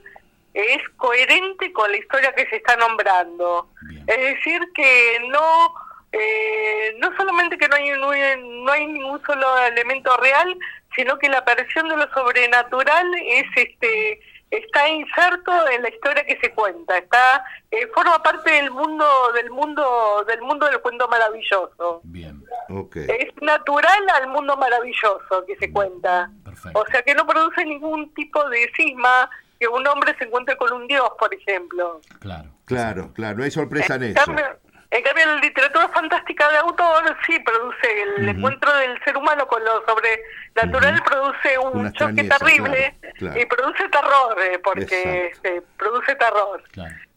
es 0.53 0.81
coherente 0.97 1.71
con 1.71 1.91
la 1.91 1.97
historia 1.97 2.33
que 2.33 2.47
se 2.47 2.57
está 2.57 2.75
nombrando. 2.75 3.69
Bien. 3.87 4.03
Es 4.07 4.35
decir, 4.35 4.61
que 4.73 5.19
no 5.29 5.73
eh, 6.11 6.95
no 6.99 7.15
solamente 7.15 7.57
que 7.57 7.67
no 7.69 7.75
hay, 7.75 7.91
no 7.91 8.09
hay 8.09 8.43
no 8.43 8.71
hay 8.71 8.87
ningún 8.87 9.21
solo 9.25 9.57
elemento 9.59 10.15
real, 10.17 10.57
sino 10.95 11.17
que 11.17 11.29
la 11.29 11.39
aparición 11.39 11.87
de 11.87 11.97
lo 11.97 12.11
sobrenatural 12.13 13.07
es 13.25 13.45
este 13.55 14.21
está 14.51 14.87
inserto 14.89 15.51
en 15.69 15.81
la 15.81 15.89
historia 15.89 16.23
que 16.25 16.37
se 16.41 16.51
cuenta, 16.53 16.97
está 16.97 17.43
eh, 17.71 17.87
forma 17.93 18.21
parte 18.21 18.51
del 18.51 18.69
mundo 18.69 19.05
del 19.33 19.49
mundo 19.49 20.23
del 20.27 20.41
mundo 20.41 20.65
del 20.67 20.79
cuento 20.81 21.07
maravilloso. 21.07 22.01
Bien, 22.03 22.43
Ok. 22.69 22.97
Es 22.97 23.29
natural 23.41 24.09
al 24.15 24.27
mundo 24.27 24.55
maravilloso 24.57 25.45
que 25.47 25.55
se 25.57 25.71
cuenta. 25.71 26.29
perfecto. 26.43 26.79
O 26.79 26.85
sea 26.87 27.01
que 27.01 27.15
no 27.15 27.25
produce 27.25 27.65
ningún 27.65 28.13
tipo 28.13 28.47
de 28.49 28.69
cisma 28.75 29.29
que 29.59 29.67
un 29.67 29.85
hombre 29.87 30.15
se 30.17 30.25
encuentre 30.25 30.55
con 30.57 30.71
un 30.73 30.87
dios, 30.87 31.09
por 31.19 31.33
ejemplo. 31.33 32.01
Claro. 32.19 32.49
Claro, 32.65 33.11
claro, 33.13 33.37
no 33.37 33.43
hay 33.43 33.51
sorpresa 33.51 33.95
en 33.95 34.03
En 34.03 34.11
eso. 34.17 34.25
cambio, 34.25 34.45
en 34.91 35.03
cambio, 35.03 35.25
la 35.25 35.35
literatura 35.37 35.87
fantástica 35.89 36.49
de 36.51 36.57
autor 36.57 37.17
sí 37.25 37.39
produce 37.39 38.01
el 38.03 38.27
encuentro 38.27 38.75
del 38.75 39.01
ser 39.03 39.15
humano 39.15 39.47
con 39.47 39.63
lo 39.63 39.83
sobrenatural, 39.85 41.01
produce 41.03 41.57
un 41.59 41.79
Una 41.79 41.91
choque 41.93 42.21
extrañeza, 42.21 42.37
terrible 42.39 42.95
claro, 42.99 43.15
claro. 43.17 43.39
y 43.39 43.45
produce 43.45 43.89
terror, 43.89 44.41
eh, 44.41 44.59
porque 44.59 45.27
este, 45.27 45.61
produce 45.77 46.15
terror. 46.15 46.63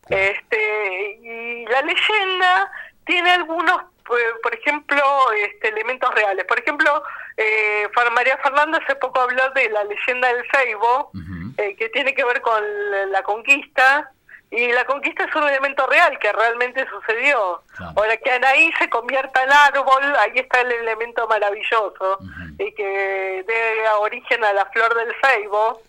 Este, 0.08 1.18
y 1.20 1.66
la 1.66 1.82
leyenda 1.82 2.70
tiene 3.06 3.30
algunos, 3.30 3.80
eh, 3.80 4.32
por 4.42 4.54
ejemplo, 4.54 5.02
este, 5.32 5.68
elementos 5.68 6.14
reales. 6.14 6.44
Por 6.44 6.60
ejemplo, 6.60 7.02
eh, 7.36 7.88
María 8.14 8.38
Fernanda 8.38 8.78
hace 8.84 8.94
poco 8.96 9.20
habló 9.20 9.50
de 9.50 9.68
la 9.70 9.82
leyenda 9.84 10.28
del 10.28 10.44
Seibo, 10.52 11.10
eh, 11.58 11.74
que 11.76 11.88
tiene 11.88 12.14
que 12.14 12.24
ver 12.24 12.40
con 12.40 12.62
la 13.10 13.22
conquista. 13.22 14.10
Y 14.56 14.70
la 14.72 14.84
conquista 14.84 15.24
es 15.24 15.34
un 15.34 15.42
elemento 15.48 15.86
real 15.86 16.16
que 16.18 16.32
realmente 16.32 16.86
sucedió. 16.88 17.62
Ahora 17.96 18.16
que 18.18 18.30
Anaí 18.30 18.70
se 18.78 18.88
convierta 18.88 19.42
en 19.42 19.52
árbol, 19.52 20.14
ahí 20.20 20.38
está 20.38 20.60
el 20.60 20.70
elemento 20.72 21.26
maravilloso 21.26 22.18
y 22.58 22.72
que 22.72 23.44
dé 23.46 23.88
origen 23.98 24.44
a 24.44 24.52
la 24.52 24.64
flor 24.66 24.94
del 24.94 25.12
ceibo, 25.22 25.82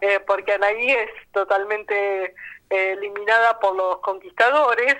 eh, 0.00 0.20
porque 0.26 0.52
Anaí 0.52 0.90
es 0.90 1.10
totalmente 1.32 2.34
eh, 2.70 2.92
eliminada 2.98 3.58
por 3.60 3.74
los 3.76 3.98
conquistadores, 4.00 4.96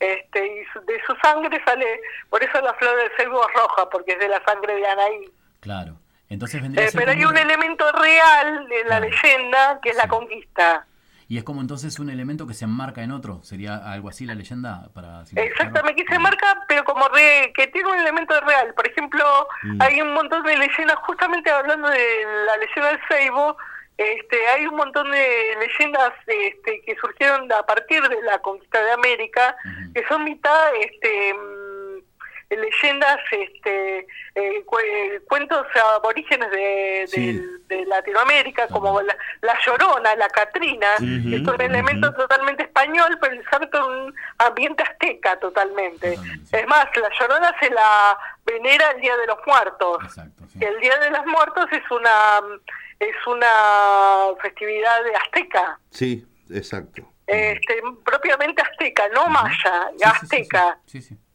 este, 0.00 0.46
y 0.46 0.64
su- 0.72 0.80
de 0.84 1.00
su 1.06 1.14
sangre 1.16 1.62
sale, 1.64 2.00
por 2.30 2.42
eso 2.42 2.60
la 2.60 2.74
flor 2.74 2.96
del 2.96 3.10
ceibo 3.16 3.46
es 3.48 3.54
roja, 3.54 3.88
porque 3.90 4.12
es 4.12 4.18
de 4.18 4.28
la 4.28 4.42
sangre 4.44 4.76
de 4.76 4.86
Anaí. 4.86 5.30
Claro. 5.60 5.92
Entonces 6.28 6.60
vendría 6.60 6.84
Eh, 6.84 6.88
a 6.88 6.90
ser 6.90 7.00
pero 7.00 7.12
hay 7.12 7.24
un 7.24 7.36
elemento 7.36 7.90
real 7.92 8.66
en 8.70 8.88
la 8.88 9.00
leyenda 9.00 9.78
que 9.82 9.90
es 9.90 9.96
la 9.96 10.08
conquista. 10.08 10.86
Y 11.28 11.38
es 11.38 11.44
como 11.44 11.60
entonces 11.60 11.98
un 11.98 12.08
elemento 12.08 12.46
que 12.46 12.54
se 12.54 12.64
enmarca 12.66 13.02
en 13.02 13.10
otro. 13.10 13.42
¿Sería 13.42 13.76
algo 13.92 14.08
así 14.08 14.26
la 14.26 14.34
leyenda? 14.36 14.88
para? 14.94 15.22
Exactamente, 15.34 16.04
que 16.04 16.12
se 16.12 16.18
marca, 16.20 16.64
pero 16.68 16.84
como 16.84 17.08
re- 17.08 17.52
que 17.54 17.66
tiene 17.68 17.90
un 17.90 17.98
elemento 17.98 18.38
real. 18.42 18.72
Por 18.74 18.86
ejemplo, 18.86 19.24
Mm. 19.64 19.82
hay 19.82 20.00
un 20.02 20.14
montón 20.14 20.42
de 20.44 20.56
leyendas, 20.56 20.96
justamente 21.04 21.50
hablando 21.50 21.88
de 21.88 22.04
la 22.46 22.56
leyenda 22.58 22.90
del 22.90 23.00
Seibo, 23.08 23.56
este, 23.98 24.46
hay 24.48 24.66
un 24.66 24.76
montón 24.76 25.10
de 25.10 25.56
leyendas 25.58 26.12
este, 26.26 26.82
que 26.82 26.94
surgieron 27.00 27.50
a 27.50 27.62
partir 27.64 28.02
de 28.06 28.22
la 28.22 28.38
conquista 28.40 28.80
de 28.82 28.92
América, 28.92 29.56
que 29.94 30.06
son 30.06 30.22
mitad 30.22 30.68
este, 30.80 31.34
leyendas, 32.50 33.18
este, 33.32 34.06
eh, 34.34 34.64
cu- 34.64 34.78
eh, 34.78 35.20
cuentos 35.28 35.66
aborígenes 35.96 36.50
de, 36.50 37.08
de- 37.12 37.42
de 37.76 37.86
Latinoamérica, 37.86 38.68
como 38.68 39.00
la, 39.02 39.16
la 39.40 39.58
Llorona, 39.64 40.14
la 40.14 40.28
Catrina, 40.28 40.86
Ujú, 40.96 41.30
que 41.30 41.36
es 41.36 41.42
un 41.48 41.60
elemento 41.60 42.12
totalmente 42.14 42.62
español, 42.62 43.18
pero 43.20 43.34
inserto 43.34 43.78
en 43.78 43.84
un 44.06 44.14
ambiente 44.38 44.82
azteca 44.84 45.38
totalmente. 45.40 46.16
Es 46.52 46.66
más, 46.68 46.86
la 46.96 47.10
Llorona 47.18 47.52
se 47.60 47.70
la 47.70 48.16
venera 48.44 48.90
el 48.92 49.00
Día 49.00 49.16
de 49.16 49.26
los 49.26 49.38
Muertos. 49.46 49.98
Que 50.58 50.66
el 50.66 50.78
Día 50.80 50.96
de 50.98 51.10
los 51.10 51.26
Muertos 51.26 51.66
es 51.72 51.90
una 51.90 52.40
es 52.98 53.26
una 53.26 53.50
festividad 54.40 55.04
de 55.04 55.14
azteca, 55.16 55.78
Sí, 55.90 56.26
exacto. 56.50 57.02
este, 57.26 57.82
propiamente 58.04 58.62
azteca, 58.62 59.06
no 59.10 59.26
maya, 59.26 59.90
azteca. 60.04 60.78
Este, 60.86 61.14
o 61.14 61.25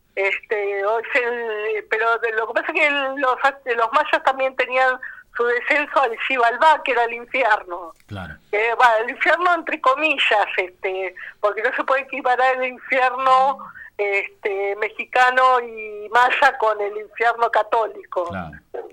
es 1.00 1.06
el- 1.22 1.86
pero 1.90 2.18
de- 2.20 2.32
lo 2.34 2.48
que 2.48 2.54
pasa 2.54 2.68
es 2.68 2.74
que 2.74 2.90
los, 2.90 3.36
los 3.78 3.94
mayas 3.94 4.24
también 4.24 4.56
tenían 4.56 5.00
su 5.38 5.44
descenso 5.46 6.02
al 6.02 6.18
Xibalbá, 6.28 6.82
que 6.84 6.92
era 6.92 7.06
el 7.06 7.14
infierno. 7.14 7.94
Claro. 8.08 8.34
Eh, 8.52 8.74
el 9.04 9.10
infierno 9.10 9.54
entre 9.56 9.80
comillas, 9.80 10.46
este, 10.58 11.16
porque 11.40 11.64
no 11.64 11.74
se 11.76 11.84
puede 11.86 12.02
equiparar 12.02 12.56
el 12.58 12.66
infierno 12.66 13.58
este, 13.98 14.76
mexicano 14.78 15.60
y 15.62 16.10
maya 16.10 16.58
con 16.58 16.80
el 16.82 16.98
infierno 16.98 17.50
católico. 17.52 18.30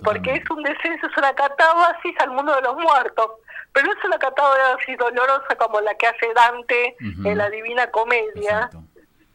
Porque 0.04 0.34
es 0.34 0.50
un 0.50 0.62
descenso, 0.62 1.06
es 1.06 1.16
una 1.16 1.34
catábasis 1.34 2.14
al 2.20 2.30
mundo 2.30 2.54
de 2.54 2.62
los 2.62 2.76
muertos. 2.76 3.30
Pero 3.72 3.86
no 3.86 3.92
es 3.98 4.04
una 4.04 4.18
catábasis 4.18 4.96
dolorosa 4.98 5.54
como 5.58 5.80
la 5.80 5.94
que 5.94 6.06
hace 6.06 6.32
Dante 6.34 6.96
en 7.00 7.38
la 7.38 7.48
Divina 7.50 7.90
Comedia, 7.90 8.70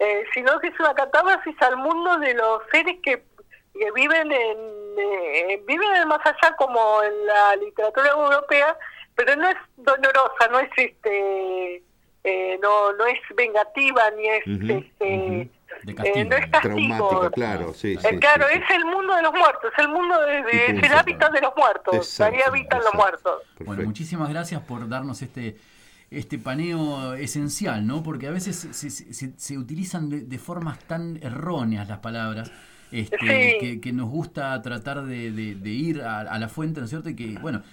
eh, 0.04 0.26
sino 0.34 0.60
que 0.60 0.68
es 0.68 0.80
una 0.80 0.94
catábasis 0.94 1.56
al 1.62 1.78
mundo 1.78 2.18
de 2.18 2.34
los 2.34 2.62
seres 2.72 2.98
que, 3.04 3.24
que 3.74 3.92
viven 3.92 4.32
en 4.32 4.58
eh, 4.98 5.64
viven 5.66 5.90
en 5.92 6.02
el 6.02 6.06
más 6.08 6.20
allá 6.26 6.56
como 6.58 7.02
en 7.04 7.26
la 7.26 7.56
literatura 7.56 8.10
europea, 8.10 8.78
pero 9.16 9.36
no 9.36 9.48
es 9.50 9.58
dolorosa, 9.78 10.48
no 10.52 10.60
es 10.60 10.70
este 10.76 11.84
eh, 12.26 12.60
no 12.62 12.94
no 12.94 13.06
es 13.06 13.20
vengativa 13.36 14.04
ni 14.12 14.28
es 14.30 14.48
Ujú, 14.48 14.68
este 14.80 15.50
eh, 16.06 16.26
no 16.26 16.36
es 16.38 16.46
castigo. 16.52 17.32
Claro, 17.32 17.74
sí, 17.74 17.94
Eh, 17.94 17.98
sí. 18.00 18.20
claro, 18.20 18.46
sí, 18.50 18.60
es 18.64 18.70
el 18.76 18.86
mundo 18.86 19.16
de 19.16 19.24
los 19.24 19.34
muertos, 19.34 19.72
es 19.76 19.80
el 19.84 19.90
mundo 19.90 20.20
de, 20.22 20.44
de- 20.44 20.66
es 20.78 20.84
el 20.84 20.94
hábitat 20.94 21.32
de 21.34 21.42
los 21.42 21.54
muertos, 21.58 22.20
ahí 22.22 22.36
Exacto, 22.36 22.50
habitan 22.50 22.80
los 22.80 22.94
muertos. 22.94 23.42
Bueno, 23.60 23.84
muchísimas 23.84 24.30
gracias 24.30 24.62
por 24.62 24.88
darnos 24.88 25.22
este 25.22 25.56
este 26.18 26.38
paneo 26.38 27.14
esencial, 27.16 27.86
¿no? 27.86 28.04
Porque 28.04 28.28
a 28.28 28.32
veces 28.32 28.56
se, 28.56 28.74
se- 28.90 29.14
se- 29.14 29.34
se 29.38 29.58
utilizan 29.58 30.10
de, 30.10 30.22
de 30.22 30.38
formas 30.40 30.80
tan 30.80 31.20
erróneas 31.22 31.88
las 31.88 32.00
palabras, 32.00 32.52
este, 32.92 33.18
Sí. 33.18 33.58
que, 33.60 33.82
que 33.82 33.92
nos 33.92 34.08
gusta 34.08 34.62
tratar 34.62 35.02
de, 35.04 35.32
de- 35.32 35.56
de 35.56 35.70
ir 35.70 36.02
a, 36.04 36.20
a 36.20 36.38
la 36.38 36.48
fuente, 36.48 36.80
¿no 36.80 36.84
es 36.86 36.92
cierto? 36.92 37.10
Y 37.10 37.16
que, 37.16 37.40
bueno, 37.40 37.64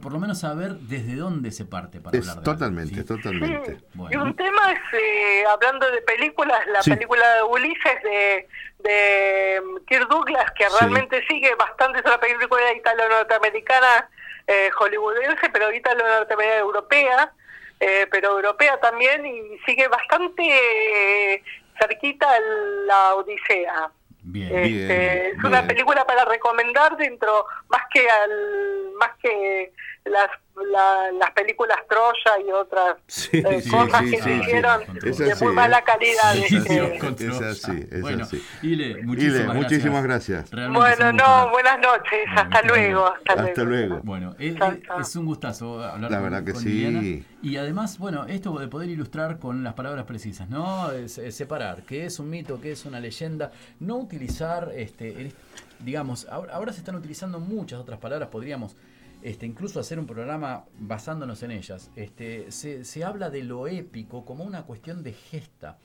por 0.00 0.10
lo 0.12 0.18
menos 0.18 0.38
saber 0.40 0.72
desde 0.76 1.16
dónde 1.16 1.50
se 1.52 1.66
parte 1.66 2.00
para 2.00 2.16
Es 2.16 2.26
hablar 2.28 2.42
de 2.44 2.50
algo, 2.50 2.58
totalmente, 2.58 2.94
¿sí? 2.94 3.04
totalmente. 3.04 3.76
Y 4.10 4.16
un 4.16 4.34
tema 4.34 4.72
es, 4.72 4.78
eh, 4.98 5.44
hablando 5.52 5.90
de 5.90 6.00
películas, 6.00 6.58
la 6.72 6.82
Sí. 6.82 6.90
película 6.92 7.26
de 7.34 7.42
Ulises 7.42 8.02
de, 8.02 8.48
de 8.82 9.60
mm, 9.60 9.84
Kirk 9.86 10.08
Douglas, 10.08 10.50
que 10.56 10.64
Sí. 10.64 10.76
realmente 10.80 11.22
sigue 11.28 11.54
bastante, 11.56 11.98
es 11.98 12.04
una 12.06 12.18
película 12.18 12.72
italo-norteamericana, 12.74 14.08
eh, 14.46 14.70
hollywoodense, 14.78 15.50
pero 15.52 15.70
italo-norteamericana 15.72 16.60
europea, 16.60 17.32
eh, 17.80 18.06
pero 18.10 18.30
europea 18.36 18.78
también, 18.78 19.24
y 19.26 19.58
sigue 19.66 19.88
bastante 19.88 20.42
eh, 20.46 21.42
cerquita 21.80 22.26
a 22.30 22.38
la 22.86 23.14
Odisea. 23.16 23.90
Bien, 24.22 24.46
Este, 24.54 24.68
bien, 24.68 25.36
es 25.38 25.44
una 25.44 25.62
bien. 25.62 25.68
película 25.68 26.04
para 26.06 26.26
recomendar 26.26 26.96
dentro 26.98 27.46
más 27.68 27.82
que 27.92 28.06
al 28.08 28.92
más 28.98 29.10
que 29.22 29.72
las 30.10 30.28
la- 30.72 31.10
las 31.18 31.30
películas 31.30 31.78
Troya 31.88 32.46
y 32.46 32.50
otras 32.52 32.96
Sí, 33.06 33.30
eh, 33.38 33.62
sí, 33.62 33.70
cosas 33.70 34.00
sí, 34.04 34.10
que 34.10 34.16
sí, 34.18 34.22
se 34.22 34.34
sí. 34.34 34.40
hicieron 34.42 34.82
Es 35.02 35.16
de 35.16 35.32
así, 35.32 35.44
muy 35.44 35.52
¿eh? 35.52 35.56
mala 35.56 35.82
calidad. 35.82 36.36
Es 36.36 36.52
este. 36.52 36.80
así, 36.80 37.24
es 37.24 37.40
así, 37.40 37.86
es 37.90 38.00
Bueno, 38.02 38.24
así. 38.24 38.44
Ile, 38.62 39.02
muchísimas 39.02 39.34
Ile, 39.36 39.42
gracias. 39.44 39.54
muchísimas 39.62 40.02
gracias. 40.02 40.50
Realmente 40.50 40.78
Bueno, 40.78 41.08
es 41.08 41.14
no, 41.14 41.50
buenas 41.50 41.78
noches, 41.80 42.20
hasta 42.36 42.62
luego, 42.62 43.06
hasta, 43.06 43.42
Hasta 43.42 43.62
luego. 43.64 44.00
Bueno, 44.02 44.34
es, 44.38 44.54
es- 44.54 44.60
es 45.00 45.16
un 45.16 45.24
gustazo 45.24 45.82
hablar 45.82 46.10
La 46.10 46.18
con, 46.18 46.24
verdad 46.24 46.44
que 46.44 46.52
con 46.52 46.62
sí. 46.62 46.68
Liliana. 46.68 47.24
Y 47.42 47.56
además, 47.56 47.98
bueno, 47.98 48.26
esto 48.26 48.52
de 48.58 48.68
poder 48.68 48.90
ilustrar 48.90 49.38
con 49.38 49.64
las 49.64 49.72
palabras 49.72 50.04
precisas, 50.04 50.50
¿no? 50.50 50.90
Es- 50.92 51.16
es 51.16 51.34
separar 51.34 51.84
qué 51.84 52.04
es 52.04 52.18
un 52.18 52.28
mito, 52.28 52.60
qué 52.60 52.72
es 52.72 52.84
una 52.84 53.00
leyenda, 53.00 53.50
no 53.78 53.96
utilizar, 53.96 54.72
este, 54.76 55.08
el- 55.22 55.32
digamos, 55.78 56.26
ahora, 56.28 56.52
ahora 56.52 56.72
se 56.74 56.80
están 56.80 56.96
utilizando 56.96 57.40
muchas 57.40 57.80
otras 57.80 57.98
palabras, 57.98 58.28
podríamos 58.28 58.76
este, 59.22 59.46
incluso 59.46 59.80
hacer 59.80 59.98
un 59.98 60.06
programa 60.06 60.64
basándonos 60.78 61.42
en 61.42 61.50
ellas. 61.50 61.90
Este, 61.96 62.50
se, 62.50 62.84
se 62.84 63.04
habla 63.04 63.30
de 63.30 63.42
lo 63.42 63.66
épico 63.66 64.24
como 64.24 64.44
una 64.44 64.62
cuestión 64.62 65.02
de 65.02 65.12
gesta. 65.12 65.78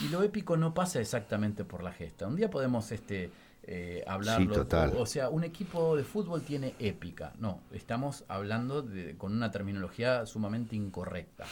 Y 0.00 0.08
lo 0.08 0.22
épico 0.22 0.56
no 0.56 0.74
pasa 0.74 1.00
exactamente 1.00 1.64
por 1.64 1.82
la 1.82 1.92
gesta. 1.92 2.26
Un 2.26 2.36
día 2.36 2.50
podemos 2.50 2.90
este, 2.92 3.30
eh, 3.64 4.02
hablarlo. 4.06 4.54
total. 4.54 4.94
O, 4.96 5.02
o 5.02 5.06
sea, 5.06 5.28
un 5.28 5.44
equipo 5.44 5.96
de 5.96 6.04
fútbol 6.04 6.42
tiene 6.42 6.74
épica. 6.78 7.32
No, 7.38 7.60
estamos 7.72 8.24
hablando 8.28 8.82
de, 8.82 9.16
con 9.16 9.32
una 9.32 9.50
terminología 9.50 10.26
sumamente 10.26 10.76
incorrecta. 10.76 11.44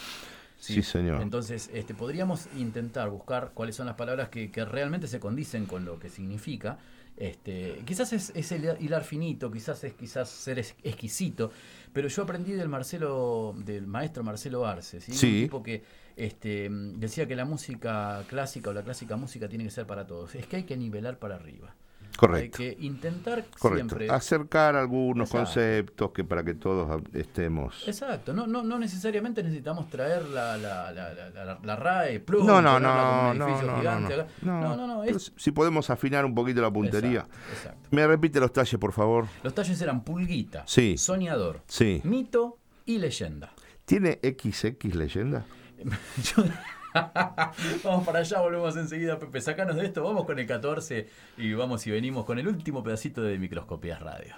Sí, 0.57 0.81
señor. 0.83 1.21
Entonces, 1.21 1.69
este, 1.73 1.93
podríamos 1.93 2.49
intentar 2.57 3.09
buscar 3.09 3.51
cuáles 3.53 3.75
son 3.75 3.85
las 3.85 3.95
palabras 3.95 4.27
que, 4.27 4.51
que 4.51 4.65
realmente 4.65 5.07
se 5.07 5.19
condicen 5.19 5.65
con 5.65 5.85
lo 5.85 5.99
que 5.99 6.09
significa. 6.09 6.77
Este, 7.19 7.81
quizás 7.85 8.13
es, 8.13 8.31
es 8.33 8.49
el 8.53 8.77
hilar 8.79 9.03
finito, 9.03 9.51
quizás 9.51 9.83
es 9.83 9.93
quizás 9.93 10.29
ser 10.29 10.57
es- 10.57 10.73
exquisito, 10.83 11.51
pero 11.91 12.07
yo 12.07 12.23
aprendí 12.23 12.53
del 12.53 12.69
Marcelo, 12.69 13.53
del 13.57 13.85
maestro 13.87 14.23
Marcelo 14.23 14.65
Arce, 14.65 15.01
¿sí? 15.01 15.11
Sí. 15.11 15.25
un 15.27 15.41
tipo 15.43 15.61
que 15.61 15.83
este, 16.15 16.69
decía 16.71 17.27
que 17.27 17.35
la 17.35 17.43
música 17.43 18.23
clásica 18.29 18.69
o 18.69 18.73
la 18.73 18.83
clásica 18.83 19.17
música 19.17 19.49
tiene 19.49 19.65
que 19.65 19.69
ser 19.71 19.85
para 19.85 20.07
todos. 20.07 20.33
Es 20.35 20.47
que 20.47 20.55
hay 20.57 20.63
que 20.63 20.77
nivelar 20.77 21.19
para 21.19 21.35
arriba. 21.35 21.75
Correcto. 22.17 22.61
Hay 22.61 22.75
que 22.75 22.85
intentar 22.85 23.45
Correcto. 23.57 23.95
siempre. 23.95 24.09
Acercar 24.09 24.75
algunos 24.75 25.29
Exacto. 25.29 25.45
conceptos 25.45 26.11
que 26.11 26.23
para 26.25 26.43
que 26.43 26.53
todos 26.53 27.01
estemos. 27.13 27.87
Exacto, 27.87 28.33
no, 28.33 28.45
no, 28.45 28.61
no 28.63 28.77
necesariamente 28.77 29.41
necesitamos 29.41 29.89
traer 29.89 30.25
la, 30.27 30.57
la, 30.57 30.91
la, 30.91 31.13
la, 31.13 31.45
la- 31.45 31.59
la 31.63 31.75
RAE 31.75 32.19
Plus, 32.19 32.43
No, 32.43 32.61
no, 32.61 32.79
no, 32.79 33.33
no, 33.33 33.45
edificio 33.45 33.67
no, 33.67 33.71
no, 33.73 33.79
gigante 33.79 34.17
no. 34.41 34.61
no, 34.61 34.75
no, 34.75 34.87
no, 34.87 35.03
es- 35.05 35.31
si 35.37 35.51
podemos 35.51 35.89
afinar 35.89 36.25
un 36.25 36.35
poquito 36.35 36.61
la 36.61 36.71
puntería. 36.71 37.19
Exacto, 37.21 37.37
exacto. 37.53 37.89
¿Me 37.91 38.05
repite 38.05 38.39
los 38.39 38.51
talles, 38.51 38.77
por 38.79 38.91
favor? 38.91 39.27
Los 39.43 39.53
talles 39.53 39.81
eran 39.81 40.03
pulguita, 40.03 40.63
Sí. 40.67 40.97
soñador, 40.97 41.61
Sí. 41.67 42.01
mito 42.03 42.57
y 42.85 42.97
leyenda. 42.97 43.53
¿Tiene 43.85 44.19
XX 44.21 44.93
leyenda? 44.95 45.45
Yo- 46.35 46.43
vamos 47.83 48.05
para 48.05 48.19
allá, 48.19 48.39
volvemos 48.39 48.75
enseguida, 48.75 49.19
Pepe. 49.19 49.41
Sacanos 49.41 49.75
de 49.75 49.85
esto, 49.85 50.03
vamos 50.03 50.25
con 50.25 50.39
el 50.39 50.47
14 50.47 51.07
y 51.37 51.53
vamos 51.53 51.85
y 51.87 51.91
venimos 51.91 52.25
con 52.25 52.39
el 52.39 52.47
último 52.47 52.83
pedacito 52.83 53.21
de 53.21 53.37
Microscopías 53.37 54.01
Radio. 54.01 54.35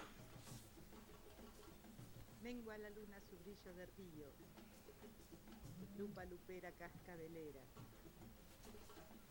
Mengua 2.43 2.77
la 2.77 2.89
luna 2.89 3.17
su 3.29 3.37
brillo 3.39 3.73
de 3.75 3.85
río, 3.97 4.25
lupa 5.97 6.25
lupera 6.25 6.71
cascabelera, 6.71 7.61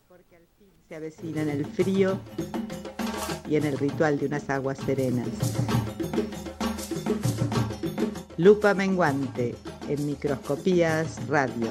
porque 0.07 0.37
al 0.37 0.47
fin 0.57 0.71
Se 0.87 0.95
avecina 0.95 1.43
en 1.43 1.49
el 1.49 1.65
frío 1.65 2.19
y 3.47 3.55
en 3.55 3.65
el 3.65 3.77
ritual 3.77 4.17
de 4.17 4.25
unas 4.27 4.49
aguas 4.49 4.77
serenas. 4.79 5.27
Lupa 8.37 8.73
menguante 8.73 9.55
en 9.87 10.05
microscopías 10.05 11.27
radio. 11.27 11.69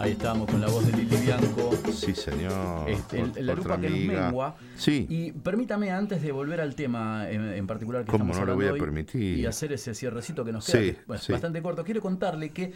Ahí 0.00 0.12
estamos 0.12 0.50
con 0.50 0.62
la 0.62 0.68
voz 0.68 0.86
de 0.86 0.96
Lili 0.96 1.14
Bianco. 1.16 1.72
Sí, 1.92 2.14
señor. 2.14 2.88
Este, 2.88 3.42
la 3.42 3.54
lupa 3.54 3.78
que 3.78 3.90
nos 3.90 3.98
amiga. 3.98 4.22
mengua. 4.28 4.56
Sí. 4.74 5.06
Y 5.10 5.32
permítame, 5.32 5.90
antes 5.90 6.22
de 6.22 6.32
volver 6.32 6.58
al 6.62 6.74
tema 6.74 7.28
en, 7.30 7.52
en 7.52 7.66
particular 7.66 8.06
que 8.06 8.10
¿Cómo 8.10 8.24
estamos 8.32 8.40
no 8.40 8.46
le 8.46 8.52
voy 8.54 8.64
a 8.64 8.68
hablando 8.70 8.82
hoy 8.84 8.88
permitir? 8.94 9.38
y 9.38 9.44
hacer 9.44 9.74
ese 9.74 9.94
cierrecito 9.94 10.42
que 10.42 10.52
nos 10.52 10.64
queda, 10.64 10.78
Sí, 10.80 10.84
que 10.92 11.00
es 11.00 11.06
bueno, 11.06 11.22
sí. 11.22 11.32
bastante 11.32 11.60
corto, 11.60 11.84
quiero 11.84 12.00
contarle 12.00 12.48
que 12.48 12.72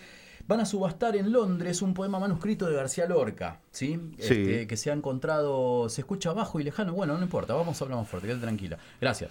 van 0.47 0.61
a 0.61 0.67
subastar 0.67 1.17
en 1.17 1.33
Londres 1.33 1.81
un 1.81 1.95
poema 1.95 2.19
manuscrito 2.19 2.67
de 2.69 2.75
García 2.77 3.07
Lorca, 3.07 3.61
¿sí? 3.71 3.99
Sí. 4.19 4.33
Este, 4.35 4.67
que 4.67 4.77
se 4.77 4.91
ha 4.91 4.93
encontrado, 4.93 5.89
se 5.89 6.03
escucha 6.03 6.35
bajo 6.35 6.61
y 6.61 6.65
lejano, 6.65 6.93
bueno, 6.93 7.17
no 7.17 7.23
importa, 7.23 7.55
vamos 7.55 7.81
a 7.81 7.85
hablar 7.87 8.01
más 8.01 8.09
fuerte, 8.09 8.29
quédate 8.29 8.43
tranquila. 8.43 8.77
Gracias. 9.01 9.31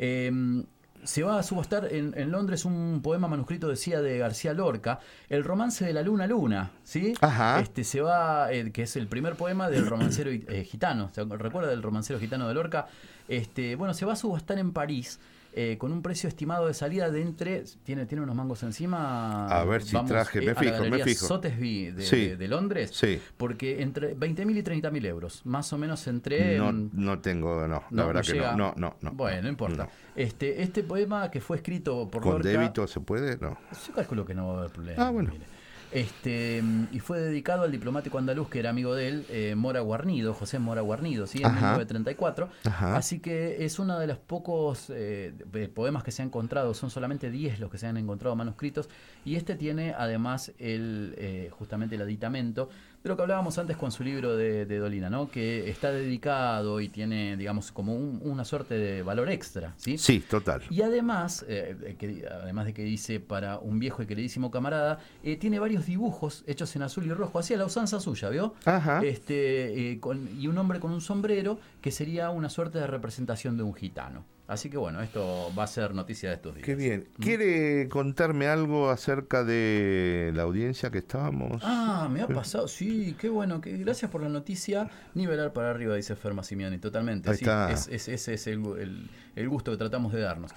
Eh, 0.00 0.64
se 1.04 1.22
va 1.22 1.38
a 1.38 1.42
subastar 1.42 1.92
en, 1.92 2.14
en 2.16 2.30
Londres 2.30 2.64
un 2.64 3.00
poema 3.02 3.28
manuscrito, 3.28 3.68
decía, 3.68 4.00
de 4.00 4.18
García 4.18 4.52
Lorca, 4.54 5.00
El 5.28 5.44
romance 5.44 5.84
de 5.84 5.92
la 5.92 6.02
luna 6.02 6.26
luna, 6.26 6.70
¿sí? 6.84 7.14
Ajá. 7.20 7.60
Este 7.60 7.84
se 7.84 8.00
va, 8.00 8.52
eh, 8.52 8.70
que 8.72 8.82
es 8.82 8.96
el 8.96 9.06
primer 9.06 9.34
poema 9.36 9.70
del 9.70 9.86
romancero 9.86 10.30
eh, 10.30 10.64
gitano. 10.64 11.10
¿Se 11.12 11.24
recuerda 11.24 11.70
del 11.70 11.82
romancero 11.82 12.18
gitano 12.18 12.48
de 12.48 12.54
Lorca? 12.54 12.86
Este, 13.28 13.76
bueno, 13.76 13.94
se 13.94 14.06
va 14.06 14.14
a 14.14 14.16
subastar 14.16 14.58
en 14.58 14.72
París. 14.72 15.20
Eh, 15.60 15.76
con 15.76 15.90
un 15.90 16.02
precio 16.02 16.28
estimado 16.28 16.68
de 16.68 16.74
salida 16.74 17.10
de 17.10 17.20
entre. 17.20 17.64
¿Tiene, 17.82 18.06
tiene 18.06 18.22
unos 18.22 18.36
mangos 18.36 18.62
encima? 18.62 19.46
A 19.48 19.64
ver 19.64 19.82
si 19.82 19.96
traje, 20.04 20.40
me 20.40 20.52
a 20.52 20.54
la 20.54 20.60
fijo, 20.60 20.72
me 20.74 20.78
galería 20.90 21.04
fijo. 21.04 21.26
Sotheby's 21.26 21.96
de, 21.96 22.02
Sí. 22.04 22.28
de- 22.28 22.36
de 22.36 22.48
Londres. 22.48 22.90
Sí. 22.94 23.20
Porque 23.36 23.82
entre 23.82 24.14
20.000 24.16 24.56
y 24.58 24.62
30.000 24.62 25.04
euros. 25.06 25.40
Más 25.44 25.72
o 25.72 25.78
menos 25.78 26.06
entre. 26.06 26.56
No, 26.58 26.70
no 26.70 27.18
tengo, 27.18 27.62
no, 27.66 27.66
la 27.66 27.84
no, 27.90 28.06
verdad 28.06 28.22
no 28.24 28.32
que 28.32 28.38
no, 28.38 28.56
no, 28.56 28.74
no, 28.76 28.96
no. 29.00 29.10
Bueno, 29.12 29.42
no 29.42 29.48
importa. 29.48 29.88
Este, 30.14 30.62
este 30.62 30.84
poema 30.84 31.28
que 31.30 31.40
fue 31.40 31.56
escrito 31.56 32.08
por 32.08 32.22
¿Con 32.22 32.32
Lorca. 32.34 32.48
débito 32.48 32.86
se 32.86 33.00
puede? 33.00 33.36
No. 33.38 33.58
Yo 33.86 33.94
calculo 33.94 34.24
que 34.24 34.34
no 34.34 34.48
va 34.48 34.54
a 34.54 34.58
haber 34.60 34.70
problema. 34.72 35.06
Ah, 35.06 35.10
bueno. 35.10 35.30
mire. 35.32 35.44
Este, 35.90 36.60
mm, 36.62 36.88
y 36.92 37.00
fue 37.00 37.18
dedicado 37.20 37.62
al 37.62 37.72
diplomático 37.72 38.18
andaluz 38.18 38.48
que 38.48 38.58
era 38.58 38.70
amigo 38.70 38.94
de 38.94 39.08
él, 39.08 39.26
eh, 39.30 39.54
Mora 39.56 39.80
Guarnido, 39.80 40.34
José 40.34 40.58
Mora 40.58 40.82
Guarnido, 40.82 41.26
¿sí? 41.26 41.38
en 41.38 41.46
Ajá. 41.46 41.56
1934. 41.56 42.48
Ajá. 42.64 42.96
Así 42.96 43.20
que 43.20 43.64
es 43.64 43.78
uno 43.78 43.98
de 43.98 44.06
los 44.06 44.18
pocos 44.18 44.90
eh, 44.90 45.32
poemas 45.74 46.02
que 46.04 46.10
se 46.10 46.22
han 46.22 46.28
encontrado, 46.28 46.74
son 46.74 46.90
solamente 46.90 47.30
10 47.30 47.60
los 47.60 47.70
que 47.70 47.78
se 47.78 47.86
han 47.86 47.96
encontrado 47.96 48.36
manuscritos, 48.36 48.88
y 49.24 49.36
este 49.36 49.54
tiene 49.56 49.94
además 49.96 50.52
el 50.58 51.14
eh, 51.16 51.50
justamente 51.52 51.94
el 51.94 52.02
aditamento 52.02 52.68
de 53.02 53.08
lo 53.08 53.16
que 53.16 53.22
hablábamos 53.22 53.56
antes 53.58 53.76
con 53.76 53.92
su 53.92 54.02
libro 54.02 54.36
de, 54.36 54.66
de 54.66 54.78
Dolina, 54.78 55.08
¿no? 55.08 55.30
que 55.30 55.70
está 55.70 55.90
dedicado 55.92 56.80
y 56.80 56.88
tiene, 56.88 57.36
digamos, 57.36 57.70
como 57.70 57.94
un- 57.94 58.20
una 58.24 58.44
suerte 58.44 58.74
de 58.76 59.02
valor 59.02 59.30
extra. 59.30 59.74
¿sí? 59.76 59.98
Sí, 59.98 60.20
total. 60.20 60.62
Y 60.70 60.82
además, 60.82 61.44
eh, 61.48 61.94
que- 61.98 62.26
además 62.28 62.66
de 62.66 62.74
que 62.74 62.82
dice 62.82 63.20
para 63.20 63.58
un 63.58 63.78
viejo 63.78 64.02
y 64.02 64.06
queridísimo 64.06 64.50
camarada, 64.50 64.98
eh, 65.22 65.36
tiene 65.36 65.58
varios 65.58 65.86
dibujos 65.86 66.42
hechos 66.46 66.74
en 66.76 66.82
azul 66.82 67.06
y 67.06 67.12
rojo, 67.12 67.38
hacía 67.38 67.56
la 67.56 67.66
usanza 67.66 68.00
suya, 68.00 68.28
¿vio? 68.30 68.54
Ajá. 68.64 69.00
Este, 69.04 69.92
eh, 69.92 70.00
con- 70.00 70.28
y 70.38 70.48
un 70.48 70.58
hombre 70.58 70.80
con 70.80 70.90
un 70.92 71.00
sombrero 71.00 71.58
que 71.80 71.90
sería 71.92 72.30
una 72.30 72.48
suerte 72.50 72.78
de 72.78 72.86
representación 72.88 73.56
de 73.56 73.62
un 73.62 73.74
gitano. 73.74 74.24
Así 74.48 74.70
que 74.70 74.78
bueno, 74.78 75.02
esto 75.02 75.52
va 75.56 75.64
a 75.64 75.66
ser 75.66 75.94
noticia 75.94 76.30
de 76.30 76.36
estos 76.36 76.54
días. 76.54 76.64
Qué 76.64 76.74
bien. 76.74 77.06
¿Quiere 77.20 77.86
contarme 77.90 78.46
algo 78.48 78.88
acerca 78.88 79.44
de 79.44 80.32
la 80.34 80.42
audiencia 80.44 80.90
que 80.90 80.98
estábamos? 80.98 81.60
Ah, 81.62 82.08
me 82.10 82.22
ha 82.22 82.26
pasado, 82.26 82.66
sí, 82.66 83.14
qué 83.20 83.28
bueno, 83.28 83.60
que, 83.60 83.76
gracias 83.76 84.10
por 84.10 84.22
la 84.22 84.30
noticia. 84.30 84.88
Nivelar 85.14 85.52
para 85.52 85.68
arriba, 85.70 85.94
dice 85.96 86.16
Ferma 86.16 86.42
Simiani, 86.42 86.78
totalmente. 86.78 87.28
Ahí 87.28 87.36
sí, 87.36 87.44
está. 87.44 87.70
es- 87.70 87.88
es- 87.88 88.08
ese 88.08 88.34
es 88.34 88.46
el, 88.46 88.64
el- 88.78 89.10
el 89.36 89.48
gusto 89.50 89.70
que 89.70 89.76
tratamos 89.76 90.14
de 90.14 90.20
darnos. 90.22 90.50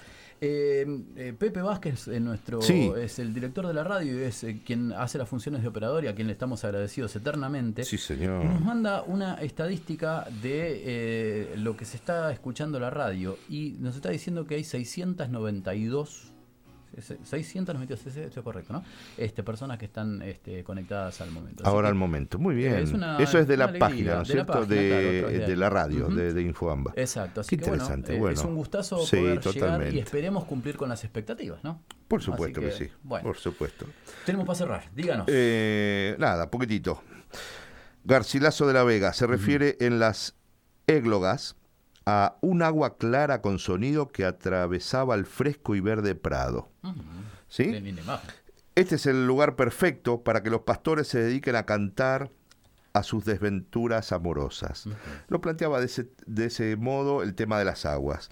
Eh, 0.44 0.84
eh, 1.14 1.32
Pepe 1.38 1.62
Vázquez, 1.62 2.08
eh, 2.08 2.18
nuestro, 2.18 2.60
Sí. 2.62 2.90
es 2.98 3.20
el 3.20 3.32
director 3.32 3.64
de 3.64 3.72
la 3.74 3.84
radio 3.84 4.18
y 4.18 4.24
es 4.24 4.42
eh, 4.42 4.60
quien 4.66 4.92
hace 4.92 5.16
las 5.16 5.28
funciones 5.28 5.62
de 5.62 5.68
operador 5.68 6.02
y 6.02 6.08
a 6.08 6.16
quien 6.16 6.26
le 6.26 6.32
estamos 6.32 6.64
agradecidos 6.64 7.14
eternamente. 7.14 7.84
Sí, 7.84 7.96
señor. 7.96 8.44
Nos 8.44 8.60
manda 8.60 9.02
una 9.04 9.34
estadística 9.34 10.26
de 10.42 10.82
eh, 10.84 11.54
lo 11.58 11.76
que 11.76 11.84
se 11.84 11.96
está 11.96 12.32
escuchando 12.32 12.80
la 12.80 12.90
radio 12.90 13.38
y 13.48 13.76
nos 13.78 13.94
está 13.94 14.10
diciendo 14.10 14.44
que 14.44 14.56
hay 14.56 14.64
692 14.64 16.08
se- 16.10 16.31
692, 16.98 18.06
ese- 18.06 18.24
esto 18.24 18.40
es 18.40 18.44
correcto, 18.44 18.72
¿no? 18.72 18.84
Este, 19.16 19.42
personas 19.42 19.78
que 19.78 19.86
están 19.86 20.20
este, 20.22 20.62
conectadas 20.64 21.20
al 21.20 21.30
momento. 21.30 21.64
Ahora 21.66 21.88
al 21.88 21.94
momento. 21.94 22.38
Muy 22.38 22.54
bien. 22.54 22.74
es 22.74 22.92
una- 22.92 23.18
Eso 23.18 23.38
es 23.38 23.46
de 23.48 23.56
la 23.56 23.64
alegría, 23.64 23.88
página, 23.88 24.14
¿no 24.16 24.22
es 24.22 24.28
cierto? 24.28 24.52
página, 24.52 24.66
de, 24.74 24.88
claro, 25.20 25.38
de 25.38 25.46
de- 25.46 25.56
la 25.56 25.70
radio, 25.70 26.08
de, 26.08 26.32
de 26.34 26.42
Infoamba. 26.42 26.92
Exacto, 26.96 27.40
así 27.40 27.50
Qué 27.56 27.62
que 27.64 27.70
interesante. 27.70 28.16
eh, 28.16 28.18
bueno, 28.18 28.38
es 28.38 28.44
un 28.44 28.54
gustazo 28.54 28.98
sí, 29.06 29.16
poder 29.16 29.40
llegar 29.40 29.54
totalmente. 29.54 29.94
y 29.96 29.98
esperemos 29.98 30.44
cumplir 30.44 30.76
con 30.76 30.88
las 30.88 31.02
expectativas, 31.04 31.62
¿no? 31.64 31.82
Por 32.08 32.22
supuesto 32.22 32.60
que, 32.60 32.72
sí. 32.72 32.88
Bueno, 33.02 33.24
Por 33.24 33.38
supuesto. 33.38 33.86
tenemos 34.26 34.46
para 34.46 34.58
cerrar, 34.58 34.84
díganos. 34.94 35.26
Eh, 35.30 36.14
nada, 36.18 36.50
poquitito. 36.50 37.02
Garcilaso 38.04 38.66
de 38.66 38.72
la 38.74 38.84
Vega 38.84 39.12
se 39.12 39.26
refiere 39.26 39.76
en 39.80 39.98
las 39.98 40.34
églogas 40.86 41.56
a 42.06 42.36
un 42.40 42.62
agua 42.62 42.96
clara 42.96 43.42
con 43.42 43.58
sonido 43.58 44.08
que 44.08 44.24
atravesaba 44.24 45.14
el 45.14 45.26
fresco 45.26 45.74
y 45.74 45.80
verde 45.80 46.14
prado. 46.14 46.70
¿Sí? 47.48 47.72
Este 48.74 48.94
es 48.94 49.06
el 49.06 49.26
lugar 49.26 49.56
perfecto 49.56 50.22
para 50.22 50.42
que 50.42 50.50
los 50.50 50.62
pastores 50.62 51.08
se 51.08 51.20
dediquen 51.20 51.56
a 51.56 51.66
cantar 51.66 52.30
a 52.94 53.02
sus 53.02 53.24
desventuras 53.24 54.12
amorosas. 54.12 54.86
Lo 55.28 55.40
planteaba 55.40 55.80
de 55.80 55.86
ese, 55.86 56.08
de 56.26 56.46
ese 56.46 56.76
modo 56.76 57.22
el 57.22 57.34
tema 57.34 57.58
de 57.58 57.64
las 57.64 57.86
aguas. 57.86 58.28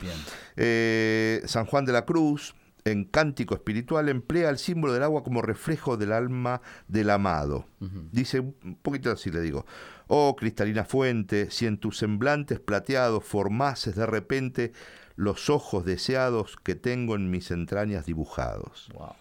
Eh, 0.57 1.43
San 1.47 1.67
Juan 1.67 1.85
de 1.85 1.93
la 1.93 2.05
Cruz, 2.05 2.55
en 2.85 3.05
Cántico 3.05 3.55
Espiritual, 3.55 4.09
emplea 4.09 4.51
el 4.51 4.59
símbolo 4.59 4.93
del 4.93 5.02
agua 5.02 5.23
como 5.23 5.43
reflejo 5.43 5.97
del 5.97 6.12
alma 6.12 6.61
del 6.89 7.11
amado. 7.11 7.66
Dice 8.12 8.40
un 8.40 8.78
poquito 8.82 9.11
así, 9.11 9.31
le 9.31 9.40
digo. 9.40 9.66
Oh 10.12 10.35
cristalina 10.35 10.85
fuente, 10.85 11.51
si 11.51 11.66
en 11.66 11.78
tus 11.78 11.98
semblantes 11.98 12.59
plateados 12.59 13.23
formases 13.24 13.94
de 13.94 14.07
repente 14.07 14.73
los 15.15 15.51
ojos 15.51 15.85
deseados 15.85 16.57
que 16.57 16.74
tengo 16.74 17.15
en 17.15 17.31
mis 17.31 17.51
entrañas 17.51 18.07
dibujados. 18.07 18.89
Wow. 18.94 19.15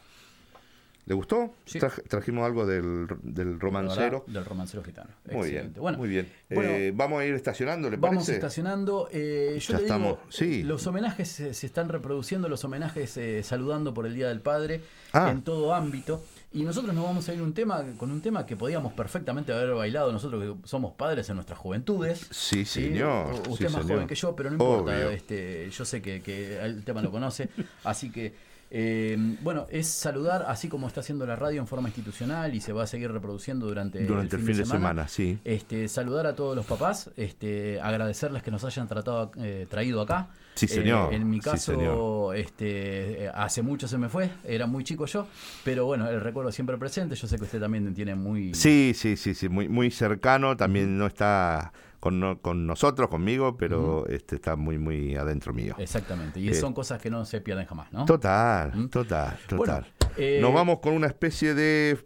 ¿Le 1.09 1.15
gustó? 1.15 1.55
Sí. 1.65 1.79
Traj- 1.79 2.03
trajimos 2.07 2.45
algo 2.45 2.65
del, 2.67 3.07
del 3.23 3.59
romancero. 3.59 4.23
Del 4.27 4.45
romancero 4.45 4.83
gitano. 4.83 5.09
Muy 5.25 5.33
bien, 5.33 5.45
Excelente. 5.55 5.79
Bueno, 5.79 5.97
muy 5.97 6.07
bien. 6.07 6.31
bueno, 6.51 6.69
Eh, 6.69 6.93
vamos 6.95 7.19
a 7.19 7.25
ir 7.25 7.33
estacionando, 7.33 7.89
¿le 7.89 7.97
Vamos 7.97 8.17
parece? 8.17 8.35
estacionando. 8.35 9.09
eh, 9.11 9.57
yo 9.59 9.73
Ya 9.73 9.77
le 9.79 9.83
estamos, 9.85 10.07
digo, 10.11 10.21
sí. 10.29 10.61
los 10.63 10.85
homenajes 10.85 11.27
se, 11.27 11.53
se 11.55 11.65
están 11.65 11.89
reproduciendo, 11.89 12.47
los 12.47 12.63
homenajes 12.63 13.17
eh, 13.17 13.41
saludando 13.41 13.91
por 13.91 14.05
el 14.05 14.13
Día 14.13 14.27
del 14.29 14.39
Padre 14.41 14.81
Ah. 15.11 15.31
en 15.31 15.41
todo 15.41 15.73
ámbito. 15.73 16.23
Y 16.53 16.61
nosotros 16.63 16.93
nos 16.93 17.03
vamos 17.03 17.27
a 17.27 17.33
ir 17.33 17.41
un 17.41 17.53
tema, 17.55 17.83
con 17.97 18.11
un 18.11 18.21
tema 18.21 18.45
que 18.45 18.55
podíamos 18.55 18.93
perfectamente 18.93 19.51
haber 19.51 19.73
bailado 19.73 20.11
nosotros 20.11 20.43
que 20.61 20.67
somos 20.67 20.93
padres 20.93 21.27
en 21.29 21.35
nuestras 21.35 21.57
juventudes. 21.57 22.27
Sí, 22.31 22.65
señor. 22.65 23.33
Usted 23.33 23.45
sí, 23.57 23.63
es 23.65 23.71
más 23.73 23.81
señor. 23.81 23.97
joven 23.97 24.07
que 24.07 24.15
yo, 24.15 24.35
pero 24.35 24.49
no 24.51 24.55
importa. 24.55 24.91
Obvio. 24.95 25.09
Este, 25.09 25.69
yo 25.71 25.85
sé 25.85 26.01
que, 26.03 26.21
que 26.21 26.59
el 26.63 26.83
tema 26.83 27.01
lo 27.01 27.09
conoce. 27.11 27.49
así 27.83 28.11
que, 28.11 28.33
eh, 28.71 29.17
bueno, 29.41 29.65
es 29.69 29.87
saludar, 29.87 30.45
así 30.47 30.67
como 30.69 30.87
está 30.87 30.99
haciendo 31.01 31.25
la 31.25 31.35
radio 31.35 31.59
en 31.59 31.67
forma 31.67 31.89
institucional 31.89 32.53
y 32.53 32.61
se 32.61 32.71
va 32.71 32.83
a 32.83 32.87
seguir 32.87 33.11
reproduciendo 33.11 33.65
durante, 33.65 34.05
Durante 34.05 34.35
el 34.35 34.43
fin 34.43 34.57
de 34.57 34.65
semana, 34.65 35.07
sí. 35.07 35.39
Este, 35.43 35.87
saludar 35.87 36.27
a 36.27 36.35
todos 36.35 36.55
los 36.55 36.65
papás, 36.65 37.09
este, 37.17 37.81
agradecerles 37.81 38.43
que 38.43 38.51
nos 38.51 38.63
hayan 38.63 38.87
tratado, 38.87 39.31
eh, 39.37 39.65
traído 39.69 40.01
acá. 40.01 40.27
Sí, 40.55 40.65
Eh, 40.65 40.69
señor. 40.69 41.13
en 41.13 41.29
mi 41.29 41.39
caso, 41.39 42.33
este, 42.33 43.23
eh, 43.25 43.31
hace 43.33 43.61
mucho 43.61 43.87
se 43.87 43.97
me 43.97 44.09
fue, 44.09 44.29
era 44.43 44.67
muy 44.67 44.83
chico 44.83 45.05
yo, 45.05 45.25
pero 45.63 45.85
bueno, 45.85 46.09
el 46.09 46.19
recuerdo 46.19 46.51
siempre 46.51 46.77
presente. 46.77 47.15
Yo 47.15 47.27
sé 47.27 47.37
que 47.37 47.43
usted 47.45 47.59
también 47.61 47.93
tiene 47.93 48.13
muy. 48.13 48.53
Sí, 48.53 48.91
sí, 48.93 49.15
sí, 49.15 49.33
sí, 49.35 49.47
muy, 49.47 49.69
muy 49.69 49.89
cercano. 49.89 50.57
También 50.57 50.97
no 50.97 51.07
está 51.07 51.71
con, 51.99 52.19
no- 52.19 52.41
con 52.41 52.65
nosotros, 52.65 53.09
conmigo, 53.09 53.57
pero 53.57 54.07
este 54.07 54.35
está 54.35 54.55
muy, 54.55 54.77
muy 54.77 55.15
adentro 55.15 55.53
mío. 55.53 55.75
Exactamente, 55.77 56.39
y 56.39 56.49
Eh, 56.49 56.53
son 56.53 56.73
cosas 56.73 57.01
que 57.01 57.09
no 57.09 57.25
se 57.25 57.41
pierden 57.41 57.65
jamás, 57.65 57.91
¿no? 57.91 58.05
Total, 58.05 58.71
¿Mm? 58.75 58.89
total, 58.89 59.37
Bueno, 59.51 59.63
total. 59.65 59.93
eh, 60.17 60.39
Nos 60.41 60.53
vamos 60.53 60.79
con 60.79 60.93
una 60.93 61.07
especie 61.07 61.53
de 61.53 62.05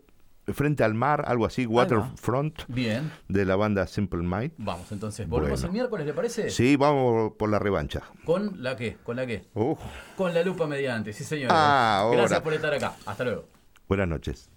frente 0.53 0.83
al 0.83 0.93
mar, 0.93 1.23
algo 1.27 1.45
así, 1.45 1.65
Waterfront, 1.65 2.63
Bien. 2.67 3.09
de 3.29 3.45
la 3.45 3.55
banda 3.55 3.87
Simple 3.87 4.23
Mind. 4.23 4.51
Vamos 4.57 4.91
entonces, 4.91 5.25
volvemos 5.29 5.61
Bueno. 5.61 5.67
el 5.67 5.73
miércoles, 5.73 6.05
¿le 6.05 6.13
parece? 6.13 6.49
Sí, 6.49 6.75
vamos 6.75 7.33
por 7.39 7.49
la 7.49 7.59
revancha. 7.59 8.01
¿Con 8.25 8.61
la 8.61 8.75
qué? 8.75 8.97
¿Con 9.03 9.15
la 9.15 9.25
qué? 9.25 9.45
Uh, 9.53 9.75
Con 10.17 10.33
la 10.33 10.43
lupa 10.43 10.67
mediante, 10.67 11.13
sí 11.13 11.23
señor. 11.23 11.49
Ah, 11.53 11.99
ahora. 11.99 12.17
Gracias 12.19 12.41
por 12.41 12.53
estar 12.53 12.73
acá. 12.73 12.93
Hasta 13.05 13.23
luego. 13.23 13.47
buenas 13.87 14.07
noches. 14.07 14.49